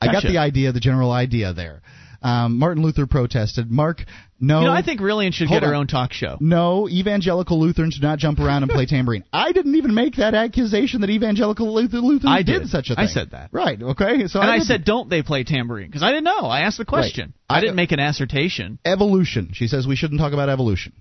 I 0.00 0.12
got 0.12 0.22
the 0.22 0.38
idea, 0.38 0.72
the 0.72 0.80
general 0.80 1.10
idea 1.10 1.52
there. 1.52 1.82
Um, 2.20 2.58
Martin 2.58 2.82
Luther 2.82 3.06
protested. 3.06 3.70
Mark, 3.70 4.04
no. 4.40 4.60
You 4.60 4.66
know, 4.66 4.72
I 4.72 4.82
think 4.82 5.00
Rillian 5.00 5.32
should 5.32 5.48
get 5.48 5.62
her 5.62 5.74
own 5.74 5.86
talk 5.86 6.12
show. 6.12 6.36
No, 6.40 6.88
evangelical 6.88 7.60
Lutherans 7.60 7.98
do 7.98 8.06
not 8.06 8.18
jump 8.18 8.40
around 8.40 8.64
and 8.64 8.72
play 8.72 8.86
tambourine. 8.86 9.24
I 9.32 9.52
didn't 9.52 9.76
even 9.76 9.94
make 9.94 10.16
that 10.16 10.34
accusation 10.34 11.00
that 11.02 11.10
evangelical 11.10 11.72
Luther- 11.72 11.98
Lutherans 11.98 12.24
I 12.26 12.42
did. 12.42 12.68
such 12.68 12.90
a 12.90 12.94
I 12.94 13.04
thing. 13.04 13.08
said 13.08 13.30
that. 13.30 13.50
Right. 13.52 13.80
Okay. 13.80 14.26
So 14.26 14.40
and 14.40 14.50
I, 14.50 14.54
didn't. 14.54 14.66
said, 14.66 14.84
don't 14.84 15.08
they 15.08 15.22
play 15.22 15.44
tambourine? 15.44 15.86
Because 15.86 16.02
I 16.02 16.08
didn't 16.10 16.24
know. 16.24 16.40
I 16.40 16.60
asked 16.60 16.78
the 16.78 16.84
question. 16.84 17.34
Right. 17.48 17.58
I 17.58 17.60
didn't 17.60 17.76
make 17.76 17.92
an 17.92 18.00
assertion. 18.00 18.78
evolution. 18.84 19.50
She 19.52 19.68
says 19.68 19.86
we 19.86 19.96
shouldn't 19.96 20.20
talk 20.20 20.32
about 20.32 20.48
evolution, 20.48 20.92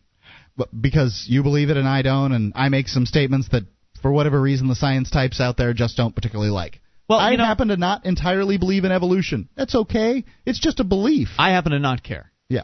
but 0.55 0.69
because 0.79 1.25
you 1.27 1.41
believe 1.43 1.69
it 1.69 1.77
and 1.77 1.87
I 1.87 2.03
don't, 2.03 2.31
and 2.31 2.53
I 2.55 2.69
make 2.69 2.87
some 2.87 3.05
statements 3.05 3.49
that, 3.51 3.63
for 4.01 4.11
whatever 4.11 4.39
reason, 4.39 4.67
the 4.67 4.75
science 4.75 5.09
types 5.09 5.41
out 5.41 5.57
there 5.57 5.73
just 5.73 5.97
don't 5.97 6.15
particularly 6.15 6.51
like. 6.51 6.79
Well, 7.09 7.19
I 7.19 7.31
you 7.31 7.37
know- 7.37 7.45
happen 7.45 7.69
to 7.69 7.77
not 7.77 8.05
entirely 8.05 8.57
believe 8.57 8.83
in 8.85 8.91
evolution. 8.91 9.47
That's 9.55 9.75
okay. 9.75 10.23
It's 10.45 10.59
just 10.59 10.79
a 10.79 10.83
belief. 10.83 11.29
I 11.37 11.51
happen 11.51 11.71
to 11.71 11.79
not 11.79 12.03
care. 12.03 12.31
yeah. 12.49 12.63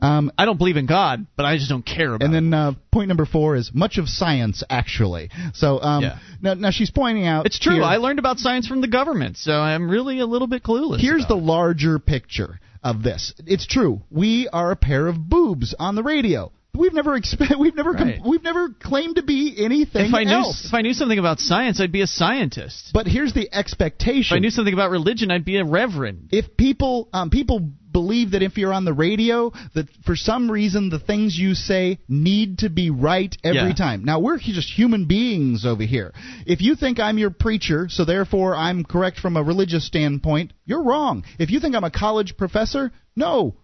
Um, 0.00 0.30
I 0.38 0.44
don't 0.44 0.58
believe 0.58 0.76
in 0.76 0.86
God, 0.86 1.26
but 1.36 1.44
I 1.44 1.56
just 1.56 1.68
don't 1.68 1.84
care 1.84 2.14
about 2.14 2.22
it. 2.22 2.26
and 2.26 2.32
then 2.32 2.54
uh, 2.54 2.74
point 2.92 3.08
number 3.08 3.26
four 3.26 3.56
is 3.56 3.72
much 3.74 3.98
of 3.98 4.08
science 4.08 4.62
actually. 4.70 5.28
So 5.54 5.82
um, 5.82 6.04
Yeah. 6.04 6.18
now, 6.40 6.54
now 6.54 6.70
she's 6.70 6.90
pointing 6.90 7.26
out 7.26 7.46
It's 7.46 7.58
true. 7.58 7.74
here- 7.74 7.82
I 7.82 7.96
learned 7.96 8.20
about 8.20 8.38
science 8.38 8.68
from 8.68 8.80
the 8.80 8.86
government, 8.86 9.38
so 9.38 9.52
I'm 9.58 9.90
really 9.90 10.20
a 10.20 10.26
little 10.26 10.46
bit 10.46 10.62
clueless. 10.62 11.00
Here's 11.00 11.26
the 11.26 11.36
it. 11.36 11.42
larger 11.42 11.98
picture 11.98 12.60
of 12.84 13.02
this. 13.02 13.34
It's 13.44 13.66
true. 13.66 14.02
We 14.08 14.46
are 14.52 14.70
a 14.70 14.76
pair 14.76 15.08
of 15.08 15.28
boobs 15.28 15.74
on 15.76 15.96
the 15.96 16.04
radio. 16.04 16.52
We've 16.78 16.94
never 16.94 17.18
exp- 17.20 17.58
we've 17.58 17.74
never 17.74 17.94
com- 17.94 18.08
Right. 18.08 18.20
we've 18.24 18.42
never 18.42 18.68
claimed 18.70 19.16
to 19.16 19.22
be 19.22 19.54
anything 19.58 20.06
If 20.06 20.14
I 20.14 20.24
knew 20.24 20.30
else. 20.32 20.64
if 20.64 20.72
I 20.74 20.82
knew 20.82 20.92
something 20.94 21.18
about 21.18 21.40
science, 21.40 21.80
I'd 21.80 21.92
be 21.92 22.02
a 22.02 22.06
scientist. 22.06 22.90
but 22.94 23.06
here's 23.06 23.32
the 23.32 23.48
expectation. 23.52 24.36
If 24.36 24.38
I 24.38 24.40
knew 24.40 24.50
something 24.50 24.74
about 24.74 24.90
religion, 24.90 25.30
I'd 25.30 25.44
be 25.44 25.56
a 25.56 25.64
reverend. 25.64 26.28
if 26.32 26.56
people 26.56 27.08
um, 27.12 27.30
people 27.30 27.60
believe 27.90 28.32
that 28.32 28.42
if 28.42 28.56
you're 28.58 28.72
on 28.72 28.84
the 28.84 28.92
radio 28.92 29.50
that 29.74 29.88
for 30.04 30.14
some 30.14 30.50
reason 30.50 30.88
the 30.90 30.98
things 31.00 31.36
you 31.36 31.54
say 31.54 31.98
need 32.08 32.58
to 32.58 32.68
be 32.68 32.90
right 32.90 33.34
every 33.42 33.70
Yeah. 33.70 33.72
time. 33.86 34.04
Now 34.04 34.20
we're 34.20 34.38
just 34.38 34.70
human 34.70 35.06
beings 35.06 35.64
over 35.66 35.82
here. 35.82 36.12
If 36.46 36.60
you 36.60 36.76
think 36.76 37.00
I'm 37.00 37.18
your 37.18 37.30
preacher, 37.30 37.88
so 37.88 38.04
therefore 38.04 38.54
I'm 38.54 38.84
correct 38.84 39.18
from 39.18 39.36
a 39.36 39.42
religious 39.42 39.84
standpoint, 39.86 40.52
you're 40.64 40.82
wrong. 40.84 41.24
If 41.38 41.50
you 41.50 41.58
think 41.60 41.74
I'm 41.74 41.82
a 41.84 41.90
college 41.90 42.36
professor, 42.36 42.92
no. 43.16 43.56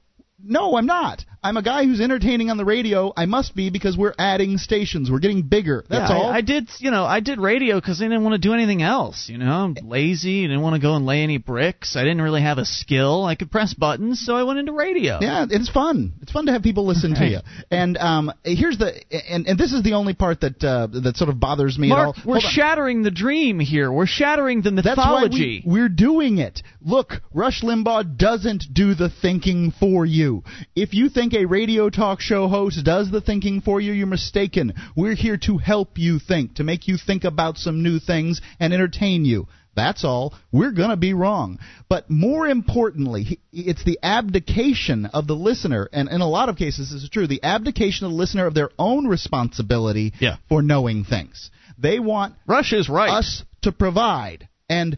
No, 0.47 0.77
I'm 0.77 0.87
not. 0.87 1.25
I'm 1.45 1.59
a 1.59 1.63
guy 1.63 1.85
who's 1.85 2.01
entertaining 2.01 2.51
on 2.51 2.57
the 2.57 2.65
radio. 2.65 3.13
I 3.15 3.27
must 3.27 3.55
be 3.55 3.69
because 3.69 3.99
we're 3.99 4.15
adding 4.19 4.57
stations. 4.57 5.11
We're 5.11 5.19
getting 5.19 5.43
bigger. 5.43 5.85
That's 5.91 6.11
Yeah, 6.11 6.17
I- 6.17 6.19
all. 6.19 6.31
I, 6.31 6.41
did, 6.41 6.71
you 6.79 6.91
know, 6.91 7.05
I 7.05 7.21
did 7.21 7.39
radio 7.39 7.79
because 7.79 8.01
I 8.01 8.07
didn't 8.07 8.25
want 8.25 8.33
to 8.33 8.39
do 8.49 8.55
anything 8.55 8.81
else. 8.81 9.29
You 9.29 9.37
know, 9.37 9.51
I'm 9.53 9.75
lazy. 9.83 10.45
I 10.45 10.47
didn't 10.47 10.63
want 10.63 10.75
to 10.77 10.81
go 10.81 10.95
and 10.97 11.05
lay 11.05 11.23
any 11.23 11.37
bricks. 11.37 11.97
I 11.97 12.03
didn't 12.03 12.23
really 12.23 12.41
have 12.41 12.57
a 12.57 12.65
skill. 12.65 13.25
I 13.27 13.35
could 13.35 13.51
press 13.51 13.75
buttons, 13.75 14.25
so 14.25 14.35
I 14.35 14.45
went 14.45 14.59
into 14.59 14.73
radio. 14.73 15.19
Yeah, 15.21 15.45
it's 15.51 15.69
fun. 15.69 16.15
It's 16.23 16.33
fun 16.33 16.47
to 16.47 16.53
have 16.53 16.63
people 16.63 16.87
listen 16.87 17.15
to 17.17 17.27
you. 17.29 17.39
And 17.71 17.99
um, 17.99 18.33
here's 18.43 18.79
the 18.79 18.95
and, 19.29 19.47
and 19.47 19.59
this 19.59 19.75
is 19.75 19.83
the 19.83 19.93
only 19.93 20.15
part 20.15 20.41
that 20.41 20.65
uh, 20.65 20.87
that 21.03 21.17
sort 21.19 21.29
of 21.29 21.39
bothers 21.39 21.79
me 21.79 21.89
Mark, 21.89 22.01
at 22.01 22.07
all. 22.07 22.15
we're 22.25 22.35
Hold 22.41 22.45
on. 22.47 22.51
shattering 22.53 23.03
the 23.03 23.11
dream 23.11 23.61
here. 23.61 23.93
We're 23.93 24.07
shattering 24.07 24.63
the 24.63 24.71
mythology. 24.71 25.61
That's 25.61 25.67
why 25.67 25.73
we, 25.75 25.81
we're 25.83 25.89
doing 25.91 26.39
it. 26.39 26.63
Look, 26.81 27.13
Rush 27.35 27.61
Limbaugh 27.63 28.17
doesn't 28.17 28.65
do 28.73 28.95
the 28.95 29.11
thinking 29.11 29.73
for 29.79 30.07
you. 30.07 30.43
If 30.75 30.95
you 30.95 31.11
think 31.11 31.34
a 31.35 31.45
radio 31.47 31.91
talk 31.91 32.21
show 32.21 32.49
host 32.49 32.85
does 32.85 33.11
the 33.11 33.21
thinking 33.21 33.61
for 33.61 33.81
you, 33.81 33.93
you're 33.93 34.07
mistaken. 34.07 34.75
We're 34.97 35.15
here 35.15 35.37
to 35.45 35.59
help 35.59 35.99
you 35.99 36.19
think, 36.19 36.55
to 36.57 36.65
make 36.65 36.89
you 36.89 36.97
think 36.97 37.25
about 37.25 37.59
some 37.59 37.83
new 37.83 37.99
things 37.99 38.41
and 38.61 38.73
entertain 38.73 39.25
you. 39.25 39.49
That's 39.77 40.05
all. 40.05 40.35
We're 40.53 40.71
going 40.71 40.91
to 40.91 40.97
be 40.97 41.15
wrong. 41.15 41.59
But 41.89 42.09
more 42.09 42.47
importantly, 42.47 43.41
it's 43.53 43.85
the 43.85 43.99
abdication 44.03 45.07
of 45.07 45.27
the 45.27 45.35
listener, 45.35 45.89
and 45.93 46.09
in 46.09 46.21
a 46.21 46.29
lot 46.29 46.49
of 46.49 46.57
cases 46.57 46.91
this 46.93 47.03
is 47.03 47.09
true, 47.11 47.27
the 47.27 47.43
abdication 47.43 48.07
of 48.07 48.13
the 48.13 48.17
listener 48.19 48.47
of 48.47 48.55
their 48.55 48.71
own 48.79 49.07
responsibility 49.09 50.13
Yeah. 50.21 50.37
for 50.49 50.63
knowing 50.63 51.05
things. 51.05 51.51
They 51.77 51.99
want 51.99 52.37
Rush 52.47 52.73
is 52.73 52.89
right. 52.89 53.11
us 53.11 53.43
to 53.63 53.73
provide. 53.73 54.49
And 54.69 54.97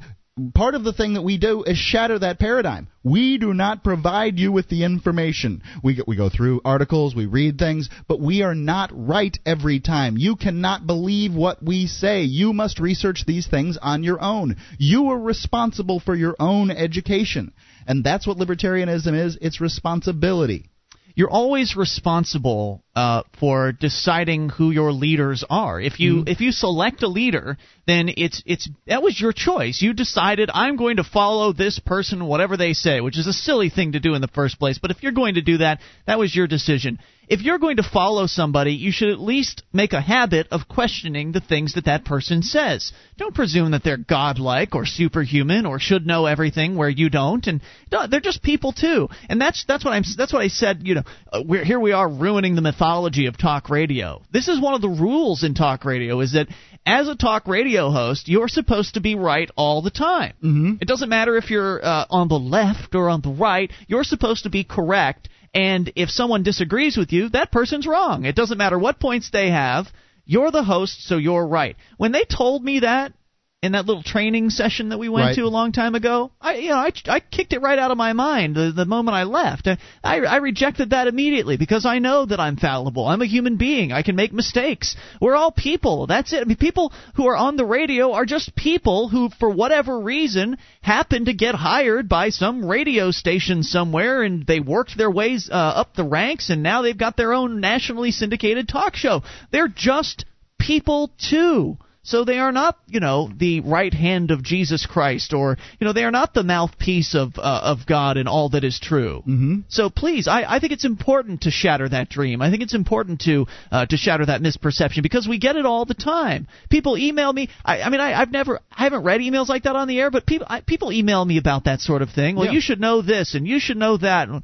part 0.52 0.74
of 0.74 0.84
the 0.84 0.92
thing 0.92 1.14
that 1.14 1.22
we 1.22 1.38
do 1.38 1.62
is 1.62 1.78
shatter 1.78 2.18
that 2.18 2.38
paradigm. 2.38 2.88
We 3.02 3.38
do 3.38 3.54
not 3.54 3.82
provide 3.82 4.38
you 4.38 4.52
with 4.52 4.68
the 4.68 4.84
information. 4.84 5.62
We 5.82 5.96
go, 5.96 6.04
we 6.06 6.14
go 6.14 6.28
through 6.28 6.60
articles, 6.62 7.14
we 7.14 7.24
read 7.24 7.58
things, 7.58 7.88
but 8.06 8.20
we 8.20 8.42
are 8.42 8.54
not 8.54 8.90
right 8.92 9.36
every 9.46 9.80
time. 9.80 10.18
You 10.18 10.36
cannot 10.36 10.86
believe 10.86 11.32
what 11.32 11.62
we 11.62 11.86
say. 11.86 12.22
You 12.24 12.52
must 12.52 12.80
research 12.80 13.24
these 13.26 13.46
things 13.46 13.78
on 13.80 14.02
your 14.02 14.22
own. 14.22 14.56
You 14.78 15.08
are 15.10 15.18
responsible 15.18 16.00
for 16.00 16.14
your 16.14 16.36
own 16.38 16.70
education. 16.70 17.54
And 17.86 18.04
that's 18.04 18.26
what 18.26 18.36
libertarianism 18.36 19.18
is. 19.18 19.38
It's 19.40 19.60
responsibility. 19.60 20.68
You're 21.16 21.30
always 21.30 21.76
responsible 21.76 22.84
uh, 22.94 23.22
for 23.40 23.72
deciding 23.72 24.50
who 24.50 24.70
your 24.70 24.92
leaders 24.92 25.42
are. 25.48 25.80
If 25.80 25.98
you 25.98 26.24
if 26.26 26.40
you 26.40 26.52
select 26.52 27.02
a 27.02 27.08
leader, 27.08 27.56
then 27.86 28.10
it's 28.14 28.42
it's 28.44 28.68
that 28.86 29.02
was 29.02 29.18
your 29.18 29.32
choice. 29.32 29.80
You 29.80 29.94
decided 29.94 30.50
I'm 30.52 30.76
going 30.76 30.98
to 30.98 31.04
follow 31.04 31.54
this 31.54 31.78
person, 31.78 32.26
whatever 32.26 32.58
they 32.58 32.74
say, 32.74 33.00
which 33.00 33.18
is 33.18 33.26
a 33.26 33.32
silly 33.32 33.70
thing 33.70 33.92
to 33.92 34.00
do 34.00 34.14
in 34.14 34.20
the 34.20 34.28
first 34.28 34.58
place. 34.58 34.78
But 34.78 34.90
if 34.90 35.02
you're 35.02 35.12
going 35.12 35.36
to 35.36 35.42
do 35.42 35.58
that, 35.58 35.80
that 36.06 36.18
was 36.18 36.36
your 36.36 36.46
decision. 36.46 36.98
If 37.28 37.42
you're 37.42 37.58
going 37.58 37.78
to 37.78 37.82
follow 37.82 38.26
somebody, 38.26 38.72
you 38.72 38.92
should 38.92 39.10
at 39.10 39.18
least 39.18 39.62
make 39.72 39.92
a 39.92 40.00
habit 40.00 40.46
of 40.50 40.68
questioning 40.68 41.32
the 41.32 41.40
things 41.40 41.74
that 41.74 41.86
that 41.86 42.04
person 42.04 42.42
says. 42.42 42.92
Don't 43.18 43.34
presume 43.34 43.72
that 43.72 43.82
they're 43.82 43.96
godlike 43.96 44.74
or 44.74 44.86
superhuman 44.86 45.66
or 45.66 45.78
should 45.80 46.06
know 46.06 46.26
everything 46.26 46.76
where 46.76 46.88
you 46.88 47.10
don't. 47.10 47.46
And 47.46 47.60
no, 47.90 48.06
they're 48.06 48.20
just 48.20 48.42
people 48.42 48.72
too. 48.72 49.08
And 49.28 49.40
that's 49.40 49.64
that's 49.66 49.84
what 49.84 49.92
I'm 49.92 50.04
that's 50.16 50.32
what 50.32 50.42
I 50.42 50.48
said. 50.48 50.80
You 50.82 50.96
know, 50.96 51.02
uh, 51.32 51.42
we're 51.44 51.64
here 51.64 51.80
we 51.80 51.92
are 51.92 52.08
ruining 52.08 52.54
the 52.54 52.62
mythology 52.62 53.26
of 53.26 53.36
talk 53.36 53.70
radio. 53.70 54.22
This 54.32 54.48
is 54.48 54.60
one 54.60 54.74
of 54.74 54.80
the 54.80 54.88
rules 54.88 55.42
in 55.42 55.54
talk 55.54 55.84
radio 55.84 56.20
is 56.20 56.32
that 56.34 56.48
as 56.86 57.08
a 57.08 57.16
talk 57.16 57.48
radio 57.48 57.90
host, 57.90 58.28
you're 58.28 58.48
supposed 58.48 58.94
to 58.94 59.00
be 59.00 59.16
right 59.16 59.50
all 59.56 59.82
the 59.82 59.90
time. 59.90 60.34
Mm-hmm. 60.42 60.74
It 60.80 60.86
doesn't 60.86 61.08
matter 61.08 61.36
if 61.36 61.50
you're 61.50 61.84
uh, 61.84 62.06
on 62.08 62.28
the 62.28 62.38
left 62.38 62.94
or 62.94 63.08
on 63.08 63.20
the 63.22 63.30
right. 63.30 63.72
You're 63.88 64.04
supposed 64.04 64.44
to 64.44 64.50
be 64.50 64.62
correct. 64.62 65.28
And 65.56 65.90
if 65.96 66.10
someone 66.10 66.42
disagrees 66.42 66.98
with 66.98 67.14
you, 67.14 67.30
that 67.30 67.50
person's 67.50 67.86
wrong. 67.86 68.26
It 68.26 68.36
doesn't 68.36 68.58
matter 68.58 68.78
what 68.78 69.00
points 69.00 69.30
they 69.30 69.48
have. 69.50 69.86
You're 70.26 70.50
the 70.50 70.62
host, 70.62 71.06
so 71.08 71.16
you're 71.16 71.46
right. 71.46 71.76
When 71.96 72.12
they 72.12 72.24
told 72.24 72.62
me 72.62 72.80
that 72.80 73.14
in 73.62 73.72
that 73.72 73.86
little 73.86 74.02
training 74.02 74.50
session 74.50 74.90
that 74.90 74.98
we 74.98 75.08
went 75.08 75.26
Right. 75.28 75.34
to 75.36 75.42
a 75.42 75.48
long 75.48 75.72
time 75.72 75.94
ago, 75.94 76.30
I 76.40 76.56
you 76.56 76.68
know 76.68 76.76
I, 76.76 76.92
I 77.06 77.20
kicked 77.20 77.54
it 77.54 77.62
right 77.62 77.78
out 77.78 77.90
of 77.90 77.96
my 77.96 78.12
mind 78.12 78.54
the, 78.54 78.70
the 78.70 78.84
moment 78.84 79.16
I 79.16 79.22
left. 79.24 79.66
I, 79.66 79.78
I 80.20 80.36
rejected 80.36 80.90
that 80.90 81.06
immediately 81.08 81.56
because 81.56 81.86
I 81.86 81.98
know 81.98 82.26
that 82.26 82.38
I'm 82.38 82.56
fallible. 82.58 83.06
I'm 83.08 83.22
a 83.22 83.26
human 83.26 83.56
being. 83.56 83.92
I 83.92 84.02
can 84.02 84.14
make 84.14 84.32
mistakes. 84.32 84.94
We're 85.22 85.34
all 85.34 85.50
people. 85.52 86.06
That's 86.06 86.34
it. 86.34 86.42
I 86.42 86.44
mean, 86.44 86.58
people 86.58 86.92
who 87.14 87.26
are 87.28 87.36
on 87.36 87.56
the 87.56 87.64
radio 87.64 88.12
are 88.12 88.26
just 88.26 88.54
people 88.54 89.08
who, 89.08 89.30
for 89.30 89.48
whatever 89.48 89.98
reason, 90.00 90.58
happen 90.82 91.24
to 91.24 91.32
get 91.34 91.54
hired 91.54 92.10
by 92.10 92.28
some 92.28 92.64
radio 92.64 93.10
station 93.10 93.62
somewhere, 93.62 94.22
and 94.22 94.46
they 94.46 94.60
worked 94.60 94.98
their 94.98 95.10
ways 95.10 95.48
uh, 95.50 95.54
up 95.54 95.94
the 95.94 96.04
ranks, 96.04 96.50
and 96.50 96.62
now 96.62 96.82
they've 96.82 96.96
got 96.96 97.16
their 97.16 97.32
own 97.32 97.60
nationally 97.60 98.10
syndicated 98.10 98.68
talk 98.68 98.96
show. 98.96 99.22
They're 99.50 99.66
just 99.74 100.26
people 100.58 101.10
too. 101.18 101.78
So 102.06 102.24
they 102.24 102.38
are 102.38 102.52
not, 102.52 102.78
you 102.86 103.00
know, 103.00 103.28
the 103.36 103.60
right 103.60 103.92
hand 103.92 104.30
of 104.30 104.42
Jesus 104.42 104.86
Christ, 104.86 105.32
or 105.32 105.56
you 105.80 105.84
know, 105.84 105.92
they 105.92 106.04
are 106.04 106.12
not 106.12 106.34
the 106.34 106.44
mouthpiece 106.44 107.16
of 107.16 107.36
uh, 107.36 107.60
of 107.64 107.84
God 107.84 108.16
and 108.16 108.28
all 108.28 108.50
that 108.50 108.62
is 108.62 108.78
true. 108.78 109.24
Mm-hmm. 109.26 109.54
So 109.68 109.90
please, 109.90 110.28
I, 110.28 110.44
I 110.48 110.60
think 110.60 110.72
it's 110.72 110.84
important 110.84 111.42
to 111.42 111.50
shatter 111.50 111.88
that 111.88 112.08
dream. 112.08 112.40
I 112.40 112.50
think 112.50 112.62
it's 112.62 112.74
important 112.74 113.22
to 113.22 113.46
uh, 113.72 113.86
to 113.86 113.96
shatter 113.96 114.24
that 114.26 114.40
misperception 114.40 115.02
because 115.02 115.26
we 115.26 115.38
get 115.38 115.56
it 115.56 115.66
all 115.66 115.84
the 115.84 115.94
time. 115.94 116.46
People 116.70 116.96
email 116.96 117.32
me. 117.32 117.48
I, 117.64 117.82
I 117.82 117.88
mean, 117.90 118.00
I, 118.00 118.20
I've 118.20 118.30
never, 118.30 118.60
I 118.70 118.84
haven't 118.84 119.02
read 119.02 119.20
emails 119.20 119.48
like 119.48 119.64
that 119.64 119.74
on 119.74 119.88
the 119.88 119.98
air, 119.98 120.12
but 120.12 120.26
people 120.26 120.46
I, 120.48 120.60
people 120.60 120.92
email 120.92 121.24
me 121.24 121.38
about 121.38 121.64
that 121.64 121.80
sort 121.80 122.02
of 122.02 122.10
thing. 122.10 122.36
Well, 122.36 122.46
Yeah. 122.46 122.52
you 122.52 122.60
should 122.60 122.80
know 122.80 123.02
this 123.02 123.34
and 123.34 123.48
you 123.48 123.58
should 123.58 123.76
know 123.76 123.96
that. 123.96 124.28
Like 124.30 124.42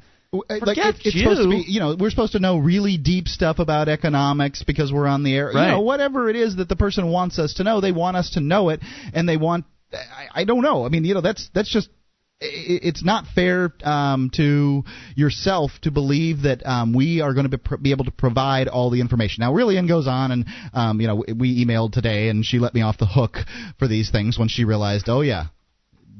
Forget 0.59 0.95
it, 0.95 0.95
it's 1.05 1.17
supposed 1.19 1.41
to 1.41 1.43
you. 1.55 1.63
be, 1.63 1.71
you 1.71 1.79
know, 1.79 1.95
we're 1.99 2.09
supposed 2.09 2.31
to 2.33 2.39
know 2.39 2.57
really 2.57 2.97
deep 2.97 3.27
stuff 3.27 3.59
about 3.59 3.87
economics 3.87 4.63
because 4.63 4.91
we're 4.91 5.07
on 5.07 5.23
the 5.23 5.35
air. 5.35 5.51
You 5.51 5.57
Right. 5.57 5.69
know, 5.71 5.81
whatever 5.81 6.29
it 6.29 6.35
is 6.35 6.55
that 6.55 6.67
the 6.69 6.75
person 6.75 7.09
wants 7.11 7.37
us 7.39 7.55
to 7.55 7.63
know, 7.63 7.81
they 7.81 7.91
want 7.91 8.17
us 8.17 8.31
to 8.31 8.39
know 8.39 8.69
it, 8.69 8.79
and 9.13 9.29
they 9.29 9.37
want. 9.37 9.65
I, 9.93 10.41
I 10.41 10.43
don't 10.43 10.61
know. 10.63 10.85
I 10.85 10.89
mean, 10.89 11.05
you 11.05 11.13
know, 11.13 11.21
that's 11.21 11.49
that's 11.53 11.69
just. 11.69 11.87
i- 12.41 12.45
It's 12.89 13.03
not 13.03 13.25
fair 13.35 13.73
um, 13.83 14.31
to 14.35 14.83
yourself 15.15 15.71
to 15.83 15.91
believe 15.91 16.41
that 16.41 16.65
um, 16.65 16.93
we 16.93 17.21
are 17.21 17.33
going 17.33 17.45
to 17.49 17.49
be, 17.49 17.57
pr- 17.57 17.77
be 17.77 17.91
able 17.91 18.05
to 18.05 18.11
provide 18.11 18.67
all 18.67 18.89
the 18.89 19.01
information. 19.01 19.41
Now, 19.43 19.53
Rillian 19.53 19.87
goes 19.87 20.07
on, 20.07 20.31
and 20.31 20.45
um, 20.73 20.99
you 20.99 21.07
know, 21.07 21.23
we 21.37 21.63
emailed 21.63 21.91
today, 21.93 22.29
and 22.29 22.43
she 22.43 22.57
let 22.59 22.73
me 22.73 22.81
off 22.81 22.97
the 22.97 23.05
hook 23.05 23.37
for 23.77 23.87
these 23.87 24.09
things 24.09 24.37
when 24.39 24.47
she 24.49 24.65
realized, 24.65 25.07
oh 25.09 25.21
yeah, 25.21 25.45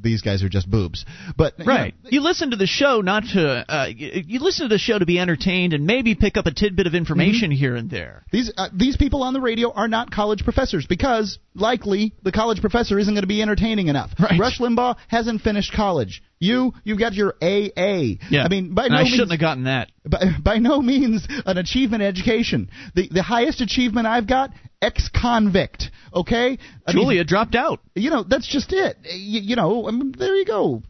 these 0.03 0.21
guys 0.21 0.43
are 0.43 0.49
just 0.49 0.69
boobs. 0.69 1.05
But 1.35 1.57
you 1.59 1.65
know, 1.65 1.71
Right. 1.71 1.95
You 2.03 2.21
listen 2.21 2.51
to 2.51 2.57
the 2.57 2.67
show 2.67 3.01
not 3.01 3.23
to 3.33 3.65
uh, 3.67 3.85
you, 3.87 4.23
you 4.27 4.39
listen 4.39 4.67
to 4.69 4.73
the 4.73 4.77
show 4.79 4.99
to 4.99 5.05
be 5.05 5.17
entertained 5.19 5.73
and 5.73 5.85
maybe 5.85 6.13
pick 6.15 6.37
up 6.37 6.45
a 6.45 6.51
tidbit 6.53 6.85
of 6.87 6.93
information 6.95 7.49
Mm-hmm. 7.49 7.51
here 7.57 7.75
and 7.75 7.89
there. 7.89 8.23
These 8.31 8.51
uh, 8.57 8.69
these 8.73 8.97
people 8.97 9.23
on 9.23 9.33
the 9.33 9.41
radio 9.41 9.71
are 9.71 9.87
not 9.87 10.11
college 10.11 10.43
professors 10.43 10.85
because 10.87 11.39
likely 11.55 12.13
the 12.23 12.31
college 12.31 12.61
professor 12.61 12.99
isn't 12.99 13.13
going 13.13 13.23
to 13.23 13.27
be 13.27 13.41
entertaining 13.41 13.87
enough. 13.87 14.11
Right. 14.19 14.39
Rush 14.39 14.59
Limbaugh 14.59 14.95
hasn't 15.07 15.41
finished 15.41 15.73
college. 15.73 16.21
You 16.43 16.73
you 16.83 16.97
got 16.97 17.13
your 17.13 17.35
AA. 17.41 18.17
Yeah. 18.29 18.43
I 18.43 18.49
mean, 18.49 18.73
by 18.73 18.83
and 18.85 18.91
no 18.93 18.97
I 18.99 19.03
means, 19.03 19.11
shouldn't 19.15 19.31
have 19.31 19.39
gotten 19.39 19.63
that. 19.65 19.89
by, 20.05 20.19
by 20.43 20.57
no 20.57 20.81
means 20.81 21.25
an 21.45 21.57
achievement 21.57 22.03
education. 22.03 22.69
The 22.95 23.07
the 23.09 23.23
highest 23.23 23.61
achievement 23.61 24.07
I've 24.07 24.27
got 24.27 24.51
ex-convict. 24.81 25.91
Okay. 26.13 26.57
I 26.85 26.93
mean, 26.93 27.03
Julia 27.03 27.23
dropped 27.23 27.55
out. 27.55 27.79
you 27.95 28.09
know 28.09 28.23
that's 28.23 28.47
just 28.47 28.71
it. 28.73 28.97
You, 29.03 29.41
you 29.41 29.55
know, 29.55 29.87
I 29.87 29.91
mean, 29.91 30.13
there 30.17 30.35
you 30.35 30.45
go. 30.45 30.83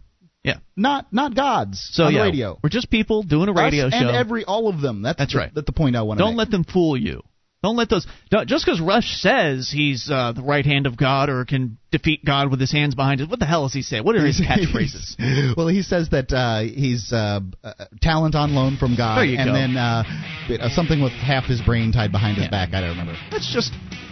Yeah. 0.43 0.57
Not 0.75 1.11
not 1.13 1.35
gods 1.35 1.89
So 1.93 2.05
on 2.05 2.13
yeah, 2.13 2.19
the 2.19 2.25
radio. 2.25 2.59
we're 2.61 2.69
just 2.69 2.89
people 2.89 3.23
doing 3.23 3.47
a 3.47 3.53
radio 3.53 3.87
Us 3.87 3.93
show. 3.93 3.99
and 3.99 4.09
every 4.09 4.43
all 4.43 4.67
of 4.67 4.81
them. 4.81 5.01
That's, 5.03 5.17
That's 5.17 5.33
the, 5.33 5.39
right. 5.39 5.51
That's 5.53 5.65
the 5.65 5.71
point 5.71 5.95
I 5.95 6.01
want 6.01 6.17
to 6.19 6.25
make. 6.25 6.29
Don't 6.31 6.37
let 6.37 6.51
them 6.51 6.63
fool 6.65 6.97
you. 6.97 7.21
Don't 7.63 7.77
let 7.77 7.89
those. 7.89 8.05
Don't, 8.29 8.47
just 8.47 8.65
because 8.65 8.81
Rush 8.81 9.21
says 9.21 9.71
he's 9.73 10.09
uh, 10.11 10.33
the 10.33 10.41
right 10.43 10.65
hand 10.65 10.85
of 10.85 10.97
God 10.97 11.29
or 11.29 11.45
can 11.45 11.77
defeat 11.91 12.25
God 12.25 12.51
with 12.51 12.59
his 12.59 12.73
hands 12.73 12.93
behind 12.93 13.21
his, 13.21 13.29
what 13.29 13.39
the 13.39 13.45
hell 13.45 13.63
does 13.63 13.73
he 13.73 13.83
say? 13.83 14.01
What 14.01 14.17
are 14.17 14.25
his 14.25 14.41
catchphrases? 14.41 15.55
well, 15.57 15.69
he 15.69 15.81
says 15.81 16.09
that 16.09 16.33
uh, 16.33 16.61
he's 16.63 17.13
uh, 17.13 17.39
uh, 17.63 17.73
talent 18.01 18.35
on 18.35 18.53
loan 18.53 18.75
from 18.75 18.97
God, 18.97 19.25
and 19.25 19.49
go. 19.49 19.53
then 19.53 19.77
uh, 19.77 20.03
uh, 20.59 20.69
something 20.69 21.01
with 21.01 21.13
half 21.13 21.45
his 21.45 21.61
brain 21.61 21.93
tied 21.93 22.11
behind 22.11 22.35
his 22.35 22.45
Yeah. 22.45 22.51
back. 22.51 22.73
I 22.73 22.81
don't 22.81 22.89
remember. 22.91 23.15
That's 23.31 23.51
just 23.53 23.71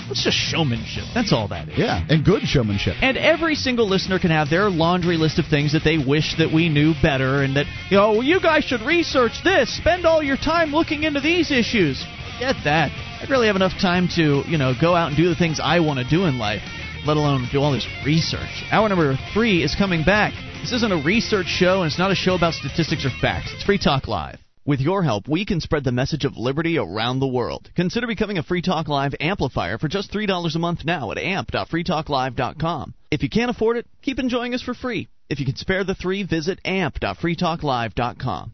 it's 0.10 0.24
just 0.24 0.38
showmanship. 0.38 1.04
That's 1.14 1.34
all 1.34 1.50
that 1.50 1.68
is. 1.68 1.78
Yeah, 1.78 2.06
and 2.10 2.24
good 2.24 2.44
showmanship. 2.44 2.96
And 3.02 3.18
every 3.18 3.56
single 3.56 3.88
listener 3.88 4.18
can 4.18 4.32
have 4.32 4.50
their 4.50 4.70
laundry 4.70 5.18
list 5.18 5.40
of 5.40 5.46
things 5.48 5.74
that 5.74 5.84
they 5.84 5.98
wish 5.98 6.36
that 6.38 6.54
we 6.54 6.70
knew 6.70 6.94
better, 7.02 7.44
and 7.44 7.58
that 7.58 7.66
you 7.90 7.98
know 7.98 8.12
well, 8.14 8.24
you 8.24 8.40
guys 8.40 8.64
should 8.64 8.82
research 8.82 9.44
this. 9.44 9.76
Spend 9.76 10.06
all 10.06 10.24
your 10.24 10.38
time 10.38 10.72
looking 10.72 11.04
into 11.04 11.20
these 11.20 11.52
issues. 11.52 12.02
Get 12.42 12.56
that. 12.64 12.90
I'd 13.22 13.30
really 13.30 13.46
have 13.46 13.56
enough 13.56 13.80
time 13.80 14.08
to 14.16 14.42
you 14.48 14.58
know 14.58 14.74
go 14.74 14.96
out 14.96 15.10
and 15.10 15.16
do 15.16 15.30
the 15.30 15.36
things 15.36 15.60
I 15.62 15.80
want 15.80 16.00
to 16.00 16.10
do 16.10 16.26
in 16.26 16.40
life, 16.40 16.64
let 17.06 17.16
alone 17.16 17.48
do 17.52 17.60
all 17.62 17.72
this 17.72 17.88
research. 18.04 18.64
Hour 18.72 18.90
number 18.90 19.16
three 19.32 19.62
is 19.62 19.76
coming 19.76 20.04
back. 20.04 20.34
This 20.60 20.72
isn't 20.74 20.92
a 20.92 21.04
research 21.06 21.46
show, 21.46 21.84
and 21.84 21.92
it's 21.92 22.00
not 22.00 22.10
a 22.10 22.16
show 22.16 22.34
about 22.34 22.56
statistics 22.56 23.06
or 23.06 23.12
facts. 23.22 23.52
It's 23.54 23.64
Free 23.64 23.78
Talk 23.78 24.08
Live. 24.08 24.40
With 24.66 24.80
your 24.80 25.04
help, 25.04 25.28
we 25.28 25.46
can 25.46 25.62
spread 25.62 25.84
the 25.84 25.92
message 25.92 26.26
of 26.26 26.36
liberty 26.36 26.80
around 26.80 27.20
the 27.20 27.28
world. 27.28 27.70
Consider 27.76 28.08
becoming 28.08 28.40
a 28.40 28.44
Free 28.44 28.64
Talk 28.64 28.88
Live 28.88 29.14
amplifier 29.20 29.78
for 29.78 29.88
just 29.88 30.12
$3 30.12 30.56
a 30.56 30.60
month 30.60 30.84
now 30.84 31.12
at 31.12 31.20
amp.freetalklive.com. 31.20 32.96
If 33.12 33.22
you 33.22 33.30
can't 33.30 33.52
afford 33.52 33.78
it, 33.78 33.86
keep 34.02 34.18
enjoying 34.18 34.56
us 34.56 34.64
for 34.64 34.74
free. 34.74 35.10
If 35.30 35.40
you 35.40 35.46
can 35.46 35.58
spare 35.58 35.84
the 35.84 35.94
three, 35.94 36.24
visit 36.24 36.60
amp.freetalklive.com. 36.66 38.54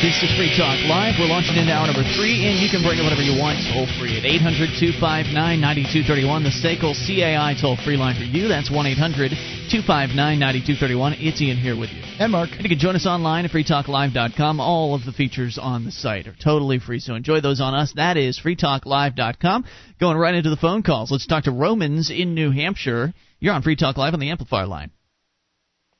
This 0.00 0.22
is 0.22 0.32
Free 0.32 0.48
Talk 0.56 0.80
Live. 0.88 1.20
We're 1.20 1.28
launching 1.28 1.60
into 1.60 1.76
hour 1.76 1.84
number 1.84 2.00
three, 2.16 2.48
and 2.48 2.56
you 2.56 2.72
can 2.72 2.80
bring 2.80 2.96
it 2.96 3.04
whatever 3.04 3.20
you 3.20 3.36
want 3.36 3.60
toll 3.68 3.84
free 4.00 4.16
at 4.16 4.24
800 4.24 4.72
259 4.80 5.36
9231. 5.36 6.40
The 6.40 6.56
SACL 6.56 6.96
CAI 6.96 7.52
toll 7.60 7.76
free 7.76 8.00
line 8.00 8.16
for 8.16 8.24
you. 8.24 8.48
That's 8.48 8.72
1 8.72 8.86
800 8.96 9.28
259 9.68 10.16
9231. 10.16 11.20
It's 11.20 11.44
Ian 11.44 11.60
here 11.60 11.76
with 11.76 11.92
you. 11.92 12.00
And 12.16 12.32
Mark. 12.32 12.48
And 12.48 12.64
you 12.64 12.72
can 12.72 12.80
join 12.80 12.96
us 12.96 13.04
online 13.04 13.44
at 13.44 13.50
freetalklive.com. 13.52 14.56
All 14.58 14.94
of 14.94 15.04
the 15.04 15.12
features 15.12 15.60
on 15.60 15.84
the 15.84 15.92
site 15.92 16.26
are 16.26 16.36
totally 16.42 16.78
free, 16.80 17.00
so 17.00 17.12
enjoy 17.12 17.44
those 17.44 17.60
on 17.60 17.76
us. 17.76 17.92
That 17.92 18.16
is 18.16 18.40
freetalklive.com. 18.40 19.66
Going 20.00 20.16
right 20.16 20.34
into 20.34 20.48
the 20.48 20.56
phone 20.56 20.82
calls. 20.82 21.12
Let's 21.12 21.26
talk 21.26 21.44
to 21.44 21.52
Romans 21.52 22.08
in 22.08 22.32
New 22.32 22.52
Hampshire. 22.52 23.12
You're 23.38 23.52
on 23.52 23.60
Free 23.60 23.76
Talk 23.76 23.98
Live 23.98 24.14
on 24.14 24.20
the 24.20 24.30
amplifier 24.30 24.66
line. 24.66 24.92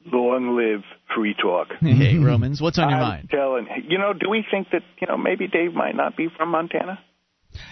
Long 0.07 0.57
live 0.57 0.83
free 1.15 1.35
talk. 1.41 1.69
Hey, 1.81 2.17
Romans, 2.19 2.61
what's 2.61 2.79
on 2.79 2.89
your 2.89 2.99
I'm 2.99 3.03
mind? 3.09 3.29
telling 3.31 3.67
you 3.89 3.99
know, 3.99 4.13
do 4.13 4.31
we 4.31 4.45
think 4.51 4.69
that 4.73 4.83
you 5.01 5.07
know 5.07 5.17
maybe 5.19 5.47
Dave 5.47 5.75
might 5.75 5.95
not 5.95 6.17
be 6.17 6.29
from 6.37 6.51
Montana? 6.51 6.99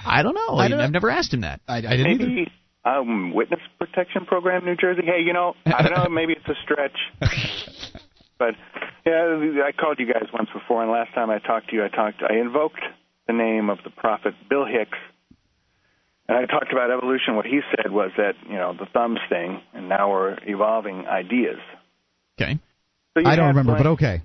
I 0.05 0.23
don't 0.23 0.35
know. 0.35 0.57
I 0.57 0.65
I 0.65 0.69
don't- 0.69 0.81
have 0.81 0.91
never 0.91 1.11
asked 1.11 1.33
him 1.33 1.41
that. 1.43 1.61
I, 1.67 1.79
I 1.79 1.81
didn't 1.81 2.07
either. 2.13 2.27
Maybe 2.27 2.53
um, 2.85 3.33
witness 3.35 3.61
protection 3.79 4.25
program, 4.27 4.65
New 4.65 4.77
Jersey. 4.77 5.03
Hey, 5.05 5.23
you 5.25 5.33
know, 5.33 5.55
I 5.67 5.83
don't 5.83 5.93
know. 5.97 6.09
Maybe 6.11 6.33
it's 6.35 6.49
a 6.49 6.55
stretch, 6.65 6.97
but 8.39 8.55
yeah, 9.07 9.63
I 9.67 9.73
called 9.73 9.99
you 9.99 10.07
guys 10.07 10.27
once 10.33 10.49
before, 10.53 10.83
and 10.83 10.91
last 10.93 11.15
time 11.15 11.31
I 11.31 11.39
talked 11.39 11.71
to 11.71 11.77
you, 11.77 11.85
I 11.85 11.89
talked, 11.89 12.23
I 12.23 12.37
invoked 12.39 12.81
the 13.27 13.33
name 13.33 13.69
of 13.71 13.79
the 13.85 13.91
prophet 13.91 14.35
Bill 14.49 14.65
Hicks, 14.67 14.99
and 16.29 16.37
I 16.39 16.47
talked 16.47 16.73
about 16.73 16.91
evolution. 16.91 17.37
What 17.37 17.47
he 17.47 17.61
said 17.77 17.91
was 17.91 18.11
that 18.17 18.35
you 18.49 18.57
know 18.57 18.75
the 18.79 18.87
thumbs 18.93 19.21
thing, 19.29 19.61
and 19.75 19.89
now 19.89 20.11
we're 20.11 20.37
evolving 20.47 21.07
ideas. 21.07 21.59
Okay. 22.41 22.59
So 23.17 23.23
I 23.27 23.37
don't 23.37 23.49
remember, 23.49 23.73
Blaine- 23.73 23.83
but 23.83 23.91
okay. 23.91 24.23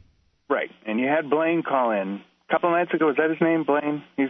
Right, 0.49 0.69
and 0.85 0.99
you 0.99 1.07
had 1.07 1.30
Blaine 1.30 1.64
call 1.64 1.91
in 1.91 2.22
a 2.49 2.53
couple 2.53 2.69
of 2.69 2.73
nights 2.77 2.94
ago. 2.94 3.10
Is 3.10 3.15
that 3.18 3.30
his 3.30 3.41
name, 3.41 3.64
Blaine? 3.64 4.03
He's 4.18 4.30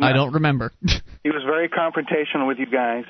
I 0.00 0.12
don't 0.12 0.34
remember. 0.34 0.72
he 1.24 1.30
was 1.30 1.42
very 1.44 1.68
confrontational 1.68 2.46
with 2.46 2.58
you 2.58 2.66
guys. 2.66 3.04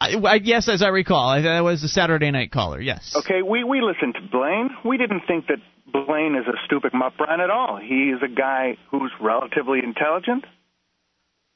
I, 0.00 0.14
I, 0.14 0.34
yes, 0.42 0.68
as 0.68 0.82
I 0.82 0.88
recall, 0.88 1.28
I, 1.28 1.40
that 1.42 1.60
was 1.60 1.82
a 1.82 1.88
Saturday 1.88 2.30
night 2.30 2.52
caller. 2.52 2.80
Yes. 2.80 3.14
Okay, 3.16 3.42
we 3.42 3.64
we 3.64 3.80
listened 3.80 4.14
to 4.14 4.20
Blaine. 4.30 4.70
We 4.84 4.96
didn't 4.96 5.22
think 5.26 5.48
that 5.48 5.58
Blaine 5.92 6.36
is 6.36 6.46
a 6.46 6.56
stupid 6.66 6.92
mutt 6.94 7.14
at 7.20 7.50
all. 7.50 7.78
He 7.82 8.12
is 8.14 8.20
a 8.22 8.32
guy 8.32 8.76
who's 8.90 9.10
relatively 9.20 9.80
intelligent, 9.82 10.44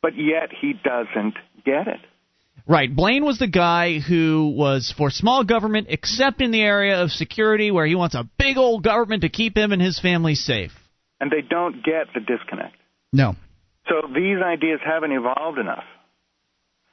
but 0.02 0.12
yet 0.16 0.50
he 0.60 0.72
doesn't 0.72 1.34
get 1.64 1.86
it. 1.86 2.00
Right. 2.66 2.94
Blaine 2.94 3.24
was 3.24 3.38
the 3.38 3.48
guy 3.48 3.98
who 3.98 4.54
was 4.56 4.94
for 4.96 5.10
small 5.10 5.44
government, 5.44 5.88
except 5.90 6.40
in 6.40 6.52
the 6.52 6.62
area 6.62 7.02
of 7.02 7.10
security, 7.10 7.70
where 7.70 7.86
he 7.86 7.94
wants 7.94 8.14
a 8.14 8.28
big 8.38 8.56
old 8.56 8.84
government 8.84 9.22
to 9.22 9.28
keep 9.28 9.56
him 9.56 9.72
and 9.72 9.82
his 9.82 9.98
family 9.98 10.34
safe. 10.34 10.72
And 11.20 11.30
they 11.30 11.40
don't 11.40 11.84
get 11.84 12.06
the 12.14 12.20
disconnect. 12.20 12.76
No. 13.12 13.34
So 13.88 14.08
these 14.14 14.38
ideas 14.42 14.80
haven't 14.84 15.12
evolved 15.12 15.58
enough. 15.58 15.84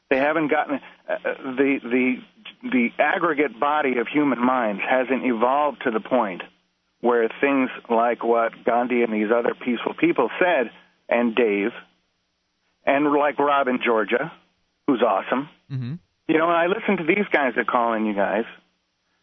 They 0.10 0.18
haven't 0.18 0.50
gotten 0.50 0.80
uh, 1.08 1.18
the 1.56 1.80
the 1.84 2.16
the 2.64 2.90
aggregate 2.98 3.60
body 3.60 4.00
of 4.00 4.08
human 4.08 4.44
minds 4.44 4.82
hasn't 4.88 5.24
evolved 5.24 5.84
to 5.84 5.91
the 5.91 6.00
point 6.00 6.41
where 7.02 7.30
things 7.40 7.70
like 7.90 8.24
what 8.24 8.52
Gandhi 8.66 9.04
and 9.04 9.14
these 9.14 9.32
other 9.34 9.54
peaceful 9.54 9.94
people 9.94 10.30
said, 10.40 10.72
and 11.08 11.36
Dave, 11.36 11.72
and 12.86 13.14
like 13.14 13.38
Rob 13.38 13.68
in 13.68 13.80
Georgia, 13.86 14.32
who's 14.88 15.02
awesome. 15.02 15.48
Mm-hmm. 15.72 15.96
You 16.28 16.38
know, 16.38 16.48
and 16.48 16.58
I 16.58 16.68
listen 16.68 16.98
to 16.98 17.04
these 17.04 17.26
guys 17.32 17.54
that 17.56 17.68
call 17.68 17.94
in, 17.94 18.06
you 18.06 18.14
guys, 18.14 18.46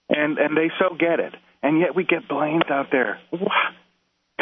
and 0.09 0.39
and 0.39 0.56
they 0.56 0.70
so 0.78 0.94
get 0.98 1.20
it, 1.20 1.35
and 1.62 1.78
yet 1.81 1.94
we 1.94 2.05
get 2.05 2.28
Blaine's 2.28 2.68
out 2.70 2.86
there. 2.90 3.18
Wha- 3.32 3.48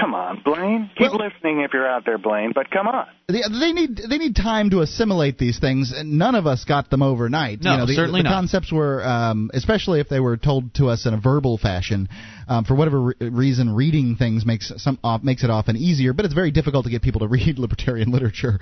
Come 0.00 0.12
on, 0.12 0.42
Blaine. 0.44 0.90
Keep 0.98 1.12
Well- 1.12 1.20
listening 1.28 1.60
if 1.60 1.72
you're 1.72 1.88
out 1.88 2.04
there, 2.04 2.18
Blaine. 2.18 2.50
But 2.52 2.68
come 2.68 2.88
on. 2.88 3.06
They, 3.28 3.42
they 3.48 3.72
need 3.72 3.96
they 4.10 4.18
need 4.18 4.34
time 4.34 4.70
to 4.70 4.80
assimilate 4.80 5.38
these 5.38 5.60
things, 5.60 5.92
and 5.96 6.18
none 6.18 6.34
of 6.34 6.48
us 6.48 6.64
got 6.64 6.90
them 6.90 7.00
overnight. 7.00 7.62
No, 7.62 7.70
you 7.72 7.78
know, 7.78 7.86
the, 7.86 7.94
certainly 7.94 8.20
the 8.20 8.24
not. 8.24 8.34
concepts 8.34 8.72
were, 8.72 9.04
um, 9.06 9.52
especially 9.54 10.00
if 10.00 10.08
they 10.08 10.18
were 10.18 10.36
told 10.36 10.74
to 10.74 10.88
us 10.88 11.06
in 11.06 11.14
a 11.14 11.20
verbal 11.20 11.58
fashion. 11.58 12.08
Um, 12.48 12.64
for 12.64 12.74
whatever 12.74 13.00
re- 13.02 13.14
reason, 13.20 13.72
reading 13.74 14.16
things 14.16 14.44
makes 14.44 14.72
some 14.82 14.98
off, 15.04 15.22
makes 15.22 15.44
it 15.44 15.50
often 15.50 15.76
easier, 15.76 16.12
but 16.12 16.24
it's 16.24 16.34
very 16.34 16.50
difficult 16.50 16.84
to 16.86 16.90
get 16.90 17.00
people 17.00 17.20
to 17.20 17.28
read 17.36 17.58
libertarian 17.60 18.10
literature. 18.10 18.58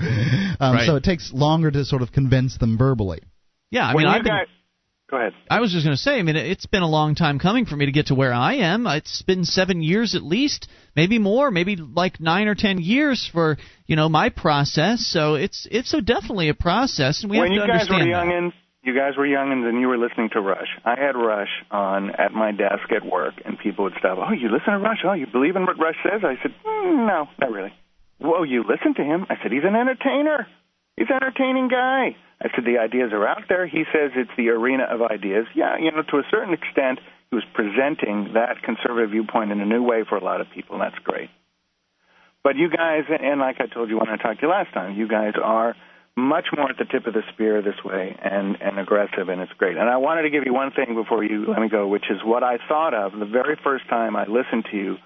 Um, 0.60 0.74
Right. 0.76 0.86
So 0.86 0.96
it 0.96 1.02
takes 1.02 1.32
longer 1.32 1.70
to 1.70 1.84
sort 1.86 2.02
of 2.02 2.12
convince 2.12 2.58
them 2.58 2.76
verbally. 2.76 3.20
Yeah, 3.72 3.88
I 3.88 3.94
when 3.94 4.04
mean, 4.04 4.12
I've 4.14 4.22
been, 4.22 4.32
guys, 4.32 4.46
go 5.10 5.16
ahead. 5.16 5.32
I 5.48 5.60
was 5.60 5.72
just 5.72 5.84
going 5.84 5.96
to 5.96 6.00
say, 6.00 6.18
I 6.18 6.22
mean, 6.22 6.36
it's 6.36 6.66
been 6.66 6.82
a 6.82 6.88
long 6.88 7.14
time 7.14 7.38
coming 7.38 7.64
for 7.64 7.74
me 7.74 7.86
to 7.86 7.92
get 7.92 8.08
to 8.08 8.14
where 8.14 8.32
I 8.34 8.56
am. 8.56 8.86
It's 8.86 9.22
been 9.22 9.44
seven 9.44 9.82
years 9.82 10.14
at 10.14 10.22
least, 10.22 10.68
maybe 10.94 11.18
more, 11.18 11.50
maybe 11.50 11.76
like 11.76 12.20
nine 12.20 12.48
or 12.48 12.54
ten 12.54 12.78
years 12.78 13.26
for 13.32 13.56
you 13.86 13.96
know 13.96 14.10
my 14.10 14.28
process. 14.28 15.06
So 15.06 15.36
it's 15.36 15.66
it's 15.70 15.90
so 15.90 16.00
definitely 16.00 16.50
a 16.50 16.54
process, 16.54 17.22
and 17.22 17.30
we 17.30 17.38
when 17.38 17.48
have 17.48 17.54
you 17.54 17.60
to 17.62 17.66
guys 17.66 17.88
were 17.88 17.96
understand 17.96 18.12
that. 18.12 18.34
youngins, 18.34 18.52
you 18.82 18.94
guys 18.94 19.16
were 19.16 19.26
youngins, 19.26 19.66
and 19.66 19.80
you 19.80 19.88
were 19.88 19.96
listening 19.96 20.28
to 20.34 20.40
Rush. 20.42 20.68
I 20.84 20.94
had 21.00 21.16
Rush 21.16 21.48
on 21.70 22.10
at 22.10 22.32
my 22.32 22.52
desk 22.52 22.92
at 22.94 23.06
work, 23.10 23.34
and 23.44 23.58
people 23.58 23.84
would 23.84 23.94
stop. 23.98 24.18
Oh, 24.20 24.32
you 24.32 24.50
listen 24.52 24.74
to 24.74 24.78
Rush? 24.78 24.98
Oh, 25.04 25.14
you 25.14 25.26
believe 25.26 25.56
in 25.56 25.62
what 25.64 25.78
Rush 25.78 25.96
says? 26.04 26.20
I 26.24 26.36
said, 26.42 26.52
mm, 26.66 27.06
no, 27.06 27.28
not 27.40 27.50
really. 27.50 27.72
Whoa, 28.18 28.42
you 28.42 28.64
listen 28.68 28.92
to 28.94 29.02
him? 29.02 29.24
I 29.30 29.36
said, 29.42 29.50
he's 29.50 29.64
an 29.64 29.74
entertainer. 29.76 30.46
He's 30.96 31.08
an 31.08 31.16
entertaining 31.16 31.68
guy. 31.68 32.16
I 32.40 32.48
said, 32.54 32.64
the 32.64 32.78
ideas 32.78 33.12
are 33.12 33.26
out 33.26 33.44
there. 33.48 33.66
He 33.66 33.84
says 33.92 34.10
it's 34.16 34.30
the 34.36 34.48
arena 34.50 34.84
of 34.84 35.00
ideas. 35.00 35.46
Yeah, 35.54 35.78
you 35.78 35.90
know, 35.90 36.02
to 36.02 36.16
a 36.18 36.24
certain 36.30 36.54
extent, 36.54 36.98
he 37.30 37.36
was 37.36 37.44
presenting 37.54 38.34
that 38.34 38.62
conservative 38.62 39.10
viewpoint 39.10 39.52
in 39.52 39.60
a 39.60 39.66
new 39.66 39.82
way 39.82 40.04
for 40.08 40.16
a 40.16 40.24
lot 40.24 40.40
of 40.40 40.48
people, 40.50 40.74
and 40.74 40.82
that's 40.82 41.02
great. 41.04 41.30
But 42.42 42.56
you 42.56 42.68
guys, 42.68 43.04
and 43.08 43.40
like 43.40 43.60
I 43.60 43.66
told 43.66 43.88
you 43.88 43.98
when 43.98 44.08
I 44.08 44.16
talked 44.16 44.40
to 44.40 44.46
you 44.46 44.50
last 44.50 44.74
time, 44.74 44.96
you 44.96 45.06
guys 45.08 45.34
are 45.42 45.76
much 46.16 46.46
more 46.54 46.68
at 46.68 46.76
the 46.76 46.84
tip 46.84 47.06
of 47.06 47.14
the 47.14 47.22
spear 47.32 47.62
this 47.62 47.82
way 47.84 48.14
and, 48.20 48.60
and 48.60 48.78
aggressive, 48.78 49.28
and 49.28 49.40
it's 49.40 49.52
great. 49.52 49.76
And 49.76 49.88
I 49.88 49.96
wanted 49.96 50.22
to 50.22 50.30
give 50.30 50.42
you 50.44 50.52
one 50.52 50.72
thing 50.72 50.94
before 50.94 51.24
you 51.24 51.46
let 51.46 51.60
me 51.60 51.68
go, 51.68 51.86
which 51.86 52.10
is 52.10 52.18
what 52.24 52.42
I 52.42 52.58
thought 52.68 52.92
of 52.92 53.18
the 53.18 53.24
very 53.24 53.56
first 53.62 53.88
time 53.88 54.16
I 54.16 54.26
listened 54.26 54.66
to 54.72 54.76
you 54.76 54.96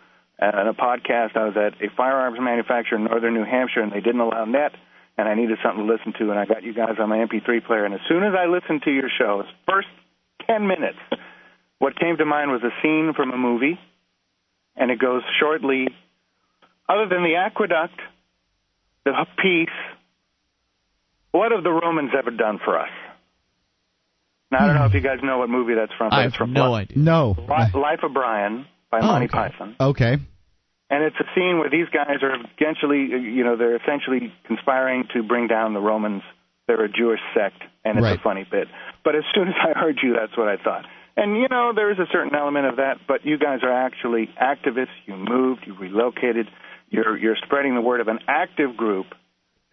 in 0.40 0.66
a 0.66 0.74
podcast. 0.74 1.36
I 1.36 1.44
was 1.44 1.56
at 1.56 1.80
a 1.80 1.94
firearms 1.96 2.38
manufacturer 2.40 2.98
in 2.98 3.04
northern 3.04 3.34
New 3.34 3.44
Hampshire, 3.44 3.82
and 3.82 3.92
they 3.92 4.00
didn't 4.00 4.20
allow 4.20 4.46
net, 4.46 4.72
and 5.18 5.28
I 5.28 5.34
needed 5.34 5.58
something 5.64 5.86
to 5.86 5.92
listen 5.92 6.12
to, 6.18 6.30
and 6.30 6.38
I 6.38 6.44
got 6.46 6.62
you 6.62 6.74
guys 6.74 6.96
on 7.00 7.08
my 7.08 7.18
MP3 7.18 7.64
player. 7.66 7.84
And 7.84 7.94
as 7.94 8.00
soon 8.08 8.22
as 8.22 8.34
I 8.38 8.46
listened 8.46 8.82
to 8.82 8.90
your 8.90 9.08
show, 9.18 9.42
the 9.42 9.72
first 9.72 9.88
10 10.46 10.66
minutes, 10.66 10.98
what 11.78 11.98
came 11.98 12.16
to 12.18 12.24
mind 12.24 12.50
was 12.50 12.62
a 12.62 12.70
scene 12.82 13.12
from 13.16 13.32
a 13.32 13.36
movie, 13.36 13.78
and 14.76 14.90
it 14.90 14.98
goes 14.98 15.22
shortly 15.40 15.88
other 16.88 17.08
than 17.08 17.22
the 17.24 17.34
aqueduct, 17.36 17.98
the 19.04 19.12
peace, 19.42 19.68
what 21.32 21.52
have 21.52 21.64
the 21.64 21.70
Romans 21.70 22.10
ever 22.16 22.30
done 22.30 22.58
for 22.64 22.78
us? 22.78 22.88
Now 24.50 24.58
I 24.62 24.66
don't 24.68 24.76
know 24.76 24.84
if 24.86 24.94
you 24.94 25.00
guys 25.00 25.18
know 25.22 25.38
what 25.38 25.50
movie 25.50 25.74
that's 25.74 25.92
from. 25.98 26.10
But 26.10 26.16
I 26.16 26.24
it's 26.24 26.34
have 26.34 26.38
from 26.38 26.52
no 26.52 26.72
Li- 26.72 26.82
idea. 26.82 26.98
No. 26.98 27.34
Life 27.74 28.00
of 28.04 28.12
Brian 28.14 28.66
by 28.90 29.00
Oh, 29.00 29.06
Monty 29.06 29.26
okay. 29.26 29.36
Python. 29.36 29.76
Okay. 29.80 30.16
And 30.88 31.02
it's 31.02 31.16
a 31.18 31.26
scene 31.34 31.58
where 31.58 31.68
these 31.70 31.88
guys 31.92 32.22
are 32.22 32.36
essentially, 32.54 33.10
you 33.10 33.42
know, 33.42 33.56
they're 33.56 33.76
essentially 33.76 34.32
conspiring 34.46 35.08
to 35.14 35.22
bring 35.22 35.48
down 35.48 35.74
the 35.74 35.80
Romans. 35.80 36.22
They're 36.68 36.84
a 36.84 36.88
Jewish 36.88 37.20
sect, 37.34 37.62
and 37.84 37.98
it's 37.98 38.04
Right. 38.04 38.18
a 38.18 38.22
funny 38.22 38.44
bit. 38.48 38.68
But 39.04 39.14
as 39.16 39.24
soon 39.34 39.48
as 39.48 39.54
I 39.58 39.78
heard 39.78 39.98
you, 40.02 40.14
that's 40.14 40.36
what 40.36 40.48
I 40.48 40.56
thought. 40.56 40.86
And 41.16 41.36
you 41.36 41.48
know, 41.48 41.72
there 41.72 41.90
is 41.90 41.98
a 41.98 42.06
certain 42.12 42.34
element 42.34 42.66
of 42.66 42.76
that. 42.76 42.98
But 43.08 43.24
you 43.24 43.38
guys 43.38 43.60
are 43.62 43.72
actually 43.72 44.28
activists. 44.40 44.94
You 45.06 45.16
moved. 45.16 45.66
You 45.66 45.74
relocated. 45.74 46.48
You're 46.90 47.16
you're 47.16 47.36
spreading 47.36 47.74
the 47.74 47.80
word 47.80 48.00
of 48.00 48.08
an 48.08 48.20
active 48.28 48.76
group, 48.76 49.06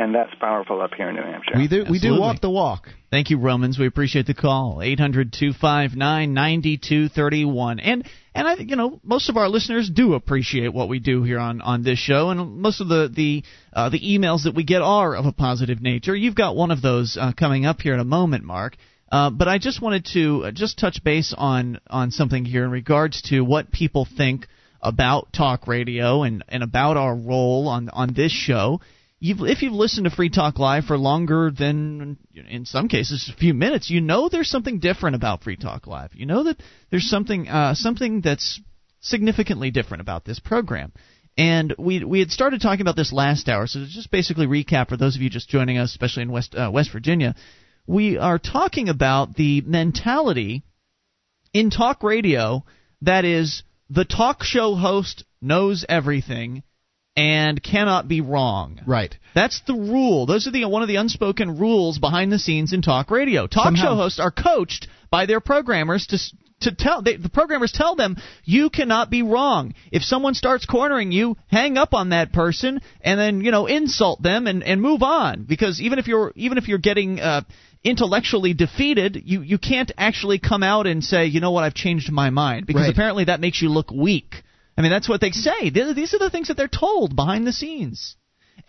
and 0.04 0.14
that's 0.14 0.36
powerful 0.36 0.82
up 0.82 0.94
here 0.96 1.10
in 1.10 1.16
New 1.16 1.22
Hampshire. 1.22 1.54
We 1.56 1.70
do 1.70 1.86
we 1.90 2.00
do 2.00 2.20
walk 2.20 2.42
the 2.42 2.50
walk. 2.50 2.90
Thank 3.10 3.30
you, 3.30 3.40
Romans. 3.40 3.80
We 3.80 3.88
appreciate 3.88 4.28
the 4.28 4.34
call. 4.34 4.80
800-259-9231. 4.80 7.80
And 7.82 8.06
and 8.36 8.48
I 8.48 8.56
you 8.56 8.76
know, 8.76 9.00
most 9.02 9.30
of 9.30 9.38
our 9.38 9.48
listeners 9.48 9.90
do 9.90 10.16
appreciate 10.16 10.74
what 10.74 10.90
we 10.90 11.00
do 11.00 11.24
here 11.24 11.40
on 11.40 11.62
on 11.62 11.84
this 11.84 12.00
show 12.00 12.32
and 12.32 12.58
most 12.58 12.82
of 12.82 12.90
the 12.90 13.10
the 13.14 13.44
uh, 13.72 13.88
the 13.90 14.00
emails 14.00 14.44
that 14.44 14.56
we 14.56 14.66
get 14.66 14.82
are 14.82 15.16
of 15.16 15.26
a 15.26 15.32
positive 15.32 15.82
nature. 15.82 16.14
You've 16.16 16.36
got 16.36 16.58
one 16.58 16.72
of 16.72 16.82
those 16.82 17.18
uh, 17.20 17.32
coming 17.32 17.66
up 17.66 17.80
here 17.80 17.94
in 17.94 18.02
a 18.02 18.06
moment, 18.06 18.44
Mark. 18.44 18.76
Uh, 19.10 19.30
but 19.30 19.48
I 19.48 19.58
just 19.58 19.82
wanted 19.82 20.06
to 20.14 20.44
uh, 20.46 20.52
just 20.52 20.78
touch 20.78 21.02
base 21.04 21.34
on 21.38 21.80
on 21.88 22.12
something 22.12 22.44
here 22.44 22.66
in 22.66 22.72
regards 22.72 23.22
to 23.30 23.40
what 23.42 23.72
people 23.72 24.06
think 24.06 24.48
about 24.82 25.32
talk 25.32 25.66
radio 25.68 26.24
and, 26.24 26.44
and 26.50 26.62
about 26.62 26.98
our 26.98 27.16
role 27.16 27.70
on 27.70 27.88
on 27.90 28.14
this 28.14 28.34
show. 28.34 28.82
You've, 29.24 29.40
if 29.44 29.62
you've 29.62 29.72
listened 29.72 30.04
to 30.04 30.14
Free 30.14 30.30
Talk 30.30 30.60
Live 30.60 30.84
for 30.84 30.98
longer 30.98 31.50
than, 31.50 32.18
in 32.36 32.66
some 32.66 32.90
cases, 32.90 33.32
a 33.34 33.38
few 33.38 33.54
minutes, 33.54 33.90
you 33.90 34.02
know 34.02 34.28
there's 34.28 34.50
something 34.50 34.80
different 34.80 35.16
about 35.16 35.46
Free 35.46 35.56
Talk 35.56 35.88
Live. 35.88 36.14
You 36.14 36.26
know 36.26 36.44
that 36.44 36.62
there's 36.92 37.10
something 37.10 37.48
uh, 37.48 37.74
something 37.74 38.20
that's 38.20 38.60
significantly 39.00 39.72
different 39.72 40.02
about 40.02 40.26
this 40.26 40.40
program. 40.40 40.92
And 41.38 41.74
we 41.80 42.04
we 42.04 42.20
had 42.20 42.32
started 42.32 42.60
talking 42.60 42.82
about 42.82 42.98
this 42.98 43.14
last 43.14 43.48
hour, 43.48 43.66
so 43.66 43.80
to 43.80 43.86
just 43.86 44.12
basically 44.12 44.46
recap 44.46 44.90
for 44.90 44.98
those 44.98 45.16
of 45.16 45.22
you 45.22 45.30
just 45.30 45.48
joining 45.48 45.78
us, 45.78 45.92
especially 45.92 46.24
in 46.24 46.32
West 46.34 46.54
uh, 46.54 46.70
West 46.70 46.92
Virginia, 46.92 47.34
we 47.88 48.18
are 48.18 48.40
talking 48.40 48.90
about 48.90 49.38
the 49.38 49.62
mentality 49.62 50.64
in 51.54 51.70
talk 51.70 52.04
radio 52.04 52.66
that 53.04 53.24
is 53.24 53.64
the 53.90 54.04
talk 54.04 54.44
show 54.44 54.76
host 54.76 55.24
knows 55.42 55.86
everything 55.88 56.62
and 57.16 57.62
cannot 57.62 58.08
be 58.08 58.22
wrong. 58.22 58.80
Right. 58.88 59.16
That's 59.36 59.62
the 59.68 59.74
rule. 59.76 60.26
Those 60.26 60.48
are 60.48 60.52
the 60.52 60.66
one 60.66 60.82
of 60.82 60.88
the 60.88 60.96
unspoken 60.98 61.58
rules 61.60 62.00
behind 62.00 62.32
the 62.32 62.40
scenes 62.40 62.74
in 62.74 62.82
talk 62.82 63.12
radio. 63.12 63.48
Talk 63.48 63.66
Somehow- 63.66 63.84
show 63.84 63.96
hosts 63.96 64.20
are 64.20 64.32
coached 64.32 64.88
by 65.12 65.26
their 65.26 65.40
programmers 65.40 66.08
to 66.08 66.18
to 66.62 66.74
tell 66.74 67.02
they, 67.02 67.18
the 67.18 67.28
programmers 67.30 67.74
tell 67.74 67.96
them 67.96 68.16
you 68.46 68.70
cannot 68.70 69.10
be 69.10 69.22
wrong. 69.22 69.74
If 69.92 70.02
someone 70.04 70.34
starts 70.34 70.66
cornering 70.66 71.12
you, 71.12 71.36
hang 71.48 71.78
up 71.78 71.94
on 71.94 72.10
that 72.10 72.32
person 72.32 72.80
and 73.02 73.20
then 73.20 73.42
you 73.42 73.52
know 73.52 73.66
insult 73.66 74.22
them 74.24 74.48
and 74.48 74.64
and 74.64 74.82
move 74.82 75.04
on 75.04 75.44
because 75.44 75.82
even 75.82 76.00
if 76.00 76.08
you're 76.08 76.32
even 76.36 76.58
if 76.58 76.68
you're 76.70 76.78
getting 76.78 77.20
uh, 77.20 77.42
intellectually 77.84 78.54
defeated, 78.54 79.22
you 79.26 79.42
you 79.42 79.58
can't 79.58 79.92
actually 79.98 80.40
come 80.40 80.64
out 80.64 80.88
and 80.88 81.04
say 81.04 81.26
you 81.26 81.42
know 81.42 81.52
what 81.52 81.64
I've 81.64 81.74
changed 81.74 82.12
my 82.12 82.30
mind 82.30 82.66
because 82.66 82.84
Right. 82.84 82.92
apparently 82.92 83.26
that 83.26 83.40
makes 83.42 83.62
you 83.62 83.70
look 83.70 83.92
weak. 83.92 84.44
I 84.78 84.82
mean 84.82 84.92
that's 84.92 85.10
what 85.10 85.22
they 85.22 85.32
say. 85.32 85.70
These 85.70 86.14
are 86.14 86.20
the 86.20 86.30
things 86.30 86.48
that 86.48 86.58
they're 86.58 86.68
told 86.68 87.16
behind 87.16 87.46
the 87.46 87.54
scenes 87.54 88.16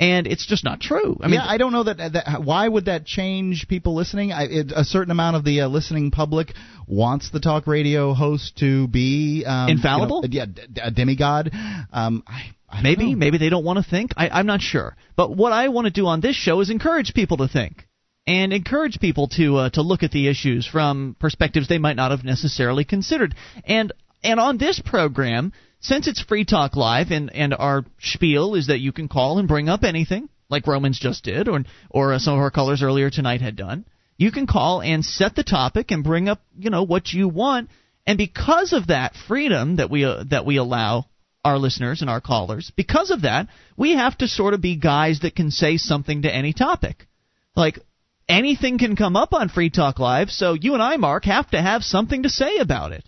and 0.01 0.27
it's 0.27 0.47
just 0.47 0.65
not 0.65 0.81
true. 0.81 1.17
I 1.21 1.27
mean, 1.27 1.35
yeah, 1.35 1.47
I 1.47 1.57
don't 1.57 1.73
know 1.73 1.85
that, 1.85 2.13
that. 2.13 2.43
Why 2.43 2.67
would 2.67 2.87
that 2.87 3.05
change 3.05 3.67
people 3.69 3.95
listening? 3.95 4.33
I, 4.33 4.45
it, 4.45 4.73
a 4.75 4.85
certain 4.85 5.11
amount 5.11 5.37
of 5.37 5.45
the 5.45 5.63
uh, 5.63 5.69
listening 5.69 6.11
public 6.11 6.53
wants 6.87 7.31
the 7.31 7.41
talk 7.41 7.67
radio 7.67 8.13
host 8.13 8.59
to 8.59 8.89
be 8.89 9.45
um, 9.47 9.69
Infallible? 9.69 10.25
you 10.29 10.41
know, 10.41 10.47
yeah, 10.75 10.87
a 10.87 10.91
demigod. 10.91 11.51
Um, 11.93 12.25
I, 12.27 12.51
I 12.69 12.83
maybe 12.83 13.13
know. 13.13 13.19
maybe 13.19 13.39
they 13.39 13.51
don't 13.51 13.65
want 13.65 13.85
to 13.85 13.89
think. 13.89 14.13
I, 14.17 14.29
I'm 14.29 14.47
not 14.47 14.61
sure. 14.61 14.97
But 15.17 15.37
what 15.37 15.53
I 15.53 15.69
want 15.69 15.87
to 15.87 15.93
do 15.93 16.07
on 16.07 16.21
this 16.21 16.35
show 16.35 16.61
is 16.61 16.71
encourage 16.71 17.15
people 17.15 17.37
to 17.39 17.49
think 17.49 17.87
and 18.27 18.53
encourage 18.53 18.99
people 18.99 19.29
to 19.29 19.57
uh, 19.57 19.71
to 19.71 19.83
look 19.83 20.03
at 20.03 20.11
the 20.11 20.29
issues 20.29 20.67
from 20.67 21.15
perspectives 21.21 21.69
they 21.69 21.79
might 21.79 21.97
not 21.97 22.11
have 22.11 22.25
necessarily 22.25 22.85
considered. 22.85 23.37
And 23.65 23.93
and 24.25 24.41
on 24.41 24.59
this 24.59 24.81
program, 24.85 25.53
since 25.85 26.09
it's 26.09 26.23
Free 26.23 26.47
Talk 26.47 26.77
Live 26.77 27.11
and 27.11 27.31
and 27.35 27.55
our 27.55 27.85
spiel 28.01 28.55
is 28.55 28.69
that 28.69 28.81
you 28.81 28.91
can 28.91 29.07
call 29.07 29.39
and 29.39 29.47
bring 29.47 29.69
up 29.69 29.85
anything 29.85 30.31
like 30.49 30.67
Romans 30.67 30.99
just 30.99 31.25
did 31.25 31.47
or 31.47 31.61
or 31.91 32.15
uh, 32.15 32.19
some 32.19 32.35
of 32.35 32.41
our 32.41 32.51
callers 32.51 32.83
earlier 32.83 33.11
tonight 33.11 33.43
had 33.43 33.55
done. 33.55 33.85
You 34.17 34.33
can 34.33 34.47
call 34.47 34.81
and 34.81 35.05
set 35.05 35.37
the 35.37 35.45
topic 35.45 35.91
and 35.91 36.03
bring 36.03 36.29
up, 36.29 36.41
you 36.59 36.71
know, 36.71 36.85
what 36.85 37.13
you 37.13 37.29
want. 37.29 37.69
And 38.07 38.17
because 38.17 38.73
of 38.73 38.87
that 38.87 39.15
freedom 39.29 39.77
that 39.77 39.91
we 39.91 40.05
uh, 40.05 40.25
that 40.31 40.47
we 40.47 40.57
allow 40.57 41.05
our 41.45 41.59
listeners 41.59 42.01
and 42.01 42.09
our 42.09 42.23
callers, 42.23 42.73
because 42.75 43.11
of 43.11 43.23
that, 43.23 43.49
we 43.77 43.95
have 43.95 44.17
to 44.19 44.29
sort 44.29 44.55
of 44.55 44.63
be 44.63 44.77
guys 44.77 45.21
that 45.21 45.37
can 45.37 45.51
say 45.51 45.77
something 45.77 46.23
to 46.23 46.35
any 46.35 46.55
topic. 46.55 47.07
Like 47.55 47.79
anything 48.27 48.79
can 48.79 48.97
come 48.97 49.17
up 49.17 49.35
on 49.35 49.51
Free 49.51 49.69
Talk 49.69 49.99
Live, 49.99 50.31
so 50.31 50.55
you 50.55 50.73
and 50.73 50.83
I, 50.83 50.97
Mark, 50.97 51.27
have 51.27 51.51
to 51.51 51.61
have 51.61 51.85
something 51.85 52.23
to 52.23 52.31
say 52.31 52.57
about 52.57 52.93
it. 52.93 53.07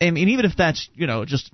I 0.00 0.10
mean, 0.10 0.30
even 0.30 0.44
if 0.44 0.56
that's 0.56 0.88
you 0.94 1.06
know 1.06 1.24
just 1.24 1.52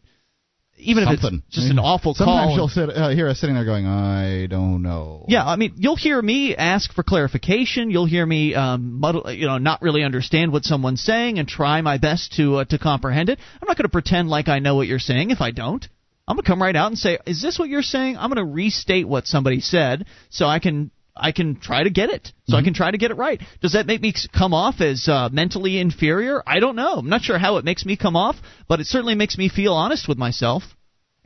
even 0.82 1.04
if 1.04 1.20
it's 1.22 1.30
just 1.50 1.70
an 1.70 1.78
awful 1.78 2.14
Sometimes 2.14 2.48
call. 2.48 2.56
you'll 2.56 2.68
sit, 2.68 2.90
uh, 2.90 3.10
hear 3.10 3.28
us 3.28 3.38
sitting 3.38 3.54
there 3.54 3.64
going, 3.64 3.86
I 3.86 4.46
don't 4.46 4.82
know. 4.82 5.24
Yeah, 5.28 5.44
I 5.46 5.56
mean, 5.56 5.74
you'll 5.76 5.96
hear 5.96 6.20
me 6.20 6.56
ask 6.56 6.92
for 6.92 7.02
clarification. 7.02 7.90
You'll 7.90 8.06
hear 8.06 8.24
me, 8.24 8.54
um, 8.54 9.00
muddle, 9.00 9.30
you 9.30 9.46
know, 9.46 9.58
not 9.58 9.82
really 9.82 10.02
understand 10.02 10.52
what 10.52 10.64
someone's 10.64 11.02
saying 11.02 11.38
and 11.38 11.48
try 11.48 11.80
my 11.82 11.98
best 11.98 12.32
to 12.36 12.56
uh, 12.56 12.64
to 12.64 12.78
comprehend 12.78 13.28
it. 13.28 13.38
I'm 13.60 13.66
not 13.66 13.76
going 13.76 13.84
to 13.84 13.90
pretend 13.90 14.28
like 14.28 14.48
I 14.48 14.58
know 14.58 14.74
what 14.76 14.86
you're 14.86 14.98
saying 14.98 15.30
if 15.30 15.40
I 15.40 15.50
don't. 15.50 15.86
I'm 16.26 16.36
going 16.36 16.44
to 16.44 16.48
come 16.48 16.62
right 16.62 16.76
out 16.76 16.88
and 16.88 16.98
say, 16.98 17.18
"Is 17.26 17.42
this 17.42 17.58
what 17.58 17.68
you're 17.68 17.82
saying?" 17.82 18.16
I'm 18.16 18.30
going 18.30 18.44
to 18.44 18.52
restate 18.52 19.08
what 19.08 19.26
somebody 19.26 19.60
said 19.60 20.06
so 20.30 20.46
I 20.46 20.60
can 20.60 20.90
I 21.20 21.32
can 21.32 21.60
try 21.60 21.84
to 21.84 21.90
get 21.90 22.10
it. 22.10 22.32
So 22.48 22.56
I 22.56 22.62
can 22.62 22.74
try 22.74 22.90
to 22.90 22.98
get 22.98 23.12
it 23.12 23.14
right. 23.14 23.40
Does 23.60 23.74
that 23.74 23.86
make 23.86 24.00
me 24.00 24.12
come 24.36 24.52
off 24.54 24.80
as 24.80 25.06
uh, 25.06 25.28
mentally 25.30 25.78
inferior? 25.78 26.42
I 26.46 26.58
don't 26.58 26.74
know. 26.74 26.94
I'm 26.94 27.08
not 27.08 27.22
sure 27.22 27.38
how 27.38 27.58
it 27.58 27.64
makes 27.64 27.84
me 27.84 27.96
come 27.96 28.16
off, 28.16 28.36
but 28.66 28.80
it 28.80 28.86
certainly 28.86 29.14
makes 29.14 29.38
me 29.38 29.48
feel 29.48 29.72
honest 29.74 30.08
with 30.08 30.18
myself. 30.18 30.64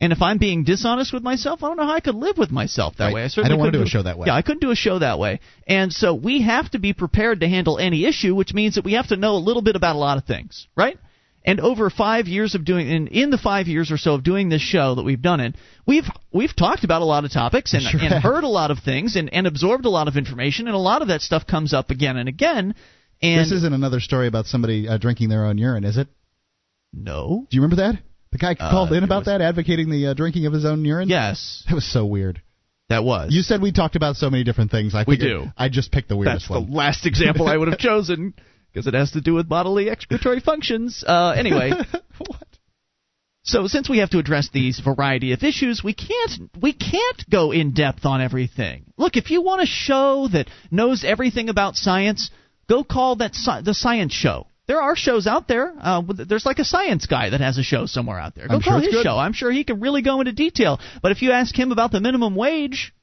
And 0.01 0.13
if 0.13 0.21
I'm 0.21 0.39
being 0.39 0.65
dishonest 0.65 1.13
with 1.13 1.23
myself, 1.23 1.63
I 1.63 1.69
don't 1.69 1.77
know 1.77 1.87
how 1.87 1.95
I 1.95 2.01
could 2.01 2.17
live 2.17 2.37
with 2.37 2.51
myself 2.51 2.97
that 2.97 3.07
Right. 3.07 3.15
way. 3.15 3.23
I, 3.23 3.25
I 3.25 3.29
certainly 3.29 3.51
don't 3.51 3.59
wanna 3.61 3.71
couldn't 3.71 3.85
do 3.85 3.87
a 3.87 3.91
show 3.91 4.03
that 4.03 4.19
way. 4.19 4.27
Yeah, 4.27 4.35
I 4.35 4.43
couldn't 4.43 4.61
do 4.61 4.71
a 4.73 4.77
show 4.77 4.99
that 4.99 5.19
way. 5.19 5.41
And 5.67 5.93
so 5.93 6.13
we 6.15 6.43
have 6.43 6.71
to 6.73 6.79
be 6.79 6.93
prepared 6.93 7.41
to 7.41 7.49
handle 7.49 7.79
any 7.79 8.05
issue, 8.05 8.35
which 8.35 8.53
means 8.53 8.75
that 8.75 8.85
we 8.85 8.95
have 8.95 9.07
to 9.09 9.17
know 9.17 9.37
a 9.37 9.39
little 9.39 9.63
bit 9.63 9.77
about 9.77 9.95
a 9.97 9.99
lot 9.99 10.19
of 10.19 10.25
things, 10.25 10.67
right? 10.77 10.99
And 11.47 11.61
over 11.61 11.91
five 11.91 12.27
years 12.27 12.55
of 12.55 12.65
doing, 12.65 12.89
in, 12.89 13.07
in 13.09 13.29
the 13.31 13.37
five 13.37 13.67
years 13.67 13.91
or 13.93 13.99
so 13.99 14.15
of 14.15 14.25
doing 14.25 14.49
this 14.49 14.63
show 14.63 14.95
that 14.95 15.03
we've 15.03 15.21
done 15.21 15.41
it, 15.41 15.55
we've 15.87 16.07
we've 16.33 16.57
talked 16.57 16.85
about 16.85 17.03
a 17.03 17.05
lot 17.05 17.25
of 17.27 17.33
topics 17.33 17.75
and, 17.75 17.83
Sure 17.83 18.01
and 18.01 18.15
heard 18.23 18.45
a 18.45 18.49
lot 18.49 18.71
of 18.71 18.79
things 18.79 19.15
and, 19.17 19.31
and 19.33 19.47
absorbed 19.47 19.85
a 19.85 19.91
lot 19.91 20.09
of 20.09 20.17
information, 20.17 20.67
and 20.69 20.75
a 20.75 20.79
lot 20.79 21.03
of 21.03 21.09
that 21.09 21.21
stuff 21.21 21.47
comes 21.47 21.75
up 21.75 21.91
again 21.91 22.17
and 22.17 22.29
again. 22.31 22.75
And 23.21 23.41
this 23.41 23.53
isn't 23.53 23.75
another 23.75 24.01
story 24.01 24.27
about 24.27 24.47
somebody 24.47 24.89
uh, 24.89 24.97
drinking 24.97 25.29
their 25.29 25.45
own 25.45 25.59
urine, 25.59 25.85
is 25.85 25.97
it? 25.99 26.09
no, 26.93 27.47
Do 27.51 27.57
you 27.57 27.61
remember 27.63 27.83
that? 27.83 28.01
The 28.33 28.39
guy 28.39 28.57
Uh, 28.59 28.71
called 28.71 28.93
in 28.93 29.05
about 29.05 29.21
was- 29.21 29.27
that, 29.27 29.41
advocating 29.41 29.91
the 29.91 30.09
uh, 30.09 30.15
drinking 30.15 30.47
of 30.47 30.53
his 30.53 30.65
own 30.65 30.85
urine. 30.85 31.09
yes, 31.09 31.63
that 31.69 31.75
was 31.75 31.85
so 31.91 32.05
weird. 32.07 32.41
that 32.89 33.05
was. 33.05 33.33
You 33.35 33.43
said 33.43 33.61
we 33.63 33.73
talked 33.73 33.97
about 33.97 34.17
so 34.17 34.31
many 34.31 34.45
different 34.45 34.71
things. 34.71 34.95
I 34.95 35.05
We 35.07 35.17
do. 35.17 35.47
I 35.57 35.69
just 35.69 35.91
picked 35.93 36.09
the 36.09 36.17
weirdest 36.17 36.45
That's 36.49 36.51
one. 36.51 36.71
the 36.71 36.77
last 36.77 37.07
example 37.07 37.49
I 37.49 37.57
would 37.57 37.69
have 37.69 37.79
chosen 37.91 38.35
because 38.75 38.87
it 38.89 38.95
has 38.95 39.13
to 39.13 39.21
do 39.21 39.35
with 39.35 39.49
bodily 39.49 39.89
excretory 39.89 40.41
functions. 40.41 41.05
Uh, 41.07 41.31
anyway, 41.37 41.71
what? 42.19 42.47
so 43.45 43.69
since 43.69 43.89
we 43.89 43.99
have 43.99 44.11
to 44.11 44.19
address 44.19 44.49
these 44.53 44.81
variety 44.81 45.33
of 45.33 45.43
issues, 45.45 45.83
we 45.85 45.95
can't 45.95 46.51
we 46.61 46.73
can't 46.73 47.31
go 47.31 47.53
in 47.53 47.73
depth 47.73 48.05
on 48.05 48.21
everything. 48.21 48.85
Look, 48.97 49.17
if 49.17 49.31
you 49.31 49.43
want 49.43 49.63
a 49.63 49.67
show 49.67 50.29
that 50.33 50.51
knows 50.71 51.05
everything 51.05 51.49
about 51.49 51.77
science, 51.77 52.31
go 52.69 52.83
call 52.83 53.17
that 53.17 53.35
sci- 53.35 53.63
the 53.63 53.75
science 53.75 54.13
show. 54.13 54.49
There 54.67 54.81
are 54.81 54.97
shows 54.97 55.27
out 55.27 55.47
there. 55.47 55.75
Uh, 55.79 56.03
there's 56.27 56.47
like 56.47 56.59
a 56.59 56.65
science 56.65 57.07
guy 57.07 57.31
that 57.31 57.41
has 57.41 57.59
a 57.59 57.63
show 57.63 57.85
somewhere 57.87 58.19
out 58.19 58.35
there. 58.35 58.49
Go 58.49 58.55
I'm 58.55 58.63
call 58.63 58.79
it's 58.79 58.87
his 58.87 58.95
good. 58.97 59.05
show. 59.05 59.17
I'm 59.19 59.35
sure 59.35 59.53
he 59.53 59.63
can 59.63 59.79
really 59.79 60.01
go 60.01 60.21
into 60.21 60.33
detail. 60.33 60.81
But 61.03 61.13
if 61.13 61.21
you 61.21 61.33
ask 61.33 61.55
him 61.55 61.71
about 61.71 61.93
the 61.93 62.01
minimum 62.01 62.35
wage, 62.35 62.95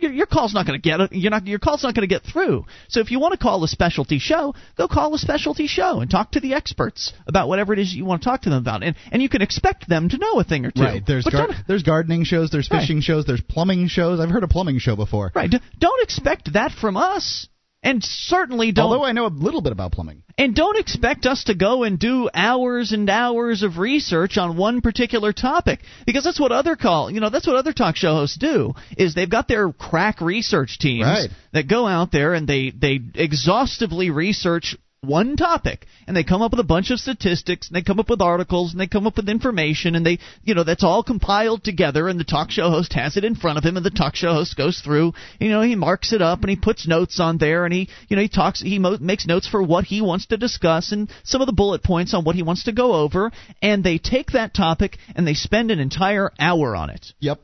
your, 0.00 0.12
your 0.12 0.26
call's 0.26 0.54
not 0.54 0.66
going 0.66 0.80
to 0.80 0.82
get 0.82 1.12
you're 1.12 1.30
not 1.30 1.46
your 1.46 1.58
call's 1.58 1.82
not 1.82 1.94
going 1.94 2.08
to 2.08 2.12
get 2.14 2.22
through. 2.24 2.64
So 2.88 3.00
if 3.00 3.10
you 3.10 3.20
want 3.20 3.32
to 3.32 3.38
call 3.38 3.62
a 3.64 3.68
specialty 3.68 4.18
show, 4.18 4.54
go 4.76 4.88
call 4.88 5.14
a 5.14 5.18
specialty 5.18 5.66
show 5.66 6.00
and 6.00 6.10
talk 6.10 6.32
to 6.32 6.40
the 6.40 6.54
experts 6.54 7.12
about 7.26 7.48
whatever 7.48 7.72
it 7.72 7.78
is 7.78 7.92
you 7.94 8.04
want 8.04 8.22
to 8.22 8.24
talk 8.28 8.42
to 8.42 8.50
them 8.50 8.58
about, 8.58 8.82
and 8.82 8.96
and 9.12 9.22
you 9.22 9.28
can 9.28 9.42
expect 9.42 9.88
them 9.88 10.08
to 10.08 10.18
know 10.18 10.38
a 10.40 10.44
thing 10.44 10.64
or 10.66 10.70
two. 10.70 10.82
Right. 10.82 11.02
There's 11.06 11.24
gar- 11.24 11.48
there's 11.68 11.82
gardening 11.82 12.24
shows, 12.24 12.50
there's 12.50 12.68
Right. 12.70 12.80
fishing 12.80 13.00
shows, 13.00 13.24
there's 13.26 13.42
plumbing 13.42 13.88
shows. 13.88 14.20
I've 14.20 14.30
heard 14.30 14.44
a 14.44 14.48
plumbing 14.48 14.78
show 14.78 14.96
before. 14.96 15.32
right. 15.34 15.50
d- 15.50 15.60
Don't 15.78 16.02
expect 16.02 16.52
that 16.54 16.72
from 16.72 16.96
us, 16.96 17.48
and 17.84 18.02
certainly 18.02 18.72
don't. 18.72 18.86
Although 18.86 19.04
I 19.04 19.12
know 19.12 19.26
a 19.26 19.28
little 19.28 19.60
bit 19.60 19.70
about 19.72 19.92
plumbing. 19.92 20.22
And 20.36 20.52
don't 20.56 20.76
expect 20.78 21.26
us 21.26 21.44
to 21.44 21.54
go 21.54 21.84
and 21.84 21.96
do 21.96 22.28
hours 22.34 22.90
and 22.90 23.08
hours 23.08 23.62
of 23.62 23.78
research 23.78 24.36
on 24.36 24.56
one 24.56 24.80
particular 24.80 25.32
topic 25.32 25.80
because 26.06 26.24
that's 26.24 26.40
what 26.40 26.50
other 26.50 26.74
call, 26.74 27.08
you 27.10 27.20
know, 27.20 27.30
that's 27.30 27.46
what 27.46 27.54
other 27.54 27.72
talk 27.72 27.94
show 27.94 28.14
hosts 28.14 28.36
do. 28.36 28.74
Is 28.96 29.14
they've 29.14 29.30
got 29.30 29.46
their 29.46 29.72
crack 29.72 30.20
research 30.20 30.78
teams 30.80 31.04
Right. 31.04 31.30
that 31.52 31.68
go 31.68 31.86
out 31.86 32.10
there 32.10 32.34
and 32.34 32.48
they 32.48 32.70
they 32.70 32.98
exhaustively 33.14 34.10
research 34.10 34.76
one 35.06 35.36
topic 35.36 35.86
and 36.06 36.16
they 36.16 36.24
come 36.24 36.42
up 36.42 36.50
with 36.52 36.60
a 36.60 36.64
bunch 36.64 36.90
of 36.90 36.98
statistics 36.98 37.68
and 37.68 37.76
they 37.76 37.82
come 37.82 38.00
up 38.00 38.10
with 38.10 38.20
articles 38.20 38.72
and 38.72 38.80
they 38.80 38.86
come 38.86 39.06
up 39.06 39.16
with 39.16 39.28
information 39.28 39.94
and 39.94 40.04
they 40.04 40.18
you 40.42 40.54
know 40.54 40.64
that's 40.64 40.84
all 40.84 41.02
compiled 41.02 41.62
together 41.62 42.08
and 42.08 42.18
the 42.18 42.24
talk 42.24 42.50
show 42.50 42.70
host 42.70 42.92
has 42.92 43.16
it 43.16 43.24
in 43.24 43.34
front 43.34 43.58
of 43.58 43.64
him 43.64 43.76
and 43.76 43.84
the 43.84 43.90
talk 43.90 44.14
show 44.16 44.32
host 44.32 44.56
goes 44.56 44.80
through 44.80 45.12
you 45.38 45.48
know 45.48 45.62
he 45.62 45.74
marks 45.76 46.12
it 46.12 46.22
up 46.22 46.40
and 46.40 46.50
he 46.50 46.56
puts 46.56 46.86
notes 46.86 47.20
on 47.20 47.38
there 47.38 47.64
and 47.64 47.74
he 47.74 47.88
you 48.08 48.16
know 48.16 48.22
he 48.22 48.28
talks 48.28 48.60
he 48.60 48.78
mo- 48.78 48.98
makes 49.00 49.26
notes 49.26 49.46
for 49.48 49.62
what 49.62 49.84
he 49.84 50.00
wants 50.00 50.26
to 50.26 50.36
discuss 50.36 50.92
and 50.92 51.10
some 51.24 51.40
of 51.40 51.46
the 51.46 51.52
bullet 51.52 51.82
points 51.82 52.14
on 52.14 52.24
what 52.24 52.36
he 52.36 52.42
wants 52.42 52.64
to 52.64 52.72
go 52.72 52.94
over 52.94 53.30
and 53.62 53.84
they 53.84 53.98
take 53.98 54.32
that 54.32 54.54
topic 54.54 54.98
and 55.14 55.26
they 55.26 55.34
spend 55.34 55.70
an 55.70 55.78
entire 55.80 56.30
hour 56.38 56.74
on 56.74 56.90
it 56.90 57.12
Yep. 57.20 57.40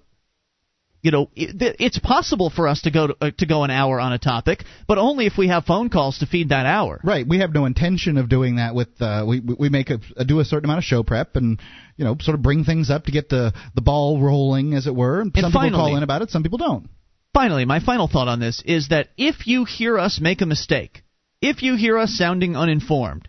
You 1.02 1.10
know 1.10 1.30
it, 1.34 1.76
it's 1.78 1.98
possible 1.98 2.50
for 2.50 2.68
us 2.68 2.82
to 2.82 2.90
go 2.90 3.08
to, 3.08 3.16
uh, 3.20 3.30
to 3.38 3.46
go 3.46 3.64
an 3.64 3.70
hour 3.70 4.00
on 4.00 4.12
a 4.12 4.18
topic 4.18 4.64
but 4.86 4.98
only 4.98 5.26
if 5.26 5.34
we 5.36 5.48
have 5.48 5.64
phone 5.64 5.88
calls 5.90 6.18
to 6.18 6.26
feed 6.26 6.50
that 6.50 6.66
hour 6.66 7.00
Right. 7.02 7.26
We 7.26 7.38
have 7.38 7.52
no 7.52 7.64
intention 7.64 8.18
of 8.18 8.28
doing 8.28 8.56
that. 8.56 8.74
With 8.74 9.00
uh, 9.00 9.24
we 9.26 9.40
we 9.40 9.68
make 9.68 9.90
a, 9.90 9.98
a 10.16 10.24
do 10.24 10.40
a 10.40 10.44
certain 10.44 10.66
amount 10.66 10.78
of 10.78 10.84
show 10.84 11.02
prep 11.02 11.36
and 11.36 11.60
you 11.96 12.04
know 12.04 12.16
sort 12.20 12.34
of 12.34 12.42
bring 12.42 12.64
things 12.64 12.90
up 12.90 13.04
to 13.04 13.12
get 13.12 13.28
the 13.28 13.52
the 13.74 13.80
ball 13.80 14.20
rolling, 14.20 14.74
as 14.74 14.86
it 14.86 14.94
were. 14.94 15.20
And, 15.20 15.32
And 15.34 15.42
some 15.42 15.52
people 15.52 15.78
call 15.78 15.96
in 15.96 16.02
about 16.02 16.22
it, 16.22 16.30
some 16.30 16.42
people 16.42 16.58
don't. 16.58 16.88
Finally, 17.32 17.64
my 17.64 17.80
final 17.80 18.08
thought 18.08 18.28
on 18.28 18.40
this 18.40 18.62
is 18.64 18.88
that 18.88 19.08
if 19.16 19.46
you 19.46 19.64
hear 19.64 19.98
us 19.98 20.20
make 20.20 20.40
a 20.40 20.46
mistake, 20.46 21.02
if 21.40 21.62
you 21.62 21.76
hear 21.76 21.98
us 21.98 22.16
sounding 22.16 22.56
uninformed, 22.56 23.28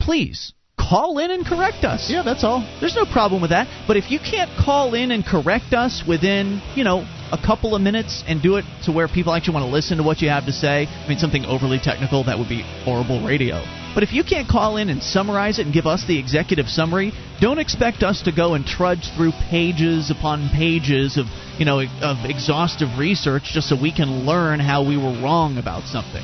please 0.00 0.52
call 0.78 1.18
in 1.18 1.30
and 1.30 1.44
correct 1.44 1.84
us. 1.84 2.08
Yeah, 2.10 2.22
that's 2.22 2.44
all. 2.44 2.60
There's 2.80 2.94
no 2.94 3.04
problem 3.04 3.42
with 3.42 3.50
that. 3.50 3.66
But 3.86 3.96
if 3.96 4.10
you 4.10 4.18
can't 4.18 4.50
call 4.58 4.94
in 4.94 5.10
and 5.10 5.24
correct 5.24 5.72
us 5.72 6.04
within, 6.06 6.62
you 6.74 6.84
know, 6.84 7.06
a 7.32 7.38
couple 7.38 7.74
of 7.74 7.82
minutes 7.82 8.22
and 8.28 8.40
do 8.40 8.56
it 8.56 8.64
to 8.84 8.92
where 8.92 9.08
people 9.08 9.34
actually 9.34 9.54
want 9.54 9.66
to 9.66 9.72
listen 9.72 9.98
to 9.98 10.04
what 10.04 10.20
you 10.20 10.28
have 10.28 10.46
to 10.46 10.52
say, 10.52 10.86
I 10.86 11.08
mean, 11.08 11.18
something 11.18 11.44
overly 11.44 11.80
technical, 11.82 12.24
that 12.24 12.38
would 12.38 12.48
be 12.48 12.62
horrible 12.84 13.26
radio. 13.26 13.64
But 13.94 14.02
if 14.02 14.12
you 14.12 14.22
can't 14.22 14.46
call 14.46 14.76
in 14.76 14.90
and 14.90 15.02
summarize 15.02 15.58
it 15.58 15.64
and 15.64 15.74
give 15.74 15.86
us 15.86 16.04
the 16.06 16.18
executive 16.18 16.66
summary, 16.66 17.12
don't 17.40 17.58
expect 17.58 18.02
us 18.02 18.22
to 18.22 18.32
go 18.32 18.54
and 18.54 18.64
trudge 18.64 19.08
through 19.16 19.32
pages 19.48 20.10
upon 20.10 20.50
pages 20.50 21.16
of, 21.16 21.26
you 21.58 21.64
know, 21.64 21.80
of 21.80 22.18
exhaustive 22.28 22.98
research 22.98 23.44
just 23.54 23.70
so 23.70 23.80
we 23.80 23.90
can 23.90 24.26
learn 24.26 24.60
how 24.60 24.86
we 24.86 24.96
were 24.96 25.18
wrong 25.22 25.56
about 25.56 25.84
something. 25.84 26.22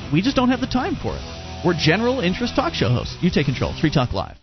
we 0.12 0.22
just 0.22 0.36
don't 0.36 0.50
have 0.50 0.60
the 0.60 0.68
time 0.68 0.94
for 0.94 1.16
it. 1.16 1.47
We're 1.64 1.74
general 1.74 2.20
interest 2.20 2.54
talk 2.54 2.72
show 2.72 2.88
hosts. 2.88 3.16
You 3.20 3.30
take 3.30 3.46
control. 3.46 3.74
Free 3.80 3.90
Talk 3.90 4.12
Live. 4.12 4.36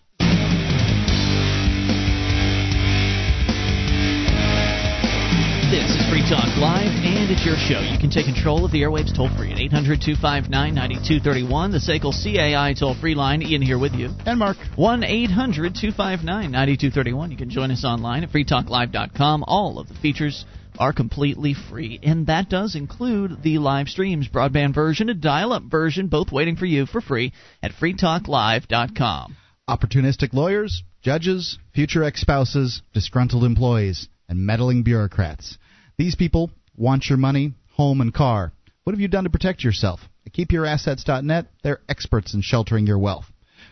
This 5.71 5.95
is 5.95 6.09
Free 6.09 6.21
Talk 6.27 6.57
Live, 6.57 6.91
and 7.03 7.31
it's 7.31 7.45
your 7.45 7.55
show. 7.55 7.79
You 7.79 7.97
can 7.97 8.09
take 8.09 8.25
control 8.25 8.65
of 8.65 8.71
the 8.71 8.81
airwaves 8.81 9.15
toll 9.15 9.29
free 9.37 9.51
at 9.51 9.59
800 9.59 10.01
259 10.01 10.51
9231, 10.75 11.71
the 11.71 11.77
SACL 11.77 12.11
CAI 12.11 12.73
toll 12.77 12.95
free 12.99 13.15
line. 13.15 13.41
Ian 13.41 13.61
here 13.61 13.79
with 13.79 13.93
you. 13.93 14.09
And 14.25 14.37
Mark. 14.37 14.57
1 14.75 15.03
800 15.05 15.73
259 15.73 16.51
9231. 16.51 17.31
You 17.31 17.37
can 17.37 17.49
join 17.49 17.71
us 17.71 17.85
online 17.85 18.23
at 18.23 18.29
freetalklive.com. 18.31 19.45
All 19.47 19.79
of 19.79 19.87
the 19.87 19.95
features 19.95 20.45
are 20.79 20.93
completely 20.93 21.53
free, 21.53 21.99
and 22.03 22.27
that 22.27 22.49
does 22.49 22.75
include 22.75 23.41
the 23.43 23.57
live 23.57 23.87
streams, 23.87 24.27
broadband 24.27 24.73
version 24.73 25.09
and 25.09 25.21
dial 25.21 25.53
up 25.53 25.63
version, 25.63 26.07
both 26.07 26.31
waiting 26.31 26.55
for 26.55 26.65
you 26.65 26.85
for 26.85 27.01
free 27.01 27.33
at 27.61 27.71
freetalklive.com. 27.71 29.35
Opportunistic 29.69 30.33
lawyers, 30.33 30.83
judges, 31.01 31.57
future 31.73 32.03
ex 32.03 32.21
spouses, 32.21 32.81
disgruntled 32.93 33.43
employees, 33.43 34.07
and 34.29 34.39
meddling 34.39 34.83
bureaucrats. 34.83 35.57
These 35.97 36.15
people 36.15 36.51
want 36.75 37.09
your 37.09 37.17
money, 37.17 37.53
home, 37.73 38.01
and 38.01 38.13
car. 38.13 38.51
What 38.83 38.93
have 38.93 38.99
you 38.99 39.07
done 39.07 39.23
to 39.23 39.29
protect 39.29 39.63
yourself? 39.63 39.99
At 40.25 40.33
KeepYourAssets.net, 40.33 41.47
they're 41.63 41.81
experts 41.87 42.33
in 42.33 42.41
sheltering 42.41 42.87
your 42.87 42.99
wealth. 42.99 43.25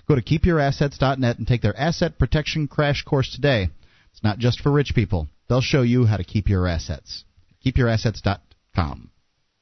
Go 0.07 0.15
to 0.15 0.21
KeepYourAssets.net 0.21 1.37
and 1.37 1.47
take 1.47 1.61
their 1.61 1.77
asset 1.77 2.17
protection 2.17 2.67
crash 2.67 3.03
course 3.03 3.31
today. 3.33 3.69
It's 4.11 4.23
not 4.23 4.39
just 4.39 4.59
for 4.59 4.71
rich 4.71 4.93
people. 4.93 5.27
They'll 5.47 5.61
show 5.61 5.81
you 5.81 6.05
how 6.05 6.17
to 6.17 6.23
keep 6.23 6.49
your 6.49 6.67
assets. 6.67 7.25
KeepYourAssets.com. 7.65 9.11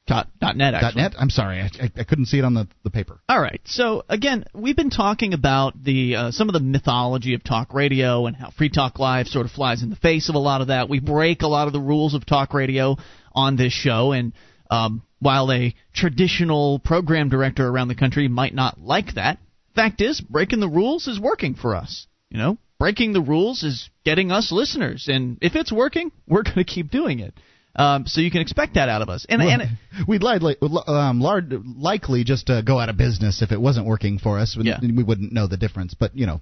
Dot, 0.04 0.26
dot 0.40 0.56
net, 0.56 0.74
actually. 0.74 1.02
Dot 1.02 1.12
.net? 1.12 1.20
I'm 1.20 1.30
sorry, 1.30 1.60
I, 1.60 1.70
I, 1.80 1.90
I 1.98 2.04
couldn't 2.04 2.26
see 2.26 2.38
it 2.38 2.44
on 2.44 2.54
the, 2.54 2.66
the 2.82 2.90
paper. 2.90 3.20
All 3.28 3.40
right. 3.40 3.60
So 3.66 4.02
again, 4.08 4.44
we've 4.52 4.74
been 4.74 4.90
talking 4.90 5.32
about 5.32 5.80
the 5.82 6.16
uh, 6.16 6.30
some 6.32 6.48
of 6.48 6.54
the 6.54 6.60
mythology 6.60 7.34
of 7.34 7.44
talk 7.44 7.72
radio 7.72 8.26
and 8.26 8.34
how 8.34 8.50
Free 8.50 8.68
Talk 8.68 8.98
Live 8.98 9.28
sort 9.28 9.46
of 9.46 9.52
flies 9.52 9.82
in 9.82 9.90
the 9.90 9.96
face 9.96 10.28
of 10.28 10.34
a 10.34 10.40
lot 10.40 10.60
of 10.60 10.66
that. 10.68 10.88
We 10.88 10.98
break 10.98 11.42
a 11.42 11.46
lot 11.46 11.68
of 11.68 11.72
the 11.72 11.80
rules 11.80 12.14
of 12.14 12.26
talk 12.26 12.52
radio 12.52 12.96
on 13.32 13.54
this 13.54 13.72
show, 13.72 14.10
and 14.10 14.32
um, 14.72 15.02
while 15.20 15.52
a 15.52 15.72
traditional 15.94 16.80
program 16.80 17.28
director 17.28 17.66
around 17.66 17.86
the 17.86 17.94
country 17.94 18.26
might 18.26 18.54
not 18.54 18.80
like 18.80 19.14
that, 19.14 19.38
fact 19.76 20.00
is, 20.00 20.20
breaking 20.20 20.58
the 20.58 20.68
rules 20.68 21.06
is 21.06 21.20
working 21.20 21.54
for 21.54 21.76
us. 21.76 22.08
You 22.28 22.38
know, 22.38 22.58
breaking 22.82 23.12
the 23.12 23.20
rules 23.20 23.62
is 23.62 23.88
getting 24.04 24.32
us 24.32 24.50
listeners, 24.50 25.06
and 25.06 25.38
if 25.40 25.54
it's 25.54 25.70
working, 25.70 26.10
we're 26.26 26.42
going 26.48 26.56
to 26.56 26.64
keep 26.64 26.90
doing 26.90 27.20
it. 27.20 27.32
Um, 27.76 28.06
so 28.08 28.20
you 28.20 28.30
can 28.32 28.40
expect 28.40 28.74
that 28.74 28.88
out 28.88 29.02
of 29.02 29.08
us. 29.08 29.24
And, 29.28 29.40
and 29.40 29.78
we'd 30.08 30.24
likely, 30.24 30.56
um, 30.88 31.20
lard, 31.20 31.54
likely 31.64 32.24
just 32.24 32.50
uh, 32.50 32.60
go 32.62 32.80
out 32.80 32.88
of 32.88 32.96
business 32.96 33.40
if 33.40 33.52
it 33.52 33.60
wasn't 33.60 33.86
working 33.86 34.18
for 34.18 34.36
us. 34.36 34.58
Yeah. 34.60 34.78
We 34.82 35.04
wouldn't 35.04 35.32
know 35.32 35.46
the 35.46 35.56
difference, 35.56 35.94
but 35.94 36.16
you 36.16 36.26
know, 36.26 36.40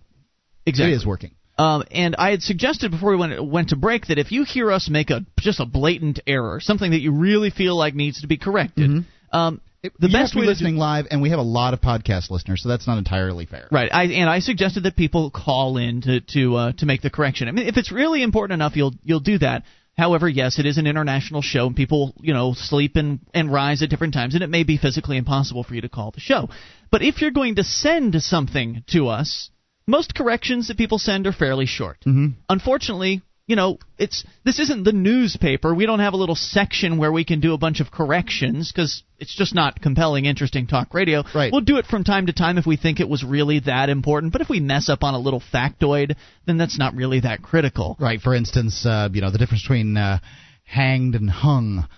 exactly. 0.64 0.94
it 0.94 0.96
is 0.96 1.06
working. 1.06 1.32
Um, 1.58 1.84
and 1.90 2.16
I 2.16 2.30
had 2.30 2.40
suggested 2.40 2.90
before 2.90 3.10
we 3.10 3.16
went, 3.18 3.44
went 3.44 3.68
to 3.68 3.76
break 3.76 4.06
that 4.06 4.18
if 4.18 4.32
you 4.32 4.44
hear 4.44 4.72
us 4.72 4.88
make 4.88 5.10
a 5.10 5.26
just 5.38 5.60
a 5.60 5.66
blatant 5.66 6.20
error, 6.26 6.58
something 6.58 6.92
that 6.92 7.00
you 7.00 7.12
really 7.12 7.50
feel 7.50 7.76
like 7.76 7.94
needs 7.94 8.22
to 8.22 8.26
be 8.26 8.38
corrected, 8.38 8.88
Mm-hmm. 8.88 9.36
um, 9.36 9.60
the 9.82 9.90
you 10.08 10.12
best 10.12 10.14
have 10.14 10.30
to 10.32 10.40
be 10.40 10.46
listening 10.46 10.76
live, 10.76 11.06
and 11.10 11.22
we 11.22 11.30
have 11.30 11.38
a 11.38 11.42
lot 11.42 11.72
of 11.72 11.80
podcast 11.80 12.30
listeners, 12.30 12.62
so 12.62 12.68
that's 12.68 12.86
not 12.86 12.98
entirely 12.98 13.46
fair. 13.46 13.66
Right, 13.70 13.90
I, 13.92 14.04
and 14.04 14.28
I 14.28 14.40
suggested 14.40 14.82
that 14.82 14.96
people 14.96 15.30
call 15.30 15.78
in 15.78 16.02
to 16.02 16.20
to 16.20 16.56
uh, 16.56 16.72
to 16.78 16.86
make 16.86 17.02
the 17.02 17.10
correction. 17.10 17.48
I 17.48 17.52
mean, 17.52 17.66
if 17.66 17.76
it's 17.76 17.90
really 17.90 18.22
important 18.22 18.54
enough, 18.54 18.76
you'll 18.76 18.94
you'll 19.02 19.20
do 19.20 19.38
that. 19.38 19.64
However, 19.96 20.28
yes, 20.28 20.58
it 20.58 20.66
is 20.66 20.78
an 20.78 20.86
international 20.86 21.42
show, 21.42 21.66
and 21.66 21.76
people 21.76 22.14
you 22.20 22.34
know 22.34 22.52
sleep 22.54 22.96
and 22.96 23.20
and 23.32 23.52
rise 23.52 23.82
at 23.82 23.88
different 23.88 24.14
times, 24.14 24.34
and 24.34 24.42
it 24.42 24.48
may 24.48 24.64
be 24.64 24.76
physically 24.76 25.16
impossible 25.16 25.62
for 25.62 25.74
you 25.74 25.80
to 25.80 25.88
call 25.88 26.10
the 26.10 26.20
show. 26.20 26.48
But 26.90 27.02
if 27.02 27.20
you're 27.20 27.30
going 27.30 27.56
to 27.56 27.64
send 27.64 28.20
something 28.22 28.84
to 28.88 29.08
us, 29.08 29.50
most 29.86 30.14
corrections 30.14 30.68
that 30.68 30.76
people 30.76 30.98
send 30.98 31.26
are 31.26 31.32
fairly 31.32 31.66
short. 31.66 31.98
Mm-hmm. 32.06 32.38
Unfortunately, 32.48 33.22
you 33.50 33.56
know, 33.56 33.80
it's 33.98 34.24
this 34.44 34.60
isn't 34.60 34.84
the 34.84 34.92
newspaper. 34.92 35.74
We 35.74 35.84
don't 35.84 35.98
have 35.98 36.12
a 36.12 36.16
little 36.16 36.36
section 36.36 36.98
where 36.98 37.10
we 37.10 37.24
can 37.24 37.40
do 37.40 37.52
a 37.52 37.58
bunch 37.58 37.80
of 37.80 37.90
corrections 37.90 38.70
because 38.70 39.02
it's 39.18 39.34
just 39.34 39.56
not 39.56 39.80
compelling, 39.82 40.24
interesting 40.24 40.68
talk 40.68 40.94
radio. 40.94 41.24
Right. 41.34 41.50
We'll 41.52 41.62
do 41.62 41.78
it 41.78 41.86
from 41.86 42.04
time 42.04 42.26
to 42.26 42.32
time 42.32 42.58
if 42.58 42.64
we 42.64 42.76
think 42.76 43.00
it 43.00 43.08
was 43.08 43.24
really 43.24 43.58
that 43.66 43.88
important. 43.88 44.32
But 44.32 44.40
if 44.40 44.48
we 44.48 44.60
mess 44.60 44.88
up 44.88 45.02
on 45.02 45.14
a 45.14 45.18
little 45.18 45.42
factoid, 45.52 46.14
then 46.46 46.58
that's 46.58 46.78
not 46.78 46.94
really 46.94 47.20
that 47.20 47.42
critical. 47.42 47.96
Right. 47.98 48.20
For 48.20 48.36
instance, 48.36 48.86
uh, 48.86 49.08
you 49.12 49.20
know 49.20 49.32
the 49.32 49.38
difference 49.38 49.62
between 49.62 49.96
uh, 49.96 50.20
hanged 50.62 51.16
and 51.16 51.28
hung. 51.28 51.88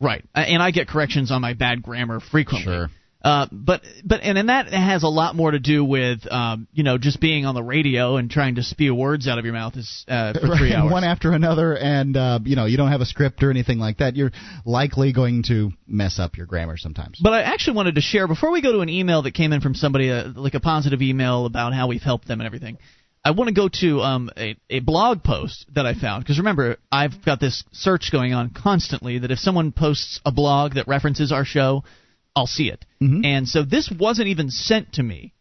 Right. 0.00 0.22
And 0.34 0.62
I 0.62 0.70
get 0.70 0.86
corrections 0.86 1.30
on 1.30 1.40
my 1.40 1.54
bad 1.54 1.82
grammar 1.82 2.20
frequently. 2.20 2.64
Sure. 2.64 2.88
Uh, 3.24 3.46
but 3.50 3.80
but 4.04 4.20
and, 4.22 4.36
and 4.36 4.50
that 4.50 4.68
has 4.68 5.02
a 5.02 5.08
lot 5.08 5.34
more 5.34 5.50
to 5.50 5.58
do 5.58 5.82
with 5.82 6.30
um, 6.30 6.68
you 6.74 6.84
know 6.84 6.98
just 6.98 7.20
being 7.22 7.46
on 7.46 7.54
the 7.54 7.62
radio 7.62 8.16
and 8.16 8.30
trying 8.30 8.56
to 8.56 8.62
spew 8.62 8.94
words 8.94 9.26
out 9.26 9.38
of 9.38 9.46
your 9.46 9.54
mouth 9.54 9.74
is 9.78 10.04
uh, 10.08 10.32
for 10.40 10.40
three 10.58 10.72
Right, 10.72 10.74
hours. 10.74 10.92
one 10.92 11.04
after 11.04 11.32
another, 11.32 11.74
and 11.74 12.14
uh, 12.18 12.38
you 12.44 12.54
know 12.54 12.66
you 12.66 12.76
don't 12.76 12.90
have 12.90 13.00
a 13.00 13.06
script 13.06 13.42
or 13.42 13.50
anything 13.50 13.78
like 13.78 13.96
that. 13.98 14.14
You're 14.14 14.32
likely 14.66 15.14
going 15.14 15.42
to 15.44 15.70
mess 15.86 16.18
up 16.18 16.36
your 16.36 16.44
grammar 16.44 16.76
sometimes. 16.76 17.18
But 17.22 17.32
I 17.32 17.42
actually 17.42 17.76
wanted 17.76 17.94
to 17.94 18.02
share 18.02 18.28
before 18.28 18.50
we 18.50 18.60
go 18.60 18.72
to 18.72 18.80
an 18.80 18.90
email 18.90 19.22
that 19.22 19.32
came 19.32 19.54
in 19.54 19.62
from 19.62 19.74
somebody, 19.74 20.10
uh, 20.10 20.28
like 20.36 20.52
a 20.52 20.60
positive 20.60 21.00
email 21.00 21.46
about 21.46 21.72
how 21.72 21.86
we've 21.88 22.02
helped 22.02 22.28
them 22.28 22.40
and 22.40 22.46
everything. 22.46 22.76
I 23.24 23.30
want 23.30 23.48
to 23.48 23.54
go 23.54 23.70
to 23.80 24.00
um, 24.02 24.30
a, 24.36 24.54
a 24.68 24.80
blog 24.80 25.24
post 25.24 25.64
that 25.74 25.86
I 25.86 25.94
found 25.94 26.24
because 26.24 26.36
remember 26.36 26.76
I've 26.92 27.24
got 27.24 27.40
this 27.40 27.64
search 27.72 28.12
going 28.12 28.34
on 28.34 28.50
constantly 28.50 29.20
that 29.20 29.30
if 29.30 29.38
someone 29.38 29.72
posts 29.72 30.20
a 30.26 30.30
blog 30.30 30.74
that 30.74 30.88
references 30.88 31.32
our 31.32 31.46
show, 31.46 31.84
I'll 32.36 32.46
see 32.46 32.68
it. 32.68 32.84
Mhm. 33.00 33.24
And 33.24 33.48
so 33.48 33.62
this 33.62 33.90
wasn't 33.90 34.28
even 34.28 34.50
sent 34.50 34.94
to 34.94 35.02
me. 35.02 35.32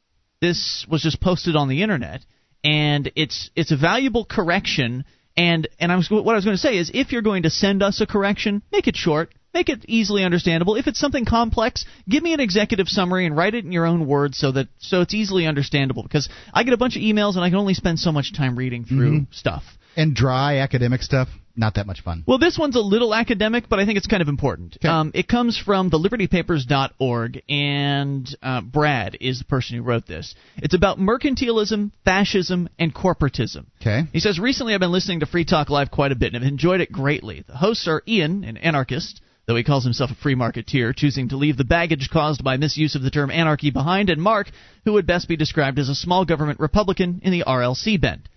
This 0.42 0.86
was 0.90 1.02
just 1.02 1.20
posted 1.20 1.56
on 1.56 1.70
the 1.70 1.82
internet, 1.82 2.26
and 2.64 3.12
it's 3.16 3.50
it's 3.56 3.72
a 3.72 3.78
valuable 3.78 4.26
correction. 4.26 5.06
And 5.36 5.68
and 5.80 5.92
I 5.92 5.96
was 5.96 6.10
what 6.10 6.28
I 6.28 6.36
was 6.36 6.46
going 6.46 6.58
to 6.58 6.62
say 6.62 6.78
is 6.78 6.92
if 6.94 7.12
you're 7.12 7.22
going 7.22 7.44
to 7.44 7.50
send 7.50 7.82
us 7.82 8.02
a 8.02 8.06
correction, 8.06 8.62
make 8.72 8.88
it 8.88 8.96
short, 8.96 9.34
make 9.54 9.70
it 9.70 9.86
easily 9.88 10.24
understandable. 10.24 10.76
If 10.76 10.86
it's 10.88 11.00
something 11.00 11.26
complex, 11.26 11.86
give 12.08 12.22
me 12.22 12.34
an 12.34 12.40
executive 12.40 12.88
summary 12.88 13.26
and 13.26 13.36
write 13.36 13.56
it 13.56 13.66
in 13.66 13.72
your 13.72 13.86
own 13.86 14.06
words 14.06 14.38
so 14.38 14.52
that 14.52 14.68
so 14.80 15.02
it's 15.02 15.14
easily 15.16 15.48
understandable. 15.48 16.04
Because 16.04 16.30
I 16.54 16.64
get 16.64 16.74
a 16.74 16.78
bunch 16.78 16.96
of 16.96 17.02
emails 17.02 17.36
and 17.36 17.44
I 17.44 17.50
can 17.50 17.58
only 17.58 17.74
spend 17.74 18.00
so 18.00 18.12
much 18.12 18.34
time 18.34 18.56
reading 18.56 18.86
through 18.86 19.22
Mhm. 19.22 19.34
stuff. 19.34 19.64
And 19.96 20.16
dry 20.16 20.58
academic 20.58 21.02
stuff, 21.04 21.30
not 21.56 21.76
that 21.76 21.86
much 21.86 22.02
fun. 22.02 22.24
Well, 22.28 22.40
this 22.40 22.58
one's 22.58 22.76
a 22.76 22.82
little 22.82 23.14
academic, 23.14 23.70
but 23.70 23.80
I 23.80 23.86
think 23.86 23.98
it's 23.98 24.08
kind 24.08 24.22
of 24.22 24.28
important. 24.28 24.78
Okay. 24.78 24.88
Um, 24.88 25.12
it 25.14 25.28
comes 25.28 25.58
from 25.58 25.90
the 25.90 26.00
libertypapers.org, 26.00 27.44
and 27.48 28.38
uh, 28.42 28.62
Brad 28.62 29.18
is 29.22 29.40
the 29.40 29.46
person 29.46 29.78
who 29.78 29.84
wrote 29.84 30.08
this. 30.08 30.34
It's 30.58 30.74
about 30.74 30.98
mercantilism, 30.98 31.92
fascism, 32.06 32.70
and 32.80 32.94
corporatism. 32.94 33.66
Okay. 33.82 34.04
He 34.12 34.20
says, 34.20 34.40
Recently 34.40 34.74
I've 34.74 34.80
been 34.80 34.92
listening 34.92 35.20
to 35.20 35.26
Free 35.26 35.46
Talk 35.46 35.70
Live 35.70 35.92
quite 35.92 36.12
a 36.12 36.16
bit 36.16 36.34
and 36.34 36.44
have 36.44 36.52
enjoyed 36.52 36.82
it 36.82 36.92
greatly. 36.92 37.44
The 37.46 37.58
hosts 37.58 37.88
are 37.88 38.02
Ian, 38.08 38.44
an 38.44 38.58
anarchist, 38.58 39.22
though 39.46 39.56
he 39.56 39.64
calls 39.64 39.84
himself 39.84 40.10
a 40.10 40.16
free 40.16 40.36
marketeer, 40.36 40.96
choosing 40.96 41.30
to 41.30 41.38
leave 41.38 41.58
the 41.58 41.64
baggage 41.64 42.10
caused 42.12 42.44
by 42.44 42.58
misuse 42.58 42.96
of 42.96 43.04
the 43.04 43.12
term 43.12 43.30
anarchy 43.30 43.70
behind, 43.70 44.10
and 44.10 44.22
Mark, 44.22 44.50
who 44.86 44.94
would 44.94 45.06
best 45.06 45.28
be 45.28 45.36
described 45.36 45.78
as 45.78 45.90
a 45.90 45.96
small 45.96 46.26
government 46.26 46.60
Republican 46.60 47.22
in 47.24 47.32
the 47.32 47.44
RLC 47.46 48.00
bent. 48.00 48.28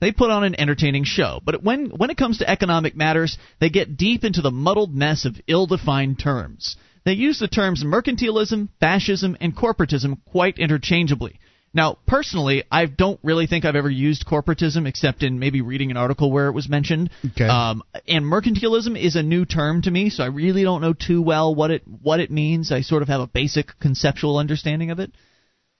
They 0.00 0.12
put 0.12 0.30
on 0.30 0.44
an 0.44 0.58
entertaining 0.58 1.04
show, 1.04 1.40
but 1.44 1.62
when 1.62 1.86
when 1.86 2.10
it 2.10 2.18
comes 2.18 2.38
to 2.38 2.50
economic 2.50 2.94
matters, 2.94 3.38
they 3.60 3.70
get 3.70 3.96
deep 3.96 4.24
into 4.24 4.42
the 4.42 4.50
muddled 4.50 4.94
mess 4.94 5.24
of 5.24 5.40
ill-defined 5.46 6.18
terms. 6.18 6.76
They 7.04 7.14
use 7.14 7.38
the 7.38 7.48
terms 7.48 7.84
mercantilism, 7.84 8.68
fascism, 8.80 9.36
and 9.40 9.56
corporatism 9.56 10.18
quite 10.26 10.58
interchangeably. 10.58 11.38
Now, 11.72 11.98
personally, 12.06 12.64
I 12.70 12.86
don't 12.86 13.20
really 13.22 13.46
think 13.46 13.64
I've 13.64 13.76
ever 13.76 13.90
used 13.90 14.26
corporatism 14.26 14.88
except 14.88 15.22
in 15.22 15.38
maybe 15.38 15.60
reading 15.60 15.90
an 15.90 15.98
article 15.98 16.32
where 16.32 16.48
it 16.48 16.52
was 16.52 16.70
mentioned. 16.70 17.10
Okay. 17.32 17.46
Um, 17.46 17.82
and 18.08 18.24
mercantilism 18.24 18.98
is 18.98 19.14
a 19.14 19.22
new 19.22 19.44
term 19.44 19.82
to 19.82 19.90
me, 19.90 20.08
so 20.08 20.24
I 20.24 20.28
really 20.28 20.62
don't 20.62 20.80
know 20.80 20.94
too 20.94 21.20
well 21.20 21.54
what 21.54 21.70
it 21.70 21.82
what 22.02 22.20
it 22.20 22.30
means. 22.30 22.72
I 22.72 22.80
sort 22.80 23.02
of 23.02 23.08
have 23.08 23.20
a 23.20 23.26
basic 23.26 23.78
conceptual 23.78 24.38
understanding 24.38 24.90
of 24.90 25.00
it, 25.00 25.12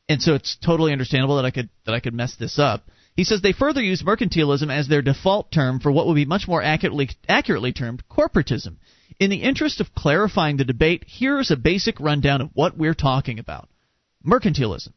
and 0.08 0.20
so 0.20 0.34
it's 0.34 0.56
totally 0.56 0.92
understandable 0.92 1.36
that 1.36 1.46
I 1.46 1.50
could 1.50 1.70
that 1.86 1.94
I 1.94 2.00
could 2.00 2.14
mess 2.14 2.36
this 2.36 2.58
up. 2.58 2.82
He 3.16 3.24
says 3.24 3.40
they 3.40 3.52
further 3.52 3.82
use 3.82 4.02
mercantilism 4.02 4.70
as 4.70 4.88
their 4.88 5.00
default 5.00 5.50
term 5.50 5.80
for 5.80 5.90
what 5.90 6.06
would 6.06 6.14
be 6.14 6.26
much 6.26 6.46
more 6.46 6.62
accurately 6.62 7.08
accurately 7.26 7.72
termed 7.72 8.06
corporatism. 8.10 8.76
In 9.18 9.30
the 9.30 9.42
interest 9.42 9.80
of 9.80 9.94
clarifying 9.94 10.58
the 10.58 10.64
debate, 10.64 11.04
here 11.06 11.40
is 11.40 11.50
a 11.50 11.56
basic 11.56 11.98
rundown 11.98 12.42
of 12.42 12.50
what 12.52 12.76
we're 12.76 12.94
talking 12.94 13.38
about. 13.38 13.70
Mercantilism 14.22 14.92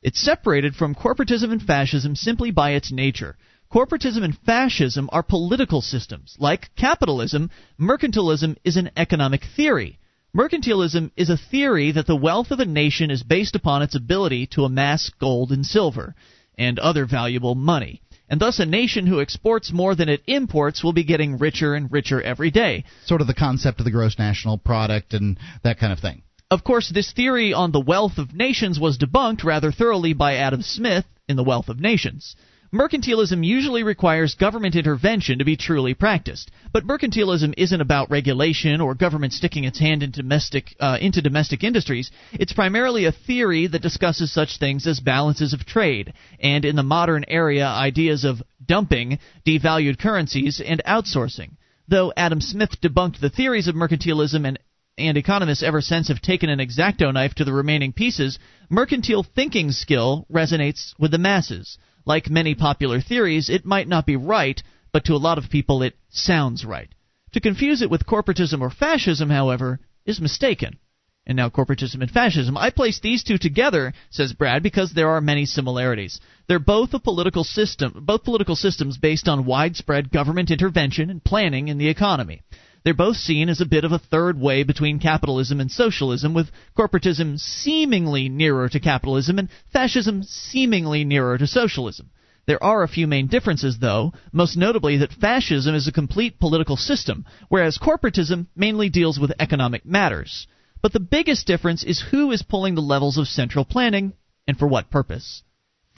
it's 0.00 0.20
separated 0.20 0.76
from 0.76 0.94
corporatism 0.94 1.50
and 1.50 1.60
fascism 1.60 2.14
simply 2.14 2.52
by 2.52 2.70
its 2.70 2.92
nature. 2.92 3.36
Corporatism 3.72 4.22
and 4.22 4.38
fascism 4.38 5.08
are 5.10 5.24
political 5.24 5.82
systems. 5.82 6.36
Like 6.38 6.70
capitalism, 6.76 7.50
mercantilism 7.80 8.56
is 8.62 8.76
an 8.76 8.90
economic 8.96 9.44
theory. 9.44 9.98
Mercantilism 10.32 11.10
is 11.16 11.30
a 11.30 11.36
theory 11.36 11.90
that 11.90 12.06
the 12.06 12.14
wealth 12.14 12.52
of 12.52 12.60
a 12.60 12.64
nation 12.64 13.10
is 13.10 13.24
based 13.24 13.56
upon 13.56 13.82
its 13.82 13.96
ability 13.96 14.46
to 14.46 14.64
amass 14.64 15.10
gold 15.18 15.50
and 15.50 15.66
silver 15.66 16.14
and 16.58 16.78
other 16.78 17.06
valuable 17.06 17.54
money. 17.54 18.02
And 18.28 18.40
thus, 18.40 18.58
a 18.58 18.66
nation 18.66 19.06
who 19.06 19.20
exports 19.20 19.72
more 19.72 19.94
than 19.94 20.10
it 20.10 20.22
imports 20.26 20.84
will 20.84 20.92
be 20.92 21.04
getting 21.04 21.38
richer 21.38 21.74
and 21.74 21.90
richer 21.90 22.20
every 22.20 22.50
day. 22.50 22.84
Sort 23.06 23.22
of 23.22 23.26
the 23.26 23.34
concept 23.34 23.78
of 23.80 23.84
the 23.84 23.90
gross 23.90 24.18
national 24.18 24.58
product 24.58 25.14
and 25.14 25.38
that 25.62 25.78
kind 25.78 25.92
of 25.92 26.00
thing. 26.00 26.22
Of 26.50 26.64
course, 26.64 26.90
this 26.90 27.12
theory 27.12 27.52
on 27.52 27.72
the 27.72 27.80
wealth 27.80 28.18
of 28.18 28.34
nations 28.34 28.78
was 28.78 28.98
debunked 28.98 29.44
rather 29.44 29.72
thoroughly 29.72 30.12
by 30.12 30.36
Adam 30.36 30.62
Smith 30.62 31.04
in 31.28 31.36
The 31.36 31.44
Wealth 31.44 31.68
of 31.68 31.80
Nations. 31.80 32.36
Mercantilism 32.70 33.42
usually 33.46 33.82
requires 33.82 34.34
government 34.34 34.76
intervention 34.76 35.38
to 35.38 35.44
be 35.44 35.56
truly 35.56 35.94
practiced, 35.94 36.50
but 36.70 36.86
mercantilism 36.86 37.54
isn't 37.56 37.80
about 37.80 38.10
regulation 38.10 38.82
or 38.82 38.94
government 38.94 39.32
sticking 39.32 39.64
its 39.64 39.78
hand 39.78 40.02
into 40.02 40.20
domestic, 40.20 40.76
uh, 40.78 40.98
into 41.00 41.22
domestic 41.22 41.64
industries. 41.64 42.10
It's 42.32 42.52
primarily 42.52 43.06
a 43.06 43.12
theory 43.12 43.68
that 43.68 43.80
discusses 43.80 44.30
such 44.30 44.58
things 44.58 44.86
as 44.86 45.00
balances 45.00 45.54
of 45.54 45.64
trade, 45.64 46.12
and 46.40 46.66
in 46.66 46.76
the 46.76 46.82
modern 46.82 47.24
area, 47.26 47.66
ideas 47.66 48.24
of 48.24 48.42
dumping, 48.62 49.18
devalued 49.46 49.98
currencies, 49.98 50.60
and 50.60 50.82
outsourcing. 50.86 51.52
Though 51.88 52.12
Adam 52.18 52.42
Smith 52.42 52.82
debunked 52.82 53.18
the 53.18 53.30
theories 53.30 53.68
of 53.68 53.76
mercantilism 53.76 54.46
and 54.46 54.58
and 54.98 55.16
economists 55.16 55.62
ever 55.62 55.80
since 55.80 56.08
have 56.08 56.20
taken 56.20 56.50
an 56.50 56.58
exacto 56.58 57.14
knife 57.14 57.32
to 57.36 57.44
the 57.44 57.52
remaining 57.52 57.92
pieces, 57.92 58.38
mercantile 58.68 59.22
thinking 59.22 59.70
skill 59.70 60.26
resonates 60.30 60.92
with 60.98 61.12
the 61.12 61.18
masses. 61.18 61.78
Like 62.08 62.30
many 62.30 62.54
popular 62.54 63.02
theories, 63.02 63.50
it 63.50 63.66
might 63.66 63.86
not 63.86 64.06
be 64.06 64.16
right, 64.16 64.62
but 64.92 65.04
to 65.04 65.12
a 65.12 65.24
lot 65.26 65.36
of 65.36 65.50
people 65.50 65.82
it 65.82 65.94
sounds 66.08 66.64
right. 66.64 66.88
To 67.34 67.40
confuse 67.40 67.82
it 67.82 67.90
with 67.90 68.06
corporatism 68.06 68.62
or 68.62 68.70
fascism, 68.70 69.28
however, 69.28 69.78
is 70.06 70.18
mistaken. 70.18 70.78
And 71.26 71.36
now 71.36 71.50
corporatism 71.50 72.00
and 72.00 72.10
fascism. 72.10 72.56
I 72.56 72.70
place 72.70 72.98
these 72.98 73.22
two 73.22 73.36
together, 73.36 73.92
says 74.08 74.32
Brad, 74.32 74.62
because 74.62 74.94
there 74.94 75.10
are 75.10 75.20
many 75.20 75.44
similarities. 75.44 76.18
They're 76.48 76.58
both 76.58 76.94
a 76.94 76.98
political 76.98 77.44
system, 77.44 77.92
both 78.06 78.24
political 78.24 78.56
systems 78.56 78.96
based 78.96 79.28
on 79.28 79.44
widespread 79.44 80.10
government 80.10 80.50
intervention 80.50 81.10
and 81.10 81.22
planning 81.22 81.68
in 81.68 81.76
the 81.76 81.88
economy. 81.88 82.40
They're 82.84 82.94
both 82.94 83.16
seen 83.16 83.48
as 83.48 83.60
a 83.60 83.66
bit 83.66 83.84
of 83.84 83.92
a 83.92 83.98
third 83.98 84.40
way 84.40 84.62
between 84.62 84.98
capitalism 84.98 85.60
and 85.60 85.70
socialism, 85.70 86.32
with 86.32 86.50
corporatism 86.76 87.38
seemingly 87.38 88.28
nearer 88.28 88.68
to 88.68 88.80
capitalism 88.80 89.38
and 89.38 89.48
fascism 89.72 90.22
seemingly 90.22 91.04
nearer 91.04 91.38
to 91.38 91.46
socialism. 91.46 92.10
There 92.46 92.62
are 92.62 92.82
a 92.82 92.88
few 92.88 93.06
main 93.06 93.26
differences, 93.26 93.78
though, 93.78 94.14
most 94.32 94.56
notably 94.56 94.96
that 94.98 95.12
fascism 95.12 95.74
is 95.74 95.86
a 95.86 95.92
complete 95.92 96.38
political 96.38 96.76
system, 96.76 97.26
whereas 97.48 97.76
corporatism 97.78 98.46
mainly 98.56 98.88
deals 98.88 99.18
with 99.18 99.32
economic 99.38 99.84
matters. 99.84 100.46
But 100.80 100.92
the 100.92 101.00
biggest 101.00 101.46
difference 101.46 101.82
is 101.82 102.00
who 102.00 102.30
is 102.30 102.42
pulling 102.42 102.74
the 102.74 102.80
levels 102.80 103.18
of 103.18 103.28
central 103.28 103.64
planning 103.64 104.14
and 104.46 104.58
for 104.58 104.66
what 104.66 104.90
purpose. 104.90 105.42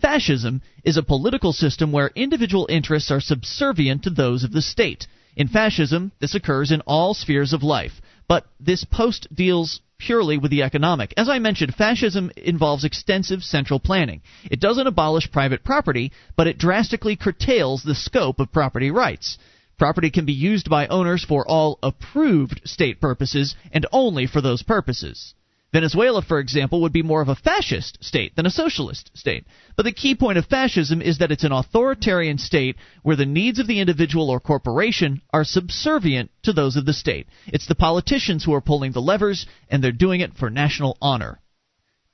Fascism 0.01 0.63
is 0.83 0.97
a 0.97 1.03
political 1.03 1.53
system 1.53 1.93
where 1.93 2.11
individual 2.17 2.67
interests 2.71 3.11
are 3.11 3.21
subservient 3.21 4.03
to 4.05 4.11
those 4.11 4.43
of 4.43 4.51
the 4.51 4.63
state 4.63 5.07
in 5.37 5.49
fascism, 5.49 6.13
this 6.21 6.35
occurs 6.35 6.73
in 6.73 6.81
all 6.83 7.15
spheres 7.15 7.53
of 7.53 7.63
life, 7.63 8.01
but 8.29 8.47
this 8.59 8.85
post 8.85 9.29
deals 9.35 9.81
purely 9.99 10.39
with 10.39 10.51
the 10.51 10.63
economic. 10.63 11.13
As 11.17 11.29
I 11.29 11.39
mentioned, 11.39 11.75
fascism 11.75 12.31
involves 12.37 12.85
extensive 12.85 13.43
central 13.43 13.79
planning. 13.79 14.23
It 14.51 14.61
doesn't 14.61 14.87
abolish 14.87 15.31
private 15.31 15.63
property, 15.63 16.13
but 16.37 16.47
it 16.47 16.59
drastically 16.59 17.17
curtails 17.17 17.83
the 17.83 17.95
scope 17.95 18.41
of 18.41 18.53
property 18.53 18.91
rights. 18.91 19.39
Property 19.79 20.11
can 20.11 20.27
be 20.27 20.33
used 20.33 20.69
by 20.69 20.87
owners 20.89 21.25
for 21.25 21.47
all 21.47 21.79
approved 21.83 22.63
state 22.65 23.01
purposes 23.01 23.55
and 23.73 23.87
only 23.93 24.27
for 24.27 24.41
those 24.41 24.63
purposes. 24.63 25.35
Venezuela, 25.73 26.21
for 26.21 26.41
example, 26.41 26.81
would 26.81 26.93
be 26.93 27.03
more 27.03 27.23
of 27.23 27.29
a 27.29 27.37
fascist 27.37 28.03
state 28.03 28.35
than 28.35 28.45
a 28.45 28.51
socialist 28.51 29.17
state. 29.17 29.47
But 29.77 29.85
the 29.85 29.93
key 29.93 30.17
point 30.17 30.37
of 30.37 30.47
fascism 30.47 31.01
is 31.01 31.19
that 31.19 31.31
it's 31.31 31.45
an 31.45 31.53
authoritarian 31.53 32.39
state 32.39 32.75
where 33.03 33.15
the 33.15 33.25
needs 33.27 33.61
of 33.61 33.69
the 33.69 33.79
individual 33.79 34.31
or 34.31 34.41
corporation 34.41 35.23
are 35.33 35.45
subservient 35.45 36.33
to 36.43 36.53
those 36.53 36.75
of 36.75 36.87
the 36.87 36.93
state. 36.93 37.29
It's 37.47 37.67
the 37.67 37.77
politicians 37.77 38.45
who 38.45 38.53
are 38.53 38.61
pulling 38.61 38.91
the 38.93 39.01
levers, 39.01 39.47
and 39.69 39.83
they're 39.83 39.93
doing 39.93 40.21
it 40.21 40.35
for 40.35 40.51
national 40.51 40.99
honor. 41.01 41.41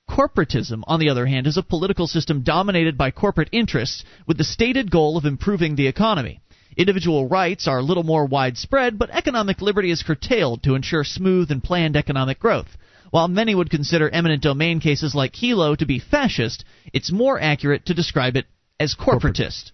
Corporatism, 0.08 0.82
on 0.86 1.00
the 1.00 1.08
other 1.08 1.24
hand, 1.24 1.46
is 1.46 1.56
a 1.56 1.62
political 1.62 2.06
system 2.06 2.42
dominated 2.42 2.98
by 2.98 3.10
corporate 3.10 3.48
interests 3.52 4.04
with 4.26 4.36
the 4.36 4.44
stated 4.44 4.90
goal 4.90 5.16
of 5.16 5.24
improving 5.24 5.76
the 5.76 5.86
economy. 5.86 6.40
Individual 6.76 7.26
rights 7.26 7.66
are 7.66 7.78
a 7.78 7.82
little 7.82 8.04
more 8.04 8.26
widespread, 8.26 8.98
but 8.98 9.08
economic 9.10 9.62
liberty 9.62 9.90
is 9.90 10.02
curtailed 10.02 10.62
to 10.62 10.74
ensure 10.74 11.04
smooth 11.04 11.50
and 11.50 11.64
planned 11.64 11.96
economic 11.96 12.38
growth. 12.38 12.76
While 13.10 13.28
many 13.28 13.54
would 13.54 13.70
consider 13.70 14.08
eminent 14.08 14.42
domain 14.42 14.80
cases 14.80 15.14
like 15.14 15.32
Kelo 15.32 15.76
to 15.76 15.86
be 15.86 15.98
fascist, 15.98 16.64
it's 16.92 17.12
more 17.12 17.40
accurate 17.40 17.86
to 17.86 17.94
describe 17.94 18.36
it 18.36 18.46
as 18.78 18.94
corporatist, 18.94 19.72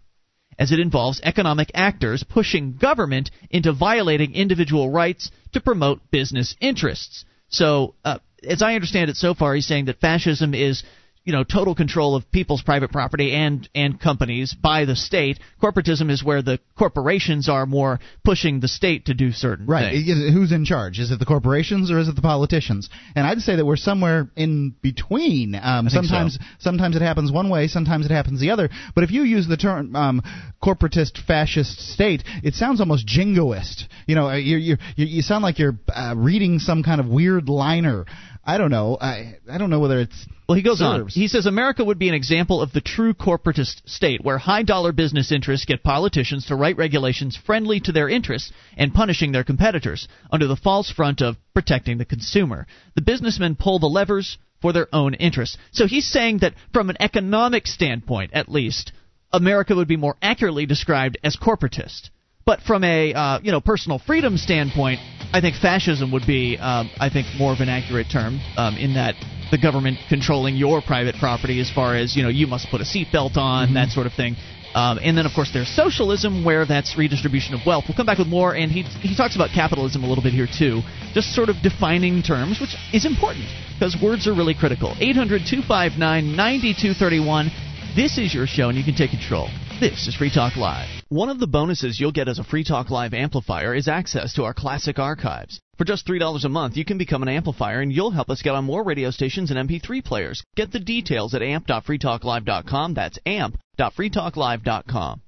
as 0.59 0.73
it 0.73 0.81
involves 0.81 1.21
economic 1.23 1.71
actors 1.75 2.23
pushing 2.23 2.77
government 2.77 3.31
into 3.51 3.73
violating 3.73 4.35
individual 4.35 4.91
rights 4.91 5.31
to 5.53 5.61
promote 5.61 6.11
business 6.11 6.55
interests. 6.61 7.25
So, 7.49 7.95
uh, 8.05 8.19
as 8.47 8.63
I 8.63 8.75
understand 8.75 9.11
it 9.11 9.17
so 9.17 9.35
far, 9.35 9.55
he's 9.55 9.67
saying 9.67 9.87
that 9.87 10.01
fascism 10.01 10.55
is 10.55 10.83
you 11.25 11.33
know 11.33 11.45
total 11.45 11.75
control 11.75 12.17
of 12.17 12.31
people's 12.33 12.63
private 12.63 12.91
property 12.91 13.33
and 13.33 13.69
and 13.75 14.01
companies 14.01 14.55
by 14.55 14.85
the 14.85 14.97
state. 14.97 15.39
Corporatism 15.63 16.11
is 16.11 16.25
where 16.25 16.43
the 16.43 16.59
corporations 16.77 17.49
are 17.49 17.67
more 17.67 18.01
pushing 18.25 18.61
the 18.61 18.69
state 18.69 19.07
to 19.07 19.15
do 19.15 19.33
certain 19.33 19.67
things. 19.67 19.71
right. 19.71 19.93
things. 19.93 20.35
Who's 20.35 20.53
in 20.53 20.65
charge? 20.65 20.99
Is 20.99 21.11
it 21.11 21.19
the 21.19 21.27
corporations 21.27 21.91
or 21.91 21.99
is 21.99 22.09
it 22.09 22.17
the 22.17 22.23
politicians? 22.23 22.91
And 23.15 23.27
I'd 23.27 23.41
say 23.41 23.57
that 23.57 23.65
we're 23.65 23.77
somewhere 23.77 24.29
in 24.37 24.75
between. 24.83 25.55
Um, 25.55 25.89
sometimes 25.89 26.35
so. 26.35 26.41
sometimes 26.59 26.97
it 26.97 27.03
happens 27.03 27.31
one 27.31 27.49
way, 27.51 27.69
sometimes 27.69 28.07
it 28.07 28.11
happens 28.11 28.41
the 28.41 28.51
other. 28.51 28.69
But 28.95 29.05
if 29.05 29.11
you 29.11 29.23
use 29.23 29.47
the 29.47 29.57
term 29.57 29.95
um, 29.95 30.23
corporatist 30.63 31.25
fascist 31.27 31.79
state, 31.93 32.25
it 32.43 32.55
sounds 32.55 32.81
almost 32.81 33.07
jingoist. 33.07 33.85
You 34.07 34.15
know, 34.15 34.33
you 34.33 34.57
you 34.57 34.77
you 34.97 35.23
sound 35.23 35.43
like 35.43 35.59
you're 35.59 35.79
uh, 35.89 36.15
reading 36.17 36.59
some 36.59 36.83
kind 36.83 37.01
of 37.01 37.07
weird 37.07 37.49
liner. 37.49 38.07
I 38.45 38.59
don't 38.59 38.71
know. 38.71 38.99
I 39.01 39.37
I 39.51 39.59
don't 39.59 39.71
know 39.71 39.79
whether 39.79 40.01
it's 40.01 40.27
well, 40.49 40.57
he 40.57 40.63
goes 40.63 40.79
serves. 40.79 41.17
on. 41.17 41.21
He 41.21 41.29
says 41.29 41.47
America 41.47 41.85
would 41.85 41.99
be 41.99 42.09
an 42.09 42.15
example 42.15 42.61
of 42.61 42.73
the 42.73 42.81
true 42.81 43.15
corporatist 43.15 43.89
state, 43.89 44.25
where 44.25 44.39
high 44.39 44.65
dollar 44.65 44.93
business 44.93 45.31
interests 45.31 45.65
get 45.65 45.85
politicians 45.85 46.47
to 46.47 46.57
write 46.57 46.77
regulations 46.77 47.37
friendly 47.37 47.79
to 47.81 47.93
their 47.93 48.09
interests 48.09 48.53
and 48.77 48.93
punishing 48.93 49.31
their 49.31 49.45
competitors 49.45 50.09
under 50.31 50.49
the 50.49 50.57
false 50.57 50.91
front 50.91 51.23
of 51.23 51.37
protecting 51.55 51.99
the 51.99 52.05
consumer. 52.05 52.67
The 52.97 53.03
businessmen 53.03 53.55
pull 53.55 53.79
the 53.79 53.87
levers 53.87 54.39
for 54.61 54.73
their 54.73 54.89
own 54.93 55.15
interests. 55.15 55.57
So 55.71 55.87
he's 55.87 56.09
saying 56.11 56.39
that 56.39 56.55
from 56.73 56.91
an 56.91 56.97
economic 57.01 57.67
standpoint, 57.67 58.33
at 58.35 58.49
least, 58.49 58.93
America 59.33 59.75
would 59.75 59.89
be 59.89 59.97
more 59.97 60.17
accurately 60.21 60.67
described 60.67 61.17
as 61.23 61.37
corporatist. 61.37 62.11
But 62.45 62.61
from 62.63 62.85
a 62.85 63.13
uh, 63.15 63.41
you 63.43 63.53
know 63.53 63.61
personal 63.61 63.99
freedom 63.99 64.37
standpoint, 64.37 65.01
I 65.33 65.41
think 65.41 65.57
fascism 65.57 66.13
would 66.13 66.27
be 66.27 66.59
um, 66.59 66.91
I 66.99 67.09
think 67.09 67.27
more 67.39 67.53
of 67.53 67.61
an 67.61 67.69
accurate 67.69 68.09
term 68.11 68.41
um, 68.57 68.77
in 68.77 68.95
that 68.95 69.15
the 69.51 69.59
government 69.59 69.99
controlling 70.09 70.57
your 70.57 70.83
private 70.83 71.17
property 71.17 71.61
as 71.61 71.71
far 71.71 71.97
as 71.97 72.17
you 72.17 72.23
know 72.23 72.29
you 72.29 72.47
must 72.47 72.69
put 72.71 72.81
a 72.81 72.85
seatbelt 72.85 73.37
on 73.37 73.69
mm-hmm. 73.69 73.75
that 73.75 73.91
sort 73.91 74.07
of 74.07 74.13
thing. 74.15 74.37
Um, 74.75 74.99
and 75.03 75.17
then, 75.19 75.27
of 75.27 75.33
course, 75.35 75.51
there's 75.53 75.69
socialism, 75.69 76.45
where 76.45 76.65
that's 76.65 76.97
redistribution 76.97 77.55
of 77.55 77.61
wealth. 77.67 77.85
We'll 77.87 77.97
come 77.97 78.07
back 78.07 78.19
with 78.19 78.29
more, 78.29 78.55
and 78.55 78.73
he, 78.73 78.83
he 78.83 79.15
talks 79.15 79.37
about 79.37 79.51
capitalism 79.51 80.03
a 80.03 80.09
little 80.09 80.25
bit 80.25 80.33
here, 80.33 80.49
too. 80.49 80.81
Just 81.13 81.35
sort 81.35 81.51
of 81.51 81.57
defining 81.63 82.23
terms, 82.23 82.59
which 82.59 82.75
is 82.93 83.05
important 83.05 83.45
because 83.75 83.97
words 84.03 84.27
are 84.27 84.33
really 84.33 84.55
critical. 84.55 84.97
800 84.99 85.43
259 85.45 86.01
9231. 86.01 87.51
This 87.95 88.17
is 88.17 88.33
your 88.33 88.47
show, 88.47 88.71
and 88.71 88.79
you 88.79 88.85
can 88.85 88.95
take 88.95 89.11
control. 89.11 89.49
This 89.81 90.07
is 90.07 90.15
Free 90.15 90.31
Talk 90.33 90.57
Live. 90.57 90.89
One 91.09 91.29
of 91.29 91.41
the 91.41 91.47
bonuses 91.47 91.99
you'll 91.99 92.13
get 92.13 92.29
as 92.29 92.39
a 92.39 92.45
Free 92.45 92.63
Talk 92.63 92.91
Live 92.91 93.15
amplifier 93.15 93.75
is 93.75 93.89
access 93.89 94.33
to 94.35 94.45
our 94.45 94.55
classic 94.55 94.99
archives. 94.99 95.61
For 95.77 95.85
just 95.85 96.07
$3 96.07 96.45
a 96.45 96.49
month, 96.49 96.77
you 96.77 96.85
can 96.85 96.99
become 96.99 97.23
an 97.23 97.29
amplifier 97.29 97.81
and 97.81 97.93
you'll 97.93 98.13
help 98.13 98.31
us 98.31 98.43
get 98.43 98.55
on 98.55 98.65
more 98.65 98.85
radio 98.85 99.11
stations 99.11 99.51
and 99.51 99.69
MP3 99.69 100.05
players. 100.05 100.43
Get 100.57 100.71
the 100.71 100.79
details 100.79 101.35
at 101.35 101.43
amp.freetalklive.com. 101.43 102.95
That's 102.95 103.19
amp.freetalklive.com. 103.27 105.21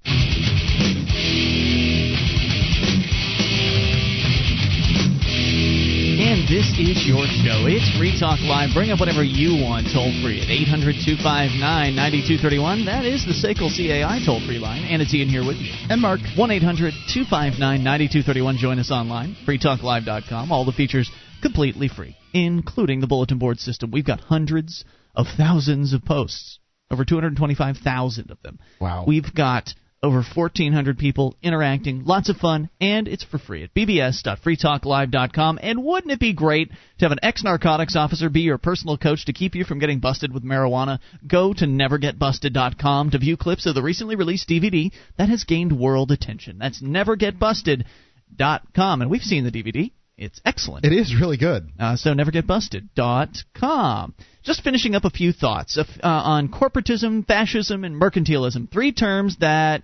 And 6.35 6.49
this 6.49 6.67
is 6.83 7.07
your 7.07 7.23
show. 7.47 7.63
It's 7.71 7.87
Free 7.97 8.11
Talk 8.19 8.43
Live. 8.43 8.75
Bring 8.75 8.91
up 8.91 8.99
whatever 8.99 9.23
you 9.23 9.55
want 9.63 9.87
toll 9.95 10.11
free 10.19 10.43
at 10.43 10.51
800 10.51 10.99
259 11.07 11.63
9231. 11.63 12.87
That 12.91 13.07
is 13.07 13.23
the 13.23 13.39
SACL 13.39 13.71
CAI 13.71 14.19
toll 14.27 14.43
free 14.43 14.59
line. 14.59 14.83
And 14.83 15.01
it's 15.01 15.15
Ian 15.15 15.29
here 15.29 15.47
with 15.47 15.63
you. 15.63 15.71
And 15.87 16.03
Mark. 16.03 16.19
1 16.35 16.51
800 16.51 16.91
259 17.07 17.85
9231. 17.87 18.59
Join 18.59 18.81
us 18.81 18.91
online. 18.91 19.39
freetalklive.com. 19.47 20.51
All 20.51 20.65
the 20.65 20.75
features 20.75 21.09
completely 21.41 21.87
free, 21.87 22.17
including 22.35 22.99
the 22.99 23.07
bulletin 23.07 23.39
board 23.39 23.61
system. 23.61 23.93
We've 23.93 24.05
got 24.05 24.19
hundreds 24.19 24.85
of 25.15 25.29
thousands 25.39 25.93
of 25.93 26.05
posts, 26.05 26.59
over 26.91 27.05
225,000 27.05 28.33
of 28.33 28.43
them. 28.43 28.59
Wow. 28.81 29.05
We've 29.07 29.33
got 29.33 29.73
over 30.05 30.23
1,400 30.23 30.99
people 30.99 31.35
interacting, 31.43 32.05
lots 32.05 32.29
of 32.29 32.37
fun, 32.37 32.69
and 32.81 33.09
it's 33.09 33.25
for 33.25 33.39
free 33.39 33.65
at 33.65 33.75
bbs.freetalklive.com. 33.75 35.59
And 35.63 35.83
wouldn't 35.83 36.13
it 36.13 36.21
be 36.21 36.35
great 36.35 36.69
to 36.69 37.05
have 37.05 37.13
an 37.13 37.21
ex 37.23 37.43
narcotics 37.43 37.97
officer 37.97 38.29
be 38.29 38.43
your 38.43 38.59
personal 38.59 38.99
coach 38.99 39.25
to 39.25 39.33
keep 39.33 39.55
you 39.55 39.65
from 39.65 39.79
getting 39.79 40.01
busted 40.01 40.31
with 40.33 40.45
marijuana? 40.45 40.99
Go 41.27 41.55
to 41.55 41.65
nevergetbusted.com 41.65 43.11
to 43.11 43.19
view 43.19 43.39
clips 43.39 43.67
of 43.67 43.75
the 43.75 43.83
recently 43.83 44.15
released 44.15 44.49
DVD 44.49 44.93
that 45.17 45.31
has 45.31 45.45
gained 45.45 45.73
world 45.73 46.13
attention. 46.13 46.59
That's 46.59 46.83
nevergetbusted.com. 46.83 49.03
And 49.03 49.11
we've 49.11 49.23
seen 49.23 49.45
the 49.45 49.51
DVD. 49.51 49.91
It's 50.17 50.41
excellent. 50.45 50.85
It 50.85 50.93
is 50.93 51.13
really 51.19 51.39
good. 51.39 51.71
Uh, 51.81 51.97
so 51.97 52.13
nevergetbusted.com. 52.13 54.15
Just 54.45 54.63
finishing 54.63 54.95
up 54.95 55.05
a 55.05 55.11
few 55.11 55.33
thoughts 55.33 55.77
of, 55.77 55.87
uh, 56.03 56.07
on 56.07 56.49
corporatism, 56.49 57.27
fascism, 57.27 57.83
and 57.83 58.01
mercantilism. 58.01 58.71
Three 58.71 58.93
terms 58.93 59.39
that 59.39 59.83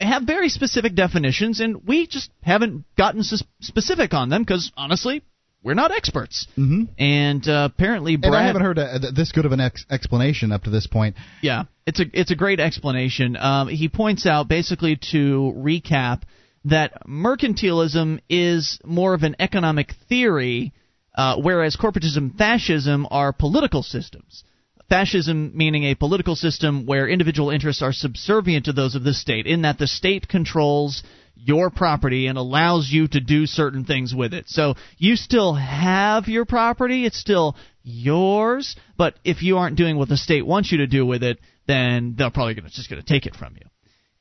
have 0.00 0.22
very 0.22 0.48
specific 0.48 0.94
definitions, 0.94 1.60
and 1.60 1.86
we 1.86 2.06
just 2.06 2.30
haven't 2.42 2.84
gotten 2.96 3.20
s- 3.20 3.42
specific 3.60 4.14
on 4.14 4.28
them 4.28 4.42
because, 4.42 4.70
honestly, 4.76 5.22
we're 5.62 5.74
not 5.74 5.90
experts. 5.90 6.46
Mm-hmm. 6.56 6.84
And 6.98 7.46
uh, 7.46 7.68
apparently, 7.72 8.16
Brad. 8.16 8.32
And 8.32 8.42
I 8.42 8.46
haven't 8.46 8.62
heard 8.62 8.78
a, 8.78 8.98
th- 8.98 9.14
this 9.14 9.32
good 9.32 9.44
of 9.44 9.52
an 9.52 9.60
ex- 9.60 9.84
explanation 9.90 10.52
up 10.52 10.62
to 10.64 10.70
this 10.70 10.86
point. 10.86 11.16
Yeah, 11.42 11.64
it's 11.86 12.00
a 12.00 12.04
it's 12.12 12.30
a 12.30 12.36
great 12.36 12.60
explanation. 12.60 13.36
Um, 13.36 13.68
he 13.68 13.88
points 13.88 14.24
out 14.24 14.48
basically 14.48 14.96
to 15.10 15.52
recap 15.56 16.22
that 16.64 17.06
mercantilism 17.06 18.20
is 18.28 18.78
more 18.84 19.14
of 19.14 19.22
an 19.22 19.36
economic 19.38 19.94
theory, 20.08 20.72
uh, 21.14 21.36
whereas 21.36 21.76
corporatism, 21.76 22.36
fascism 22.36 23.06
are 23.10 23.32
political 23.32 23.82
systems. 23.82 24.44
Fascism 24.88 25.52
meaning 25.54 25.84
a 25.84 25.94
political 25.94 26.34
system 26.34 26.84
where 26.84 27.08
individual 27.08 27.50
interests 27.50 27.82
are 27.82 27.92
subservient 27.92 28.64
to 28.64 28.72
those 28.72 28.94
of 28.94 29.04
the 29.04 29.14
state, 29.14 29.46
in 29.46 29.62
that 29.62 29.78
the 29.78 29.86
state 29.86 30.26
controls 30.28 31.02
your 31.36 31.70
property 31.70 32.26
and 32.26 32.36
allows 32.36 32.90
you 32.90 33.08
to 33.08 33.20
do 33.20 33.46
certain 33.46 33.84
things 33.84 34.14
with 34.14 34.34
it. 34.34 34.48
So 34.48 34.74
you 34.98 35.16
still 35.16 35.54
have 35.54 36.28
your 36.28 36.44
property, 36.44 37.06
it's 37.06 37.18
still 37.18 37.56
yours, 37.82 38.76
but 38.98 39.14
if 39.24 39.42
you 39.42 39.56
aren't 39.56 39.76
doing 39.76 39.96
what 39.96 40.08
the 40.08 40.16
state 40.16 40.44
wants 40.44 40.70
you 40.70 40.78
to 40.78 40.86
do 40.86 41.06
with 41.06 41.22
it, 41.22 41.38
then 41.66 42.14
they're 42.18 42.30
probably 42.30 42.54
gonna, 42.54 42.68
just 42.68 42.90
going 42.90 43.00
to 43.00 43.08
take 43.08 43.26
it 43.26 43.36
from 43.36 43.54
you. 43.54 43.66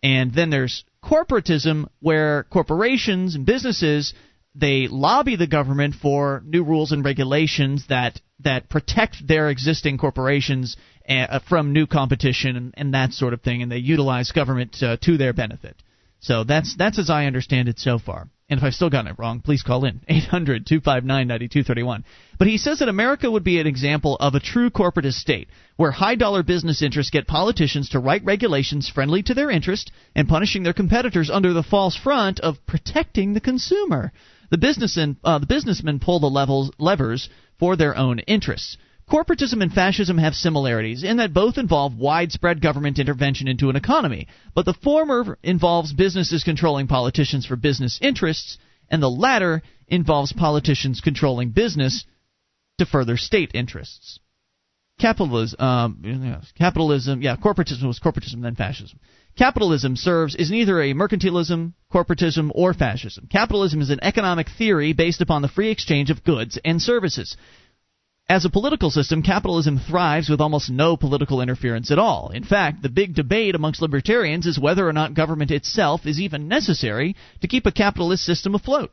And 0.01 0.33
then 0.33 0.49
there's 0.49 0.85
corporatism, 1.03 1.89
where 1.99 2.43
corporations 2.43 3.35
and 3.35 3.45
businesses 3.45 4.13
they 4.60 4.88
lobby 4.88 5.36
the 5.36 5.48
government 5.48 5.95
for 5.95 6.44
new 6.45 6.64
rules 6.64 6.91
and 6.91 7.03
regulations 7.03 7.86
that 7.90 8.19
that 8.41 8.69
protect 8.69 9.27
their 9.27 9.49
existing 9.49 9.98
corporations 9.98 10.77
uh, 11.07 11.40
from 11.48 11.73
new 11.73 11.88
competition 11.88 12.56
and, 12.56 12.73
and, 12.77 12.94
that 12.94 13.11
sort 13.11 13.34
of 13.34 13.41
thing, 13.41 13.61
and 13.61 13.72
they 13.72 13.77
utilize 13.77 14.31
government 14.31 14.77
uh, 14.81 14.95
to 15.02 15.18
their 15.18 15.34
benefit. 15.34 15.76
So 16.19 16.44
that's 16.44 16.76
that's 16.77 16.99
as 16.99 17.10
I 17.10 17.26
understand 17.26 17.69
it 17.69 17.80
so 17.80 17.99
far. 17.99 18.30
And 18.49 18.57
if 18.57 18.64
I've 18.64 18.73
still 18.73 18.90
gotten 18.90 19.11
it 19.11 19.19
wrong, 19.19 19.41
please 19.41 19.61
call 19.61 19.86
in 19.86 20.02
800 20.07 20.65
259 20.65 21.27
9231. 21.27 22.03
But 22.38 22.48
he 22.48 22.57
says 22.57 22.80
that 22.80 22.90
America 22.90 23.30
would 23.30 23.44
be 23.44 23.60
an 23.60 23.68
example 23.68 24.18
of 24.19 24.34
a 24.34 24.40
true 24.40 24.69
corporatist 24.69 25.19
state, 25.19 25.49
where 25.77 25.91
high 25.91 26.15
dollar 26.15 26.44
business 26.44 26.81
interests 26.81 27.11
get 27.11 27.27
politicians 27.27 27.90
to 27.90 27.99
write 27.99 28.26
regulations 28.26 28.90
friendly 28.90 29.22
to 29.23 29.34
their 29.34 29.52
interest 29.52 29.91
and 30.15 30.27
punishing 30.27 30.64
their 30.64 30.73
competitors 30.73 31.30
under 31.30 31.53
the 31.53 31.64
false 31.64 31.95
front 31.95 32.40
of 32.40 32.65
protecting 32.65 33.34
the 33.34 33.41
consumer. 33.41 34.11
The, 34.49 34.57
business 34.57 34.97
uh, 34.97 35.39
the 35.39 35.45
businessmen 35.45 35.99
pull 35.99 36.19
the 36.19 36.30
levels, 36.30 36.71
levers 36.80 37.30
for 37.59 37.76
their 37.76 37.95
own 37.95 38.19
interests. 38.19 38.77
Corporatism 39.09 39.61
and 39.61 39.73
fascism 39.73 40.19
have 40.19 40.35
similarities 40.35 41.03
in 41.03 41.17
that 41.17 41.34
both 41.34 41.57
involve 41.57 41.95
widespread 41.95 42.61
government 42.61 42.99
intervention 42.99 43.47
into 43.47 43.69
an 43.69 43.76
economy, 43.76 44.27
but 44.53 44.65
the 44.65 44.73
former 44.73 45.38
involves 45.41 45.93
businesses 45.93 46.43
controlling 46.43 46.88
politicians 46.88 47.45
for 47.45 47.55
business 47.55 47.97
interests, 48.01 48.59
and 48.89 49.01
the 49.01 49.09
latter 49.09 49.63
involves 49.88 50.31
politicians 50.34 51.01
controlling 51.01 51.49
business 51.49 52.05
to 52.77 52.85
further 52.85 53.17
state 53.17 53.51
interests. 53.55 54.19
Capitalism, 54.99 55.59
um, 55.61 56.41
capitalism, 56.57 57.21
yeah, 57.21 57.38
corporatism 57.38 57.88
was 57.88 57.99
corporatism, 57.99 58.41
then 58.41 58.55
fascism. 58.55 58.99
Capitalism 59.38 59.95
serves 59.95 60.35
is 60.35 60.51
neither 60.51 60.81
a 60.81 60.93
mercantilism, 60.93 61.73
corporatism, 61.91 62.51
or 62.53 62.73
fascism. 62.73 63.26
Capitalism 63.31 63.80
is 63.80 63.89
an 63.89 63.99
economic 64.01 64.47
theory 64.57 64.91
based 64.91 65.21
upon 65.21 65.41
the 65.41 65.47
free 65.47 65.71
exchange 65.71 66.09
of 66.09 66.26
goods 66.26 66.59
and 66.65 66.81
services. 66.81 67.38
As 68.27 68.43
a 68.43 68.49
political 68.49 68.91
system, 68.91 69.23
capitalism 69.23 69.80
thrives 69.80 70.30
with 70.30 70.41
almost 70.41 70.69
no 70.69 70.97
political 70.97 71.41
interference 71.41 71.89
at 71.89 71.97
all. 71.97 72.30
In 72.30 72.43
fact, 72.43 72.84
the 72.84 72.89
big 72.89 73.15
debate 73.15 73.55
amongst 73.55 73.81
libertarians 73.81 74.45
is 74.45 74.59
whether 74.59 74.88
or 74.88 74.93
not 74.93 75.13
government 75.13 75.49
itself 75.49 76.05
is 76.05 76.19
even 76.19 76.49
necessary 76.49 77.15
to 77.41 77.47
keep 77.47 77.65
a 77.65 77.71
capitalist 77.71 78.23
system 78.26 78.53
afloat. 78.53 78.91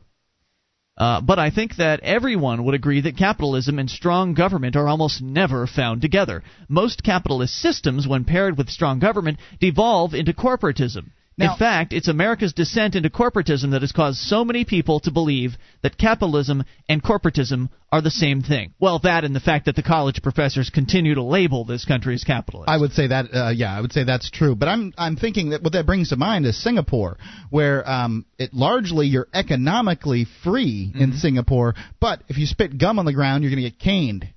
Uh, 0.97 1.21
but 1.21 1.37
I 1.37 1.51
think 1.51 1.75
that 1.75 1.99
everyone 1.99 2.63
would 2.63 2.73
agree 2.73 3.01
that 3.01 3.17
capitalism 3.17 3.77
and 3.77 3.89
strong 3.89 4.33
government 4.33 4.75
are 4.75 4.87
almost 4.87 5.21
never 5.21 5.67
found 5.67 6.01
together. 6.01 6.43
Most 6.67 7.03
capitalist 7.03 7.53
systems, 7.55 8.07
when 8.07 8.23
paired 8.23 8.57
with 8.57 8.69
strong 8.69 8.97
government, 8.97 9.37
devolve 9.59 10.15
into 10.15 10.33
corporatism. 10.33 11.11
Now, 11.39 11.53
in 11.53 11.59
fact, 11.59 11.93
it's 11.93 12.07
America's 12.07 12.51
descent 12.53 12.95
into 12.95 13.11
corporatism 13.11 13.71
that 13.71 13.81
has 13.81 13.91
caused 13.91 14.17
so 14.17 14.43
many 14.43 14.65
people 14.65 14.99
to 15.01 15.11
believe 15.11 15.51
that 15.83 15.95
capitalism 15.95 16.63
and 16.89 17.03
corporatism 17.03 17.69
are 17.91 18.01
the 18.01 18.09
same 18.09 18.41
thing. 18.41 18.73
Well, 18.79 18.97
that 19.03 19.23
and 19.23 19.35
the 19.35 19.39
fact 19.39 19.65
that 19.65 19.75
the 19.75 19.83
college 19.83 20.23
professors 20.23 20.71
continue 20.71 21.13
to 21.13 21.21
label 21.21 21.63
this 21.63 21.85
country 21.85 22.15
as 22.15 22.23
capitalist. 22.23 22.67
I 22.69 22.77
would 22.77 22.91
say 22.91 23.07
that, 23.07 23.25
uh, 23.31 23.49
yeah, 23.51 23.71
I 23.71 23.81
would 23.81 23.93
say 23.93 24.03
that's 24.03 24.31
true. 24.31 24.55
But 24.55 24.67
I'm 24.67 24.93
I'm 24.97 25.15
thinking 25.15 25.51
that 25.51 25.61
what 25.61 25.73
that 25.73 25.85
brings 25.85 26.09
to 26.09 26.15
mind 26.15 26.47
is 26.47 26.61
Singapore, 26.61 27.17
where 27.51 27.87
um, 27.87 28.25
it 28.39 28.51
largely 28.53 29.05
you're 29.05 29.27
economically 29.33 30.25
free 30.43 30.91
in 30.95 31.09
Mm-hmm. 31.11 31.17
Singapore, 31.19 31.75
but 32.01 32.23
if 32.29 32.37
you 32.39 32.47
spit 32.47 32.77
gum 32.79 32.97
on 32.97 33.05
the 33.05 33.13
ground, 33.13 33.43
you're 33.43 33.51
going 33.51 33.63
to 33.63 33.69
get 33.69 33.79
caned. 33.79 34.27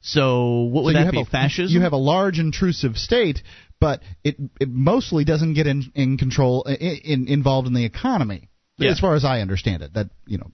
so 0.00 0.60
what 0.62 0.84
would 0.84 0.94
so 0.94 0.98
you 1.00 1.04
that 1.04 1.14
have 1.14 1.24
be? 1.24 1.28
a, 1.28 1.30
fascism? 1.30 1.74
You 1.74 1.82
have 1.82 1.92
a 1.92 1.96
large 1.98 2.38
intrusive 2.38 2.96
state, 2.96 3.42
but 3.80 4.02
it 4.22 4.36
it 4.60 4.68
mostly 4.68 5.24
doesn't 5.24 5.54
get 5.54 5.66
in 5.66 5.90
in 5.94 6.18
control 6.18 6.62
in, 6.64 6.76
in 6.76 7.28
involved 7.28 7.66
in 7.66 7.74
the 7.74 7.84
economy. 7.84 8.48
Yeah. 8.76 8.90
As 8.90 9.00
far 9.00 9.14
as 9.14 9.24
I 9.24 9.40
understand 9.40 9.82
it, 9.82 9.92
that 9.94 10.08
you 10.26 10.38
know, 10.38 10.50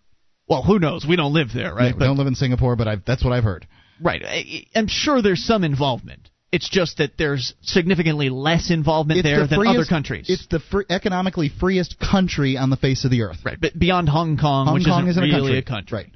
well, 0.48 0.62
who 0.62 0.78
knows? 0.78 1.06
We 1.06 1.16
don't 1.16 1.32
live 1.32 1.48
there, 1.54 1.74
right? 1.74 1.94
I 1.94 1.98
don't 1.98 2.16
live 2.16 2.26
in 2.26 2.34
Singapore, 2.34 2.74
but 2.74 2.88
I've, 2.88 3.04
that's 3.04 3.22
what 3.22 3.32
I've 3.32 3.44
heard. 3.44 3.66
Right. 4.00 4.22
I, 4.24 4.66
I'm 4.74 4.88
sure 4.88 5.22
there's 5.22 5.44
some 5.44 5.64
involvement. 5.64 6.28
It's 6.52 6.68
just 6.68 6.98
that 6.98 7.12
there's 7.18 7.54
significantly 7.62 8.30
less 8.30 8.70
involvement 8.70 9.22
there 9.22 9.40
the 9.40 9.46
than 9.48 9.58
freest, 9.58 9.76
other 9.76 9.84
countries. 9.84 10.26
It's 10.28 10.46
the 10.46 10.60
free, 10.60 10.84
economically 10.88 11.50
freest 11.50 11.96
country 11.98 12.56
on 12.56 12.70
the 12.70 12.76
face 12.76 13.04
of 13.04 13.10
the 13.10 13.22
earth. 13.22 13.38
right, 13.44 13.60
but 13.60 13.78
beyond 13.78 14.08
Hong 14.08 14.38
Kong, 14.38 14.66
Hong 14.66 14.74
which 14.74 14.86
Kong 14.86 15.08
isn't 15.08 15.22
isn't 15.22 15.36
really 15.36 15.58
a 15.58 15.62
country. 15.62 15.96
Right. 15.98 16.12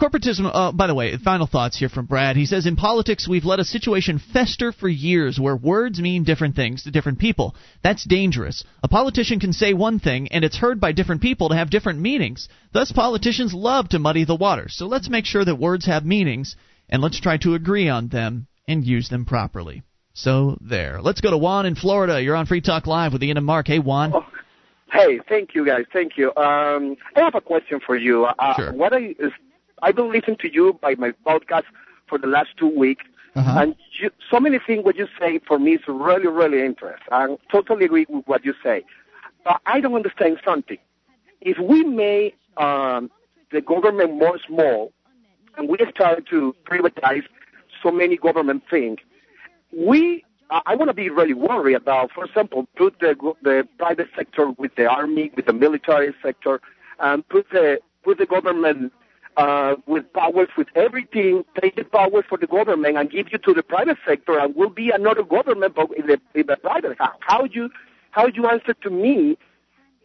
Corporatism, 0.00 0.50
uh, 0.52 0.72
by 0.72 0.88
the 0.88 0.94
way, 0.94 1.16
final 1.16 1.46
thoughts 1.46 1.78
here 1.78 1.88
from 1.88 2.04
Brad. 2.04 2.36
He 2.36 2.44
says, 2.44 2.66
In 2.66 2.76
politics, 2.76 3.26
we've 3.26 3.46
let 3.46 3.60
a 3.60 3.64
situation 3.64 4.18
fester 4.18 4.70
for 4.70 4.88
years 4.88 5.40
where 5.40 5.56
words 5.56 5.98
mean 5.98 6.22
different 6.22 6.54
things 6.54 6.82
to 6.82 6.90
different 6.90 7.18
people. 7.18 7.54
That's 7.82 8.04
dangerous. 8.04 8.62
A 8.82 8.88
politician 8.88 9.40
can 9.40 9.54
say 9.54 9.72
one 9.72 9.98
thing, 9.98 10.28
and 10.28 10.44
it's 10.44 10.58
heard 10.58 10.80
by 10.80 10.92
different 10.92 11.22
people 11.22 11.48
to 11.48 11.56
have 11.56 11.70
different 11.70 11.98
meanings. 12.00 12.46
Thus, 12.74 12.92
politicians 12.92 13.54
love 13.54 13.88
to 13.90 13.98
muddy 13.98 14.24
the 14.26 14.34
waters. 14.34 14.76
So 14.76 14.86
let's 14.86 15.08
make 15.08 15.24
sure 15.24 15.46
that 15.46 15.58
words 15.58 15.86
have 15.86 16.04
meanings, 16.04 16.56
and 16.90 17.00
let's 17.00 17.18
try 17.18 17.38
to 17.38 17.54
agree 17.54 17.88
on 17.88 18.08
them 18.08 18.48
and 18.68 18.84
use 18.84 19.08
them 19.08 19.24
properly. 19.24 19.82
So 20.12 20.58
there. 20.60 21.00
Let's 21.00 21.22
go 21.22 21.30
to 21.30 21.38
Juan 21.38 21.64
in 21.64 21.74
Florida. 21.74 22.22
You're 22.22 22.36
on 22.36 22.44
Free 22.44 22.60
Talk 22.60 22.86
Live 22.86 23.14
with 23.14 23.22
Ian 23.22 23.38
and 23.38 23.46
Mark. 23.46 23.66
Hey, 23.66 23.78
Juan. 23.78 24.12
Oh, 24.14 24.26
hey, 24.92 25.20
thank 25.26 25.54
you 25.54 25.64
guys. 25.64 25.84
Thank 25.90 26.18
you. 26.18 26.36
Um, 26.36 26.96
I 27.16 27.20
have 27.20 27.34
a 27.34 27.40
question 27.40 27.80
for 27.86 27.96
you. 27.96 28.24
Uh, 28.24 28.54
Sure. 28.56 28.72
What 28.74 28.92
I 28.92 29.14
is, 29.18 29.32
I've 29.82 29.96
been 29.96 30.10
listening 30.10 30.36
to 30.38 30.52
you 30.52 30.78
by 30.80 30.94
my 30.94 31.12
podcast 31.26 31.64
for 32.08 32.18
the 32.18 32.26
last 32.26 32.50
two 32.56 32.68
weeks, 32.68 33.04
Uh-huh. 33.34 33.60
and 33.60 33.76
you, 34.00 34.10
so 34.30 34.40
many 34.40 34.58
things 34.66 34.82
what 34.84 34.96
you 34.96 35.06
say 35.20 35.40
for 35.46 35.58
me 35.58 35.74
is 35.74 35.82
really, 35.86 36.26
really 36.40 36.62
interesting. 36.64 37.12
I 37.12 37.36
totally 37.52 37.84
agree 37.84 38.06
with 38.08 38.24
what 38.26 38.44
you 38.46 38.54
say. 38.62 38.84
But 39.44 39.60
I 39.66 39.80
don't 39.82 39.94
understand 39.94 40.38
something. 40.44 40.78
If 41.42 41.58
we 41.58 41.84
make 41.84 42.34
um, 42.56 43.10
the 43.52 43.60
government 43.60 44.14
more 44.14 44.38
small, 44.48 44.92
and 45.56 45.68
we 45.68 45.76
start 45.94 46.26
to 46.30 46.54
privatize 46.70 47.24
so 47.82 47.90
many 47.90 48.16
government 48.16 48.62
things, 48.70 48.98
we 49.88 50.24
I 50.50 50.60
I 50.70 50.72
want 50.78 50.88
to 50.88 50.94
be 51.04 51.08
really 51.10 51.34
worried 51.34 51.74
about, 51.84 52.06
for 52.16 52.24
example, 52.24 52.66
put 52.76 52.92
the 53.00 53.12
the 53.42 53.56
private 53.82 54.08
sector 54.18 54.44
with 54.62 54.72
the 54.80 54.86
army, 55.00 55.30
with 55.36 55.46
the 55.50 55.52
military 55.64 56.14
sector, 56.22 56.54
and 57.00 57.16
put 57.28 57.44
the 57.50 57.66
put 58.04 58.16
the 58.22 58.26
government 58.36 58.92
uh, 59.36 59.74
with 59.86 60.10
powers, 60.12 60.48
with 60.56 60.68
everything, 60.74 61.44
take 61.60 61.76
the 61.76 61.84
power 61.84 62.22
for 62.28 62.38
the 62.38 62.46
government 62.46 62.96
and 62.96 63.10
give 63.10 63.26
you 63.30 63.38
to 63.38 63.52
the 63.52 63.62
private 63.62 63.98
sector, 64.06 64.38
and 64.38 64.54
will 64.54 64.70
be 64.70 64.90
another 64.90 65.22
government, 65.22 65.74
but 65.74 65.90
in 65.96 66.06
the 66.06 66.20
in 66.34 66.46
the 66.46 66.56
private. 66.56 66.96
How, 66.98 67.12
how 67.20 67.44
you 67.44 67.70
how 68.10 68.26
you 68.26 68.46
answer 68.46 68.74
to 68.82 68.90
me 68.90 69.36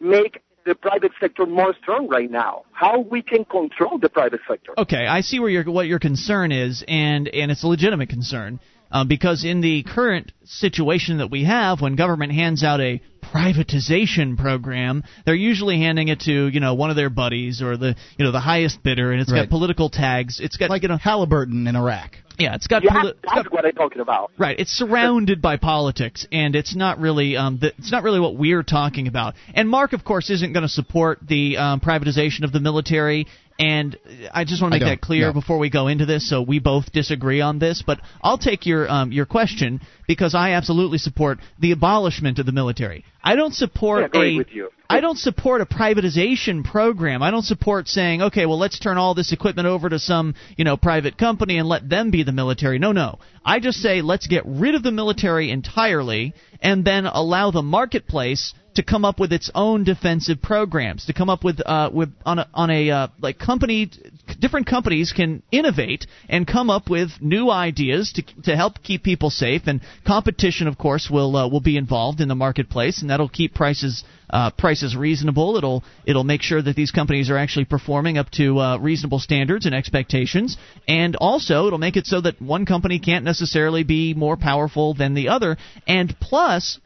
make 0.00 0.42
the 0.64 0.74
private 0.74 1.12
sector 1.18 1.46
more 1.46 1.74
strong 1.82 2.08
right 2.08 2.30
now? 2.30 2.62
How 2.72 3.00
we 3.00 3.22
can 3.22 3.44
control 3.44 3.98
the 3.98 4.08
private 4.08 4.40
sector? 4.48 4.72
Okay, 4.78 5.06
I 5.06 5.22
see 5.22 5.40
where 5.40 5.50
your 5.50 5.64
what 5.64 5.86
your 5.86 5.98
concern 5.98 6.52
is, 6.52 6.84
and 6.86 7.28
and 7.28 7.50
it's 7.50 7.64
a 7.64 7.68
legitimate 7.68 8.10
concern. 8.10 8.60
Um, 8.90 9.08
because 9.08 9.42
in 9.42 9.62
the 9.62 9.84
current 9.84 10.32
situation 10.44 11.16
that 11.18 11.30
we 11.30 11.44
have, 11.44 11.80
when 11.80 11.96
government 11.96 12.32
hands 12.32 12.62
out 12.62 12.78
a 12.82 13.00
privatization 13.32 14.36
program, 14.36 15.02
they're 15.24 15.34
usually 15.34 15.78
handing 15.78 16.08
it 16.08 16.20
to 16.20 16.48
you 16.48 16.60
know 16.60 16.74
one 16.74 16.90
of 16.90 16.96
their 16.96 17.10
buddies 17.10 17.62
or 17.62 17.76
the 17.76 17.94
you 18.16 18.24
know 18.24 18.32
the 18.32 18.40
highest 18.40 18.82
bidder, 18.82 19.12
and 19.12 19.20
it's 19.20 19.32
Right. 19.32 19.40
got 19.42 19.48
political 19.50 19.88
tags. 19.88 20.40
It's 20.40 20.56
got 20.56 20.70
like 20.70 20.82
you 20.82 20.88
know 20.88 20.96
Halliburton 20.96 21.66
in 21.66 21.76
Iraq. 21.76 22.16
yeah, 22.38 22.54
it's 22.54 22.66
got 22.66 22.82
Yeah, 22.84 22.92
poli- 22.92 23.10
it's 23.10 23.18
that's 23.22 23.42
got 23.44 23.52
what 23.52 23.64
I'm 23.64 23.72
talking 23.72 24.00
about. 24.00 24.30
Right, 24.38 24.58
it's 24.58 24.70
surrounded 24.72 25.40
by 25.42 25.56
politics, 25.56 26.26
and 26.32 26.54
it's 26.56 26.74
not 26.74 26.98
really 26.98 27.36
um, 27.36 27.58
the, 27.60 27.72
it's 27.78 27.92
not 27.92 28.02
really 28.02 28.20
what 28.20 28.36
we're 28.36 28.62
talking 28.62 29.06
about. 29.08 29.34
And 29.54 29.68
Mark, 29.68 29.92
of 29.92 30.04
course, 30.04 30.30
isn't 30.30 30.52
going 30.52 30.62
to 30.64 30.68
support 30.68 31.18
the 31.26 31.56
um, 31.56 31.80
privatization 31.80 32.44
of 32.44 32.52
the 32.52 32.60
military. 32.60 33.26
And 33.58 33.96
I 34.32 34.44
just 34.44 34.60
want 34.62 34.72
to 34.72 34.80
make 34.80 34.88
that 34.88 35.00
clear 35.02 35.26
no. 35.26 35.34
before 35.34 35.58
we 35.58 35.68
go 35.70 35.86
into 35.86 36.04
this, 36.06 36.28
so 36.28 36.40
we 36.42 36.58
both 36.58 36.90
disagree 36.90 37.40
on 37.42 37.58
this. 37.60 37.82
But 37.86 38.00
I'll 38.22 38.38
take 38.38 38.64
your 38.66 38.90
um, 38.90 39.12
your 39.12 39.26
question 39.26 39.80
because 40.08 40.34
I 40.34 40.52
absolutely 40.52 40.98
support 40.98 41.38
the 41.60 41.70
abolishment 41.72 42.38
of 42.40 42.46
the 42.46 42.50
military. 42.52 43.04
I 43.22 43.36
don't 43.36 43.54
support 43.54 44.02
I 44.02 44.06
agree 44.06 44.34
a 44.34 44.38
with 44.38 44.52
you. 44.52 44.70
I 44.92 45.00
don't 45.00 45.16
support 45.16 45.62
a 45.62 45.66
privatization 45.66 46.62
program. 46.62 47.22
I 47.22 47.30
don't 47.30 47.44
support 47.44 47.88
saying, 47.88 48.20
okay, 48.20 48.44
well, 48.44 48.58
let's 48.58 48.78
turn 48.78 48.98
all 48.98 49.14
this 49.14 49.32
equipment 49.32 49.66
over 49.66 49.88
to 49.88 49.98
some, 49.98 50.34
you 50.58 50.64
know, 50.64 50.76
private 50.76 51.16
company 51.16 51.56
and 51.56 51.66
let 51.66 51.88
them 51.88 52.10
be 52.10 52.24
the 52.24 52.32
military. 52.32 52.78
No, 52.78 52.92
no. 52.92 53.18
I 53.42 53.58
just 53.58 53.78
say 53.78 54.02
let's 54.02 54.26
get 54.26 54.44
rid 54.44 54.74
of 54.74 54.82
the 54.82 54.92
military 54.92 55.50
entirely 55.50 56.34
and 56.60 56.84
then 56.84 57.06
allow 57.06 57.50
the 57.50 57.62
marketplace 57.62 58.52
to 58.74 58.82
come 58.82 59.04
up 59.04 59.18
with 59.18 59.32
its 59.32 59.50
own 59.54 59.84
defensive 59.84 60.42
programs. 60.42 61.06
To 61.06 61.12
come 61.14 61.30
up 61.30 61.42
with 61.42 61.60
uh, 61.64 61.90
with 61.92 62.12
on 62.26 62.38
a 62.38 62.48
on 62.52 62.70
a 62.70 62.90
uh, 62.90 63.08
like 63.20 63.38
company, 63.38 63.90
different 64.38 64.66
companies 64.66 65.12
can 65.12 65.42
innovate 65.50 66.06
and 66.28 66.46
come 66.46 66.70
up 66.70 66.88
with 66.88 67.10
new 67.20 67.50
ideas 67.50 68.12
to 68.12 68.22
to 68.44 68.56
help 68.56 68.82
keep 68.82 69.02
people 69.02 69.30
safe. 69.30 69.62
And 69.66 69.80
competition, 70.06 70.66
of 70.66 70.78
course, 70.78 71.08
will 71.10 71.36
uh, 71.36 71.48
will 71.48 71.60
be 71.60 71.76
involved 71.76 72.20
in 72.20 72.28
the 72.28 72.34
marketplace, 72.34 73.00
and 73.00 73.10
that'll 73.10 73.28
keep 73.28 73.54
prices 73.54 74.04
uh, 74.30 74.50
prices 74.50 74.96
reasonable. 74.96 75.56
It'll 75.56 75.84
it'll 76.04 76.24
make 76.24 76.42
sure 76.42 76.62
that 76.62 76.76
these 76.76 76.90
companies 76.90 77.30
are 77.30 77.36
actually 77.36 77.66
performing 77.66 78.18
up 78.18 78.30
to 78.32 78.58
uh, 78.58 78.78
reasonable 78.78 79.18
standards 79.18 79.66
and 79.66 79.74
expectations, 79.74 80.56
and 80.88 81.16
also 81.16 81.66
it'll 81.66 81.78
make 81.78 81.96
it 81.96 82.06
so 82.06 82.20
that 82.20 82.40
one 82.40 82.66
company 82.66 82.98
can't 82.98 83.24
necessarily 83.24 83.84
be 83.84 84.14
more 84.14 84.36
powerful 84.36 84.94
than 84.94 85.14
the 85.14 85.28
other. 85.28 85.56
And 85.86 86.14
plus, 86.20 86.78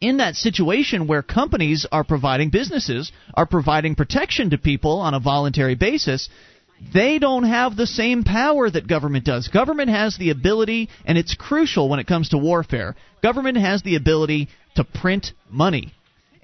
in 0.00 0.16
that 0.16 0.34
situation 0.34 1.06
where 1.06 1.22
companies 1.22 1.86
are 1.90 2.02
providing 2.02 2.50
businesses 2.50 3.12
are 3.34 3.46
providing 3.46 3.94
protection 3.94 4.50
to 4.50 4.58
people 4.58 4.98
on 4.98 5.14
a 5.14 5.20
voluntary 5.20 5.76
basis 5.76 6.28
they 6.92 7.18
don't 7.18 7.44
have 7.44 7.76
the 7.76 7.86
same 7.86 8.24
power 8.24 8.68
that 8.68 8.86
government 8.86 9.24
does. 9.24 9.48
Government 9.48 9.90
has 9.90 10.16
the 10.16 10.30
ability, 10.30 10.88
and 11.04 11.16
it's 11.16 11.34
crucial 11.34 11.88
when 11.88 12.00
it 12.00 12.06
comes 12.06 12.30
to 12.30 12.38
warfare. 12.38 12.96
Government 13.22 13.58
has 13.58 13.82
the 13.82 13.96
ability 13.96 14.48
to 14.76 14.84
print 14.84 15.32
money. 15.50 15.92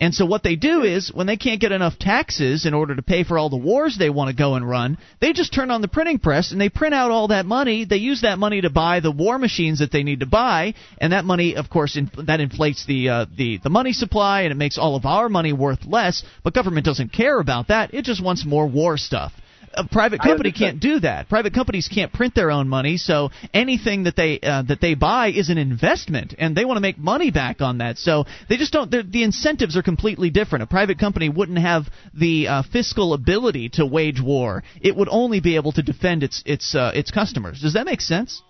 And 0.01 0.15
so 0.15 0.27
what 0.27 0.45
they 0.45 0.55
do 0.55 0.85
is 0.85 1.13
when 1.13 1.27
they 1.27 1.37
can't 1.37 1.61
get 1.61 1.73
enough 1.73 1.99
taxes 1.99 2.67
in 2.67 2.73
order 2.73 2.95
to 2.95 3.03
pay 3.03 3.25
for 3.25 3.37
all 3.37 3.51
the 3.51 3.57
wars 3.57 3.97
they 3.99 4.11
want 4.11 4.31
to 4.31 4.37
go 4.37 4.55
and 4.55 4.69
run, 4.69 4.97
they 5.21 5.33
just 5.33 5.53
turn 5.53 5.73
on 5.73 5.81
the 5.81 5.89
printing 5.89 6.21
press 6.21 6.53
and 6.53 6.61
they 6.61 6.69
print 6.69 6.95
out 6.95 7.11
all 7.11 7.29
that 7.29 7.47
money. 7.47 7.85
They 7.85 7.97
use 7.97 8.21
that 8.21 8.39
money 8.39 8.61
to 8.61 8.71
buy 8.71 9.01
the 9.01 9.11
war 9.11 9.41
machines 9.41 9.81
that 9.81 9.91
they 9.91 10.05
need 10.05 10.21
to 10.21 10.27
buy, 10.27 10.75
and 10.99 11.13
that 11.13 11.25
money, 11.25 11.57
of 11.57 11.69
course, 11.69 11.97
in, 11.97 12.13
that 12.27 12.39
inflates 12.39 12.87
the 12.87 13.09
uh, 13.09 13.27
the 13.37 13.59
the 13.59 13.71
money 13.71 13.93
supply 13.93 14.43
and 14.43 14.53
it 14.53 14.57
makes 14.57 14.79
all 14.79 14.95
of 14.95 15.05
our 15.05 15.29
money 15.29 15.53
worth 15.53 15.85
less. 15.85 16.23
But 16.45 16.55
government 16.55 16.87
doesn't 16.87 17.13
care 17.13 17.41
about 17.41 17.69
that. 17.69 17.93
It 17.93 18.05
just 18.05 18.23
wants 18.23 18.45
more 18.47 18.69
war 18.69 18.99
stuff 18.99 19.33
a 19.75 19.85
private 19.85 20.21
company 20.21 20.53
can't 20.53 20.81
do 20.81 21.01
that. 21.01 21.29
Private 21.29 21.55
companies 21.55 21.89
can't 21.93 22.13
print 22.13 22.35
their 22.35 22.51
own 22.51 22.69
money, 22.69 22.97
so 22.97 23.31
anything 23.53 24.05
that 24.05 24.17
they 24.17 24.41
uh, 24.41 24.63
that 24.63 24.81
they 24.81 24.95
buy 24.95 25.29
is 25.29 25.49
an 25.49 25.59
investment, 25.59 26.35
and 26.39 26.57
they 26.57 26.65
want 26.65 26.77
to 26.77 26.81
make 26.81 26.99
money 26.99 27.31
back 27.31 27.61
on 27.61 27.79
that. 27.79 27.99
So 27.99 28.25
they 28.49 28.57
just 28.57 28.73
don't. 28.73 28.91
The 28.91 29.23
incentives 29.23 29.77
are 29.77 29.83
completely 29.83 30.31
different. 30.31 30.63
A 30.63 30.67
private 30.67 30.99
company 30.99 31.29
wouldn't 31.29 31.59
have 31.59 31.85
the 32.15 32.49
uh, 32.49 32.63
fiscal 32.63 33.13
ability 33.15 33.71
to 33.71 33.87
wage 33.87 34.21
war. 34.21 34.63
It 34.81 34.97
would 34.97 35.09
only 35.11 35.41
be 35.41 35.57
able 35.57 35.73
to 35.73 35.83
defend 35.83 36.23
its 36.23 36.43
its 36.47 36.75
uh, 36.75 36.93
its 36.95 37.11
customers. 37.11 37.61
Does 37.61 37.75
that 37.75 37.87
make 37.87 38.01
sense? 38.01 38.43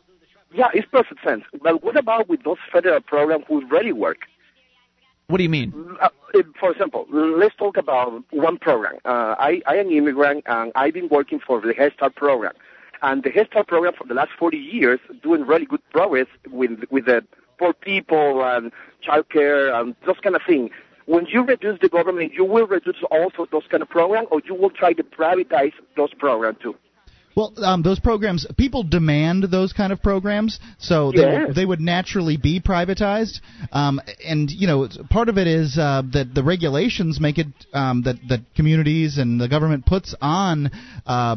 Yeah, 0.53 0.69
it's 0.73 0.89
perfect 0.91 1.21
sense. 1.27 1.45
But 1.63 1.83
what 1.83 1.97
about 1.97 2.29
with 2.29 2.43
those 2.43 2.57
federal 2.73 3.01
programs 3.01 3.45
who 3.49 3.67
really 3.69 3.93
work? 3.93 4.19
What 5.29 5.37
do 5.37 5.43
you 5.43 5.51
mean? 5.51 5.75
Uh, 6.01 6.09
for 6.59 6.73
example, 6.73 7.07
let's 7.11 7.55
talk 7.57 7.77
about 7.77 8.25
one 8.31 8.57
program. 8.57 8.95
Uh, 9.05 9.35
I, 9.39 9.61
I 9.67 9.77
am 9.77 9.89
an 9.89 9.93
immigrant 9.93 10.45
and 10.47 10.73
I've 10.75 10.95
been 10.95 11.11
working 11.11 11.39
for 11.39 11.61
the 11.61 11.75
Head 11.75 11.93
Start 11.93 12.15
program. 12.15 12.55
And 13.03 13.23
the 13.23 13.29
Head 13.29 13.49
Start 13.49 13.67
program 13.67 13.93
for 13.93 14.07
the 14.07 14.15
last 14.15 14.31
40 14.39 14.57
years 14.57 15.01
doing 15.23 15.43
really 15.43 15.67
good 15.67 15.83
progress 15.91 16.29
with, 16.51 16.83
with 16.91 17.05
the 17.05 17.23
poor 17.59 17.75
people 17.75 18.43
and 18.43 18.73
childcare 19.07 19.79
and 19.79 19.95
those 20.07 20.17
kind 20.23 20.35
of 20.35 20.41
things. 20.47 20.71
When 21.05 21.27
you 21.27 21.43
reduce 21.43 21.79
the 21.81 21.91
government, 21.91 22.33
you 22.33 22.47
will 22.47 22.67
reduce 22.67 23.03
also 23.11 23.47
those 23.53 23.65
kind 23.71 23.83
of 23.83 23.91
programs 23.91 24.29
or 24.31 24.41
you 24.47 24.55
will 24.55 24.71
try 24.71 24.95
to 24.95 25.05
privatize 25.05 25.75
those 25.95 26.15
programs 26.15 26.57
too. 26.63 26.75
Well, 27.39 27.53
um, 27.65 27.83
those 27.83 28.01
programs, 28.01 28.45
people 28.57 28.83
demand 28.83 29.45
those 29.45 29.73
kind 29.73 29.93
of 29.93 30.03
programs, 30.03 30.59
so 30.81 31.13
they, 31.13 31.19
Yes. 31.21 31.55
they 31.55 31.65
would 31.65 31.81
naturally 31.81 32.37
be 32.37 32.61
privatized. 32.61 33.39
Um, 33.71 34.01
and 34.27 34.51
you 34.51 34.67
know, 34.67 34.89
part 35.09 35.29
of 35.29 35.39
it 35.39 35.47
is 35.47 35.79
uh, 35.79 36.03
that 36.15 36.35
the 36.35 36.43
regulations 36.43 37.21
make 37.21 37.39
it 37.39 37.47
um, 37.73 38.03
that 38.03 38.17
that 38.29 38.41
communities 38.57 39.19
and 39.19 39.41
the 39.41 39.47
government 39.49 39.87
puts 39.87 40.17
on. 40.21 40.73
Uh, 41.07 41.37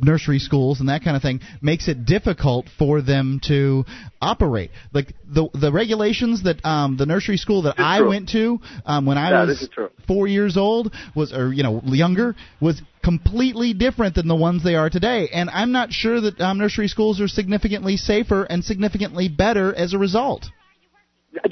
nursery 0.00 0.38
schools 0.38 0.80
and 0.80 0.88
that 0.88 1.02
kind 1.02 1.16
of 1.16 1.22
thing 1.22 1.40
makes 1.60 1.88
it 1.88 2.04
difficult 2.04 2.66
for 2.78 3.02
them 3.02 3.40
to 3.46 3.84
operate 4.20 4.70
like 4.92 5.14
the 5.26 5.48
the 5.54 5.72
regulations 5.72 6.42
that 6.44 6.64
um 6.64 6.96
the 6.96 7.06
nursery 7.06 7.36
school 7.36 7.62
that 7.62 7.74
I 7.78 7.98
true. 7.98 8.08
went 8.08 8.28
to 8.30 8.60
um 8.84 9.06
when 9.06 9.18
I 9.18 9.30
Yeah, 9.30 9.40
was 9.40 9.48
this 9.48 9.62
is 9.62 9.68
true. 9.68 9.90
four 10.06 10.26
years 10.26 10.56
old 10.56 10.92
was 11.14 11.32
or 11.32 11.52
you 11.52 11.62
know 11.62 11.80
younger 11.84 12.34
was 12.60 12.80
completely 13.02 13.72
different 13.72 14.14
than 14.16 14.26
the 14.26 14.34
ones 14.34 14.64
they 14.64 14.74
are 14.74 14.90
today 14.90 15.28
and 15.32 15.48
i'm 15.50 15.70
not 15.70 15.92
sure 15.92 16.20
that 16.20 16.40
um, 16.40 16.58
nursery 16.58 16.88
schools 16.88 17.20
are 17.20 17.28
significantly 17.28 17.96
safer 17.96 18.42
and 18.44 18.64
significantly 18.64 19.28
better 19.28 19.72
as 19.76 19.94
a 19.94 19.98
result 19.98 20.46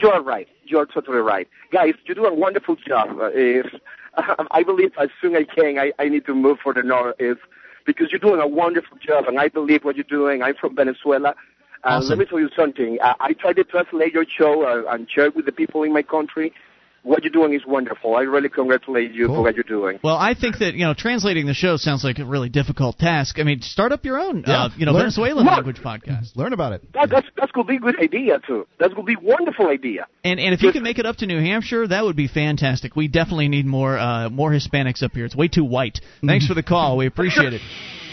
You 0.00 0.10
are 0.10 0.22
right. 0.22 0.48
You 0.64 0.78
are 0.78 0.86
totally 0.86 1.18
right. 1.18 1.48
Guys, 1.72 1.94
you 2.06 2.14
do 2.14 2.24
a 2.24 2.34
wonderful 2.34 2.76
job. 2.76 3.18
Uh, 3.20 3.30
if 3.34 3.66
I 4.50 4.62
believe 4.62 4.92
as 4.98 5.10
soon 5.20 5.36
as 5.36 5.44
I 5.50 5.54
can, 5.54 5.78
I, 5.78 5.92
I 5.98 6.08
need 6.08 6.24
to 6.26 6.34
move 6.34 6.58
for 6.62 6.72
the 6.72 6.82
north 6.82 7.16
is 7.18 7.36
because 7.84 8.10
you're 8.10 8.18
doing 8.20 8.40
a 8.40 8.46
wonderful 8.46 8.98
job, 8.98 9.26
and 9.28 9.38
I 9.38 9.48
believe 9.48 9.84
what 9.84 9.96
you're 9.96 10.04
doing. 10.04 10.42
I'm 10.42 10.54
from 10.54 10.74
Venezuela. 10.74 11.30
Uh, 11.30 11.32
Awesome. 11.84 12.10
Let 12.10 12.18
me 12.18 12.24
tell 12.26 12.40
you 12.40 12.50
something. 12.56 12.98
I, 13.02 13.14
I 13.20 13.32
try 13.34 13.52
to 13.52 13.64
translate 13.64 14.14
your 14.14 14.24
show 14.26 14.64
uh, 14.64 14.90
and 14.92 15.08
share 15.10 15.26
it 15.26 15.36
with 15.36 15.44
the 15.44 15.52
people 15.52 15.82
in 15.82 15.92
my 15.92 16.02
country. 16.02 16.52
What 17.04 17.22
you're 17.22 17.32
doing 17.32 17.54
is 17.54 17.62
wonderful. 17.66 18.16
I 18.16 18.22
really 18.22 18.48
congratulate 18.48 19.12
you 19.12 19.26
Cool. 19.26 19.36
for 19.36 19.42
what 19.42 19.54
you're 19.54 19.62
doing. 19.62 20.00
Well, 20.02 20.16
I 20.16 20.34
think 20.34 20.58
that 20.58 20.74
you 20.74 20.84
know 20.86 20.94
translating 20.94 21.46
the 21.46 21.54
show 21.54 21.76
sounds 21.76 22.02
like 22.02 22.18
a 22.18 22.24
really 22.24 22.48
difficult 22.48 22.98
task. 22.98 23.38
I 23.38 23.42
mean, 23.44 23.60
start 23.62 23.92
up 23.92 24.04
your 24.04 24.18
own, 24.18 24.42
Yeah. 24.46 24.64
uh, 24.64 24.68
you 24.76 24.86
know, 24.86 24.92
Learn- 24.92 25.02
Venezuelan 25.02 25.44
Look. 25.44 25.54
language 25.54 25.80
podcast. 25.80 26.34
Learn 26.34 26.52
about 26.52 26.72
it. 26.72 26.82
That, 26.94 27.10
that's 27.10 27.26
that 27.36 27.52
could 27.52 27.66
be 27.66 27.76
a 27.76 27.78
good 27.78 28.00
idea 28.02 28.40
too. 28.46 28.66
That 28.80 28.94
could 28.96 29.06
be 29.06 29.14
a 29.14 29.20
wonderful 29.20 29.68
idea. 29.68 30.06
And 30.24 30.40
and 30.40 30.54
if 30.54 30.62
you 30.62 30.72
can 30.72 30.82
make 30.82 30.98
it 30.98 31.06
up 31.06 31.16
to 31.16 31.26
New 31.26 31.40
Hampshire, 31.40 31.86
that 31.86 32.04
would 32.04 32.16
be 32.16 32.26
fantastic. 32.26 32.96
We 32.96 33.06
definitely 33.08 33.48
need 33.48 33.66
more 33.66 33.98
uh, 33.98 34.30
more 34.30 34.50
Hispanics 34.50 35.02
up 35.02 35.12
here. 35.12 35.26
It's 35.26 35.36
way 35.36 35.48
too 35.48 35.64
white. 35.64 36.00
Thanks 36.26 36.46
for 36.46 36.54
the 36.54 36.62
call. 36.62 36.96
We 36.96 37.06
appreciate 37.06 37.52
it. 37.52 37.60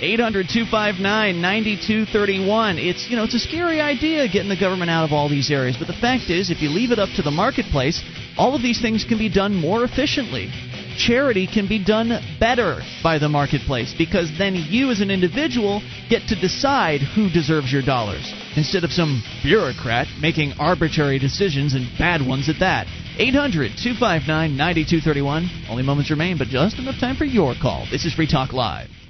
800-259-9231. 0.02 2.78
It's 2.78 3.08
you 3.10 3.16
know 3.16 3.24
it's 3.24 3.36
a 3.36 3.40
scary 3.40 3.82
idea 3.82 4.28
getting 4.28 4.50
the 4.50 4.60
government 4.60 4.90
out 4.90 5.06
of 5.06 5.12
all 5.14 5.30
these 5.30 5.52
areas, 5.52 5.78
but 5.78 5.88
the 5.88 5.94
fact 6.00 6.30
is, 6.30 6.50
if 6.50 6.62
you 6.62 6.70
leave 6.70 6.92
it 6.92 7.00
up 7.00 7.10
to 7.18 7.22
the 7.22 7.32
marketplace, 7.32 8.02
all 8.38 8.56
of 8.56 8.62
these 8.62 8.81
things 8.82 9.06
can 9.06 9.18
be 9.18 9.30
done 9.30 9.56
more 9.56 9.84
efficiently. 9.84 10.50
Charity 10.98 11.48
can 11.48 11.68
be 11.68 11.84
done 11.84 12.10
better 12.40 12.82
by 13.02 13.18
the 13.18 13.30
marketplace 13.30 13.94
because 13.98 14.32
then 14.38 14.56
you 14.56 14.92
as 14.92 15.00
an 15.00 15.10
individual 15.10 15.82
get 16.10 16.28
to 16.28 16.36
decide 16.36 17.02
who 17.02 17.30
deserves 17.30 17.72
your 17.72 17.82
dollars 17.82 18.34
instead 18.56 18.84
of 18.84 18.92
some 18.92 19.24
bureaucrat 19.44 20.08
making 20.22 20.54
arbitrary 20.60 21.20
decisions 21.20 21.74
and 21.74 21.88
bad 21.98 22.26
ones 22.26 22.50
at 22.50 22.60
that. 22.60 22.88
800 23.18 23.72
259 23.82 24.58
9231. 24.58 25.50
Only 25.70 25.84
moments 25.84 26.12
remain, 26.12 26.38
but 26.38 26.48
just 26.48 26.80
enough 26.80 27.00
time 27.00 27.16
for 27.16 27.26
your 27.26 27.54
call. 27.62 27.86
This 27.92 28.06
is 28.06 28.14
Free 28.14 28.28
Talk 28.28 28.52
Live. 28.52 29.01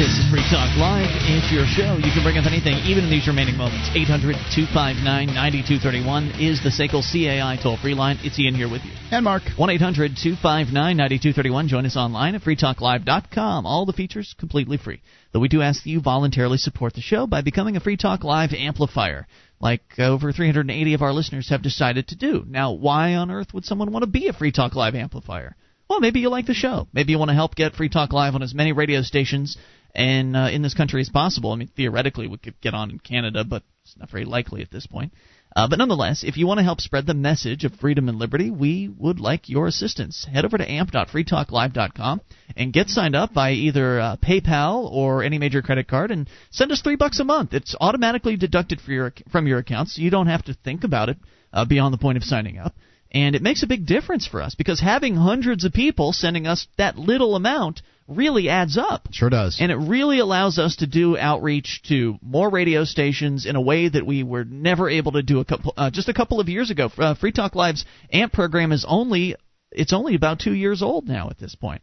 This 0.00 0.16
is 0.16 0.30
Free 0.30 0.40
Talk 0.48 0.72
Live. 0.80 1.12
It's 1.28 1.52
your 1.52 1.66
show. 1.66 2.00
You 2.00 2.08
can 2.08 2.24
bring 2.24 2.38
up 2.38 2.46
anything, 2.46 2.72
even 2.88 3.04
in 3.04 3.10
these 3.10 3.28
remaining 3.28 3.58
moments. 3.58 3.90
800 3.92 4.32
259 4.48 5.04
9231 5.04 6.40
is 6.40 6.56
the 6.64 6.72
SACL 6.72 7.04
CAI 7.04 7.60
toll 7.62 7.76
free 7.76 7.92
line. 7.92 8.16
It's 8.24 8.40
Ian 8.40 8.54
here 8.54 8.70
with 8.70 8.80
you. 8.82 8.92
And 9.12 9.22
Mark. 9.22 9.42
1 9.58 9.68
800 9.68 10.16
259 10.16 10.72
9231. 10.72 11.68
Join 11.68 11.84
us 11.84 11.98
online 11.98 12.34
at 12.34 12.40
freetalklive.com. 12.40 13.66
All 13.66 13.84
the 13.84 13.92
features 13.92 14.34
completely 14.38 14.78
free. 14.78 15.02
Though 15.34 15.40
we 15.40 15.48
do 15.48 15.60
ask 15.60 15.84
that 15.84 15.90
you 15.90 16.00
voluntarily 16.00 16.56
support 16.56 16.94
the 16.94 17.02
show 17.02 17.26
by 17.26 17.42
becoming 17.42 17.76
a 17.76 17.80
Free 17.80 17.98
Talk 17.98 18.24
Live 18.24 18.54
amplifier, 18.54 19.26
like 19.60 19.82
over 19.98 20.32
380 20.32 20.94
of 20.94 21.02
our 21.02 21.12
listeners 21.12 21.50
have 21.50 21.60
decided 21.60 22.08
to 22.08 22.16
do. 22.16 22.42
Now, 22.48 22.72
why 22.72 23.16
on 23.16 23.30
earth 23.30 23.52
would 23.52 23.66
someone 23.66 23.92
want 23.92 24.04
to 24.04 24.10
be 24.10 24.28
a 24.28 24.32
Free 24.32 24.50
Talk 24.50 24.74
Live 24.74 24.94
amplifier? 24.94 25.56
Well, 25.90 26.00
maybe 26.00 26.20
you 26.20 26.30
like 26.30 26.46
the 26.46 26.54
show. 26.54 26.88
Maybe 26.94 27.12
you 27.12 27.18
want 27.18 27.30
to 27.30 27.34
help 27.34 27.54
get 27.54 27.74
Free 27.74 27.90
Talk 27.90 28.14
Live 28.14 28.34
on 28.34 28.42
as 28.42 28.54
many 28.54 28.72
radio 28.72 29.02
stations 29.02 29.58
and 29.94 30.36
uh, 30.36 30.48
in 30.50 30.62
this 30.62 30.74
country 30.74 31.00
as 31.00 31.08
possible. 31.08 31.52
I 31.52 31.56
mean, 31.56 31.70
theoretically, 31.76 32.26
we 32.26 32.38
could 32.38 32.60
get 32.60 32.74
on 32.74 32.90
in 32.90 32.98
Canada, 32.98 33.44
but 33.44 33.62
it's 33.84 33.96
not 33.96 34.10
very 34.10 34.24
likely 34.24 34.62
at 34.62 34.70
this 34.70 34.86
point. 34.86 35.12
Uh, 35.54 35.66
but 35.68 35.78
nonetheless, 35.78 36.22
if 36.22 36.36
you 36.36 36.46
want 36.46 36.58
to 36.58 36.64
help 36.64 36.80
spread 36.80 37.06
the 37.06 37.14
message 37.14 37.64
of 37.64 37.74
freedom 37.74 38.08
and 38.08 38.18
liberty, 38.18 38.50
we 38.50 38.88
would 38.88 39.18
like 39.18 39.48
your 39.48 39.66
assistance. 39.66 40.24
Head 40.24 40.44
over 40.44 40.56
to 40.56 40.70
amp.freetalklive.com 40.70 42.20
and 42.56 42.72
get 42.72 42.88
signed 42.88 43.16
up 43.16 43.34
by 43.34 43.52
either 43.52 43.98
uh, 43.98 44.16
PayPal 44.16 44.88
or 44.90 45.24
any 45.24 45.38
major 45.38 45.60
credit 45.60 45.88
card, 45.88 46.12
and 46.12 46.28
send 46.50 46.70
us 46.70 46.82
three 46.82 46.94
bucks 46.94 47.18
a 47.18 47.24
month. 47.24 47.52
It's 47.52 47.74
automatically 47.80 48.36
deducted 48.36 48.80
your, 48.86 49.12
from 49.32 49.48
your 49.48 49.58
account, 49.58 49.88
so 49.88 50.02
you 50.02 50.10
don't 50.10 50.28
have 50.28 50.44
to 50.44 50.54
think 50.54 50.84
about 50.84 51.08
it 51.08 51.16
uh, 51.52 51.64
beyond 51.64 51.92
the 51.92 51.98
point 51.98 52.16
of 52.16 52.22
signing 52.22 52.58
up. 52.58 52.74
And 53.12 53.34
it 53.34 53.42
makes 53.42 53.64
a 53.64 53.68
big 53.68 53.86
difference 53.86 54.28
for 54.28 54.40
us 54.40 54.54
because 54.54 54.78
having 54.78 55.16
hundreds 55.16 55.64
of 55.64 55.72
people 55.72 56.12
sending 56.12 56.46
us 56.46 56.68
that 56.78 56.96
little 56.96 57.34
amount 57.34 57.82
really 58.10 58.48
adds 58.48 58.76
up. 58.76 59.08
Sure 59.12 59.30
does. 59.30 59.58
And 59.60 59.70
it 59.70 59.76
really 59.76 60.18
allows 60.18 60.58
us 60.58 60.76
to 60.76 60.86
do 60.86 61.16
outreach 61.16 61.82
to 61.88 62.18
more 62.20 62.50
radio 62.50 62.84
stations 62.84 63.46
in 63.46 63.56
a 63.56 63.60
way 63.60 63.88
that 63.88 64.04
we 64.04 64.22
were 64.22 64.44
never 64.44 64.90
able 64.90 65.12
to 65.12 65.22
do 65.22 65.40
a 65.40 65.44
couple 65.44 65.72
uh, 65.76 65.90
just 65.90 66.08
a 66.08 66.14
couple 66.14 66.40
of 66.40 66.48
years 66.48 66.70
ago. 66.70 66.90
Uh, 66.98 67.14
Free 67.14 67.32
Talk 67.32 67.54
Live's 67.54 67.84
AMP 68.12 68.32
program 68.32 68.72
is 68.72 68.84
only 68.86 69.36
it's 69.70 69.92
only 69.92 70.16
about 70.16 70.40
2 70.40 70.52
years 70.52 70.82
old 70.82 71.06
now 71.08 71.30
at 71.30 71.38
this 71.38 71.54
point. 71.54 71.82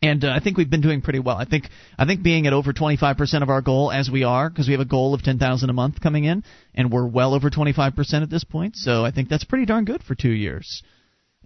And 0.00 0.24
uh, 0.24 0.30
I 0.30 0.40
think 0.40 0.56
we've 0.56 0.68
been 0.68 0.80
doing 0.80 1.00
pretty 1.00 1.20
well. 1.20 1.36
I 1.36 1.44
think 1.44 1.68
I 1.96 2.06
think 2.06 2.22
being 2.22 2.46
at 2.46 2.52
over 2.52 2.72
25% 2.72 3.42
of 3.42 3.50
our 3.50 3.60
goal 3.60 3.92
as 3.92 4.10
we 4.10 4.24
are 4.24 4.50
because 4.50 4.66
we 4.66 4.72
have 4.72 4.80
a 4.80 4.86
goal 4.86 5.14
of 5.14 5.22
10,000 5.22 5.70
a 5.70 5.72
month 5.72 6.00
coming 6.00 6.24
in 6.24 6.42
and 6.74 6.90
we're 6.90 7.06
well 7.06 7.34
over 7.34 7.50
25% 7.50 8.22
at 8.22 8.30
this 8.30 8.42
point. 8.42 8.76
So 8.76 9.04
I 9.04 9.12
think 9.12 9.28
that's 9.28 9.44
pretty 9.44 9.66
darn 9.66 9.84
good 9.84 10.02
for 10.02 10.14
2 10.14 10.28
years. 10.28 10.82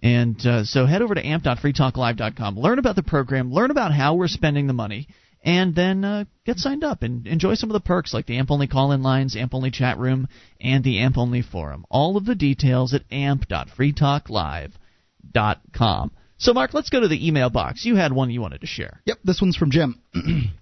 And 0.01 0.39
uh, 0.45 0.63
so 0.63 0.85
head 0.85 1.01
over 1.01 1.15
to 1.15 1.25
amp.freetalklive.com. 1.25 2.59
Learn 2.59 2.79
about 2.79 2.95
the 2.95 3.03
program, 3.03 3.51
learn 3.51 3.71
about 3.71 3.91
how 3.91 4.15
we're 4.15 4.27
spending 4.27 4.67
the 4.67 4.73
money, 4.73 5.07
and 5.43 5.75
then 5.75 6.03
uh, 6.03 6.25
get 6.45 6.57
signed 6.57 6.83
up 6.83 7.03
and 7.03 7.25
enjoy 7.25 7.53
some 7.55 7.69
of 7.69 7.73
the 7.73 7.79
perks 7.79 8.13
like 8.13 8.25
the 8.25 8.37
AMP 8.37 8.51
only 8.51 8.67
call 8.67 8.91
in 8.91 9.01
lines, 9.01 9.33
AMP 9.35 9.53
only 9.53 9.71
chat 9.71 9.97
room, 9.97 10.27
and 10.59 10.83
the 10.83 10.99
AMP 10.99 11.17
only 11.17 11.41
forum. 11.41 11.85
All 11.89 12.17
of 12.17 12.25
the 12.25 12.35
details 12.35 12.93
at 12.93 13.03
amp.freetalklive.com. 13.11 16.11
So, 16.39 16.53
Mark, 16.53 16.75
let's 16.75 16.91
go 16.91 16.99
to 16.99 17.07
the 17.07 17.27
email 17.27 17.49
box. 17.49 17.83
You 17.85 17.95
had 17.95 18.13
one 18.13 18.29
you 18.29 18.41
wanted 18.41 18.61
to 18.61 18.67
share. 18.67 19.01
Yep, 19.05 19.17
this 19.23 19.41
one's 19.41 19.57
from 19.57 19.71
Jim. 19.71 19.99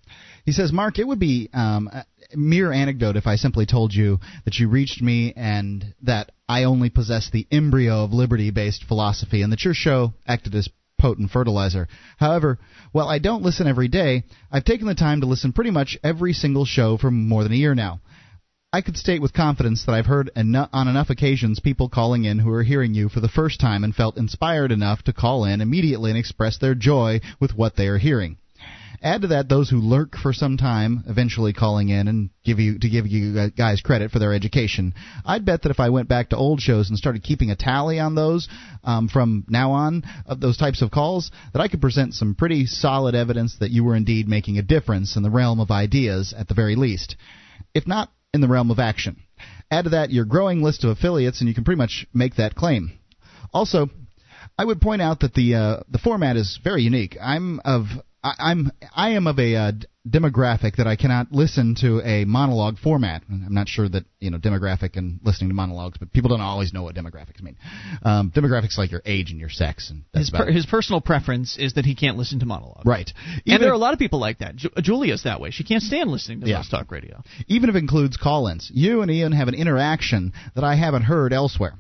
he 0.46 0.54
says, 0.54 0.72
Mark, 0.72 1.00
it 1.00 1.08
would 1.08 1.20
be 1.20 1.50
um, 1.54 1.90
a 1.92 2.06
mere 2.34 2.72
anecdote 2.72 3.18
if 3.18 3.28
I 3.28 3.36
simply 3.36 3.66
told 3.66 3.94
you 3.94 4.22
that 4.46 4.56
you 4.56 4.70
reached 4.70 5.02
me 5.02 5.34
and 5.36 5.94
that 6.04 6.32
I 6.48 6.64
only 6.64 6.90
possess 6.90 7.30
the 7.30 7.48
embryo 7.52 8.04
of 8.04 8.14
liberty 8.14 8.52
based 8.52 8.84
philosophy 8.84 9.42
and 9.42 9.52
that 9.52 9.66
your 9.66 9.74
show 9.74 10.14
acted 10.28 10.54
as 10.54 10.70
potent 11.00 11.32
fertilizer. 11.32 11.88
However, 12.18 12.60
while 12.92 13.08
I 13.08 13.20
don't 13.20 13.44
listen 13.44 13.68
every 13.68 13.88
day, 13.88 14.24
I've 14.52 14.64
taken 14.64 14.88
the 14.88 14.96
time 14.96 15.22
to 15.22 15.28
listen 15.28 15.54
pretty 15.54 15.72
much 15.72 15.98
every 16.04 16.34
single 16.34 16.66
show 16.66 16.98
for 16.98 17.10
more 17.10 17.44
than 17.44 17.52
a 17.52 17.58
year 17.58 17.74
now. 17.74 18.02
I 18.72 18.82
could 18.82 18.98
state 18.98 19.22
with 19.22 19.34
confidence 19.34 19.86
that 19.86 19.94
I've 19.94 20.06
heard 20.06 20.30
on 20.36 20.88
enough 20.88 21.10
occasions 21.10 21.60
people 21.60 21.90
calling 21.90 22.26
in 22.26 22.40
who 22.40 22.52
are 22.52 22.64
hearing 22.64 22.94
you 22.94 23.10
for 23.10 23.22
the 23.22 23.30
first 23.30 23.60
time 23.60 23.84
and 23.84 23.96
felt 23.96 24.18
inspired 24.18 24.72
enough 24.72 25.02
to 25.04 25.14
call 25.14 25.46
in 25.46 25.62
immediately 25.62 26.12
and 26.12 26.18
express 26.18 26.58
their 26.58 26.76
joy 26.76 27.22
with 27.40 27.56
what 27.56 27.76
they 27.76 27.88
are 27.88 27.98
hearing. 27.98 28.38
Add 29.06 29.22
to 29.22 29.28
that 29.28 29.48
those 29.48 29.70
who 29.70 29.82
lurk 29.82 30.16
for 30.16 30.34
some 30.34 30.58
time, 30.58 31.04
eventually 31.08 31.54
calling 31.54 31.90
in 31.90 32.08
and 32.08 32.32
give 32.44 32.60
you 32.60 32.80
to 32.80 32.90
give 32.90 33.06
you 33.06 33.52
guys 33.52 33.80
credit 33.80 34.10
for 34.10 34.18
their 34.18 34.34
education. 34.34 34.96
I'd 35.24 35.46
bet 35.46 35.62
that 35.62 35.70
if 35.70 35.80
I 35.80 35.90
went 35.90 36.10
back 36.10 36.30
to 36.30 36.36
old 36.36 36.60
shows 36.60 36.90
and 36.90 36.98
started 36.98 37.22
keeping 37.22 37.52
a 37.52 37.56
tally 37.56 38.00
on 38.00 38.16
those 38.16 38.50
um, 38.84 39.08
from 39.08 39.46
now 39.48 39.74
on 39.74 40.06
of 40.26 40.40
those 40.40 40.58
types 40.58 40.82
of 40.82 40.90
calls, 40.90 41.30
that 41.54 41.62
I 41.62 41.68
could 41.68 41.82
present 41.82 42.16
some 42.16 42.34
pretty 42.34 42.66
solid 42.66 43.14
evidence 43.14 43.58
that 43.60 43.70
you 43.70 43.84
were 43.84 43.96
indeed 43.96 44.28
making 44.28 44.58
a 44.58 44.64
difference 44.64 45.16
in 45.16 45.22
the 45.22 45.30
realm 45.30 45.60
of 45.60 45.70
ideas 45.70 46.34
at 46.36 46.48
the 46.48 46.56
very 46.56 46.76
least. 46.76 47.16
If 47.76 47.86
not 47.86 48.12
in 48.34 48.42
the 48.42 48.48
realm 48.48 48.72
of 48.72 48.80
action. 48.80 49.22
Add 49.70 49.84
to 49.84 49.90
that 49.92 50.10
your 50.10 50.26
growing 50.26 50.64
list 50.64 50.84
of 50.84 50.90
affiliates, 50.90 51.42
and 51.42 51.48
you 51.48 51.54
can 51.54 51.64
pretty 51.64 51.78
much 51.78 52.08
make 52.12 52.38
that 52.38 52.56
claim. 52.56 52.98
Also, 53.54 53.92
I 54.58 54.66
would 54.66 54.82
point 54.82 55.04
out 55.04 55.20
that 55.20 55.36
the 55.36 55.54
uh, 55.54 55.80
the 55.90 56.00
format 56.00 56.38
is 56.38 56.60
very 56.64 56.82
unique. 56.82 57.18
I'm 57.22 57.62
of 57.64 57.86
I, 58.26 58.34
I'm 58.52 58.72
I 58.96 59.10
am 59.12 59.28
of 59.28 59.38
a 59.38 59.56
uh, 59.56 59.72
demographic 60.10 60.78
that 60.78 60.88
I 60.88 60.96
cannot 60.96 61.32
listen 61.32 61.76
to 61.82 62.02
a 62.02 62.26
monologue 62.26 62.78
format. 62.80 63.24
I'm 63.30 63.54
not 63.54 63.68
sure 63.68 63.88
that 63.90 64.06
you 64.20 64.32
know 64.32 64.38
demographic 64.40 64.98
and 64.98 65.20
listening 65.24 65.50
to 65.52 65.54
monologues, 65.54 65.98
but 66.00 66.12
people 66.12 66.30
don't 66.30 66.42
always 66.42 66.74
know 66.74 66.84
what 66.84 66.96
demographics 66.96 67.42
mean. 67.42 67.56
Um, 68.04 68.32
demographics 68.36 68.78
like 68.78 68.92
your 68.92 69.02
age 69.06 69.30
and 69.32 69.40
your 69.40 69.50
sex, 69.50 69.90
and 69.92 70.04
that's 70.14 70.30
His, 70.30 70.38
per, 70.38 70.52
his 70.52 70.66
personal 70.66 71.02
preference 71.02 71.58
is 71.58 71.74
that 71.74 71.86
he 71.86 71.96
can't 71.96 72.18
listen 72.18 72.40
to 72.40 72.46
monologues. 72.46 72.86
right. 72.86 73.12
and 73.28 73.42
Even 73.46 73.62
there 73.62 73.70
are 73.70 73.74
a 73.74 73.78
lot 73.78 73.94
of 73.94 74.00
people 74.00 74.20
like 74.20 74.40
that. 74.40 74.56
Ju- 74.56 74.70
Julia's 74.82 75.24
that 75.24 75.40
way. 75.40 75.52
She 75.52 75.64
can't 75.64 75.84
stand 75.84 76.10
listening 76.10 76.42
to 76.42 76.48
Yeah. 76.48 76.64
Talk 76.70 76.92
Radio. 76.92 77.22
even 77.48 77.70
if 77.70 77.76
it 77.76 77.80
includes 77.80 78.18
call-ins. 78.18 78.72
You 78.74 79.02
and 79.04 79.12
Ian 79.12 79.32
have 79.34 79.48
an 79.48 79.54
interaction 79.56 80.34
that 80.56 80.64
I 80.64 80.76
haven't 80.76 81.04
heard 81.04 81.32
elsewhere. 81.32 81.74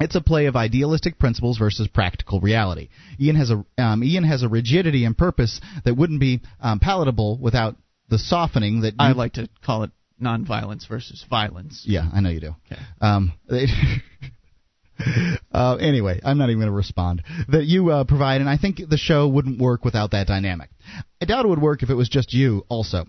It's 0.00 0.14
a 0.14 0.20
play 0.20 0.46
of 0.46 0.56
idealistic 0.56 1.18
principles 1.18 1.58
versus 1.58 1.88
practical 1.88 2.40
reality. 2.40 2.88
Ian 3.20 3.36
has 3.36 3.50
a 3.50 3.64
um, 3.82 4.02
Ian 4.02 4.24
has 4.24 4.42
a 4.42 4.48
rigidity 4.48 5.04
and 5.04 5.16
purpose 5.16 5.60
that 5.84 5.96
wouldn't 5.96 6.20
be 6.20 6.40
um, 6.60 6.80
palatable 6.80 7.38
without 7.38 7.76
the 8.08 8.18
softening 8.18 8.82
that 8.82 8.94
you, 8.94 8.98
I 8.98 9.12
like 9.12 9.34
to 9.34 9.48
call 9.64 9.84
it 9.84 9.90
nonviolence 10.20 10.88
versus 10.88 11.24
violence. 11.28 11.84
Yeah, 11.86 12.08
I 12.12 12.20
know 12.20 12.30
you 12.30 12.40
do. 12.40 12.56
Okay. 12.70 12.80
Um, 13.00 13.32
they- 13.48 13.66
uh, 15.52 15.76
anyway, 15.76 16.20
I'm 16.24 16.38
not 16.38 16.50
even 16.50 16.58
going 16.60 16.70
to 16.70 16.76
respond. 16.76 17.22
That 17.48 17.64
you 17.64 17.90
uh, 17.90 18.04
provide, 18.04 18.40
and 18.40 18.50
I 18.50 18.56
think 18.56 18.80
the 18.88 18.96
show 18.96 19.28
wouldn't 19.28 19.60
work 19.60 19.84
without 19.84 20.12
that 20.12 20.26
dynamic. 20.26 20.70
I 21.20 21.24
doubt 21.24 21.44
it 21.44 21.48
would 21.48 21.60
work 21.60 21.82
if 21.82 21.90
it 21.90 21.94
was 21.94 22.08
just 22.08 22.32
you, 22.32 22.64
also. 22.68 23.06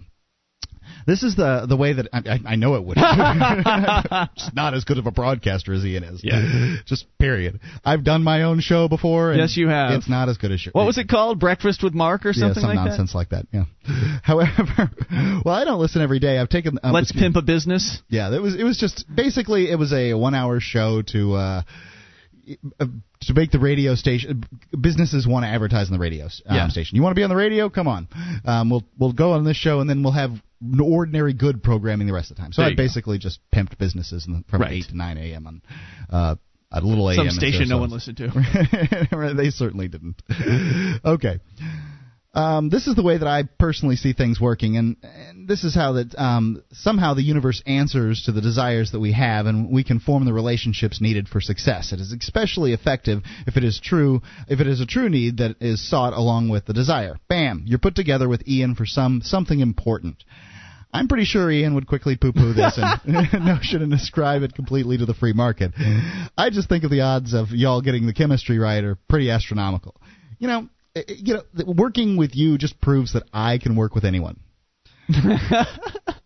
This 1.06 1.22
is 1.22 1.36
the 1.36 1.66
the 1.68 1.78
way 1.78 1.94
that 1.94 2.08
I, 2.12 2.40
I, 2.46 2.56
know 2.56 2.76
it 2.76 2.84
would. 2.84 2.98
Just 4.36 4.56
not 4.56 4.74
as 4.74 4.86
good 4.86 4.98
of 4.98 5.06
a 5.06 5.12
broadcaster 5.12 5.74
as 5.74 5.86
Ian 5.86 6.04
is. 6.04 6.22
Yeah. 6.24 6.78
Just 6.86 7.06
period. 7.20 7.60
I've 7.84 8.04
done 8.04 8.24
my 8.24 8.44
own 8.44 8.60
show 8.60 8.88
before. 8.88 9.32
And 9.32 9.40
Yes, 9.40 9.56
you 9.56 9.68
have. 9.68 9.92
It's 9.92 10.10
not 10.10 10.30
as 10.30 10.38
good 10.38 10.52
as 10.52 10.66
your. 10.66 10.72
What 10.72 10.86
was 10.86 10.98
it 10.98 11.08
called? 11.08 11.40
Breakfast 11.40 11.84
with 11.84 11.94
Mark 11.94 12.26
or 12.26 12.30
Yeah, 12.30 12.42
something 12.48 12.62
some 12.62 12.76
like 12.76 12.88
nonsense 12.88 13.14
like 13.14 13.30
that. 13.30 13.46
Yeah. 13.52 13.66
However, 14.24 14.90
well, 15.46 15.54
I 15.56 15.64
don't 15.64 15.80
listen 15.80 16.02
every 16.02 16.20
day. 16.20 16.40
I've 16.40 16.50
taken. 16.50 16.76
that? 16.76 16.86
Um, 16.86 16.94
Let's 16.94 17.12
pimp 17.12 17.36
a 17.36 17.42
business. 17.44 18.02
yeah, 18.10 18.34
it 18.34 18.42
was 18.42 18.56
it 18.56 18.64
was 18.64 18.78
just 18.78 19.06
basically 19.14 19.70
it 19.70 19.78
was 19.78 19.94
a 19.94 20.14
one 20.16 20.34
hour 20.34 20.60
show 20.60 21.04
to 21.14 21.34
uh, 21.36 21.62
uh, 22.80 22.86
to 23.22 23.34
make 23.34 23.52
the 23.52 23.60
radio 23.60 23.96
station 23.96 24.44
businesses 24.80 25.28
want 25.28 25.44
to 25.44 25.50
advertise 25.50 25.88
on 25.88 25.94
the 25.94 26.00
radio 26.00 26.26
um, 26.26 26.32
Yeah. 26.56 26.68
station. 26.70 26.96
You 26.96 27.04
want 27.04 27.16
to 27.16 27.20
be 27.20 27.24
on 27.24 27.30
the 27.30 27.36
radio? 27.36 27.70
Come 27.70 27.88
on, 27.88 28.08
um, 28.46 28.70
we'll 28.72 28.84
we'll 28.98 29.14
go 29.14 29.34
on 29.34 29.44
this 29.46 29.58
show 29.58 29.80
and 29.82 29.90
then 29.90 30.02
we'll 30.04 30.14
have 30.14 30.32
ordinary 30.82 31.34
good 31.34 31.64
programming 31.64 32.08
the 32.08 32.14
rest 32.14 32.32
of 32.32 32.38
the 32.38 32.42
time. 32.42 32.52
So 32.54 32.62
There 32.62 32.68
I 32.68 32.72
you 32.72 32.78
go. 32.78 32.84
basically 32.84 33.18
just 33.18 33.40
pimped 33.54 33.78
businesses 33.78 34.26
the, 34.26 34.44
from 34.50 34.62
Right. 34.62 34.74
8 34.74 34.84
to 34.90 34.98
9 34.98 35.18
a.m. 35.18 35.48
on 35.48 35.62
uh, 36.10 36.36
a 36.72 36.82
little 36.82 37.10
a.m. 37.10 37.18
Some 37.18 37.30
station 37.30 37.70
no 37.70 37.78
one 37.78 37.90
listened 37.90 38.18
to. 38.18 39.34
they 39.38 39.50
certainly 39.50 39.88
didn't. 39.88 40.22
okay. 41.06 41.40
Um, 42.36 42.70
this 42.70 42.86
is 42.86 42.96
the 42.96 43.02
way 43.02 43.18
that 43.18 43.28
I 43.28 43.44
personally 43.58 43.96
see 43.96 44.12
things 44.12 44.42
working, 44.42 44.76
and, 44.76 44.98
and 45.04 45.48
this 45.48 45.64
is 45.64 45.74
how 45.74 45.94
that 45.94 46.14
um, 46.18 46.62
somehow 46.74 47.14
the 47.14 47.24
universe 47.24 47.64
answers 47.66 48.24
to 48.24 48.34
the 48.34 48.42
desires 48.42 48.92
that 48.92 49.00
we 49.00 49.14
have, 49.14 49.46
and 49.46 49.72
we 49.72 49.86
can 49.86 50.02
form 50.02 50.26
the 50.26 50.34
relationships 50.34 51.00
needed 51.00 51.30
for 51.30 51.40
success. 51.40 51.94
It 51.94 52.02
is 52.02 52.12
especially 52.12 52.74
effective 52.74 53.24
if 53.48 53.56
it 53.56 53.64
is 53.64 53.80
true, 53.82 54.22
if 54.50 54.60
it 54.60 54.68
is 54.68 54.82
a 54.82 54.86
true 54.86 55.08
need 55.08 55.38
that 55.38 55.56
is 55.62 55.90
sought 55.90 56.12
along 56.12 56.50
with 56.50 56.66
the 56.66 56.74
desire. 56.74 57.16
Bam! 57.30 57.64
You're 57.66 57.80
put 57.80 57.96
together 57.96 58.28
with 58.28 58.46
Ian 58.46 58.76
for 58.76 58.86
some 58.86 59.22
something 59.24 59.62
important. 59.62 60.22
I'm 60.94 61.08
pretty 61.08 61.26
sure 61.26 61.50
Ian 61.50 61.76
would 61.76 61.88
quickly 61.88 62.16
poo-poo 62.16 62.54
this 62.54 62.78
and 62.82 63.34
notion 63.46 63.82
and 63.82 63.94
ascribe 63.94 64.44
it 64.44 64.54
completely 64.54 64.98
to 64.98 65.06
the 65.06 65.14
free 65.14 65.34
market. 65.34 65.72
I 66.38 66.50
just 66.50 66.68
think 66.68 66.84
of 66.84 66.92
the 66.92 67.02
odds 67.02 67.34
of 67.34 67.52
y'all 67.52 67.82
getting 67.82 68.06
the 68.08 68.14
chemistry 68.14 68.60
right 68.60 68.84
are 68.84 68.98
pretty 69.10 69.30
astronomical. 69.30 69.96
You 70.40 70.48
know, 70.48 70.70
Uh, 70.96 71.02
you 71.08 71.36
know, 71.36 71.44
working 71.66 72.18
with 72.18 72.36
you 72.36 72.58
just 72.58 72.80
proves 72.80 73.14
that 73.14 73.24
I 73.34 73.58
can 73.58 73.76
work 73.76 73.96
with 73.96 74.06
anyone. 74.06 74.40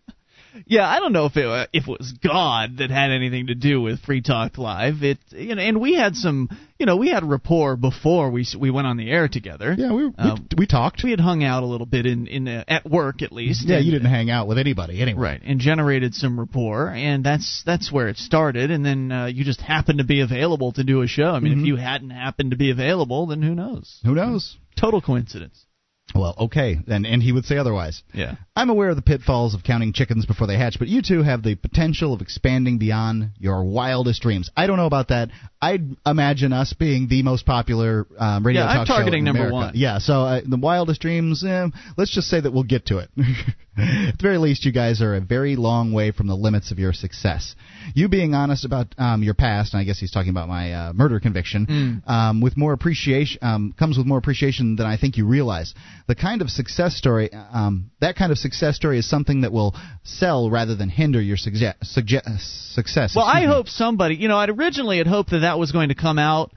Yeah, 0.66 0.88
I 0.88 1.00
don't 1.00 1.12
know 1.12 1.26
if 1.26 1.36
it 1.36 1.46
uh, 1.46 1.66
if 1.72 1.84
it 1.88 1.98
was 1.98 2.12
God 2.22 2.78
that 2.78 2.90
had 2.90 3.10
anything 3.10 3.48
to 3.48 3.54
do 3.54 3.80
with 3.80 4.00
Free 4.00 4.20
Talk 4.22 4.58
Live. 4.58 5.02
It 5.02 5.18
you 5.30 5.54
know, 5.54 5.62
and 5.62 5.80
we 5.80 5.94
had 5.94 6.14
some 6.16 6.48
you 6.78 6.86
know 6.86 6.96
we 6.96 7.08
had 7.10 7.24
rapport 7.24 7.76
before 7.76 8.30
we 8.30 8.46
we 8.58 8.70
went 8.70 8.86
on 8.86 8.96
the 8.96 9.10
air 9.10 9.28
together. 9.28 9.74
Yeah, 9.76 9.92
we 9.92 10.06
we, 10.06 10.14
Um, 10.18 10.46
we 10.56 10.66
talked. 10.66 11.02
We 11.04 11.10
had 11.10 11.20
hung 11.20 11.44
out 11.44 11.62
a 11.62 11.66
little 11.66 11.86
bit 11.86 12.06
in 12.06 12.26
in 12.26 12.48
uh, 12.48 12.64
at 12.68 12.88
work 12.88 13.22
at 13.22 13.32
least. 13.32 13.68
Yeah, 13.68 13.76
and- 13.76 13.84
you 13.86 13.92
didn't 13.92 14.10
hang 14.10 14.30
out 14.30 14.48
with 14.48 14.58
anybody 14.58 15.00
anyway. 15.00 15.20
Right, 15.20 15.40
and 15.44 15.60
generated 15.60 16.14
some 16.14 16.38
rapport, 16.38 16.88
and 16.90 17.22
that's 17.24 17.62
that's 17.64 17.90
where 17.92 18.08
it 18.08 18.16
started. 18.18 18.70
And 18.70 18.84
then 18.84 19.12
uh, 19.12 19.26
you 19.26 19.44
just 19.44 19.60
happened 19.60 19.98
to 19.98 20.04
be 20.04 20.20
available 20.20 20.72
to 20.72 20.84
do 20.84 21.02
a 21.02 21.06
show. 21.06 21.30
I 21.30 21.40
mean, 21.40 21.56
Mhm. 21.56 21.60
if 21.60 21.66
you 21.66 21.76
hadn't 21.76 22.10
happened 22.10 22.50
to 22.52 22.56
be 22.56 22.70
available, 22.70 23.26
then 23.26 23.42
who 23.42 23.54
knows? 23.54 24.00
Who 24.04 24.14
knows? 24.14 24.56
Total 24.76 25.00
coincidence. 25.00 25.66
Well, 26.14 26.34
okay, 26.38 26.78
and 26.88 27.06
and 27.06 27.22
he 27.22 27.32
would 27.32 27.44
say 27.44 27.56
otherwise. 27.56 28.02
Yeah. 28.12 28.36
I'm 28.56 28.68
aware 28.70 28.90
of 28.90 28.96
the 28.96 29.02
pitfalls 29.02 29.54
of 29.54 29.62
counting 29.62 29.92
chickens 29.92 30.26
before 30.26 30.46
they 30.46 30.56
hatch, 30.58 30.78
but 30.78 30.88
you 30.88 31.02
two 31.02 31.22
have 31.22 31.42
the 31.42 31.54
potential 31.54 32.12
of 32.12 32.20
expanding 32.20 32.78
beyond 32.78 33.30
your 33.38 33.64
wildest 33.64 34.20
dreams. 34.22 34.50
I 34.56 34.66
don't 34.66 34.76
know 34.76 34.86
about 34.86 35.08
that. 35.08 35.30
I'd 35.62 35.96
imagine 36.06 36.52
us 36.52 36.72
being 36.72 37.08
the 37.08 37.22
most 37.22 37.46
popular 37.46 38.06
um, 38.18 38.44
radio 38.44 38.62
Yeah, 38.62 38.68
I'm 38.68 38.76
talk 38.78 38.86
show 38.88 38.94
targeting 38.94 39.20
in 39.20 39.24
number 39.24 39.40
America. 39.46 39.54
one. 39.54 39.72
Yeah, 39.74 39.98
so 39.98 40.22
uh, 40.22 40.40
the 40.46 40.56
wildest 40.56 41.00
dreams. 41.00 41.44
Eh, 41.44 41.68
let's 41.96 42.14
just 42.14 42.28
say 42.28 42.40
that 42.40 42.52
we'll 42.52 42.64
get 42.64 42.86
to 42.86 42.98
it. 42.98 43.10
At 43.80 44.18
the 44.18 44.22
very 44.22 44.38
least, 44.38 44.64
you 44.64 44.72
guys 44.72 45.00
are 45.02 45.14
a 45.14 45.20
very 45.20 45.56
long 45.56 45.92
way 45.92 46.10
from 46.10 46.26
the 46.26 46.34
limits 46.34 46.70
of 46.70 46.78
your 46.78 46.92
success. 46.92 47.54
You 47.94 48.08
being 48.08 48.34
honest 48.34 48.64
about 48.64 48.94
um, 48.98 49.22
your 49.22 49.34
past, 49.34 49.72
and 49.74 49.80
I 49.80 49.84
guess 49.84 49.98
he's 49.98 50.10
talking 50.10 50.30
about 50.30 50.48
my 50.48 50.72
uh, 50.72 50.92
murder 50.92 51.20
conviction, 51.20 52.02
um, 52.06 52.40
with 52.40 52.56
more 52.56 52.72
appreciation 52.72 53.38
um, 53.42 53.74
comes 53.78 53.96
with 53.96 54.06
more 54.06 54.18
appreciation 54.18 54.76
than 54.76 54.86
I 54.86 54.96
think 54.96 55.16
you 55.16 55.26
realize. 55.26 55.74
The 56.06 56.14
kind 56.14 56.42
of 56.42 56.50
success 56.50 56.96
story, 56.96 57.30
um, 57.32 57.90
that 58.00 58.16
kind 58.16 58.32
of 58.32 58.38
success 58.38 58.76
story, 58.76 58.98
is 58.98 59.08
something 59.08 59.42
that 59.42 59.52
will 59.52 59.74
sell 60.04 60.50
rather 60.50 60.74
than 60.76 60.88
hinder 60.88 61.20
your 61.20 61.36
suge- 61.36 61.74
suge- 61.84 62.40
success. 62.74 63.14
Well, 63.16 63.24
I 63.26 63.40
me. 63.40 63.46
hope 63.46 63.68
somebody, 63.68 64.16
you 64.16 64.28
know, 64.28 64.36
I'd 64.36 64.50
originally 64.50 64.98
had 64.98 65.06
hoped 65.06 65.30
that 65.30 65.40
that 65.40 65.58
was 65.58 65.72
going 65.72 65.88
to 65.88 65.94
come 65.94 66.18
out 66.18 66.52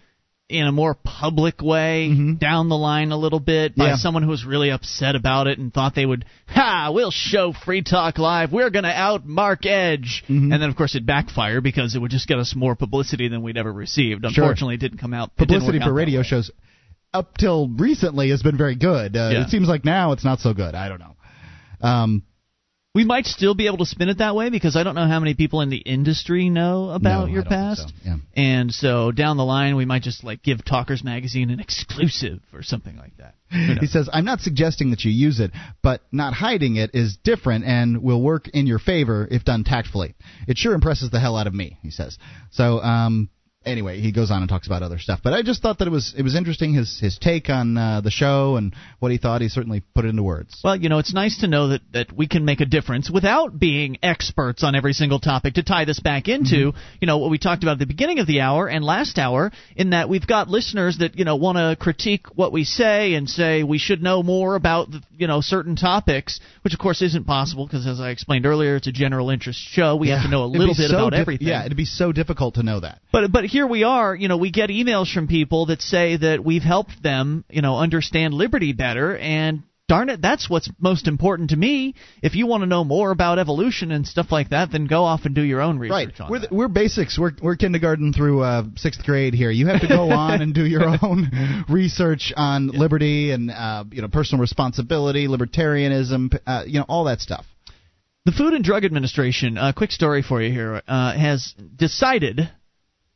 in 0.53 0.67
a 0.67 0.71
more 0.71 0.93
public 1.03 1.61
way 1.61 2.35
down 2.39 2.69
the 2.69 2.77
line 2.77 3.11
a 3.11 3.17
little 3.17 3.39
bit 3.39 3.75
by 3.75 3.83
Mm-hmm. 3.85 3.89
Yeah. 3.91 3.95
someone 3.97 4.23
who 4.23 4.29
was 4.29 4.45
really 4.45 4.69
upset 4.71 5.15
about 5.15 5.47
it 5.47 5.57
and 5.59 5.73
thought 5.73 5.95
they 5.95 6.05
would, 6.05 6.25
ha, 6.47 6.91
we'll 6.93 7.11
show 7.11 7.53
Free 7.65 7.81
Talk 7.81 8.17
Live. 8.19 8.51
We're 8.51 8.69
going 8.69 8.83
to 8.83 8.91
out 8.91 9.25
Mark 9.25 9.65
Edge. 9.65 10.23
Mm-hmm. 10.29 10.51
And 10.53 10.61
then, 10.61 10.69
of 10.69 10.75
course, 10.75 10.95
it 10.95 11.05
backfired 11.05 11.63
because 11.63 11.95
it 11.95 11.99
would 11.99 12.11
just 12.11 12.27
get 12.27 12.37
us 12.37 12.53
more 12.55 12.75
publicity 12.75 13.27
than 13.27 13.41
we'd 13.43 13.57
ever 13.57 13.73
received. 13.73 14.21
Sure. 14.21 14.43
Unfortunately, 14.43 14.75
it 14.75 14.79
didn't 14.81 14.99
come 14.99 15.13
out. 15.13 15.29
it 15.29 15.37
publicity 15.37 15.79
work 15.79 15.83
out 15.83 15.87
for 15.89 15.93
radio 15.93 16.21
shows 16.23 16.51
up 17.13 17.37
till 17.37 17.67
recently 17.67 18.29
has 18.29 18.41
been 18.41 18.57
very 18.57 18.75
good. 18.75 19.15
Uh, 19.15 19.29
Yeah. 19.33 19.43
It 19.45 19.49
seems 19.49 19.67
like 19.67 19.83
now 19.85 20.11
it's 20.13 20.23
not 20.23 20.39
so 20.39 20.53
good. 20.53 20.75
I 20.75 20.87
don't 20.89 20.99
know. 20.99 21.15
Um, 21.81 22.23
We 22.95 23.05
might 23.05 23.25
still 23.25 23.55
be 23.55 23.65
able 23.65 23.79
to 23.79 23.87
spin 23.87 24.09
it 24.09 24.19
that 24.19 24.35
way 24.35 24.51
because 24.51 24.75
I 24.75 24.83
don't 24.83 24.93
know 24.93 25.07
how 25.07 25.19
many 25.19 25.33
people 25.33 25.61
in 25.61 25.69
the 25.69 25.77
industry 25.77 26.49
know 26.51 26.89
about 26.91 27.25
No, 27.27 27.33
your 27.33 27.41
I 27.41 27.43
don't 27.43 27.49
think 27.49 27.49
past. 27.49 27.89
so. 27.89 27.95
Yeah. 28.05 28.15
And 28.35 28.71
so 28.71 29.11
down 29.11 29.37
the 29.37 29.43
line, 29.45 29.75
we 29.75 29.85
might 29.85 30.03
just 30.03 30.23
like 30.23 30.43
give 30.43 30.63
Talkers 30.63 31.03
Magazine 31.03 31.49
an 31.49 31.59
exclusive 31.59 32.39
or 32.53 32.61
something 32.61 32.95
like 32.95 33.17
that. 33.17 33.33
He 33.79 33.87
says, 33.87 34.09
I'm 34.13 34.25
not 34.25 34.41
suggesting 34.41 34.91
that 34.91 35.03
you 35.05 35.11
use 35.11 35.39
it, 35.39 35.51
but 35.81 36.01
not 36.11 36.33
hiding 36.33 36.75
it 36.75 36.91
is 36.93 37.17
different 37.23 37.65
and 37.65 38.03
will 38.03 38.21
work 38.21 38.47
in 38.49 38.67
your 38.67 38.79
favor 38.79 39.27
if 39.29 39.43
done 39.43 39.63
tactfully. 39.63 40.13
It 40.47 40.57
sure 40.57 40.73
impresses 40.75 41.09
the 41.09 41.19
hell 41.19 41.35
out 41.35 41.47
of 41.47 41.53
me, 41.53 41.77
he 41.81 41.89
says. 41.91 42.17
So, 42.51 42.79
um, 42.81 43.29
anyway, 43.65 43.99
he 43.99 44.11
goes 44.11 44.31
on 44.31 44.41
and 44.41 44.49
talks 44.49 44.67
about 44.67 44.83
other 44.83 44.99
stuff. 44.99 45.19
But 45.23 45.33
I 45.33 45.41
just 45.41 45.61
thought 45.61 45.79
that 45.79 45.87
it 45.87 45.91
was 45.91 46.13
it 46.17 46.23
was 46.23 46.35
interesting 46.35 46.73
his 46.73 46.99
his 46.99 47.17
take 47.17 47.49
on 47.49 47.77
uh, 47.77 48.01
the 48.01 48.11
show 48.11 48.55
and 48.55 48.75
what 48.99 49.11
he 49.11 49.17
thought. 49.17 49.41
He 49.41 49.49
certainly 49.49 49.83
put 49.95 50.05
it 50.05 50.09
into 50.09 50.23
words. 50.23 50.59
Well, 50.63 50.75
you 50.75 50.89
know, 50.89 50.99
it's 50.99 51.13
nice 51.13 51.39
to 51.39 51.47
know 51.47 51.69
that, 51.69 51.81
that 51.93 52.11
we 52.11 52.27
can 52.27 52.45
make 52.45 52.61
a 52.61 52.65
difference 52.65 53.09
without 53.09 53.57
being 53.57 53.97
experts 54.03 54.63
on 54.63 54.75
every 54.75 54.93
single 54.93 55.19
topic 55.19 55.55
to 55.55 55.63
tie 55.63 55.85
this 55.85 55.99
back 55.99 56.27
into, 56.27 56.73
you 56.99 57.07
know, 57.07 57.17
what 57.17 57.31
we 57.31 57.37
talked 57.37 57.63
about 57.63 57.73
at 57.73 57.79
the 57.79 57.85
beginning 57.85 58.19
of 58.19 58.27
the 58.27 58.41
hour 58.41 58.67
and 58.67 58.83
last 58.83 59.17
hour, 59.17 59.51
in 59.75 59.91
that 59.91 60.09
we've 60.09 60.27
got 60.27 60.49
listeners 60.49 60.97
that, 60.99 61.17
you 61.17 61.25
know, 61.25 61.35
want 61.35 61.57
to 61.57 61.77
critique 61.79 62.27
what 62.35 62.51
we 62.51 62.63
say 62.63 63.13
and 63.13 63.29
say 63.29 63.63
we 63.63 63.77
should 63.77 64.01
know 64.01 64.23
more 64.23 64.55
about, 64.55 64.89
you 65.17 65.27
know, 65.27 65.41
certain 65.41 65.75
topics, 65.75 66.39
which 66.63 66.73
of 66.73 66.79
course 66.79 67.01
isn't 67.01 67.25
possible 67.25 67.65
because, 67.65 67.87
as 67.87 67.99
I 67.99 68.09
explained 68.09 68.45
earlier, 68.45 68.75
it's 68.75 68.87
a 68.87 68.91
general 68.91 69.29
interest 69.29 69.59
show. 69.59 69.95
We 69.95 70.09
have 70.09 70.23
to 70.23 70.29
know 70.29 70.43
a 70.43 70.45
little 70.45 70.75
bit 70.75 70.89
so 70.89 70.97
about 70.97 71.11
dif- 71.11 71.19
everything. 71.19 71.47
Yeah, 71.47 71.65
it'd 71.65 71.77
be 71.77 71.85
so 71.85 72.11
difficult 72.11 72.55
to 72.55 72.63
know 72.63 72.79
that. 72.79 72.99
But 73.11 73.31
but 73.31 73.45
here 73.53 73.67
we 73.67 73.83
are, 73.83 74.15
you 74.15 74.27
know, 74.27 74.37
we 74.37 74.51
get 74.51 74.69
emails 74.71 75.13
from 75.13 75.27
people 75.27 75.67
that 75.67 75.79
say 75.81 76.17
that 76.17 76.43
we've 76.43 76.63
helped 76.63 77.01
them, 77.03 77.45
you 77.49 77.61
know, 77.61 77.77
understand 77.77 78.33
liberty 78.33 78.73
better 78.73 79.15
and 79.15 79.61
darn 79.87 80.09
it, 80.09 80.21
that's 80.21 80.49
what's 80.49 80.69
most 80.79 81.07
important 81.07 81.51
to 81.51 81.55
me. 81.55 81.93
If 82.23 82.33
you 82.33 82.47
want 82.47 82.63
to 82.63 82.67
know 82.67 82.83
more 82.83 83.11
about 83.11 83.37
evolution 83.37 83.91
and 83.91 84.07
stuff 84.07 84.31
like 84.31 84.49
that, 84.49 84.71
then 84.71 84.87
go 84.87 85.03
off 85.03 85.25
and 85.25 85.35
do 85.35 85.43
your 85.43 85.61
own 85.61 85.77
research 85.77 86.19
Right. 86.19 86.21
on 86.21 86.31
We're, 86.31 86.39
the, 86.39 86.47
we're 86.49 86.67
basics. 86.67 87.19
We're, 87.19 87.33
we're 87.43 87.55
kindergarten 87.55 88.11
through 88.11 88.41
uh, 88.41 88.63
sixth 88.75 89.03
grade 89.03 89.35
here. 89.35 89.51
You 89.51 89.67
have 89.67 89.81
to 89.81 89.87
go 89.87 90.09
on 90.25 90.41
and 90.41 90.53
do 90.55 90.65
your 90.65 90.85
own 91.03 91.65
research 91.69 92.33
on 92.35 92.69
liberty 92.69 93.29
and 93.31 93.51
uh, 93.51 93.83
you 93.91 94.01
know 94.01 94.07
personal 94.07 94.41
responsibility, 94.41 95.27
libertarianism, 95.27 96.39
uh, 96.47 96.63
you 96.65 96.79
know 96.79 96.85
all 96.89 97.03
that 97.03 97.19
stuff. 97.21 97.45
The 98.25 98.31
Food 98.31 98.53
and 98.53 98.63
Drug 98.63 98.83
Administration, 98.85 99.57
uh, 99.59 99.73
quick 99.75 99.91
story 99.91 100.23
for 100.23 100.41
you 100.41 100.51
here, 100.51 100.81
uh, 100.87 101.13
has 101.13 101.53
decided, 101.75 102.49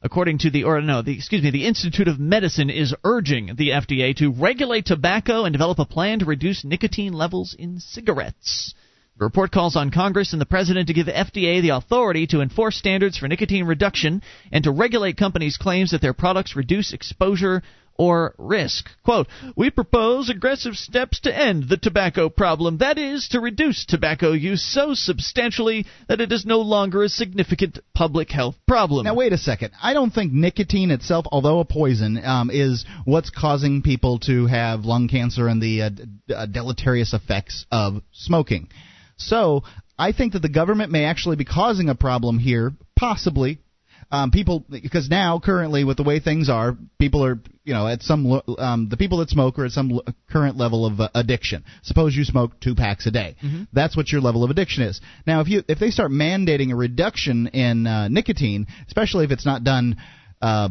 according 0.01 0.37
to 0.39 0.49
the, 0.49 0.63
or 0.63 0.81
no, 0.81 1.01
the, 1.01 1.15
excuse 1.15 1.41
me, 1.41 1.51
the 1.51 1.65
Institute 1.65 2.07
of 2.07 2.19
Medicine 2.19 2.69
is 2.69 2.95
urging 3.03 3.55
the 3.57 3.69
FDA 3.69 4.15
to 4.17 4.31
regulate 4.31 4.85
tobacco 4.85 5.45
and 5.45 5.53
develop 5.53 5.79
a 5.79 5.85
plan 5.85 6.19
to 6.19 6.25
reduce 6.25 6.63
nicotine 6.63 7.13
levels 7.13 7.55
in 7.57 7.79
cigarettes. 7.79 8.73
The 9.17 9.25
report 9.25 9.51
calls 9.51 9.75
on 9.75 9.89
Congress 9.89 10.33
and 10.33 10.41
the 10.41 10.45
President 10.45 10.87
to 10.87 10.93
give 10.93 11.07
FDA 11.07 11.61
the 11.61 11.69
authority 11.69 12.27
to 12.27 12.41
enforce 12.41 12.77
standards 12.77 13.17
for 13.17 13.27
nicotine 13.27 13.65
reduction 13.65 14.21
and 14.51 14.63
to 14.63 14.71
regulate 14.71 15.17
companies' 15.17 15.57
claims 15.57 15.89
that 15.91 16.01
their 16.01 16.13
products 16.13 16.55
reduce 16.55 16.93
exposure 16.93 17.63
or 17.97 18.35
risk. 18.37 18.89
Quote, 19.03 19.27
We 19.55 19.69
propose 19.69 20.29
aggressive 20.29 20.75
steps 20.75 21.19
to 21.21 21.35
end 21.35 21.67
the 21.69 21.77
tobacco 21.77 22.29
problem, 22.29 22.77
that 22.77 22.97
is, 22.97 23.27
to 23.29 23.39
reduce 23.39 23.85
tobacco 23.85 24.31
use 24.31 24.63
so 24.63 24.93
substantially 24.93 25.85
that 26.07 26.21
it 26.21 26.31
is 26.31 26.45
no 26.45 26.59
longer 26.59 27.03
a 27.03 27.09
significant 27.09 27.79
public 27.93 28.31
health 28.31 28.55
problem. 28.67 29.05
Now 29.05 29.15
wait 29.15 29.33
a 29.33 29.37
second. 29.37 29.71
I 29.81 29.93
don't 29.93 30.13
think 30.13 30.31
nicotine 30.31 30.91
itself, 30.91 31.25
although 31.31 31.59
a 31.59 31.65
poison, 31.65 32.23
um, 32.23 32.49
is 32.51 32.85
what's 33.05 33.29
causing 33.29 33.81
people 33.81 34.19
to 34.19 34.45
have 34.45 34.85
lung 34.85 35.07
cancer 35.07 35.47
and 35.47 35.61
the 35.61 35.81
uh, 35.81 35.89
d- 35.89 36.33
uh, 36.33 36.45
deleterious 36.45 37.13
effects 37.13 37.65
of 37.71 38.01
smoking. 38.11 38.69
So 39.17 39.63
I 39.97 40.11
think 40.11 40.33
that 40.33 40.41
the 40.41 40.49
government 40.49 40.91
may 40.91 41.05
actually 41.05 41.37
be 41.37 41.45
causing 41.45 41.89
a 41.89 41.95
problem 41.95 42.37
here, 42.37 42.73
possibly. 42.95 43.59
Um, 44.09 44.31
people, 44.31 44.63
because 44.69 45.09
now 45.09 45.37
currently 45.43 45.83
with 45.83 45.97
the 45.97 46.03
way 46.03 46.21
things 46.21 46.49
are, 46.49 46.77
people 46.97 47.25
are, 47.25 47.39
you 47.65 47.73
know, 47.73 47.87
at 47.87 48.01
some, 48.01 48.41
um, 48.57 48.87
the 48.89 48.95
people 48.95 49.17
that 49.17 49.29
smoke 49.29 49.59
are 49.59 49.65
at 49.65 49.71
some 49.71 49.99
current 50.31 50.55
level 50.55 50.85
of 50.85 51.01
uh, 51.01 51.09
addiction. 51.13 51.65
Suppose 51.83 52.15
you 52.15 52.23
smoke 52.23 52.57
two 52.61 52.73
packs 52.73 53.05
a 53.05 53.11
day. 53.11 53.35
That's 53.73 53.97
what 53.97 54.09
your 54.09 54.21
level 54.21 54.45
of 54.45 54.49
addiction 54.49 54.83
is. 54.83 55.01
Now, 55.25 55.41
if 55.41 55.49
you, 55.49 55.63
if 55.67 55.77
they 55.79 55.91
start 55.91 56.11
mandating 56.11 56.71
a 56.71 56.75
reduction 56.75 57.47
in 57.47 57.85
uh, 57.85 58.07
nicotine, 58.07 58.67
especially 58.87 59.25
if 59.25 59.31
it's 59.31 59.45
not 59.45 59.65
done, 59.65 59.97
uh, 60.41 60.69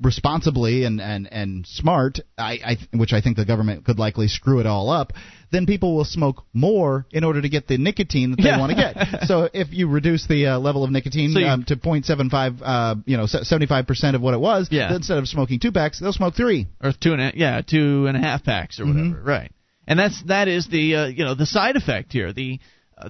responsibly 0.00 0.84
and, 0.84 1.00
and, 1.00 1.28
and 1.32 1.66
smart, 1.66 2.20
I, 2.36 2.52
I, 2.92 2.96
which 2.96 3.12
I 3.12 3.20
think 3.20 3.36
the 3.36 3.44
government 3.44 3.84
could 3.84 3.98
likely 3.98 4.28
screw 4.28 4.60
it 4.60 4.66
all 4.66 4.90
up, 4.90 5.12
then 5.50 5.66
people 5.66 5.96
will 5.96 6.04
smoke 6.04 6.44
more 6.52 7.06
in 7.10 7.24
order 7.24 7.42
to 7.42 7.48
get 7.48 7.66
the 7.66 7.78
nicotine 7.78 8.30
that 8.30 8.36
they 8.36 8.44
Yeah. 8.48 8.58
want 8.60 8.70
to 8.70 8.76
get. 8.76 9.22
so 9.26 9.48
if 9.52 9.72
you 9.72 9.88
reduce 9.88 10.26
the 10.28 10.46
uh, 10.46 10.58
level 10.58 10.84
of 10.84 10.90
nicotine 10.90 11.32
So 11.32 11.40
you- 11.40 11.46
um, 11.46 11.64
to 11.64 11.76
0.75, 11.76 12.60
uh, 12.62 12.94
you 13.06 13.16
know, 13.16 13.24
75% 13.24 14.14
of 14.14 14.20
what 14.20 14.34
it 14.34 14.40
was, 14.40 14.68
Yeah. 14.70 14.88
then 14.88 14.96
instead 14.96 15.18
of 15.18 15.26
smoking 15.26 15.58
two 15.58 15.72
packs, 15.72 15.98
they'll 15.98 16.12
smoke 16.12 16.34
three. 16.34 16.68
or 16.82 16.92
two 16.92 17.12
and 17.12 17.20
a, 17.22 17.32
yeah, 17.34 17.62
two 17.66 18.06
and 18.06 18.16
a 18.16 18.20
half 18.20 18.44
packs 18.44 18.78
or 18.78 18.84
Mhm. 18.84 19.10
whatever, 19.10 19.22
right? 19.24 19.52
And 19.88 19.98
that's 19.98 20.22
that 20.24 20.48
is 20.48 20.68
the 20.68 20.94
uh, 20.96 21.06
you 21.06 21.24
know 21.24 21.34
the 21.34 21.46
side 21.46 21.74
effect 21.76 22.12
here. 22.12 22.30
The 22.34 22.60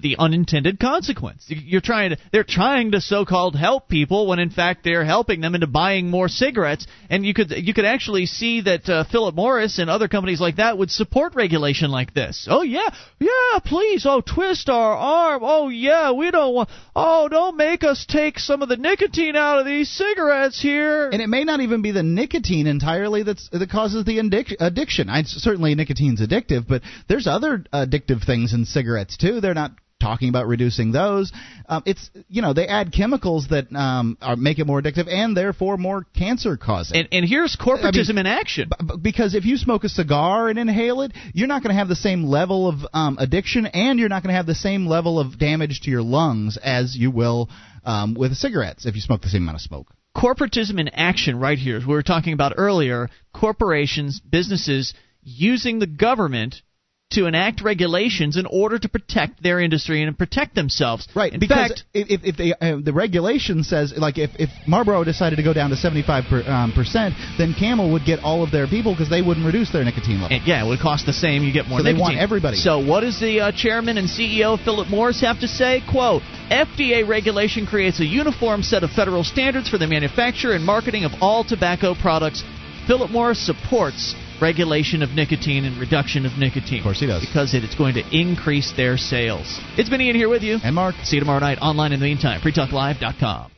the 0.00 0.16
unintended 0.18 0.78
consequence. 0.78 1.44
You're 1.48 1.80
trying 1.80 2.10
to 2.10 2.18
they're 2.32 2.44
trying 2.44 2.92
to 2.92 3.00
so-called 3.00 3.56
help 3.56 3.88
people 3.88 4.26
when 4.26 4.38
in 4.38 4.50
fact 4.50 4.84
they're 4.84 5.04
helping 5.04 5.40
them 5.40 5.54
into 5.54 5.66
buying 5.66 6.10
more 6.10 6.28
cigarettes. 6.28 6.86
And 7.08 7.24
you 7.24 7.34
could 7.34 7.50
you 7.50 7.74
could 7.74 7.84
actually 7.84 8.26
see 8.26 8.62
that 8.62 8.88
uh, 8.88 9.04
Philip 9.04 9.34
Morris 9.34 9.78
and 9.78 9.88
other 9.88 10.08
companies 10.08 10.40
like 10.40 10.56
that 10.56 10.76
would 10.76 10.90
support 10.90 11.34
regulation 11.34 11.90
like 11.90 12.14
this. 12.14 12.46
Oh 12.50 12.62
yeah, 12.62 12.88
yeah, 13.18 13.58
please. 13.64 14.04
Oh, 14.06 14.20
twist 14.20 14.68
our 14.68 14.94
arm. 14.94 15.42
Oh 15.44 15.68
yeah, 15.68 16.12
we 16.12 16.30
don't 16.30 16.54
want. 16.54 16.68
Oh, 16.94 17.28
don't 17.28 17.56
make 17.56 17.84
us 17.84 18.04
take 18.06 18.38
some 18.38 18.62
of 18.62 18.68
the 18.68 18.76
nicotine 18.76 19.36
out 19.36 19.58
of 19.58 19.66
these 19.66 19.90
cigarettes 19.90 20.60
here. 20.60 21.08
And 21.08 21.22
it 21.22 21.28
may 21.28 21.44
not 21.44 21.60
even 21.60 21.82
be 21.82 21.92
the 21.92 22.02
nicotine 22.02 22.66
entirely 22.66 23.22
that's 23.22 23.48
that 23.50 23.70
causes 23.70 24.04
the 24.04 24.18
addic- 24.18 24.56
addiction. 24.60 25.08
I, 25.08 25.22
certainly 25.22 25.74
nicotine's 25.74 26.20
addictive, 26.20 26.66
but 26.68 26.82
there's 27.08 27.26
other 27.26 27.64
addictive 27.72 28.24
things 28.24 28.52
in 28.52 28.64
cigarettes 28.64 29.16
too. 29.16 29.40
They're 29.40 29.54
not 29.54 29.72
talking 30.00 30.28
about 30.28 30.46
reducing 30.46 30.92
those. 30.92 31.32
Um, 31.68 31.82
it's 31.86 32.10
you 32.28 32.42
know 32.42 32.52
they 32.52 32.66
add 32.66 32.92
chemicals 32.92 33.48
that 33.50 33.72
um, 33.74 34.16
are, 34.20 34.36
make 34.36 34.58
it 34.58 34.66
more 34.66 34.80
addictive 34.80 35.12
and 35.12 35.36
therefore 35.36 35.76
more 35.76 36.04
cancer 36.16 36.56
causing. 36.56 36.98
And, 36.98 37.08
and 37.12 37.24
here's 37.28 37.56
corporatism 37.56 38.10
I 38.10 38.12
mean, 38.12 38.18
in 38.18 38.26
action. 38.26 38.70
B- 38.80 38.94
because 39.00 39.34
if 39.34 39.44
you 39.44 39.56
smoke 39.56 39.84
a 39.84 39.88
cigar 39.88 40.48
and 40.48 40.58
inhale 40.58 41.02
it, 41.02 41.12
you're 41.34 41.48
not 41.48 41.62
going 41.62 41.74
to 41.74 41.78
have 41.78 41.88
the 41.88 41.96
same 41.96 42.24
level 42.24 42.68
of 42.68 42.86
um, 42.92 43.18
addiction, 43.18 43.66
and 43.66 43.98
you're 43.98 44.08
not 44.08 44.22
going 44.22 44.32
to 44.32 44.36
have 44.36 44.46
the 44.46 44.54
same 44.54 44.86
level 44.86 45.18
of 45.18 45.38
damage 45.38 45.80
to 45.82 45.90
your 45.90 46.02
lungs 46.02 46.56
as 46.56 46.96
you 46.96 47.10
will 47.10 47.48
um, 47.84 48.14
with 48.14 48.34
cigarettes 48.34 48.86
if 48.86 48.94
you 48.94 49.00
smoke 49.00 49.22
the 49.22 49.28
same 49.28 49.42
amount 49.42 49.56
of 49.56 49.62
smoke. 49.62 49.88
Corporatism 50.16 50.80
in 50.80 50.88
action, 50.88 51.38
right 51.38 51.58
here, 51.58 51.76
as 51.76 51.86
we 51.86 51.92
were 51.92 52.02
talking 52.02 52.32
about 52.32 52.54
earlier. 52.56 53.08
Corporations, 53.32 54.20
businesses 54.20 54.94
using 55.22 55.78
the 55.78 55.86
government 55.86 56.62
to 57.10 57.24
enact 57.24 57.62
regulations 57.62 58.36
in 58.36 58.44
order 58.44 58.78
to 58.78 58.88
protect 58.88 59.42
their 59.42 59.60
industry 59.60 60.02
and 60.02 60.18
protect 60.18 60.54
themselves. 60.54 61.08
Right. 61.16 61.32
In 61.32 61.40
because 61.40 61.68
fact, 61.68 61.84
if, 61.94 62.20
if 62.22 62.36
they, 62.36 62.52
uh, 62.52 62.80
the 62.84 62.92
regulation 62.92 63.64
says, 63.64 63.94
like, 63.96 64.18
if, 64.18 64.30
if 64.38 64.50
Marlboro 64.66 65.04
decided 65.04 65.36
to 65.36 65.42
go 65.42 65.54
down 65.54 65.70
to 65.70 65.76
75 65.76 66.24
per, 66.28 66.42
um, 66.42 66.72
percent, 66.72 67.14
then 67.38 67.54
Camel 67.58 67.92
would 67.92 68.04
get 68.04 68.20
all 68.20 68.42
of 68.42 68.50
their 68.50 68.66
people 68.66 68.92
because 68.92 69.08
they 69.08 69.22
wouldn't 69.22 69.46
reduce 69.46 69.72
their 69.72 69.84
nicotine 69.84 70.20
level. 70.20 70.38
Yeah, 70.44 70.64
it 70.64 70.68
would 70.68 70.80
cost 70.80 71.06
the 71.06 71.14
same. 71.14 71.44
You 71.44 71.52
get 71.52 71.66
more. 71.66 71.78
So 71.78 71.84
nicotine. 71.84 71.96
they 71.96 72.00
want 72.00 72.18
everybody. 72.18 72.56
So 72.58 72.84
what 72.84 73.00
does 73.00 73.18
the 73.18 73.40
uh, 73.40 73.52
chairman 73.52 73.96
and 73.96 74.08
CEO 74.08 74.62
Philip 74.62 74.88
Morris 74.88 75.22
have 75.22 75.40
to 75.40 75.48
say? 75.48 75.82
Quote: 75.90 76.22
FDA 76.50 77.08
regulation 77.08 77.64
creates 77.66 78.00
a 78.00 78.04
uniform 78.04 78.62
set 78.62 78.82
of 78.82 78.90
federal 78.90 79.24
standards 79.24 79.70
for 79.70 79.78
the 79.78 79.86
manufacture 79.86 80.52
and 80.52 80.64
marketing 80.64 81.04
of 81.04 81.12
all 81.22 81.42
tobacco 81.42 81.94
products. 81.94 82.42
Philip 82.86 83.10
Morris 83.10 83.44
supports 83.44 84.14
regulation 84.40 85.02
of 85.02 85.10
nicotine 85.10 85.64
and 85.64 85.78
reduction 85.78 86.26
of 86.26 86.38
nicotine. 86.38 86.78
Of 86.78 86.84
course 86.84 87.00
he 87.00 87.06
does. 87.06 87.24
Because 87.24 87.54
it 87.54 87.64
is 87.64 87.74
going 87.74 87.94
to 87.94 88.04
increase 88.12 88.72
their 88.76 88.96
sales. 88.96 89.58
It's 89.76 89.88
been 89.88 90.00
Ian 90.00 90.16
here 90.16 90.28
with 90.28 90.42
you. 90.42 90.58
And 90.62 90.74
Mark. 90.74 90.94
See 91.04 91.16
you 91.16 91.20
tomorrow 91.20 91.40
night 91.40 91.58
online 91.60 91.92
in 91.92 92.00
the 92.00 92.06
meantime. 92.06 92.40
FreeTalkLive.com. 92.40 93.57